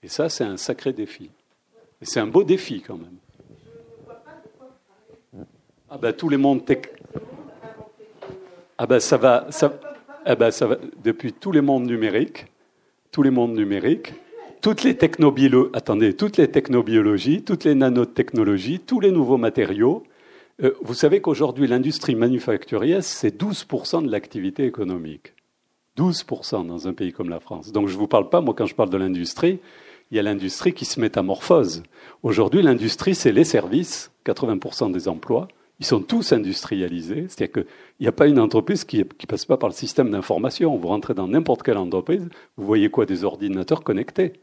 Et 0.02 0.08
ça, 0.08 0.28
c'est 0.28 0.44
un 0.44 0.58
sacré 0.58 0.92
défi. 0.92 1.30
Et 2.02 2.06
c'est 2.06 2.20
un 2.20 2.26
beau 2.26 2.44
défi 2.44 2.82
quand 2.82 2.98
même. 2.98 3.18
Ah 5.90 6.00
ben 6.00 6.14
tous 6.14 6.30
les 6.30 6.38
mondes 6.38 6.66
tech... 6.66 6.80
Ah 8.80 8.88
ben 8.88 9.00
ça 9.00 9.18
va, 9.18 9.46
ça, 9.52 9.80
ah 10.26 10.36
ben 10.36 10.50
ça 10.50 10.66
va 10.66 10.78
depuis 11.04 11.32
tous 11.32 11.52
les 11.52 11.62
mondes 11.62 11.86
numériques, 11.86 12.48
tous 13.12 13.22
les 13.22 13.32
mondes 13.32 13.56
numériques, 13.56 14.14
toutes 14.62 14.84
les 14.84 14.98
technobiologies, 14.98 15.70
attendez, 15.74 16.14
toutes 16.14 16.38
les 16.38 16.50
technobiologies, 16.50 17.44
toutes 17.44 17.64
les 17.64 17.76
nanotechnologies, 17.76 18.80
tous 18.80 19.00
les 19.00 19.12
nouveaux 19.12 19.38
matériaux. 19.38 20.04
Euh, 20.64 20.72
vous 20.82 20.94
savez 20.94 21.22
qu'aujourd'hui, 21.22 21.68
l'industrie 21.68 22.16
manufacturière, 22.16 23.04
c'est 23.04 23.40
12% 23.40 24.06
de 24.06 24.12
l'activité 24.12 24.66
économique. 24.66 25.34
12% 25.98 26.68
dans 26.68 26.88
un 26.88 26.94
pays 26.94 27.12
comme 27.12 27.30
la 27.30 27.40
France. 27.40 27.72
Donc 27.72 27.88
je 27.88 27.94
ne 27.94 28.00
vous 28.00 28.08
parle 28.08 28.30
pas, 28.30 28.42
moi 28.42 28.54
quand 28.56 28.66
je 28.66 28.76
parle 28.76 28.90
de 28.90 28.98
l'industrie, 28.98 29.60
il 30.12 30.18
y 30.18 30.20
a 30.20 30.24
l'industrie 30.24 30.74
qui 30.74 30.86
se 30.86 31.00
métamorphose. 31.00 31.84
Aujourd'hui, 32.24 32.62
l'industrie, 32.62 33.16
c'est 33.16 33.32
les 33.32 33.44
services, 33.44 34.12
80% 34.26 34.92
des 34.92 35.08
emplois. 35.08 35.48
Ils 35.80 35.86
sont 35.86 36.02
tous 36.02 36.32
industrialisés. 36.32 37.26
C'est-à-dire 37.28 37.64
qu'il 37.64 37.66
n'y 38.00 38.08
a 38.08 38.12
pas 38.12 38.28
une 38.28 38.40
entreprise 38.40 38.84
qui 38.84 39.00
ne 39.00 39.04
passe 39.04 39.46
pas 39.46 39.58
par 39.58 39.70
le 39.70 39.76
système 39.76 40.10
d'information. 40.10 40.76
Vous 40.76 40.88
rentrez 40.88 41.14
dans 41.14 41.28
n'importe 41.28 41.64
quelle 41.64 41.78
entreprise, 41.78 42.28
vous 42.56 42.66
voyez 42.66 42.90
quoi? 42.90 43.06
Des 43.06 43.24
ordinateurs 43.24 43.84
connectés. 43.84 44.34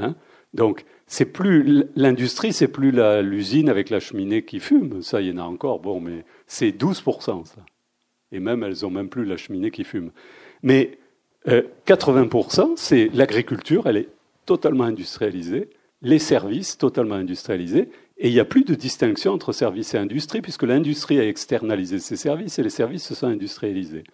Hein 0.00 0.16
Donc, 0.54 0.84
c'est 1.06 1.26
plus 1.26 1.84
l'industrie, 1.96 2.52
c'est 2.52 2.68
plus 2.68 2.92
l'usine 3.22 3.68
avec 3.68 3.90
la 3.90 4.00
cheminée 4.00 4.44
qui 4.44 4.60
fume. 4.60 5.02
Ça, 5.02 5.20
il 5.20 5.28
y 5.28 5.32
en 5.32 5.38
a 5.38 5.42
encore. 5.42 5.80
Bon, 5.80 6.00
mais 6.00 6.24
c'est 6.46 6.70
12%, 6.70 7.44
ça. 7.44 7.56
Et 8.32 8.40
même, 8.40 8.62
elles 8.62 8.86
ont 8.86 8.90
même 8.90 9.08
plus 9.08 9.24
la 9.24 9.36
cheminée 9.36 9.70
qui 9.70 9.84
fume. 9.84 10.12
Mais 10.62 10.98
80%, 11.46 12.60
euh, 12.60 12.72
c'est 12.76 13.10
l'agriculture, 13.12 13.86
elle 13.86 13.96
est 13.96 14.08
totalement 14.46 14.84
industrialisée, 14.84 15.70
les 16.02 16.18
services 16.18 16.78
totalement 16.78 17.16
industrialisés, 17.16 17.88
et 18.18 18.28
il 18.28 18.32
n'y 18.32 18.40
a 18.40 18.44
plus 18.44 18.64
de 18.64 18.74
distinction 18.74 19.32
entre 19.32 19.52
services 19.52 19.94
et 19.94 19.98
industrie, 19.98 20.42
puisque 20.42 20.64
l'industrie 20.64 21.18
a 21.18 21.26
externalisé 21.26 21.98
ses 21.98 22.16
services 22.16 22.58
et 22.58 22.62
les 22.62 22.70
services 22.70 23.04
se 23.04 23.14
sont 23.14 23.26
industrialisés. 23.26 24.04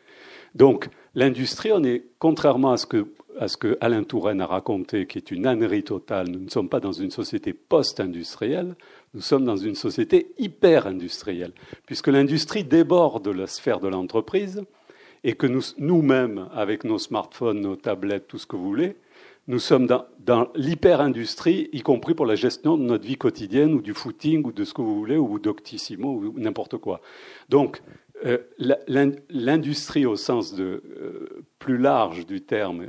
Donc, 0.55 0.89
l'industrie, 1.15 1.73
on 1.73 1.83
est, 1.83 2.05
contrairement 2.19 2.73
à 2.73 2.77
ce 2.77 2.87
que 2.87 3.09
à 3.39 3.49
ce 3.49 3.57
que 3.57 3.77
Alain 3.81 4.03
Touraine 4.05 4.41
a 4.41 4.47
raconté, 4.47 5.07
qui 5.07 5.19
est 5.19 5.31
une 5.31 5.47
ânerie 5.47 5.85
totale. 5.85 6.29
Nous 6.29 6.41
ne 6.41 6.51
sommes 6.51 6.69
pas 6.69 6.81
dans 6.81 6.93
une 6.93 7.11
société 7.11 7.53
post-industrielle, 7.53 8.75
nous 9.15 9.21
sommes 9.21 9.45
dans 9.45 9.57
une 9.57 9.75
société 9.75 10.33
hyper-industrielle, 10.39 11.53
puisque 11.87 12.09
l'industrie 12.09 12.65
déborde 12.65 13.29
la 13.29 13.47
sphère 13.47 13.81
de 13.81 13.89
l'entreprise 13.89 14.63
et 15.25 15.35
que 15.35 15.47
nous, 15.47 15.63
nous-mêmes, 15.79 16.49
avec 16.53 16.85
nos 16.85 16.99
smartphones, 16.99 17.61
nos 17.61 17.77
tablettes, 17.77 18.29
tout 18.29 18.39
ce 18.39 18.47
que 18.47 18.57
vous 18.57 18.65
voulez, 18.65 18.97
nous 19.49 19.61
sommes 19.61 19.87
dans, 19.87 20.49
l'hyper-industrie, 20.57 21.69
y 21.73 21.81
compris 21.81 22.15
pour 22.15 22.27
la 22.27 22.35
gestion 22.35 22.77
de 22.77 22.83
notre 22.83 23.07
vie 23.07 23.17
quotidienne 23.17 23.75
ou 23.75 23.81
du 23.81 23.95
footing 23.95 24.45
ou 24.45 24.53
de 24.53 24.65
ce 24.65 24.75
que 24.75 24.83
vous 24.83 24.97
voulez, 24.97 25.17
ou 25.17 25.39
d'Octissimo 25.39 26.21
ou 26.21 26.35
n'importe 26.37 26.79
quoi. 26.79 27.01
Donc, 27.49 27.81
euh, 28.25 28.39
l'industrie 29.29 30.05
au 30.05 30.17
sens 30.17 30.55
de, 30.55 30.83
euh, 31.01 31.45
plus 31.61 31.79
large 31.79 32.27
du 32.27 32.41
terme, 32.41 32.87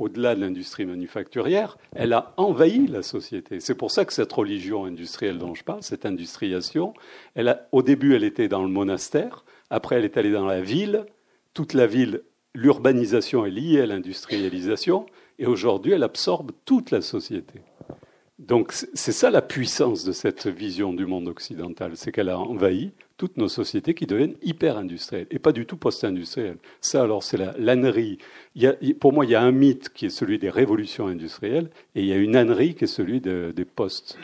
au-delà 0.00 0.34
de 0.34 0.40
l'industrie 0.40 0.86
manufacturière, 0.86 1.78
elle 1.94 2.14
a 2.14 2.32
envahi 2.36 2.86
la 2.86 3.02
société. 3.02 3.60
C'est 3.60 3.74
pour 3.74 3.90
ça 3.90 4.04
que 4.04 4.12
cette 4.12 4.32
religion 4.32 4.86
industrielle 4.86 5.38
dont 5.38 5.54
je 5.54 5.62
parle, 5.62 5.82
cette 5.82 6.06
industrialisation, 6.06 6.94
elle 7.34 7.48
a, 7.48 7.68
au 7.70 7.82
début, 7.82 8.14
elle 8.16 8.24
était 8.24 8.48
dans 8.48 8.62
le 8.62 8.68
monastère, 8.68 9.44
après, 9.68 9.96
elle 9.96 10.04
est 10.04 10.16
allée 10.16 10.32
dans 10.32 10.46
la 10.46 10.60
ville. 10.60 11.06
Toute 11.54 11.74
la 11.74 11.86
ville, 11.86 12.22
l'urbanisation 12.54 13.46
est 13.46 13.50
liée 13.50 13.82
à 13.82 13.86
l'industrialisation, 13.86 15.06
et 15.38 15.46
aujourd'hui, 15.46 15.92
elle 15.92 16.02
absorbe 16.02 16.50
toute 16.64 16.90
la 16.90 17.02
société. 17.02 17.60
Donc, 18.38 18.72
c'est 18.72 19.12
ça 19.12 19.30
la 19.30 19.42
puissance 19.42 20.04
de 20.04 20.12
cette 20.12 20.46
vision 20.46 20.94
du 20.94 21.06
monde 21.06 21.28
occidental, 21.28 21.92
c'est 21.94 22.10
qu'elle 22.10 22.30
a 22.30 22.38
envahi 22.38 22.92
toutes 23.20 23.36
nos 23.36 23.48
sociétés 23.48 23.92
qui 23.92 24.06
deviennent 24.06 24.36
hyper 24.40 24.78
industrielles 24.78 25.26
et 25.30 25.38
pas 25.38 25.52
du 25.52 25.66
tout 25.66 25.76
post-industrielles. 25.76 26.56
Ça, 26.80 27.02
alors, 27.02 27.22
c'est 27.22 27.36
la 27.36 27.52
l'ânerie. 27.58 28.16
pour 28.98 29.12
moi, 29.12 29.26
il 29.26 29.32
y 29.32 29.34
a 29.34 29.42
un 29.42 29.52
mythe 29.52 29.90
qui 29.90 30.06
est 30.06 30.10
celui 30.10 30.38
des 30.38 30.48
révolutions 30.48 31.06
industrielles 31.06 31.68
et 31.94 32.00
il 32.00 32.06
y 32.06 32.14
a 32.14 32.16
une 32.16 32.34
ânerie 32.34 32.74
qui 32.74 32.84
est 32.84 32.86
celui 32.86 33.20
des 33.20 33.64
postes, 33.66 34.18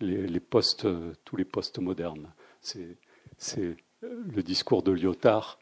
les, 0.00 0.40
postes, 0.40 0.88
tous 1.26 1.36
les 1.36 1.44
postes 1.44 1.80
modernes. 1.80 2.32
C'est, 2.62 3.76
le 4.00 4.42
discours 4.42 4.82
de 4.82 4.92
Lyotard 4.92 5.58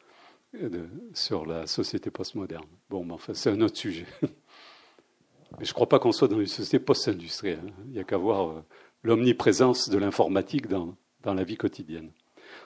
euh, 0.55 0.87
sur 1.15 1.47
la 1.47 1.67
société 1.67 2.13
postmoderne. 2.13 2.69
Bon, 2.91 3.05
mais 3.05 3.15
enfin, 3.15 3.35
c'est 3.35 3.51
un 3.51 3.61
autre 3.61 3.77
sujet. 3.77 4.07
Mais 4.23 5.65
je 5.65 5.71
ne 5.71 5.75
crois 5.75 5.89
pas 5.89 5.99
qu'on 5.99 6.13
soit 6.13 6.29
dans 6.29 6.39
une 6.39 6.47
société 6.47 6.79
post-industrielle. 6.79 7.73
Il 7.87 7.91
n'y 7.91 7.99
a 7.99 8.05
qu'à 8.05 8.19
voir 8.19 8.51
euh, 8.51 8.65
l'omniprésence 9.03 9.89
de 9.89 9.99
l'informatique 9.99 10.69
dans 10.69 10.95
la 11.25 11.43
vie 11.43 11.57
quotidienne. 11.57 12.13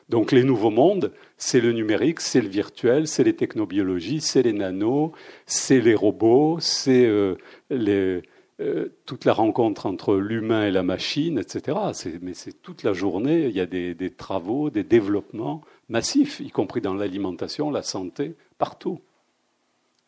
Donc 0.09 0.33
les 0.33 0.45
nouveaux 0.45 0.71
mondes, 0.71 1.13
c'est 1.37 1.61
le 1.61 1.73
numérique, 1.73 2.21
c'est 2.21 2.41
le 2.41 2.49
virtuel, 2.49 3.09
c'est 3.09 3.25
les 3.25 3.35
technobiologies, 3.35 4.21
c'est 4.21 4.43
les 4.43 4.53
nanos, 4.53 5.13
c'est 5.47 5.81
les 5.81 5.95
robots, 5.95 6.59
c'est 6.61 7.07
euh, 7.07 7.37
euh, 7.71 8.89
toute 9.07 9.25
la 9.25 9.33
rencontre 9.33 9.87
entre 9.87 10.17
l'humain 10.17 10.67
et 10.67 10.71
la 10.71 10.83
machine, 10.83 11.39
etc. 11.39 11.79
Mais 12.21 12.35
c'est 12.35 12.61
toute 12.63 12.83
la 12.83 12.93
journée, 12.93 13.47
il 13.47 13.57
y 13.57 13.61
a 13.61 13.67
des, 13.67 13.95
des, 13.95 14.11
travaux, 14.11 14.71
des 14.71 14.85
développements 14.85 15.63
massifs, 15.89 16.41
y 16.41 16.51
compris 16.51 16.81
dans 16.81 16.95
l'alimentation, 16.95 17.71
la 17.71 17.83
santé, 17.83 18.35
partout. 18.59 19.01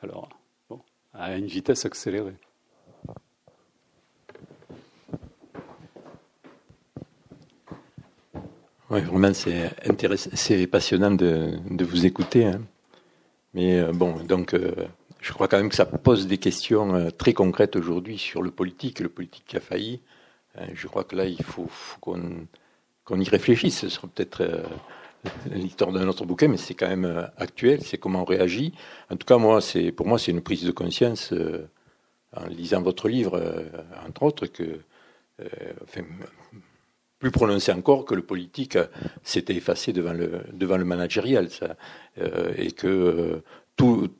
Alors, 0.00 0.28
bon, 0.68 0.80
à 1.14 1.36
une 1.36 1.46
vitesse 1.46 1.84
accélérée. 1.84 2.36
Oui, 8.94 9.00
vraiment, 9.00 9.32
c'est 9.34 10.66
passionnant 10.68 11.10
de, 11.10 11.84
vous 11.84 12.06
écouter. 12.06 12.44
Hein. 12.44 12.60
Mais 13.52 13.80
euh, 13.80 13.90
bon, 13.90 14.22
donc, 14.22 14.54
euh, 14.54 14.72
je 15.20 15.32
crois 15.32 15.48
quand 15.48 15.56
même 15.56 15.68
que 15.68 15.74
ça 15.74 15.84
pose 15.84 16.28
des 16.28 16.38
questions 16.38 16.94
euh, 16.94 17.10
très 17.10 17.32
concrètes 17.32 17.74
aujourd'hui 17.74 18.18
sur 18.18 18.40
le 18.40 18.52
politique, 18.52 19.00
le 19.00 19.08
politique 19.08 19.46
qui 19.48 19.56
a 19.56 19.60
failli. 19.60 20.00
je 20.74 20.86
crois 20.86 21.02
que 21.02 21.16
là, 21.16 21.24
il 21.24 21.42
faut, 21.42 21.66
qu'on 22.00 23.20
y 23.20 23.28
réfléchisse. 23.28 23.80
Ce 23.80 23.88
sera 23.88 24.06
peut-être 24.06 24.62
l'histoire 25.50 25.90
d'un 25.90 26.06
autre 26.06 26.24
bouquin, 26.24 26.46
mais 26.46 26.56
c'est 26.56 26.74
quand 26.74 26.88
même 26.88 27.28
actuel. 27.36 27.82
C'est 27.82 27.98
comment 27.98 28.22
on 28.22 28.24
réagit. 28.24 28.74
En 29.10 29.16
tout 29.16 29.26
cas, 29.26 29.38
moi, 29.38 29.58
pour 29.96 30.06
moi, 30.06 30.20
c'est 30.20 30.30
une 30.30 30.40
prise 30.40 30.62
de 30.62 30.70
conscience 30.70 31.34
en 32.36 32.46
lisant 32.46 32.80
votre 32.80 33.08
livre, 33.08 33.42
entre 34.06 34.22
autres, 34.22 34.46
que 34.46 34.78
plus 37.24 37.30
prononcé 37.30 37.72
encore 37.72 38.04
que 38.04 38.14
le 38.14 38.20
politique 38.20 38.76
s'était 39.22 39.54
effacé 39.54 39.94
devant 39.94 40.12
le, 40.12 40.42
devant 40.52 40.76
le 40.76 40.84
managérial, 40.84 41.48
ça, 41.48 41.74
euh, 42.18 42.52
et 42.58 42.70
que 42.70 42.86
euh, 42.86 43.42
tout, 43.76 44.10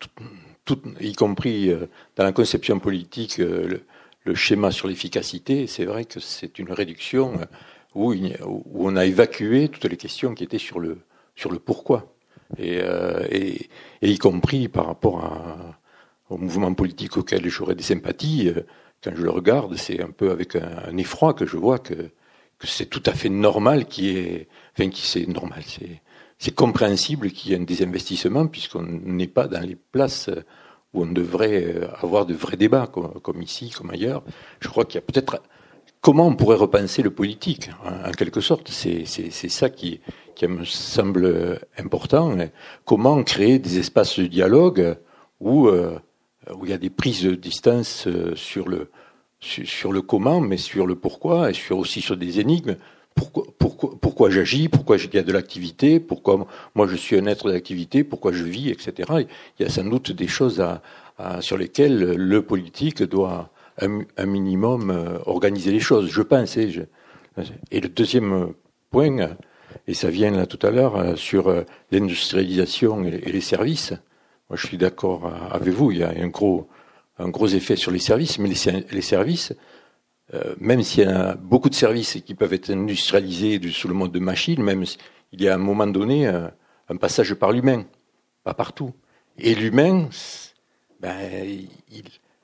y 1.03 1.13
compris 1.13 1.69
euh, 1.69 1.85
dans 2.17 2.25
la 2.25 2.33
conception 2.33 2.79
politique, 2.79 3.37
le, 3.37 3.83
schéma 4.35 4.71
sur 4.71 4.89
l'efficacité, 4.89 5.67
c'est 5.67 5.85
vrai 5.85 6.07
que 6.07 6.19
c'est 6.19 6.59
une 6.59 6.73
réduction 6.73 7.35
où, 7.95 8.15
où, 8.15 8.89
on 8.89 8.97
a 8.97 9.05
évacué 9.05 9.69
toutes 9.69 9.85
les 9.85 9.99
questions 9.99 10.35
qui 10.35 10.43
étaient 10.45 10.57
sur 10.57 10.81
le, 10.81 10.97
sur 11.37 11.53
le 11.53 11.59
pourquoi, 11.59 12.11
et, 12.57 12.81
y 14.01 14.17
compris 14.17 14.69
par 14.69 14.87
rapport 14.87 15.23
au 16.31 16.39
mouvement 16.39 16.73
politique 16.73 17.19
auquel 17.19 17.47
j'aurais 17.51 17.75
des 17.75 17.83
sympathies. 17.83 18.51
Quand 19.03 19.13
je 19.15 19.23
le 19.23 19.31
regarde, 19.31 19.77
c'est 19.77 20.01
un 20.03 20.11
peu 20.11 20.31
avec 20.31 20.57
un 20.57 20.97
effroi 20.97 21.35
que 21.35 21.45
je 21.45 21.59
vois 21.59 21.79
que 21.79 22.11
que 22.59 22.67
c'est 22.67 22.87
tout 22.87 23.03
à 23.07 23.13
fait 23.13 23.29
normal 23.29 23.87
qui 23.87 24.17
est, 24.17 24.49
enfin, 24.73 24.89
qui 24.91 25.07
c'est 25.07 25.27
normal, 25.27 25.63
c'est, 25.67 26.01
c'est 26.39 26.55
compréhensible 26.55 27.31
qu'il 27.31 27.53
y 27.53 27.55
ait 27.55 27.59
un 27.59 27.65
désinvestissement 27.65 28.47
puisqu'on 28.47 28.83
n'est 28.83 29.29
pas 29.29 29.49
dans 29.49 29.61
les 29.61 29.77
places 29.77 30.31
où 30.93 31.03
on 31.03 31.07
devrait 31.07 31.89
avoir 32.01 32.25
de 32.25 32.35
vrais 32.35 32.57
débats, 32.57 32.87
comme, 32.87 33.43
ici, 33.43 33.71
comme 33.71 33.91
ailleurs. 33.91 34.23
Je 34.61 34.69
crois 34.69 34.85
qu'il 34.85 34.95
y 34.97 34.99
a 34.99 35.01
peut-être 35.01 35.43
comment 36.01 36.29
on 36.29 36.37
pourrait 36.37 36.57
repenser 36.57 37.03
le 37.03 37.11
politique, 37.11 37.71
en, 37.85 38.13
quelque 38.13 38.41
sorte? 38.41 38.69
C'est, 38.69 39.05
c'est, 39.07 39.49
ça 39.49 39.71
qui, 39.71 40.01
qui 40.37 40.47
me 40.47 40.65
semble 40.65 41.59
important. 41.79 42.37
Comment 42.85 43.23
créer 43.25 43.59
des 43.59 43.79
espaces 43.79 44.21
de 44.21 44.27
dialogue 44.27 44.97
où, 45.41 45.67
euh, 45.67 45.99
où 46.55 46.65
il 46.65 46.71
y 46.71 46.75
a 46.75 46.79
des 46.79 46.91
prises 46.91 47.25
de 47.25 47.35
distance 47.35 48.07
sur 48.37 48.69
le, 48.69 48.91
sur 49.45 49.93
le 49.93 50.03
comment, 50.03 50.41
mais 50.41 50.57
sur 50.57 50.87
le 50.87 50.95
pourquoi 50.95 51.51
et 51.51 51.55
sur 51.55 51.79
aussi 51.79 52.01
sur 52.01 52.17
des 52.17 52.41
énigmes. 52.41 52.77
Pourquoi, 53.15 53.45
pourquoi, 53.59 53.91
pourquoi 54.01 54.31
j'agis, 54.31 54.69
pourquoi 54.69 54.97
il 54.97 55.15
y 55.15 55.19
a 55.19 55.23
de 55.23 55.33
l'activité, 55.33 56.01
pourquoi 56.01 56.49
moi 56.75 56.89
je 56.89 56.97
suis 56.97 57.17
un 57.17 57.27
être 57.27 57.49
d'activité, 57.49 58.03
pourquoi 58.03 58.33
je 58.33 58.43
vis, 58.43 58.71
etc. 58.71 59.09
Il 59.59 59.63
y 59.63 59.65
a 59.65 59.71
sans 59.71 59.85
doute 59.85 60.11
des 60.11 60.27
choses 60.27 60.65
sur 61.41 61.57
lesquelles 61.57 62.15
le 62.17 62.43
politique 62.43 63.05
doit 63.05 63.53
un, 63.81 64.27
minimum 64.27 64.91
euh, 64.91 65.19
organiser 65.27 65.71
les 65.71 65.81
choses, 65.81 66.11
je 66.11 66.23
pense. 66.23 66.57
Et, 66.57 66.87
et 67.71 67.81
le 67.81 67.89
deuxième 67.89 68.53
point, 68.91 69.37
et 69.87 69.95
ça 69.95 70.11
vient 70.11 70.31
là 70.31 70.47
tout 70.47 70.65
à 70.67 70.71
l'heure, 70.71 70.97
euh, 70.97 71.17
sur 71.17 71.49
euh, 71.49 71.63
l'industrialisation 71.91 73.05
et 73.05 73.11
les 73.11 73.41
services. 73.41 73.93
Moi, 74.51 74.57
je 74.57 74.67
suis 74.67 74.77
d'accord 74.77 75.33
avec 75.51 75.73
vous. 75.73 75.91
Il 75.91 75.99
y 75.99 76.03
a 76.03 76.11
un 76.11 76.29
gros, 76.29 76.69
un 77.19 77.29
gros 77.29 77.49
effet 77.49 77.77
sur 77.77 77.91
les 77.91 77.99
services, 77.99 78.39
mais 78.39 78.49
les, 78.49 79.03
services, 79.03 79.53
euh, 80.33 80.55
même 80.59 80.83
s'il 80.83 81.05
y 81.05 81.07
a 81.07 81.35
beaucoup 81.35 81.69
de 81.69 81.75
services 81.75 82.19
qui 82.25 82.35
peuvent 82.35 82.53
être 82.53 82.71
industrialisés 82.71 83.61
sous 83.71 83.89
le 83.89 83.95
mode 83.95 84.13
de 84.13 84.19
machine, 84.19 84.63
même 84.63 84.85
il 85.33 85.43
y 85.43 85.49
a 85.49 85.53
à 85.53 85.55
un 85.55 85.59
moment 85.59 85.87
donné 85.87 86.27
euh, 86.27 86.49
un 86.89 86.97
passage 86.97 87.35
par 87.35 87.53
l'humain, 87.53 87.85
pas 88.43 88.55
partout. 88.55 88.93
Et 89.39 89.55
l'humain, 89.55 90.09
ben, 91.01 91.67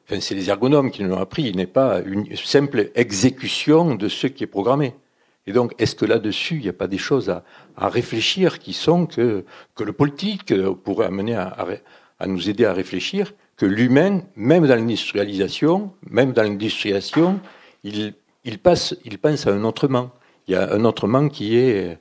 enfin, 0.05 0.20
c'est 0.20 0.34
les 0.34 0.51
ergonomes 0.51 0.90
qui 0.90 1.02
nous 1.02 1.10
l'ont 1.10 1.20
appris, 1.20 1.44
il 1.44 1.56
n'est 1.56 1.66
pas 1.66 2.01
une 2.01 2.36
simple 2.36 2.90
exécution 2.94 3.94
de 3.94 4.09
ce 4.09 4.26
qui 4.26 4.44
est 4.44 4.48
programmé. 4.48 4.94
Et 5.47 5.52
donc, 5.52 5.74
est-ce 5.78 5.97
que 5.97 6.05
là-dessus, 6.05 6.56
il 6.56 6.62
n'y 6.62 6.68
a 6.68 6.74
pas 6.74 6.86
des 6.86 6.98
choses 6.98 7.30
à, 7.30 7.42
réfléchir 7.76 8.59
qui 8.59 8.72
sont 8.72 9.06
que, 9.06 9.44
le 9.78 9.92
politique 9.92 10.55
pourrait 10.84 11.06
amener 11.06 11.34
à 11.34 12.26
nous 12.26 12.51
aider 12.51 12.66
à 12.66 12.74
réfléchir 12.74 13.32
que 13.60 13.66
l'humain, 13.66 14.22
même 14.36 14.66
dans 14.66 14.74
l'industrialisation, 14.74 15.92
même 16.08 16.32
dans 16.32 16.44
l'industrialisation, 16.44 17.40
il, 17.84 18.14
il, 18.42 18.58
passe, 18.58 18.96
il 19.04 19.18
pense 19.18 19.46
à 19.46 19.52
un 19.52 19.64
autrement. 19.64 20.12
Il 20.48 20.52
y 20.52 20.56
a 20.56 20.72
un 20.72 20.82
autrement 20.86 21.28
qui 21.28 21.58
est, 21.58 21.98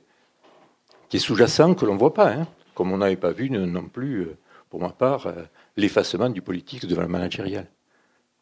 qui 1.10 1.18
est 1.18 1.20
sous-jacent, 1.20 1.74
que 1.74 1.84
l'on 1.84 1.92
ne 1.92 1.98
voit 1.98 2.14
pas, 2.14 2.32
hein, 2.32 2.46
comme 2.74 2.92
on 2.92 2.96
n'avait 2.96 3.16
pas 3.16 3.32
vu 3.32 3.50
non 3.50 3.84
plus, 3.88 4.20
euh, 4.22 4.38
pour 4.70 4.80
ma 4.80 4.88
part, 4.88 5.26
euh, 5.26 5.42
l'effacement 5.76 6.30
du 6.30 6.40
politique 6.40 6.86
devant 6.86 7.02
le 7.02 7.08
managérial. 7.08 7.66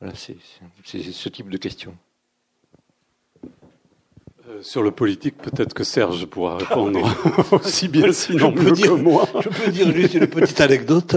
Voilà, 0.01 0.15
c'est 0.15 0.37
ce 0.85 1.29
type 1.29 1.51
de 1.51 1.57
question. 1.57 1.97
Euh, 4.59 4.63
sur 4.63 4.83
le 4.83 4.91
politique, 4.91 5.37
peut-être 5.39 5.75
que 5.75 5.85
Serge 5.85 6.27
pourra 6.27 6.59
répondre 6.59 7.01
aussi 7.53 7.89
bien 7.89 8.13
sinon 8.13 8.53
mieux 8.53 8.73
que 8.73 8.91
moi. 8.91 9.27
Je 9.43 9.49
peux 9.49 9.71
dire 9.71 9.93
juste 9.93 10.15
une 10.15 10.27
petite 10.27 10.61
anecdote. 10.61 11.17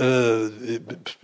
Euh, 0.00 0.50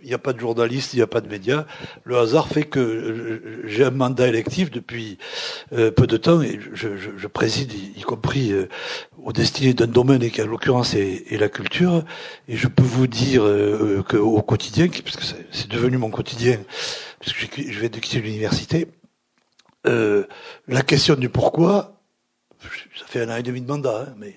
il 0.03 0.07
n'y 0.07 0.15
a 0.15 0.19
pas 0.19 0.33
de 0.33 0.41
journaliste, 0.41 0.95
il 0.95 0.97
n'y 0.97 1.03
a 1.03 1.07
pas 1.07 1.21
de 1.21 1.29
médias. 1.29 1.67
Le 2.05 2.19
hasard 2.19 2.49
fait 2.49 2.65
que 2.65 3.63
j'ai 3.65 3.85
un 3.85 3.91
mandat 3.91 4.29
électif 4.29 4.71
depuis 4.71 5.19
euh, 5.73 5.91
peu 5.91 6.07
de 6.07 6.17
temps 6.17 6.41
et 6.41 6.59
je, 6.73 6.97
je, 6.97 7.11
je 7.17 7.27
préside, 7.27 7.73
y, 7.73 8.03
compris 8.03 8.53
au 9.23 9.33
destiné 9.33 9.75
d'un 9.75 9.87
domaine 9.87 10.23
et 10.23 10.31
qui, 10.31 10.43
en 10.43 10.47
l'occurrence, 10.47 10.95
est, 10.95 11.25
est, 11.31 11.39
la 11.39 11.49
culture. 11.49 12.05
Et 12.49 12.57
je 12.57 12.69
peux 12.69 12.83
vous 12.83 13.07
dire 13.07 13.45
qu'au 14.09 14.43
quotidien, 14.43 14.89
parce 14.89 15.17
que 15.17 15.25
c'est 15.51 15.69
devenu 15.69 15.99
mon 15.99 16.11
quotidien, 16.11 16.59
parce 17.19 17.33
que 17.33 17.63
je 17.63 17.81
vais 17.81 17.89
de 17.89 17.99
quitter 17.99 18.21
l'université, 18.21 18.89
euh, 19.87 20.25
la 20.69 20.83
question 20.83 21.15
du 21.15 21.29
pourquoi, 21.29 22.01
ça 22.99 23.07
fait 23.07 23.23
un 23.23 23.31
an 23.31 23.37
et 23.37 23.43
demi 23.43 23.61
de 23.61 23.67
mandat, 23.67 24.07
hein, 24.09 24.15
mais 24.19 24.35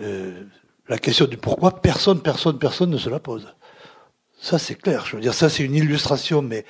euh, 0.00 0.42
la 0.88 0.98
question 0.98 1.26
du 1.26 1.36
pourquoi, 1.36 1.80
personne, 1.80 2.20
personne, 2.20 2.58
personne 2.58 2.90
ne 2.90 2.98
se 2.98 3.08
la 3.08 3.20
pose. 3.20 3.54
Ça, 4.40 4.58
c'est 4.58 4.74
clair. 4.74 5.06
Je 5.06 5.16
veux 5.16 5.22
dire, 5.22 5.34
ça, 5.34 5.48
c'est 5.48 5.62
une 5.62 5.74
illustration, 5.74 6.42
mais 6.42 6.64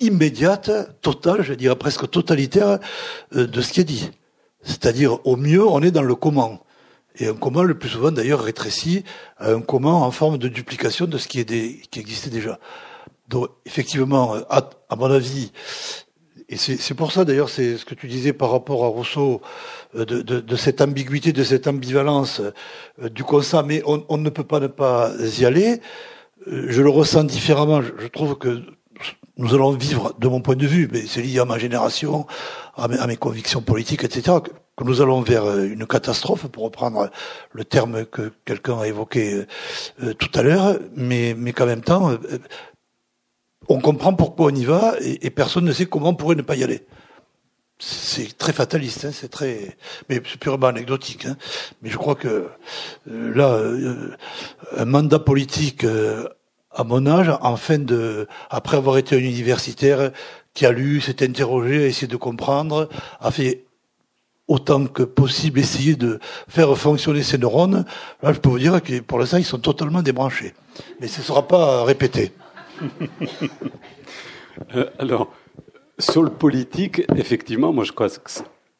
immédiate, 0.00 0.70
totale, 1.02 1.42
je 1.42 1.52
dirais 1.52 1.76
presque 1.76 2.08
totalitaire 2.08 2.78
euh, 3.34 3.46
de 3.46 3.60
ce 3.60 3.72
qui 3.72 3.80
est 3.80 3.84
dit. 3.84 4.10
C'est-à-dire, 4.62 5.26
au 5.26 5.36
mieux, 5.36 5.66
on 5.66 5.82
est 5.82 5.90
dans 5.90 6.02
le 6.02 6.14
comment. 6.14 6.64
Et 7.16 7.26
un 7.26 7.34
comment, 7.34 7.64
le 7.64 7.76
plus 7.76 7.88
souvent 7.88 8.12
d'ailleurs, 8.12 8.40
rétréci 8.40 9.02
à 9.38 9.50
un 9.50 9.60
comment 9.60 10.04
en 10.04 10.10
forme 10.12 10.38
de 10.38 10.46
duplication 10.46 11.06
de 11.06 11.18
ce 11.18 11.26
qui, 11.26 11.40
est 11.40 11.44
des, 11.44 11.80
qui 11.90 11.98
existait 11.98 12.30
déjà. 12.30 12.60
Donc, 13.28 13.50
effectivement, 13.66 14.34
à, 14.48 14.70
à 14.88 14.96
mon 14.96 15.10
avis, 15.10 15.52
et 16.50 16.56
c'est 16.56 16.94
pour 16.94 17.12
ça 17.12 17.26
d'ailleurs, 17.26 17.50
c'est 17.50 17.76
ce 17.76 17.84
que 17.84 17.94
tu 17.94 18.06
disais 18.06 18.32
par 18.32 18.50
rapport 18.50 18.82
à 18.82 18.88
Rousseau, 18.88 19.42
euh, 19.94 20.06
de, 20.06 20.22
de, 20.22 20.40
de 20.40 20.56
cette 20.56 20.80
ambiguïté, 20.80 21.32
de 21.34 21.44
cette 21.44 21.66
ambivalence 21.66 22.40
euh, 23.02 23.10
du 23.10 23.22
constat, 23.22 23.62
mais 23.62 23.82
on, 23.84 24.02
on, 24.08 24.16
ne 24.16 24.30
peut 24.30 24.44
pas 24.44 24.58
ne 24.58 24.66
pas 24.66 25.12
y 25.38 25.44
aller. 25.44 25.82
Euh, 26.46 26.64
je 26.70 26.80
le 26.80 26.88
ressens 26.88 27.24
différemment. 27.24 27.82
Je, 27.82 28.06
trouve 28.06 28.38
que 28.38 28.62
nous 29.36 29.54
allons 29.54 29.72
vivre, 29.72 30.14
de 30.18 30.26
mon 30.26 30.40
point 30.40 30.56
de 30.56 30.66
vue, 30.66 30.88
mais 30.90 31.02
c'est 31.06 31.20
lié 31.20 31.38
à 31.38 31.44
ma 31.44 31.58
génération, 31.58 32.26
à 32.78 32.88
mes, 32.88 33.16
convictions 33.16 33.60
politiques, 33.60 34.04
etc., 34.04 34.38
que, 34.42 34.84
nous 34.84 35.02
allons 35.02 35.20
vers 35.20 35.58
une 35.58 35.86
catastrophe, 35.86 36.46
pour 36.46 36.62
reprendre 36.62 37.10
le 37.52 37.64
terme 37.64 38.06
que 38.06 38.32
quelqu'un 38.44 38.78
a 38.78 38.86
évoqué 38.86 39.42
tout 40.20 40.30
à 40.34 40.42
l'heure, 40.42 40.78
mais, 40.94 41.34
mais 41.36 41.52
qu'en 41.52 41.66
même 41.66 41.82
temps, 41.82 42.16
on 43.68 43.80
comprend 43.80 44.14
pourquoi 44.14 44.46
on 44.46 44.54
y 44.54 44.64
va 44.64 44.94
et, 45.00 45.30
personne 45.30 45.64
ne 45.64 45.72
sait 45.72 45.86
comment 45.86 46.10
on 46.10 46.14
pourrait 46.14 46.36
ne 46.36 46.42
pas 46.42 46.56
y 46.56 46.64
aller. 46.64 46.82
C'est 47.78 48.36
très 48.36 48.52
fataliste, 48.52 49.04
hein, 49.04 49.10
c'est 49.12 49.28
très, 49.28 49.76
mais 50.08 50.20
c'est 50.24 50.40
purement 50.40 50.66
anecdotique. 50.66 51.26
Hein. 51.26 51.36
Mais 51.82 51.90
je 51.90 51.96
crois 51.96 52.16
que 52.16 52.48
euh, 53.08 53.34
là, 53.34 53.50
euh, 53.50 54.16
un 54.76 54.84
mandat 54.84 55.20
politique 55.20 55.84
euh, 55.84 56.28
à 56.72 56.82
mon 56.82 57.06
âge, 57.06 57.30
de, 57.68 58.26
après 58.50 58.76
avoir 58.76 58.98
été 58.98 59.14
un 59.14 59.20
universitaire 59.20 60.10
qui 60.54 60.66
a 60.66 60.72
lu, 60.72 61.00
s'est 61.00 61.24
interrogé, 61.24 61.84
a 61.84 61.86
essayé 61.86 62.08
de 62.08 62.16
comprendre, 62.16 62.88
a 63.20 63.30
fait 63.30 63.64
autant 64.48 64.86
que 64.86 65.02
possible 65.02 65.60
essayer 65.60 65.94
de 65.94 66.18
faire 66.48 66.76
fonctionner 66.76 67.22
ces 67.22 67.38
neurones. 67.38 67.84
Là, 68.22 68.32
je 68.32 68.40
peux 68.40 68.48
vous 68.48 68.58
dire 68.58 68.82
que 68.82 68.98
pour 69.00 69.18
l'instant, 69.18 69.36
ils 69.36 69.44
sont 69.44 69.58
totalement 69.58 70.02
débranchés. 70.02 70.54
Mais 71.00 71.06
ce 71.06 71.20
ne 71.20 71.24
sera 71.24 71.46
pas 71.46 71.84
répété. 71.84 72.32
Euh, 74.74 74.86
alors, 74.98 75.32
sur 76.00 76.24
le 76.24 76.30
politique, 76.30 77.02
effectivement, 77.16 77.72
moi 77.72 77.84
je 77.84 77.92
crois 77.92 78.08
que 78.08 78.30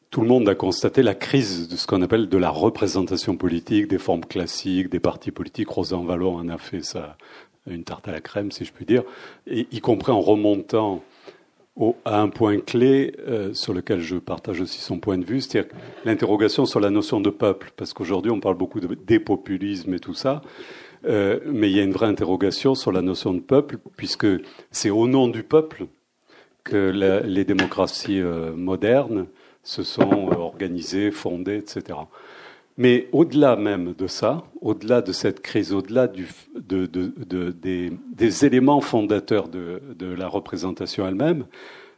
tout 0.09 0.21
le 0.21 0.27
monde 0.27 0.49
a 0.49 0.55
constaté 0.55 1.03
la 1.03 1.15
crise 1.15 1.69
de 1.69 1.77
ce 1.77 1.87
qu'on 1.87 2.01
appelle 2.01 2.27
de 2.27 2.37
la 2.37 2.49
représentation 2.49 3.37
politique, 3.37 3.87
des 3.87 3.97
formes 3.97 4.25
classiques, 4.25 4.89
des 4.89 4.99
partis 4.99 5.31
politiques. 5.31 5.69
Rosan 5.69 6.03
Vallon 6.03 6.35
en 6.35 6.49
a 6.49 6.57
fait 6.57 6.81
ça, 6.81 7.15
une 7.67 7.83
tarte 7.83 8.07
à 8.07 8.11
la 8.11 8.21
crème, 8.21 8.51
si 8.51 8.65
je 8.65 8.73
puis 8.73 8.85
dire, 8.85 9.03
et, 9.47 9.67
y 9.71 9.79
compris 9.79 10.11
en 10.11 10.21
remontant 10.21 11.03
à 12.03 12.19
un 12.19 12.27
point 12.27 12.59
clé 12.59 13.13
euh, 13.25 13.53
sur 13.53 13.73
lequel 13.73 14.01
je 14.01 14.17
partage 14.17 14.59
aussi 14.59 14.81
son 14.81 14.99
point 14.99 15.17
de 15.17 15.23
vue, 15.23 15.39
c'est-à-dire 15.39 15.71
l'interrogation 16.03 16.65
sur 16.65 16.79
la 16.79 16.89
notion 16.89 17.21
de 17.21 17.29
peuple, 17.29 17.71
parce 17.77 17.93
qu'aujourd'hui 17.93 18.31
on 18.31 18.39
parle 18.39 18.57
beaucoup 18.57 18.81
de 18.81 18.93
dépopulisme 18.95 19.93
et 19.93 19.99
tout 19.99 20.13
ça. 20.13 20.41
Euh, 21.05 21.39
mais 21.45 21.69
il 21.69 21.77
y 21.77 21.79
a 21.79 21.83
une 21.83 21.91
vraie 21.91 22.07
interrogation 22.07 22.75
sur 22.75 22.91
la 22.91 23.01
notion 23.01 23.33
de 23.33 23.39
peuple, 23.39 23.77
puisque 23.95 24.27
c'est 24.71 24.89
au 24.89 25.07
nom 25.07 25.27
du 25.27 25.43
peuple 25.43 25.87
que 26.63 27.21
les 27.25 27.45
démocraties 27.45 28.19
euh, 28.19 28.53
modernes 28.53 29.27
se 29.63 29.83
sont 29.83 30.29
euh, 30.31 30.35
organisées, 30.35 31.11
fondées, 31.11 31.57
etc. 31.57 31.99
Mais 32.77 33.07
au-delà 33.11 33.55
même 33.55 33.93
de 33.97 34.07
ça, 34.07 34.43
au-delà 34.61 35.01
de 35.01 35.11
cette 35.11 35.41
crise, 35.41 35.73
au-delà 35.73 36.07
de, 36.07 36.23
de, 36.55 36.85
de, 36.85 37.51
des, 37.51 38.45
éléments 38.45 38.79
fondateurs 38.79 39.49
de, 39.49 39.81
la 39.99 40.27
représentation 40.27 41.05
elle-même, 41.05 41.45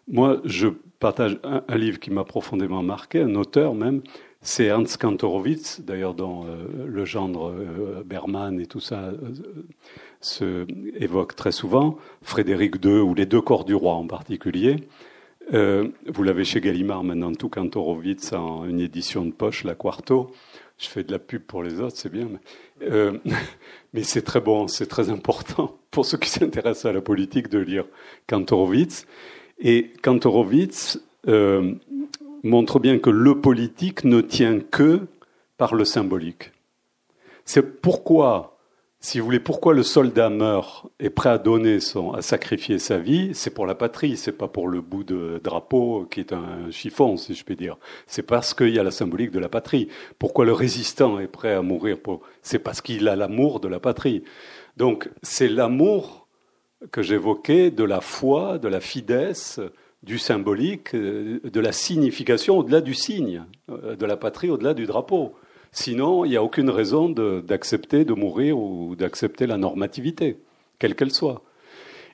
moi, 0.07 0.41
je 0.43 0.69
partage 0.99 1.39
un 1.43 1.77
livre 1.77 1.99
qui 1.99 2.09
m'a 2.09 2.23
profondément 2.23 2.81
marqué, 2.81 3.21
un 3.21 3.35
auteur 3.35 3.75
même, 3.75 4.01
c'est 4.43 4.71
Hans 4.71 4.83
Kantorowicz, 4.99 5.81
d'ailleurs 5.81 6.15
dans 6.15 6.45
euh, 6.45 6.87
le 6.87 7.05
genre 7.05 7.49
euh, 7.49 8.03
Berman 8.03 8.59
et 8.59 8.65
tout 8.65 8.79
ça 8.79 8.99
euh, 8.99 9.15
se 10.19 10.65
évoque 10.99 11.35
très 11.35 11.51
souvent, 11.51 11.97
Frédéric 12.23 12.83
II 12.83 12.99
ou 12.99 13.13
les 13.13 13.27
deux 13.27 13.41
corps 13.41 13.65
du 13.65 13.75
roi 13.75 13.93
en 13.93 14.07
particulier. 14.07 14.77
vous 15.51 16.23
l'avez 16.23 16.43
chez 16.43 16.59
Gallimard 16.59 17.03
maintenant, 17.03 17.33
tout 17.33 17.49
Kantorowicz 17.49 18.33
en 18.33 18.65
une 18.65 18.79
édition 18.79 19.25
de 19.25 19.31
poche, 19.31 19.63
la 19.63 19.75
Quarto. 19.75 20.31
Je 20.79 20.87
fais 20.87 21.03
de 21.03 21.11
la 21.11 21.19
pub 21.19 21.43
pour 21.43 21.61
les 21.61 21.79
autres, 21.79 21.97
c'est 21.97 22.11
bien. 22.11 22.27
Mais, 22.79 23.11
mais 23.93 24.03
c'est 24.03 24.23
très 24.23 24.41
bon, 24.41 24.67
c'est 24.67 24.87
très 24.87 25.11
important 25.11 25.77
pour 25.91 26.05
ceux 26.05 26.17
qui 26.17 26.29
s'intéressent 26.29 26.85
à 26.85 26.93
la 26.93 27.01
politique 27.01 27.49
de 27.49 27.59
lire 27.59 27.85
Kantorowicz. 28.27 29.05
Et 29.59 29.91
Kantorowicz, 30.01 30.99
montre 32.43 32.79
bien 32.79 32.99
que 32.99 33.09
le 33.09 33.39
politique 33.39 34.03
ne 34.03 34.21
tient 34.21 34.59
que 34.59 35.01
par 35.57 35.75
le 35.75 35.85
symbolique. 35.85 36.51
C'est 37.45 37.81
pourquoi, 37.81 38.57
si 38.99 39.19
vous 39.19 39.25
voulez, 39.25 39.39
pourquoi 39.39 39.73
le 39.73 39.83
soldat 39.83 40.29
meurt, 40.29 40.87
est 40.99 41.09
prêt 41.09 41.29
à 41.29 41.37
donner 41.37 41.79
son, 41.79 42.13
à 42.13 42.21
sacrifier 42.21 42.79
sa 42.79 42.97
vie, 42.97 43.31
c'est 43.33 43.49
pour 43.49 43.65
la 43.65 43.75
patrie, 43.75 44.17
c'est 44.17 44.31
pas 44.31 44.47
pour 44.47 44.67
le 44.67 44.81
bout 44.81 45.03
de 45.03 45.39
drapeau 45.43 46.07
qui 46.09 46.19
est 46.19 46.33
un 46.33 46.71
chiffon, 46.71 47.17
si 47.17 47.33
je 47.33 47.43
puis 47.43 47.55
dire. 47.55 47.77
C'est 48.07 48.23
parce 48.23 48.53
qu'il 48.53 48.69
y 48.69 48.79
a 48.79 48.83
la 48.83 48.91
symbolique 48.91 49.31
de 49.31 49.39
la 49.39 49.49
patrie. 49.49 49.87
Pourquoi 50.19 50.45
le 50.45 50.53
résistant 50.53 51.19
est 51.19 51.27
prêt 51.27 51.53
à 51.53 51.61
mourir 51.61 51.99
pour, 51.99 52.21
c'est 52.41 52.59
parce 52.59 52.81
qu'il 52.81 53.07
a 53.07 53.15
l'amour 53.15 53.59
de 53.59 53.67
la 53.67 53.79
patrie. 53.79 54.23
Donc, 54.77 55.09
c'est 55.21 55.49
l'amour 55.49 56.27
que 56.91 57.01
j'évoquais 57.01 57.69
de 57.69 57.83
la 57.83 58.01
foi, 58.01 58.57
de 58.57 58.67
la 58.67 58.79
fidesse, 58.79 59.59
du 60.03 60.17
symbolique, 60.17 60.95
euh, 60.95 61.39
de 61.43 61.59
la 61.59 61.71
signification 61.71 62.57
au-delà 62.57 62.81
du 62.81 62.93
signe, 62.93 63.43
euh, 63.69 63.95
de 63.95 64.05
la 64.05 64.17
patrie 64.17 64.49
au-delà 64.49 64.73
du 64.73 64.85
drapeau. 64.85 65.33
Sinon, 65.71 66.25
il 66.25 66.29
n'y 66.29 66.37
a 66.37 66.43
aucune 66.43 66.69
raison 66.69 67.09
d'accepter 67.09 68.03
de, 68.03 68.13
mourir 68.13 68.57
ou 68.57 68.95
d'accepter 68.95 69.47
la 69.47 69.57
normativité, 69.57 70.37
quelle 70.79 70.95
qu'elle 70.95 71.13
soit. 71.13 71.43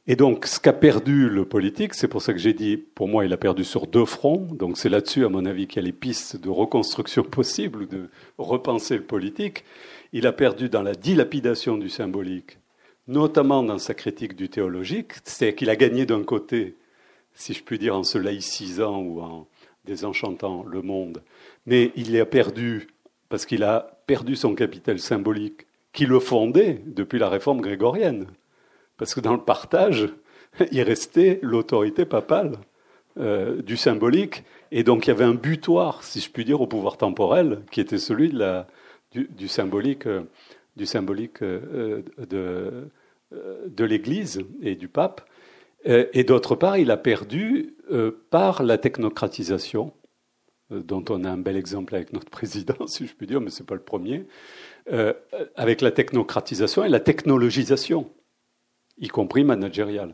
Et 0.09 0.15
donc, 0.15 0.45
ce 0.45 0.59
qu'a 0.59 0.73
perdu 0.73 1.27
le 1.27 1.43
politique, 1.43 1.93
c'est 1.93 2.07
pour 2.07 2.21
ça 2.21 2.33
que 2.33 2.39
j'ai 2.39 2.53
dit, 2.53 2.77
pour 2.77 3.07
moi, 3.07 3.25
il 3.25 3.33
a 3.33 3.37
perdu 3.37 3.63
sur 3.63 3.87
deux 3.87 4.05
fronts. 4.05 4.47
Donc, 4.53 4.77
c'est 4.77 4.89
là-dessus, 4.89 5.25
à 5.25 5.29
mon 5.29 5.45
avis, 5.45 5.67
qu'il 5.67 5.81
y 5.81 5.85
a 5.85 5.87
les 5.87 5.91
pistes 5.91 6.39
de 6.39 6.49
reconstruction 6.49 7.23
possibles, 7.29 7.87
de 7.87 8.09
repenser 8.37 8.95
le 8.95 9.03
politique. 9.03 9.65
Il 10.13 10.27
a 10.27 10.31
perdu 10.31 10.69
dans 10.69 10.83
la 10.83 10.93
dilapidation 10.93 11.77
du 11.77 11.89
symbolique, 11.89 12.59
notamment 13.07 13.63
dans 13.63 13.79
sa 13.79 13.93
critique 13.93 14.35
du 14.35 14.49
théologique. 14.49 15.13
C'est-à-dire 15.25 15.55
qu'il 15.55 15.69
a 15.69 15.75
gagné 15.75 16.05
d'un 16.05 16.23
côté 16.23 16.77
si 17.37 17.53
je 17.53 17.63
puis 17.63 17.77
dire, 17.77 17.95
en 17.95 18.03
se 18.03 18.17
laïcisant 18.17 18.99
ou 18.99 19.21
en 19.21 19.47
désenchantant 19.85 20.63
le 20.63 20.81
monde. 20.81 21.21
Mais 21.65 21.91
il 21.95 22.19
a 22.19 22.25
perdu, 22.25 22.87
parce 23.29 23.45
qu'il 23.45 23.63
a 23.63 24.01
perdu 24.07 24.35
son 24.35 24.55
capital 24.55 24.99
symbolique, 24.99 25.67
qui 25.93 26.05
le 26.05 26.19
fondait 26.19 26.81
depuis 26.85 27.19
la 27.19 27.29
réforme 27.29 27.61
grégorienne. 27.61 28.25
Parce 28.97 29.13
que 29.13 29.19
dans 29.19 29.33
le 29.33 29.41
partage, 29.41 30.09
il 30.71 30.81
restait 30.81 31.39
l'autorité 31.43 32.05
papale 32.05 32.53
euh, 33.19 33.61
du 33.61 33.77
symbolique, 33.77 34.43
et 34.71 34.83
donc 34.83 35.05
il 35.05 35.09
y 35.09 35.11
avait 35.11 35.23
un 35.23 35.35
butoir, 35.35 36.03
si 36.03 36.19
je 36.19 36.31
puis 36.31 36.43
dire, 36.43 36.59
au 36.59 36.67
pouvoir 36.67 36.97
temporel, 36.97 37.61
qui 37.71 37.79
était 37.81 37.99
celui 37.99 38.33
du, 39.11 39.47
symbolique, 39.47 40.07
euh, 40.07 40.23
du 40.75 40.87
symbolique 40.87 41.43
euh, 41.43 42.01
de 42.19 43.83
l'Église 43.85 44.41
et 44.63 44.75
du 44.75 44.87
pape. 44.87 45.21
Euh, 45.87 46.05
et 46.13 46.23
d'autre 46.23 46.55
part, 46.55 46.77
il 46.77 46.91
a 46.91 46.97
perdu 46.97 47.75
euh, 47.91 48.11
par 48.29 48.63
la 48.63 48.77
technocratisation, 48.77 49.93
euh, 50.71 50.81
dont 50.81 51.03
on 51.09 51.23
a 51.23 51.29
un 51.29 51.37
bel 51.37 51.55
exemple 51.55 51.95
avec 51.95 52.13
notre 52.13 52.29
président, 52.31 52.87
si 52.87 53.07
je 53.07 53.13
puis 53.13 53.27
dire, 53.27 53.41
mais 53.41 53.49
ce 53.49 53.61
n'est 53.61 53.67
pas 53.67 53.75
le 53.75 53.81
premier, 53.81 54.25
avec 55.57 55.81
la 55.81 55.91
technocratisation 55.91 56.85
et 56.85 56.87
la 56.87 57.01
technologisation, 57.01 58.09
y 58.97 59.09
compris 59.09 59.43
managériale. 59.43 60.13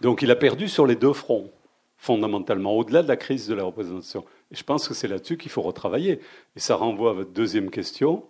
Donc 0.00 0.20
il 0.20 0.32
a 0.32 0.36
perdu 0.36 0.66
sur 0.66 0.84
les 0.84 0.96
deux 0.96 1.12
fronts, 1.12 1.52
fondamentalement, 1.96 2.72
au-delà 2.72 3.04
de 3.04 3.08
la 3.08 3.16
crise 3.16 3.46
de 3.46 3.54
la 3.54 3.62
représentation. 3.62 4.24
Et 4.50 4.56
je 4.56 4.64
pense 4.64 4.88
que 4.88 4.94
c'est 4.94 5.06
là-dessus 5.06 5.36
qu'il 5.36 5.52
faut 5.52 5.62
retravailler. 5.62 6.18
Et 6.56 6.58
ça 6.58 6.74
renvoie 6.74 7.10
à 7.10 7.12
votre 7.12 7.30
deuxième 7.30 7.70
question. 7.70 8.24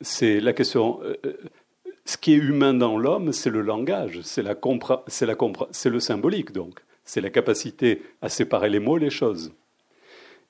c'est 0.00 0.40
la 0.40 0.54
question 0.54 1.00
ce 2.08 2.16
qui 2.16 2.32
est 2.32 2.36
humain 2.36 2.72
dans 2.72 2.96
l'homme, 2.96 3.34
c'est 3.34 3.50
le 3.50 3.60
langage, 3.60 4.20
c'est 4.22 4.42
la 4.42 4.54
c'est 5.06 5.90
le 5.90 6.00
symbolique 6.00 6.52
donc, 6.52 6.80
c'est 7.04 7.20
la 7.20 7.28
capacité 7.28 8.00
à 8.22 8.30
séparer 8.30 8.70
les 8.70 8.78
mots 8.78 8.96
et 8.96 9.00
les 9.00 9.10
choses. 9.10 9.52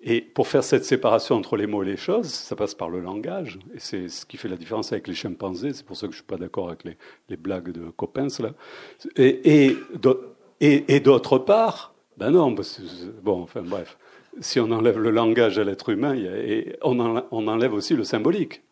Et 0.01 0.21
pour 0.21 0.47
faire 0.47 0.63
cette 0.63 0.85
séparation 0.85 1.35
entre 1.35 1.57
les 1.57 1.67
mots 1.67 1.83
et 1.83 1.87
les 1.87 1.97
choses, 1.97 2.29
ça 2.29 2.55
passe 2.55 2.77
par 2.77 2.89
le 2.89 3.01
langage. 3.01 3.59
Et 3.75 3.81
c'est 3.81 4.09
ce 4.09 4.25
qui 4.25 4.37
fait 4.37 4.47
la 4.47 4.55
différence 4.55 4.93
avec 4.93 5.09
les 5.09 5.15
chimpanzés. 5.15 5.73
C'est 5.73 5.85
pour 5.85 5.97
ça 5.97 6.07
que 6.07 6.13
je 6.13 6.19
ne 6.19 6.23
suis 6.23 6.29
pas 6.29 6.37
d'accord 6.37 6.69
avec 6.69 6.85
les, 6.85 6.97
les, 7.29 7.37
blagues 7.37 7.73
de 7.73 7.91
copains, 7.91 8.29
là. 8.39 8.53
Et, 9.17 9.75
et, 10.61 11.01
d'autre 11.01 11.39
part, 11.39 11.93
ben 12.19 12.31
non, 12.31 12.55
bon, 13.25 13.43
enfin 13.43 13.63
bref, 13.63 13.99
si 14.41 14.61
on 14.61 14.71
enlève 14.71 15.01
le 15.01 15.11
langage 15.11 15.59
à 15.59 15.65
l'être 15.65 15.89
humain, 15.89 16.15
on 16.83 17.49
enlève 17.49 17.75
aussi 17.75 17.95
le 17.95 18.05
symbolique. 18.05 18.63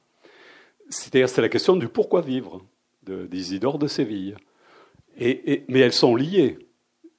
C'est-à-dire, 0.89 1.29
c'est 1.29 1.43
la 1.43 1.49
question 1.49 1.75
du 1.75 1.89
pourquoi 1.89 2.21
vivre 2.21 2.63
d'Isidore 3.07 3.79
de, 3.79 3.87
Séville. 3.87 4.37
Mais 5.19 5.81
elles 5.81 5.93
sont 5.93 6.17
liées. 6.17 6.59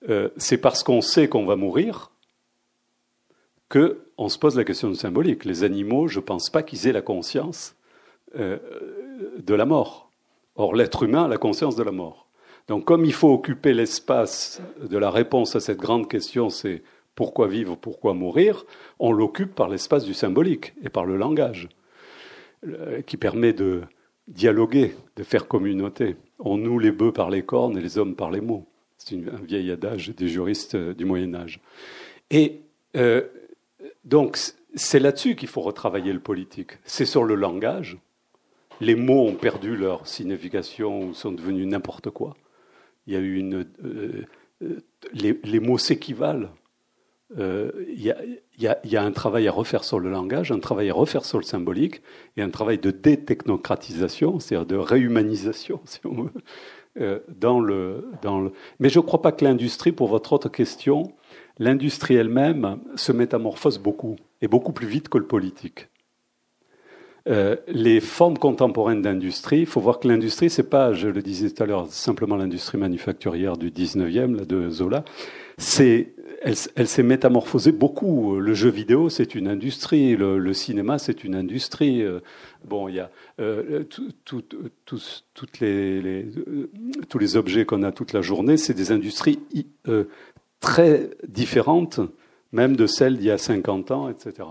euh, 0.09 0.29
c'est 0.37 0.57
parce 0.57 0.83
qu'on 0.83 1.01
sait 1.01 1.27
qu'on 1.27 1.45
va 1.45 1.55
mourir 1.55 2.11
que 3.69 4.03
on 4.17 4.29
se 4.29 4.39
pose 4.39 4.55
la 4.55 4.63
question 4.63 4.89
du 4.89 4.95
symbolique. 4.95 5.45
Les 5.45 5.63
animaux, 5.63 6.07
je 6.07 6.19
ne 6.19 6.23
pense 6.23 6.49
pas 6.49 6.63
qu'ils 6.63 6.87
aient 6.87 6.93
la 6.93 7.01
conscience 7.01 7.75
euh, 8.37 8.57
de 9.37 9.53
la 9.53 9.65
mort. 9.65 10.11
Or, 10.55 10.75
l'être 10.75 11.03
humain 11.03 11.25
a 11.25 11.27
la 11.27 11.37
conscience 11.37 11.75
de 11.75 11.83
la 11.83 11.91
mort. 11.91 12.27
Donc, 12.67 12.85
comme 12.85 13.05
il 13.05 13.13
faut 13.13 13.31
occuper 13.31 13.73
l'espace 13.73 14.61
de 14.81 14.97
la 14.97 15.11
réponse 15.11 15.55
à 15.55 15.59
cette 15.59 15.77
grande 15.77 16.09
question, 16.09 16.49
c'est 16.49 16.81
pourquoi 17.15 17.47
vivre, 17.47 17.75
pourquoi 17.75 18.13
mourir, 18.13 18.65
on 18.99 19.11
l'occupe 19.11 19.55
par 19.55 19.69
l'espace 19.69 20.03
du 20.03 20.13
symbolique 20.13 20.73
et 20.83 20.89
par 20.89 21.05
le 21.05 21.15
langage, 21.15 21.69
qui 23.05 23.17
permet 23.17 23.53
de 23.53 23.83
dialoguer, 24.27 24.95
de 25.15 25.23
faire 25.23 25.47
communauté. 25.47 26.15
On 26.39 26.57
noue 26.57 26.79
les 26.79 26.91
bœufs 26.91 27.13
par 27.13 27.29
les 27.29 27.43
cornes 27.43 27.77
et 27.77 27.81
les 27.81 27.97
hommes 27.97 28.15
par 28.15 28.31
les 28.31 28.41
mots. 28.41 28.67
C'est 28.97 29.15
un 29.15 29.43
vieil 29.43 29.71
adage 29.71 30.09
des 30.09 30.27
juristes 30.27 30.75
du 30.75 31.05
Moyen 31.05 31.33
Âge. 31.33 31.61
Et 32.29 32.61
euh, 32.95 33.21
donc, 34.03 34.37
c'est 34.75 34.99
là-dessus 34.99 35.35
qu'il 35.35 35.47
faut 35.47 35.61
retravailler 35.61 36.13
le 36.13 36.19
politique. 36.19 36.71
C'est 36.83 37.05
sur 37.05 37.23
le 37.23 37.35
langage. 37.35 37.97
Les 38.79 38.95
mots 38.95 39.25
ont 39.25 39.35
perdu 39.35 39.75
leur 39.75 40.07
signification 40.07 41.01
ou 41.01 41.13
sont 41.13 41.31
devenus 41.31 41.67
n'importe 41.67 42.09
quoi. 42.09 42.35
Il 43.05 43.13
y 43.13 43.17
a 43.17 43.19
eu 43.19 43.37
une. 43.37 43.65
Euh, 43.83 44.25
euh, 44.63 44.79
les, 45.13 45.59
mots 45.59 45.77
s'équivalent. 45.77 46.49
Euh, 47.37 47.71
il, 47.89 48.01
y 48.01 48.11
a, 48.11 48.17
il, 48.57 48.91
y 48.91 48.95
a, 48.95 49.03
un 49.03 49.11
travail 49.11 49.47
à 49.47 49.51
refaire 49.51 49.83
sur 49.83 49.99
le 49.99 50.09
langage, 50.09 50.51
un 50.51 50.59
travail 50.59 50.89
à 50.89 50.93
refaire 50.93 51.25
sur 51.25 51.37
le 51.37 51.43
symbolique 51.43 52.01
et 52.37 52.41
un 52.41 52.49
travail 52.49 52.77
de 52.77 52.89
détechnocratisation, 52.89 54.39
c'est-à-dire 54.39 54.65
de 54.65 54.77
réhumanisation, 54.77 55.81
si 55.85 55.99
on 56.05 56.23
veut, 56.23 57.23
dans 57.27 57.59
le, 57.59 58.05
dans 58.21 58.39
le. 58.39 58.53
Mais 58.79 58.89
je 58.89 58.99
ne 58.99 59.03
crois 59.03 59.21
pas 59.21 59.31
que 59.31 59.43
l'industrie, 59.43 59.91
pour 59.91 60.07
votre 60.07 60.31
autre 60.33 60.49
question, 60.49 61.11
l'industrie 61.59 62.15
elle-même 62.15 62.79
se 62.95 63.11
métamorphose 63.11 63.77
beaucoup, 63.77 64.15
et 64.41 64.47
beaucoup 64.47 64.71
plus 64.71 64.87
vite 64.87 65.09
que 65.09 65.17
le 65.17 65.27
politique. 65.27 65.89
Euh, 67.27 67.57
les 67.67 67.99
formes 67.99 68.37
contemporaines 68.37 69.01
d'industrie, 69.01 69.59
il 69.59 69.65
faut 69.65 69.81
voir 69.81 69.99
que 69.99 70.07
l'industrie, 70.07 70.49
c'est 70.49 70.69
pas, 70.69 70.93
je 70.93 71.09
le 71.09 71.21
disais 71.21 71.49
tout 71.49 71.61
à 71.61 71.65
l'heure, 71.65 71.87
simplement 71.87 72.37
l'industrie 72.37 72.77
manufacturière 72.77 73.57
du 73.57 73.69
19e, 73.69 74.45
de 74.45 74.69
Zola. 74.69 75.03
C'est, 75.57 76.13
elle, 76.41 76.87
s'est 76.87 77.03
métamorphosée 77.03 77.71
beaucoup. 77.71 78.39
Le 78.39 78.53
jeu 78.53 78.69
vidéo, 78.69 79.09
c'est 79.09 79.35
une 79.35 79.47
industrie. 79.47 80.15
Le, 80.15 80.53
cinéma, 80.53 80.99
c'est 80.99 81.23
une 81.23 81.35
industrie. 81.35 82.01
Euh, 82.03 82.19
bon, 82.65 82.87
il 82.87 82.95
y 82.95 82.99
a 82.99 83.09
euh, 83.39 83.83
toutes 84.25 85.59
les, 85.59 86.25
tous 87.09 87.19
les 87.19 87.37
objets 87.37 87.65
qu'on 87.65 87.83
a 87.83 87.91
toute 87.91 88.13
la 88.13 88.21
journée, 88.21 88.57
c'est 88.57 88.73
des 88.73 88.91
industries 88.91 89.39
très 90.59 91.09
différentes, 91.27 91.99
même 92.51 92.75
de 92.75 92.87
celles 92.87 93.17
d'il 93.17 93.27
y 93.27 93.31
a 93.31 93.37
50 93.37 93.91
ans, 93.91 94.09
etc. 94.09 94.47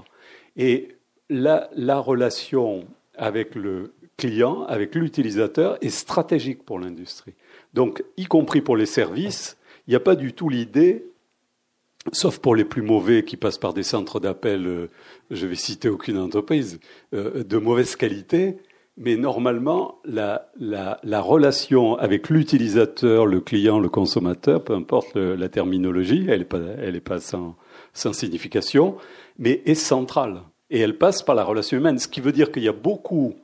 Et 0.56 0.88
la 1.28 1.98
relation 1.98 2.84
avec 3.16 3.54
le 3.54 3.92
client, 4.16 4.62
avec 4.64 4.94
l'utilisateur, 4.94 5.78
est 5.82 5.90
stratégique 5.90 6.64
pour 6.64 6.78
l'industrie. 6.78 7.34
Donc, 7.74 8.02
y 8.16 8.24
compris 8.24 8.60
pour 8.60 8.76
les 8.76 8.86
services, 8.86 9.58
il 9.86 9.90
n'y 9.90 9.96
a 9.96 10.00
pas 10.00 10.16
du 10.16 10.32
tout 10.32 10.48
l'idée, 10.48 11.06
sauf 12.12 12.38
pour 12.38 12.54
les 12.54 12.64
plus 12.64 12.82
mauvais 12.82 13.24
qui 13.24 13.36
passent 13.36 13.58
par 13.58 13.74
des 13.74 13.82
centres 13.82 14.20
d'appel, 14.20 14.66
euh, 14.66 14.90
je 15.30 15.46
vais 15.46 15.54
citer 15.54 15.88
aucune 15.88 16.18
entreprise, 16.18 16.80
euh, 17.14 17.44
de 17.44 17.58
mauvaise 17.58 17.96
qualité, 17.96 18.56
mais 18.98 19.16
normalement, 19.16 19.98
la, 20.04 20.50
la, 20.58 20.98
la 21.02 21.20
relation 21.20 21.96
avec 21.96 22.30
l'utilisateur, 22.30 23.26
le 23.26 23.40
client, 23.40 23.78
le 23.78 23.90
consommateur, 23.90 24.64
peu 24.64 24.72
importe 24.72 25.16
la 25.16 25.48
terminologie, 25.50 26.24
elle 26.28 26.38
n'est 26.38 26.44
pas, 26.46 26.60
elle 26.78 26.96
est 26.96 27.00
pas 27.00 27.20
sans, 27.20 27.56
sans 27.92 28.14
signification, 28.14 28.96
mais 29.38 29.62
est 29.66 29.74
centrale. 29.74 30.42
Et 30.70 30.80
elle 30.80 30.96
passe 30.96 31.22
par 31.22 31.34
la 31.34 31.44
relation 31.44 31.76
humaine, 31.76 31.98
ce 31.98 32.08
qui 32.08 32.22
veut 32.22 32.32
dire 32.32 32.50
qu'il 32.50 32.62
y 32.62 32.68
a 32.68 32.72
beaucoup 32.72 33.34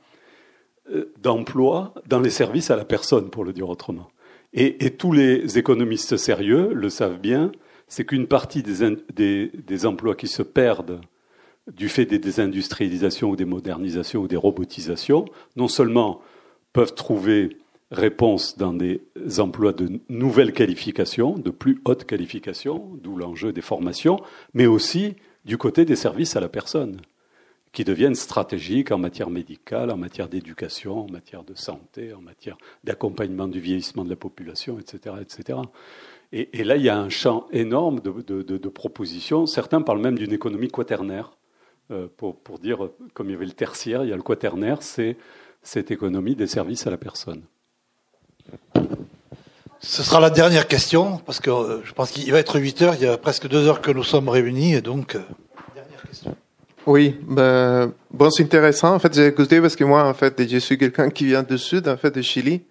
euh, 0.91 1.13
d'emplois 1.21 1.93
dans 2.07 2.19
les 2.19 2.31
services 2.31 2.71
à 2.71 2.75
la 2.75 2.83
personne, 2.83 3.29
pour 3.29 3.45
le 3.45 3.53
dire 3.53 3.69
autrement. 3.69 4.09
Et, 4.53 4.85
et 4.85 4.89
tous 4.91 5.11
les 5.11 5.57
économistes 5.59 6.17
sérieux 6.17 6.71
le 6.73 6.89
savent 6.89 7.19
bien, 7.19 7.51
c'est 7.93 8.05
qu'une 8.05 8.25
partie 8.25 8.63
des, 8.63 9.85
emplois 9.85 10.15
qui 10.15 10.27
se 10.27 10.41
perdent 10.41 10.99
du 11.71 11.89
fait 11.89 12.07
des 12.07 12.17
désindustrialisations 12.17 13.29
ou 13.29 13.35
des 13.35 13.45
modernisations 13.45 14.21
ou 14.21 14.27
des 14.27 14.35
robotisations, 14.35 15.25
non 15.57 15.67
seulement 15.67 16.19
peuvent 16.73 16.95
trouver 16.95 17.55
réponse 17.91 18.57
dans 18.57 18.73
des 18.73 18.99
emplois 19.37 19.73
de 19.73 19.99
nouvelles 20.09 20.53
qualifications, 20.53 21.37
de 21.37 21.51
plus 21.51 21.81
haute 21.85 22.05
qualification, 22.05 22.89
d'où 22.99 23.15
l'enjeu 23.15 23.53
des 23.53 23.61
formations, 23.61 24.19
mais 24.55 24.65
aussi 24.65 25.13
du 25.45 25.59
côté 25.59 25.85
des 25.85 25.95
services 25.95 26.35
à 26.35 26.39
la 26.39 26.49
personne, 26.49 26.99
qui 27.73 27.83
deviennent 27.83 28.15
stratégiques 28.15 28.91
en 28.91 28.99
matière 28.99 29.31
médicale, 29.31 29.91
en 29.91 29.97
matière 29.97 30.29
d'éducation, 30.29 31.05
en 31.05 31.11
matière 31.11 31.43
de 31.43 31.55
santé, 31.55 32.13
en 32.13 32.21
matière 32.21 32.55
d'accompagnement 32.83 33.47
du 33.47 33.59
vieillissement 33.59 34.03
de 34.03 34.09
la 34.09 34.15
population, 34.15 34.79
etc. 34.79 35.15
etc. 35.21 35.59
Et, 36.35 36.63
là, 36.63 36.77
il 36.77 36.81
y 36.81 36.89
a 36.89 36.97
un 36.97 37.09
champ 37.09 37.45
énorme 37.51 37.99
de 37.99 38.69
propositions. 38.69 39.45
Certains 39.45 39.83
parlent 39.83 40.01
même 40.01 40.17
d'une 40.17 40.33
économie 40.33 40.67
quaternaire 40.67 41.37
euh, 41.91 42.07
pour, 42.17 42.39
pour, 42.39 42.59
dire, 42.59 42.89
comme 43.13 43.29
il 43.29 43.33
y 43.33 43.35
avait 43.35 43.45
le 43.45 43.51
tertiaire, 43.51 44.03
il 44.03 44.09
y 44.09 44.13
a 44.13 44.15
le 44.15 44.23
quaternaire, 44.23 44.81
c'est 44.81 45.17
cette 45.61 45.91
économie 45.91 46.35
des 46.35 46.47
services 46.47 46.87
à 46.87 46.89
la 46.89 46.97
personne. 46.97 47.43
Ce 49.79 50.01
sera 50.01 50.19
la 50.19 50.29
dernière 50.29 50.67
question, 50.67 51.17
parce 51.25 51.39
que 51.39 51.51
euh, 51.51 51.81
je 51.83 51.91
pense 51.91 52.11
qu'il 52.11 52.31
va 52.31 52.39
être 52.39 52.57
8 52.57 52.81
heures, 52.81 52.95
il 52.95 53.03
y 53.03 53.07
a 53.07 53.17
presque 53.17 53.47
2 53.47 53.67
heures 53.67 53.81
que 53.81 53.91
nous 53.91 54.03
sommes 54.03 54.29
réunis, 54.29 54.73
et 54.73 54.81
donc, 54.81 55.15
euh, 55.15 55.21
dernière 55.75 56.01
question. 56.01 56.35
Oui, 56.87 57.19
ben, 57.27 57.93
bon, 58.11 58.29
c'est 58.31 58.43
intéressant. 58.43 58.95
En 58.95 58.99
fait, 58.99 59.13
j'ai 59.13 59.27
écouté 59.27 59.61
parce 59.61 59.75
que 59.75 59.83
moi, 59.83 60.07
en 60.07 60.13
fait, 60.13 60.49
je 60.49 60.57
suis 60.57 60.77
quelqu'un 60.77 61.09
qui 61.09 61.25
vient 61.25 61.43
du 61.43 61.57
sud, 61.57 61.87
en 61.87 61.97
fait, 61.97 62.11
de 62.11 62.21
Chili, 62.21 62.63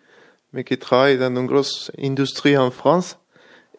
mais 0.53 0.65
qui 0.65 0.77
travaille 0.79 1.19
dans 1.19 1.35
une 1.37 1.47
grosse 1.47 1.93
industrie 1.99 2.57
en 2.57 2.71
France 2.71 3.19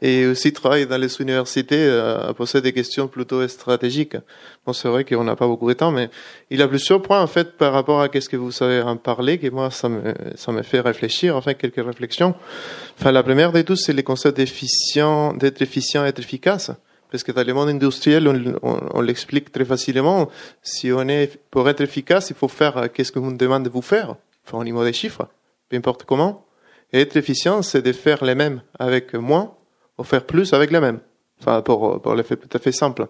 et 0.03 0.27
aussi 0.27 0.51
travaille 0.51 0.85
dans 0.85 0.97
les 0.97 1.21
universités 1.21 1.85
euh, 1.85 2.29
à 2.29 2.33
poser 2.33 2.59
des 2.59 2.73
questions 2.73 3.07
plutôt 3.07 3.47
stratégiques. 3.47 4.17
Bon, 4.65 4.73
c'est 4.73 4.89
vrai 4.89 5.05
qu'on 5.05 5.23
n'a 5.23 5.37
pas 5.37 5.47
beaucoup 5.47 5.69
de 5.69 5.73
temps, 5.73 5.91
mais 5.91 6.09
il 6.49 6.61
a 6.61 6.67
plusieurs 6.67 7.01
points 7.01 7.21
en 7.21 7.27
fait 7.27 7.57
par 7.57 7.71
rapport 7.71 8.01
à 8.01 8.09
qu'est-ce 8.09 8.27
que 8.27 8.35
vous 8.35 8.51
savez 8.51 8.81
en 8.81 8.97
parler, 8.97 9.39
que 9.39 9.47
moi 9.49 9.71
ça 9.71 9.87
me 9.87 10.13
ça 10.35 10.51
me 10.51 10.61
fait 10.61 10.81
réfléchir, 10.81 11.37
enfin 11.37 11.53
quelques 11.53 11.83
réflexions. 11.83 12.35
Enfin, 12.99 13.11
la 13.13 13.23
première 13.23 13.53
de 13.53 13.61
tous, 13.61 13.77
c'est 13.77 13.93
le 13.93 14.01
concept 14.01 14.35
d'efficient, 14.37 15.33
d'être 15.33 15.61
efficient, 15.61 16.05
être 16.05 16.19
efficace. 16.19 16.71
Parce 17.09 17.23
que 17.23 17.31
dans 17.31 17.45
le 17.45 17.53
monde 17.53 17.69
industriel, 17.69 18.27
on, 18.27 18.35
on, 18.61 18.79
on 18.95 19.01
l'explique 19.01 19.51
très 19.51 19.65
facilement. 19.65 20.29
Si 20.63 20.91
on 20.91 21.07
est, 21.07 21.39
pour 21.49 21.69
être 21.69 21.81
efficace, 21.81 22.31
il 22.31 22.35
faut 22.35 22.47
faire 22.47 22.75
euh, 22.77 22.87
qu'est-ce 22.91 23.11
que 23.11 23.19
vous 23.19 23.31
demande 23.31 23.63
de 23.63 23.69
vous 23.69 23.83
faire. 23.83 24.15
Enfin, 24.45 24.57
au 24.57 24.63
niveau 24.63 24.83
des 24.83 24.93
chiffres, 24.93 25.27
peu 25.69 25.77
importe 25.77 26.03
comment. 26.05 26.45
Et 26.91 27.01
être 27.01 27.15
efficient, 27.15 27.61
c'est 27.61 27.83
de 27.83 27.93
faire 27.93 28.25
les 28.25 28.35
mêmes 28.35 28.61
avec 28.79 29.13
moins 29.13 29.53
faire 30.01 30.25
plus 30.25 30.53
avec 30.53 30.71
les 30.71 30.79
mêmes. 30.79 30.99
Enfin, 31.39 31.61
pour, 31.61 32.01
pour 32.01 32.15
l'effet 32.15 32.35
tout 32.35 32.49
à 32.51 32.59
fait 32.59 32.71
simple. 32.71 33.07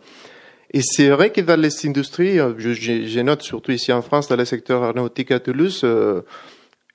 Et 0.72 0.82
c'est 0.82 1.10
vrai 1.10 1.32
que 1.32 1.40
dans 1.42 1.60
les 1.60 1.86
industries, 1.86 2.40
euh, 2.40 2.54
je, 2.58 2.74
je, 2.74 3.20
note 3.20 3.44
surtout 3.44 3.72
ici 3.72 3.94
en 3.94 4.02
France, 4.02 4.28
dans 4.28 4.36
le 4.36 4.46
secteur 4.46 4.84
aéronautique 4.84 5.32
à 5.32 5.40
Toulouse, 5.40 5.82
euh, 5.84 6.24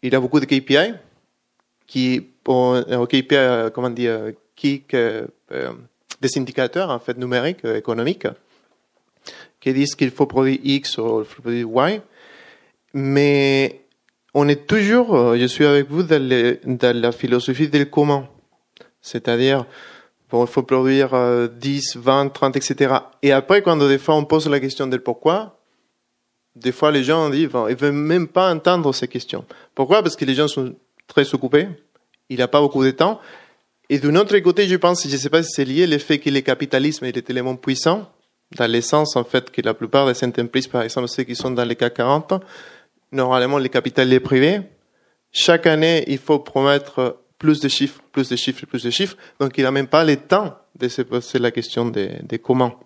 il 0.02 0.12
y 0.12 0.16
a 0.16 0.20
beaucoup 0.20 0.40
de 0.40 0.47
KPI 0.47 0.94
qui, 1.86 2.20
pour, 2.44 2.74
euh, 2.74 3.06
KPI, 3.06 3.27
euh, 3.32 3.70
comment 3.70 3.90
dire, 3.90 4.32
qui, 4.55 4.85
euh, 4.94 5.27
des 6.20 6.39
indicateurs 6.39 6.90
en 6.90 6.98
fait 7.01 7.16
numériques, 7.19 7.65
économiques, 7.65 8.27
qui 9.60 9.73
disent 9.73 9.94
qu'il 9.94 10.10
faut 10.10 10.27
produire 10.27 10.59
X 10.62 10.98
ou 10.98 11.20
il 11.20 11.24
faut 11.24 11.43
produire 11.43 11.66
Y. 11.66 12.02
Mais 12.94 13.81
on 14.35 14.48
est 14.48 14.66
toujours, 14.66 15.36
je 15.36 15.47
suis 15.47 15.65
avec 15.65 15.89
vous 15.90 16.02
dans, 16.02 16.23
les, 16.23 16.60
dans 16.65 16.97
la 16.97 17.12
philosophie 17.12 17.69
del 17.69 17.90
comment. 17.90 18.28
C'est-à-dire, 19.09 19.64
bon, 20.30 20.44
il 20.44 20.48
faut 20.48 20.62
produire 20.62 21.10
10, 21.48 21.97
20, 21.97 22.28
30, 22.28 22.56
etc. 22.56 22.94
Et 23.22 23.32
après, 23.32 23.62
quand 23.62 23.76
des 23.76 23.98
fois 23.98 24.14
on 24.14 24.24
pose 24.24 24.48
la 24.48 24.60
question 24.60 24.86
de 24.86 24.97
pourquoi, 24.97 25.59
des 26.55 26.72
fois 26.72 26.90
les 26.90 27.05
gens 27.05 27.30
disent, 27.30 27.48
ils 27.52 27.70
ne 27.70 27.74
veulent 27.74 27.93
même 27.93 28.28
pas 28.28 28.52
entendre 28.52 28.93
ces 28.93 29.09
questions. 29.09 29.44
Pourquoi? 29.74 30.02
Parce 30.02 30.16
que 30.16 30.24
les 30.24 30.35
gens 30.35 30.48
sont 30.48 30.74
très 31.06 31.32
occupés, 31.35 31.68
il 32.28 32.36
n'y 32.36 32.43
a 32.43 32.48
pas 32.48 32.60
beaucoup 32.60 32.85
de 32.85 32.90
temps. 32.90 33.20
Et 33.89 33.98
d'un 33.98 34.16
autre 34.16 34.36
côté, 34.40 34.66
je 34.66 34.76
pense, 34.76 35.06
je 35.06 35.12
ne 35.12 35.16
sais 35.16 35.30
pas 35.30 35.43
si 35.43 35.51
c'est 35.51 35.64
lié, 35.64 35.86
le 35.86 35.98
fait 35.98 36.18
que 36.18 36.28
le 36.28 36.40
capitalisme 36.40 37.06
est 37.06 37.22
tellement 37.22 37.56
puissant, 37.56 38.10
dans 38.56 38.66
l'essence, 38.66 39.16
en 39.16 39.24
fait, 39.24 39.51
que 39.51 39.62
la 39.62 39.74
plupart 39.74 40.06
des 40.06 40.24
entreprises, 40.24 40.66
par 40.66 40.82
exemple, 40.82 41.09
ceux 41.09 41.22
qui 41.22 41.35
sont 41.35 41.51
dans 41.51 41.64
les 41.64 41.76
CAC 41.76 41.94
40, 41.94 42.35
normalement, 43.12 43.59
le 43.59 43.68
capital 43.68 44.12
est 44.12 44.20
privé. 44.20 44.60
Chaque 45.30 45.66
année, 45.66 46.05
il 46.06 46.18
faut 46.18 46.39
promettre 46.39 47.18
plus 47.39 47.60
de 47.60 47.69
chiffres, 47.69 48.01
plus 48.12 48.28
de 48.28 48.36
chiffres, 48.36 48.66
plus 48.66 48.82
de 48.82 48.90
chiffres. 48.90 49.16
Donc, 49.39 49.56
il 49.56 49.65
n'a 49.65 49.70
même 49.70 49.86
pas 49.86 50.05
le 50.05 50.16
temps 50.16 50.56
de 50.78 50.89
se 50.89 51.02
poser 51.02 51.39
la 51.39 51.51
question 51.51 51.86
des 51.86 52.19
de 52.23 52.36
comment. 52.36 52.78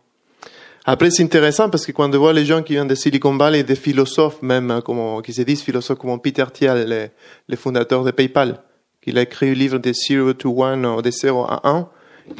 Après, 0.84 1.10
c'est 1.10 1.22
intéressant 1.22 1.70
parce 1.70 1.86
que 1.86 1.92
quand 1.92 2.12
on 2.12 2.18
voit 2.18 2.32
les 2.32 2.44
gens 2.44 2.62
qui 2.62 2.72
viennent 2.72 2.88
de 2.88 2.96
Silicon 2.96 3.36
Valley, 3.36 3.62
des 3.62 3.76
philosophes 3.76 4.42
même, 4.42 4.70
hein, 4.70 4.80
comme, 4.80 5.22
qui 5.22 5.32
se 5.32 5.42
disent 5.42 5.62
philosophes 5.62 5.98
comme 5.98 6.20
Peter 6.20 6.44
Thiel, 6.52 6.88
le, 6.88 7.08
le 7.48 7.56
fondateur 7.56 8.02
de 8.02 8.10
PayPal, 8.10 8.60
qui 9.00 9.16
a 9.16 9.22
écrit 9.22 9.48
le 9.48 9.54
livre 9.54 9.78
de 9.78 9.92
Zero 9.92 10.32
to 10.32 10.62
One, 10.62 10.84
ou 10.84 11.00
de 11.00 11.10
0 11.10 11.44
à 11.44 11.68
1, 11.68 11.88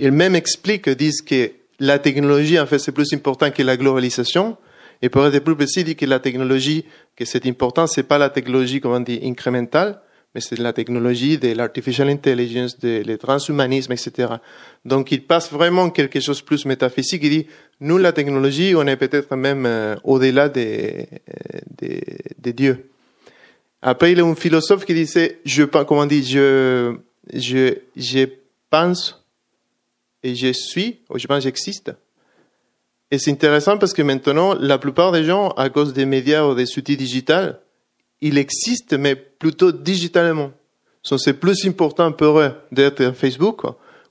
Ils 0.01 0.11
même 0.11 0.35
expliquent, 0.35 0.89
disent 0.89 1.23
que 1.23 1.53
la 1.79 2.01
technologie, 2.01 2.59
en 2.59 2.67
fait, 2.67 2.79
c'est 2.81 2.93
plus 2.93 3.13
important 3.13 3.51
que 3.51 3.63
la 3.63 3.77
globalisation. 3.77 4.57
Et 5.01 5.09
pour 5.09 5.27
être 5.27 5.39
plus 5.41 5.57
précis, 5.57 5.85
dit 5.85 5.97
que 5.97 6.07
la 6.07 6.19
technologie, 6.19 6.85
que 7.17 7.25
c'est 7.25 7.47
important, 7.47 7.87
c'est 7.87 8.05
pas 8.05 8.19
la 8.19 8.31
technologie, 8.31 8.81
comment 8.81 8.97
on 8.97 9.01
dit, 9.01 9.21
incrémentale, 9.23 10.01
mais 10.35 10.41
c'est 10.41 10.59
la 10.59 10.73
technologie 10.73 11.39
de 11.39 11.53
l'artificial 11.53 12.09
intelligence, 12.09 12.79
de 12.79 13.03
le 13.07 13.19
transhumanisme, 13.19 13.93
etc. 13.93 14.35
Donc, 14.85 15.13
il 15.13 15.25
passe 15.25 15.53
vraiment 15.53 15.91
quelque 15.91 16.21
chose 16.21 16.41
de 16.41 16.45
plus 16.45 16.65
métaphysique. 16.65 17.23
Il 17.23 17.31
dit, 17.31 17.47
nous, 17.81 17.99
la 17.99 18.13
technologie, 18.13 18.75
on 18.75 18.87
est 18.87 18.97
peut-être 18.97 19.37
même 19.37 19.67
euh, 19.67 19.97
au-delà 20.05 20.49
des, 20.49 21.07
des, 21.79 22.03
des, 22.39 22.53
dieux. 22.53 22.89
Après, 23.83 24.13
il 24.13 24.19
y 24.19 24.21
a 24.21 24.25
un 24.25 24.35
philosophe 24.35 24.87
qui 24.87 24.95
disait, 24.95 25.41
je, 25.45 25.65
comment 25.65 26.07
dit, 26.07 26.25
je, 26.25 26.97
je, 27.35 27.75
je 27.95 28.27
pense 28.71 29.23
et 30.23 30.35
je 30.35 30.53
suis, 30.53 31.01
ou 31.11 31.19
je 31.19 31.27
pense 31.27 31.43
j'existe. 31.43 31.93
Et 33.11 33.19
c'est 33.19 33.31
intéressant 33.31 33.77
parce 33.77 33.93
que 33.93 34.01
maintenant, 34.01 34.55
la 34.55 34.79
plupart 34.79 35.13
des 35.13 35.25
gens, 35.25 35.51
à 35.51 35.69
cause 35.69 35.93
des 35.93 36.07
médias 36.07 36.47
ou 36.47 36.55
des 36.55 36.79
outils 36.79 36.97
digitaux, 36.97 37.53
il 38.23 38.39
existe, 38.39 38.95
mais 38.95 39.15
plutôt 39.15 39.71
digitalement. 39.71 40.51
C'est 41.03 41.35
plus 41.35 41.67
important 41.67 42.13
pour 42.13 42.39
eux 42.39 42.53
d'être 42.71 43.03
sur 43.03 43.15
Facebook, 43.15 43.63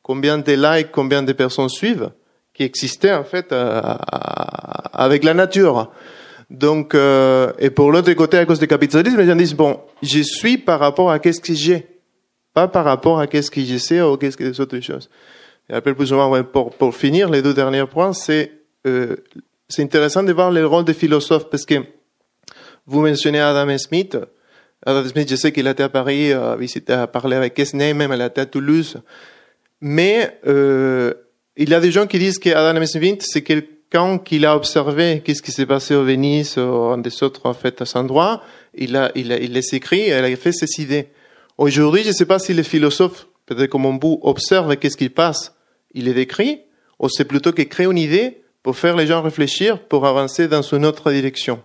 combien 0.04 0.38
de 0.38 0.52
likes, 0.52 0.92
combien 0.92 1.24
de 1.24 1.34
personnes 1.34 1.70
suivent, 1.70 2.12
qui 2.54 2.64
existait 2.64 3.14
en 3.14 3.24
fait 3.24 3.52
euh, 3.52 3.82
avec 4.94 5.24
la 5.24 5.34
nature. 5.34 5.92
Donc, 6.50 6.94
euh, 6.94 7.54
et 7.58 7.70
pour 7.70 7.92
l'autre 7.92 8.12
côté, 8.14 8.38
à 8.38 8.46
cause 8.46 8.60
du 8.60 8.68
capitalisme, 8.68 9.18
les 9.18 9.26
gens 9.26 9.36
disent, 9.36 9.56
bon, 9.56 9.80
je 10.04 10.20
suis 10.22 10.58
par 10.58 10.80
rapport 10.80 11.10
à 11.10 11.18
qu'est-ce 11.18 11.40
que 11.40 11.54
j'ai, 11.54 11.88
pas 12.54 12.68
par 12.68 12.84
rapport 12.84 13.20
à 13.20 13.28
qu'est-ce 13.28 13.50
que 13.50 13.62
je 13.64 13.78
sais 13.78 14.02
ou 14.02 14.18
qu'est-ce 14.18 14.36
que 14.36 14.44
des 14.44 14.60
autres 14.60 14.80
choses. 14.82 15.10
Et 15.70 15.74
après, 15.74 15.96
pour, 15.96 16.72
pour 16.72 16.96
finir, 16.96 17.30
les 17.30 17.42
deux 17.42 17.54
derniers 17.54 17.86
points, 17.86 18.12
c'est 18.12 18.52
euh, 18.86 19.16
c'est 19.72 19.84
intéressant 19.84 20.24
de 20.24 20.34
voir 20.34 20.52
le 20.52 20.66
rôle 20.66 20.84
des 20.84 20.94
philosophes 20.94 21.50
parce 21.50 21.66
que 21.66 21.76
vous 22.86 23.02
mentionnez 23.02 23.40
Adam 23.40 23.78
Smith. 23.78 24.18
Adam 24.86 25.08
Smith, 25.08 25.30
je 25.30 25.36
sais 25.36 25.52
qu'il 25.52 25.68
été 25.68 25.84
à 25.84 25.90
Paris, 25.90 26.34
a 26.34 26.56
visité, 26.56 26.94
a 26.94 27.08
parlé 27.08 27.36
avec 27.36 27.54
Kesney, 27.54 27.94
même 27.94 28.12
a 28.12 28.26
été 28.26 28.42
à 28.42 28.46
Toulouse. 28.46 29.02
Mais 29.80 30.40
euh, 30.48 31.14
il 31.58 31.70
y 31.70 31.74
a 31.74 31.80
des 31.80 31.92
gens 31.92 32.08
qui 32.08 32.20
disent 32.20 32.40
qu'Adam 32.40 32.86
Smith, 32.86 33.24
c'est 33.28 33.42
quelqu'un 33.42 34.18
qui 34.20 34.44
a 34.46 34.56
observé 34.56 35.22
qu'est-ce 35.24 35.42
qui 35.42 35.52
s'est 35.52 35.66
passé 35.66 35.96
au 35.96 36.04
Venise 36.04 36.58
ou 36.58 36.62
en 36.62 36.98
des 36.98 37.24
autres 37.24 37.46
en 37.46 37.54
fait 37.54 37.82
à 37.82 37.86
cet 37.86 37.98
endroit? 37.98 38.42
Il 38.74 38.96
a, 38.96 39.12
il 39.16 39.32
a, 39.32 39.38
il 39.38 39.54
les 39.54 39.76
écrit, 39.76 40.10
elle 40.10 40.26
a 40.26 40.36
fait 40.36 40.52
ses 40.52 40.82
idées. 40.82 41.10
Aujourd'hui, 41.58 42.04
je 42.04 42.10
ne 42.10 42.14
sais 42.14 42.26
pas 42.26 42.40
si 42.40 42.54
les 42.54 42.64
philosophes, 42.64 43.28
peut-être 43.46 43.70
comme 43.70 43.86
on 43.86 43.94
bout, 43.94 44.20
observent 44.22 44.76
qu'est-ce 44.78 44.98
qui 44.98 45.10
passe. 45.10 45.54
Il 45.94 46.06
les 46.06 46.14
décrit, 46.14 46.62
ou 47.00 47.10
c'est 47.10 47.26
plutôt 47.26 47.52
qu'il 47.52 47.68
crée 47.68 47.84
une 47.84 47.98
idée 47.98 48.42
pour 48.64 48.78
faire 48.78 48.96
les 48.96 49.08
gens 49.08 49.22
réfléchir, 49.22 49.80
pour 49.80 50.06
avancer 50.06 50.48
dans 50.48 50.62
une 50.62 50.86
autre 50.86 51.12
direction? 51.12 51.62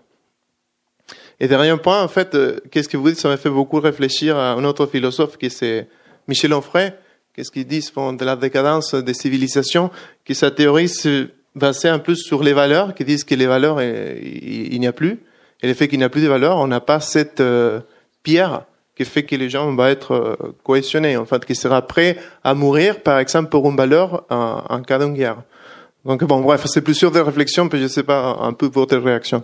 Et 1.38 1.48
dernier 1.48 1.76
point, 1.76 2.02
en 2.02 2.08
fait, 2.08 2.34
euh, 2.34 2.60
qu'est-ce 2.70 2.88
que 2.88 2.96
vous 2.96 3.10
dites? 3.10 3.18
Ça 3.18 3.28
m'a 3.28 3.36
fait 3.36 3.50
beaucoup 3.50 3.78
réfléchir 3.80 4.36
à 4.36 4.52
un 4.52 4.64
autre 4.64 4.86
philosophe 4.86 5.36
qui 5.36 5.50
c'est 5.50 5.86
Michel 6.28 6.54
Onfray. 6.54 6.92
Qu'est-ce 7.34 7.50
qu'ils 7.50 7.66
disent? 7.66 7.92
De 7.94 8.24
la 8.24 8.36
décadence 8.36 8.94
des 8.94 9.12
civilisations, 9.12 9.90
qui 10.24 10.34
sa 10.34 10.50
théorie 10.50 10.88
se 10.88 11.28
basait 11.54 11.88
un 11.88 11.98
peu 11.98 12.14
sur 12.14 12.42
les 12.42 12.54
valeurs, 12.54 12.94
qui 12.94 13.04
disent 13.04 13.24
que 13.24 13.34
les 13.34 13.46
valeurs, 13.46 13.82
il, 13.82 14.80
n'y 14.80 14.86
a 14.86 14.92
plus. 14.92 15.20
Et 15.62 15.68
le 15.68 15.74
fait 15.74 15.88
qu'il 15.88 15.98
n'y 15.98 16.04
a 16.04 16.08
plus 16.08 16.22
de 16.22 16.28
valeurs, 16.28 16.56
on 16.56 16.66
n'a 16.66 16.80
pas 16.80 17.00
cette 17.00 17.40
euh, 17.40 17.80
pierre 18.22 18.64
qui 18.96 19.04
fait 19.04 19.24
que 19.24 19.36
les 19.36 19.50
gens 19.50 19.70
vont 19.70 19.86
être 19.86 20.12
euh, 20.12 20.36
cohésionnés, 20.64 21.18
en 21.18 21.26
fait, 21.26 21.44
qui 21.44 21.54
sera 21.54 21.82
prêt 21.82 22.16
à 22.42 22.54
mourir, 22.54 23.02
par 23.02 23.18
exemple, 23.18 23.50
pour 23.50 23.68
une 23.68 23.76
valeur 23.76 24.24
en, 24.30 24.80
cas 24.80 24.98
de 24.98 25.06
guerre. 25.06 25.42
Donc 26.06 26.24
bon, 26.24 26.40
bref, 26.40 26.64
c'est 26.66 26.80
plus 26.80 26.94
sûr 26.94 27.10
des 27.10 27.20
réflexions, 27.20 27.68
puis 27.68 27.82
je 27.82 27.88
sais 27.88 28.04
pas 28.04 28.38
un 28.40 28.54
peu 28.54 28.70
votre 28.72 28.96
réaction. 28.96 29.42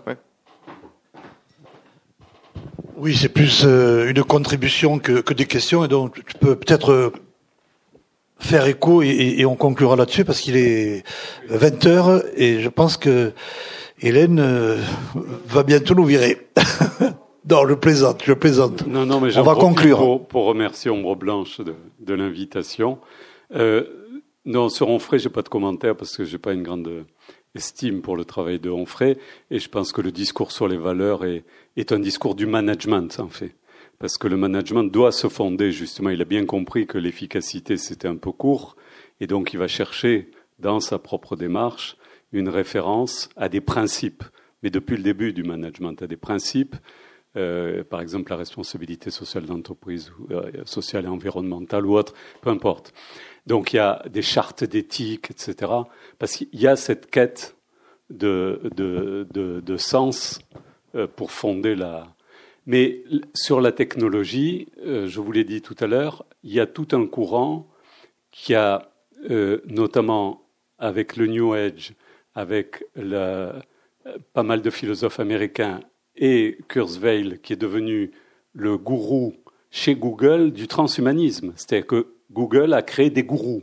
Oui, 3.02 3.16
c'est 3.16 3.30
plus 3.30 3.62
euh, 3.64 4.08
une 4.08 4.22
contribution 4.22 5.00
que, 5.00 5.22
que, 5.22 5.34
des 5.34 5.46
questions, 5.46 5.84
et 5.84 5.88
donc 5.88 6.24
tu 6.24 6.34
peux 6.38 6.54
peut-être 6.54 6.92
euh, 6.92 7.12
faire 8.38 8.64
écho 8.68 9.02
et, 9.02 9.34
et 9.38 9.44
on 9.44 9.56
conclura 9.56 9.96
là-dessus 9.96 10.24
parce 10.24 10.40
qu'il 10.40 10.56
est 10.56 11.02
20 11.48 11.86
heures 11.86 12.22
et 12.36 12.60
je 12.60 12.68
pense 12.68 12.96
que 12.96 13.32
Hélène 14.00 14.38
euh, 14.38 14.76
va 15.46 15.64
bientôt 15.64 15.96
nous 15.96 16.04
virer. 16.04 16.46
non, 17.50 17.66
je 17.68 17.74
plaisante, 17.74 18.22
je 18.24 18.34
plaisante. 18.34 18.86
Non, 18.86 19.04
non, 19.04 19.20
mais 19.20 19.36
on 19.36 19.42
va 19.42 19.56
conclure. 19.56 19.98
Pour, 19.98 20.28
pour, 20.28 20.44
remercier 20.44 20.88
Ombre 20.88 21.16
Blanche 21.16 21.60
de, 21.60 21.74
de 21.98 22.14
l'invitation. 22.14 22.98
Euh, 23.56 23.82
non, 24.44 24.68
sur 24.68 24.88
Onfray, 24.90 25.18
j'ai 25.18 25.28
pas 25.28 25.42
de 25.42 25.48
commentaire 25.48 25.96
parce 25.96 26.16
que 26.16 26.22
j'ai 26.24 26.38
pas 26.38 26.52
une 26.52 26.62
grande 26.62 27.04
estime 27.56 28.00
pour 28.00 28.16
le 28.16 28.24
travail 28.24 28.60
de 28.60 28.70
Onfray 28.70 29.16
et 29.50 29.58
je 29.58 29.68
pense 29.68 29.90
que 29.92 30.00
le 30.00 30.12
discours 30.12 30.52
sur 30.52 30.68
les 30.68 30.78
valeurs 30.78 31.24
est, 31.24 31.42
est 31.76 31.92
un 31.92 31.98
discours 31.98 32.34
du 32.34 32.46
management 32.46 33.18
en 33.18 33.28
fait. 33.28 33.54
Parce 33.98 34.18
que 34.18 34.26
le 34.26 34.36
management 34.36 34.84
doit 34.84 35.12
se 35.12 35.28
fonder 35.28 35.72
justement, 35.72 36.10
il 36.10 36.20
a 36.20 36.24
bien 36.24 36.44
compris 36.44 36.86
que 36.86 36.98
l'efficacité 36.98 37.76
c'était 37.76 38.08
un 38.08 38.16
peu 38.16 38.32
court 38.32 38.76
et 39.20 39.26
donc 39.26 39.52
il 39.52 39.58
va 39.58 39.68
chercher 39.68 40.30
dans 40.58 40.80
sa 40.80 40.98
propre 40.98 41.36
démarche 41.36 41.96
une 42.32 42.48
référence 42.48 43.28
à 43.36 43.48
des 43.48 43.60
principes, 43.60 44.24
mais 44.62 44.70
depuis 44.70 44.96
le 44.96 45.02
début 45.02 45.32
du 45.32 45.42
management, 45.42 46.00
à 46.02 46.06
des 46.06 46.16
principes 46.16 46.76
euh, 47.34 47.82
par 47.82 48.02
exemple 48.02 48.30
la 48.30 48.36
responsabilité 48.36 49.10
sociale 49.10 49.46
d'entreprise, 49.46 50.12
euh, 50.30 50.50
sociale 50.66 51.06
et 51.06 51.08
environnementale 51.08 51.86
ou 51.86 51.96
autre, 51.96 52.12
peu 52.42 52.50
importe. 52.50 52.92
Donc 53.46 53.72
il 53.72 53.76
y 53.76 53.78
a 53.78 54.02
des 54.10 54.20
chartes 54.20 54.64
d'éthique, 54.64 55.30
etc. 55.30 55.72
Parce 56.18 56.36
qu'il 56.36 56.48
y 56.52 56.66
a 56.66 56.76
cette 56.76 57.10
quête 57.10 57.56
de, 58.10 58.60
de, 58.76 59.26
de, 59.32 59.60
de 59.60 59.76
sens 59.78 60.40
pour 61.16 61.32
fonder 61.32 61.74
la. 61.74 62.14
Mais 62.66 63.02
sur 63.35 63.60
la 63.60 63.73
technologie, 63.73 64.69
euh, 64.85 65.09
je 65.09 65.20
vous 65.20 65.32
l'ai 65.32 65.44
dit 65.44 65.62
tout 65.62 65.77
à 65.81 65.86
l'heure, 65.86 66.24
il 66.44 66.52
y 66.52 66.60
a 66.60 66.66
tout 66.66 66.89
un 66.93 67.06
courant 67.06 67.69
qui 68.31 68.55
a, 68.55 68.93
euh, 69.31 69.60
notamment 69.66 70.43
avec 70.78 71.16
le 71.16 71.27
New 71.27 71.52
Age, 71.52 71.94
avec 72.35 72.85
pas 74.32 74.43
mal 74.43 74.62
de 74.62 74.70
philosophes 74.70 75.20
américains 75.20 75.81
et 76.16 76.59
Kurzweil, 76.69 77.39
qui 77.43 77.52
est 77.52 77.56
devenu 77.56 78.10
le 78.52 78.77
gourou 78.78 79.35
chez 79.70 79.94
Google 79.94 80.52
du 80.52 80.66
transhumanisme. 80.69 81.52
C'est-à-dire 81.56 81.86
que 81.86 82.14
Google 82.31 82.74
a 82.74 82.82
créé 82.82 83.10
des 83.10 83.23
gourous. 83.23 83.62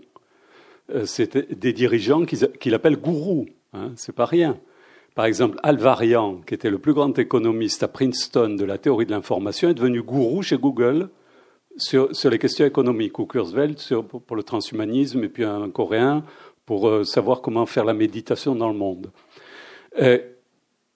Euh, 0.91 1.05
c'est 1.05 1.37
des 1.57 1.73
dirigeants 1.73 2.25
qu'il 2.25 2.73
appelle 2.73 2.97
gourous. 2.97 3.47
Hein, 3.73 3.91
c'est 3.95 4.15
pas 4.15 4.25
rien. 4.25 4.59
Par 5.15 5.25
exemple, 5.25 5.59
Alvarian, 5.63 6.41
qui 6.45 6.53
était 6.53 6.69
le 6.69 6.79
plus 6.79 6.93
grand 6.93 7.17
économiste 7.17 7.83
à 7.83 7.87
Princeton 7.87 8.55
de 8.55 8.65
la 8.65 8.77
théorie 8.77 9.05
de 9.05 9.11
l'information, 9.11 9.69
est 9.69 9.73
devenu 9.73 10.01
gourou 10.01 10.41
chez 10.41 10.57
Google 10.57 11.09
sur, 11.77 12.09
les 12.29 12.39
questions 12.39 12.65
économiques, 12.65 13.19
ou 13.19 13.25
Kurzweil 13.25 13.75
pour, 14.25 14.35
le 14.35 14.43
transhumanisme, 14.43 15.23
et 15.23 15.29
puis 15.29 15.43
un 15.43 15.69
Coréen 15.69 16.23
pour 16.65 16.87
euh, 16.87 17.03
savoir 17.03 17.41
comment 17.41 17.65
faire 17.65 17.85
la 17.85 17.93
méditation 17.93 18.55
dans 18.55 18.69
le 18.69 18.77
monde. 18.77 19.11
Euh, 19.99 20.19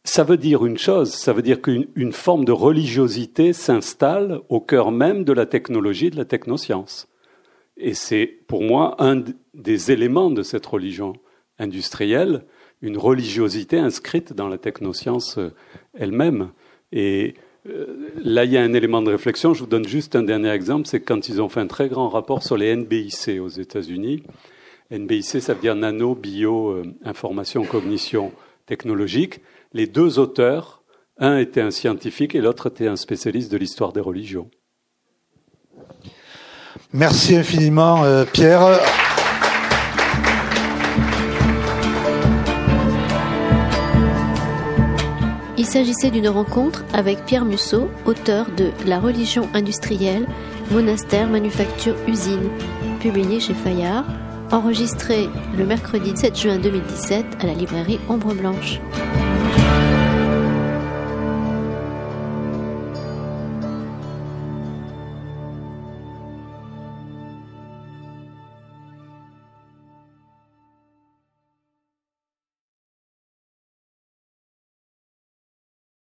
ça 0.04 0.24
veut 0.24 0.38
dire 0.38 0.66
une 0.66 0.78
chose, 0.78 1.14
ça 1.14 1.34
veut 1.34 1.42
dire 1.42 1.62
qu'une 1.62 2.12
forme 2.12 2.46
de 2.46 2.52
religiosité 2.52 3.54
s'installe 3.54 4.42
au 4.50 4.60
cœur 4.60 4.92
même 4.92 5.24
de 5.24 5.32
la 5.32 5.46
technologie 5.46 6.08
et 6.08 6.12
de 6.12 6.18
la 6.18 6.26
technoscience. 6.26 7.08
Et 7.78 7.94
c'est 7.94 8.28
pour 8.28 8.62
moi 8.62 8.96
un 9.00 9.24
des 9.54 9.92
éléments 9.92 10.30
de 10.30 10.44
cette 10.44 10.66
religion 10.66 11.14
industrielle, 11.58 12.46
une 12.84 12.98
religiosité 12.98 13.80
inscrite 13.80 14.34
dans 14.34 14.50
la 14.50 14.60
technoscience 14.60 15.38
euh, 15.38 15.52
elle-même. 15.98 16.50
Et 16.92 17.34
euh, 17.68 18.12
là, 18.22 18.44
il 18.44 18.52
y 18.52 18.58
a 18.58 18.62
un 18.62 18.74
élément 18.74 19.02
de 19.02 19.10
réflexion. 19.10 19.54
Je 19.54 19.62
vous 19.62 19.70
donne 19.70 19.88
juste 19.88 20.18
un 20.18 20.22
dernier 20.22 20.50
exemple. 20.50 20.88
C'est 20.88 21.00
quand 21.00 21.30
ils 21.30 21.42
ont 21.42 21.48
fait 21.48 21.62
un 21.62 21.68
très 21.68 21.88
grand 21.88 22.10
rapport 22.10 22.44
sur 22.44 22.58
les 22.58 22.76
NBIC 22.76 23.40
aux 23.42 23.48
États-Unis. 23.48 24.24
NBIC, 24.92 25.42
ça 25.42 25.54
veut 25.54 25.62
dire 25.62 25.76
nano, 25.76 26.14
bio, 26.14 26.72
euh, 26.72 26.84
information, 27.06 27.64
cognition 27.64 28.34
technologique. 28.66 29.40
Les 29.72 29.88
deux 29.88 30.20
auteurs, 30.20 30.84
un 31.18 31.38
était 31.38 31.62
un 31.62 31.72
scientifique 31.72 32.36
et 32.36 32.42
l'autre 32.42 32.68
était 32.68 32.88
un 32.88 32.98
spécialiste 32.98 33.50
de 33.50 33.58
l'histoire 33.58 33.94
des 33.94 34.02
religions. 34.02 34.52
Merci 36.92 37.38
infiniment, 37.38 38.04
Pierre. 38.34 38.80
Il 45.64 45.70
s'agissait 45.70 46.12
d'une 46.12 46.28
rencontre 46.28 46.84
avec 46.92 47.24
Pierre 47.24 47.46
Musso, 47.46 47.90
auteur 48.06 48.48
de 48.58 48.72
La 48.86 49.00
religion 49.00 49.48
industrielle, 49.54 50.28
monastère, 50.72 51.30
manufacture, 51.30 51.96
usine, 52.06 52.50
publié 53.00 53.40
chez 53.40 53.54
Fayard, 53.54 54.04
enregistré 54.52 55.30
le 55.58 55.66
mercredi 55.66 56.12
7 56.18 56.38
juin 56.38 56.60
2017 56.60 57.26
à 57.40 57.46
la 57.46 57.54
librairie 57.54 58.02
Ombre 58.10 58.34
Blanche. 58.34 58.82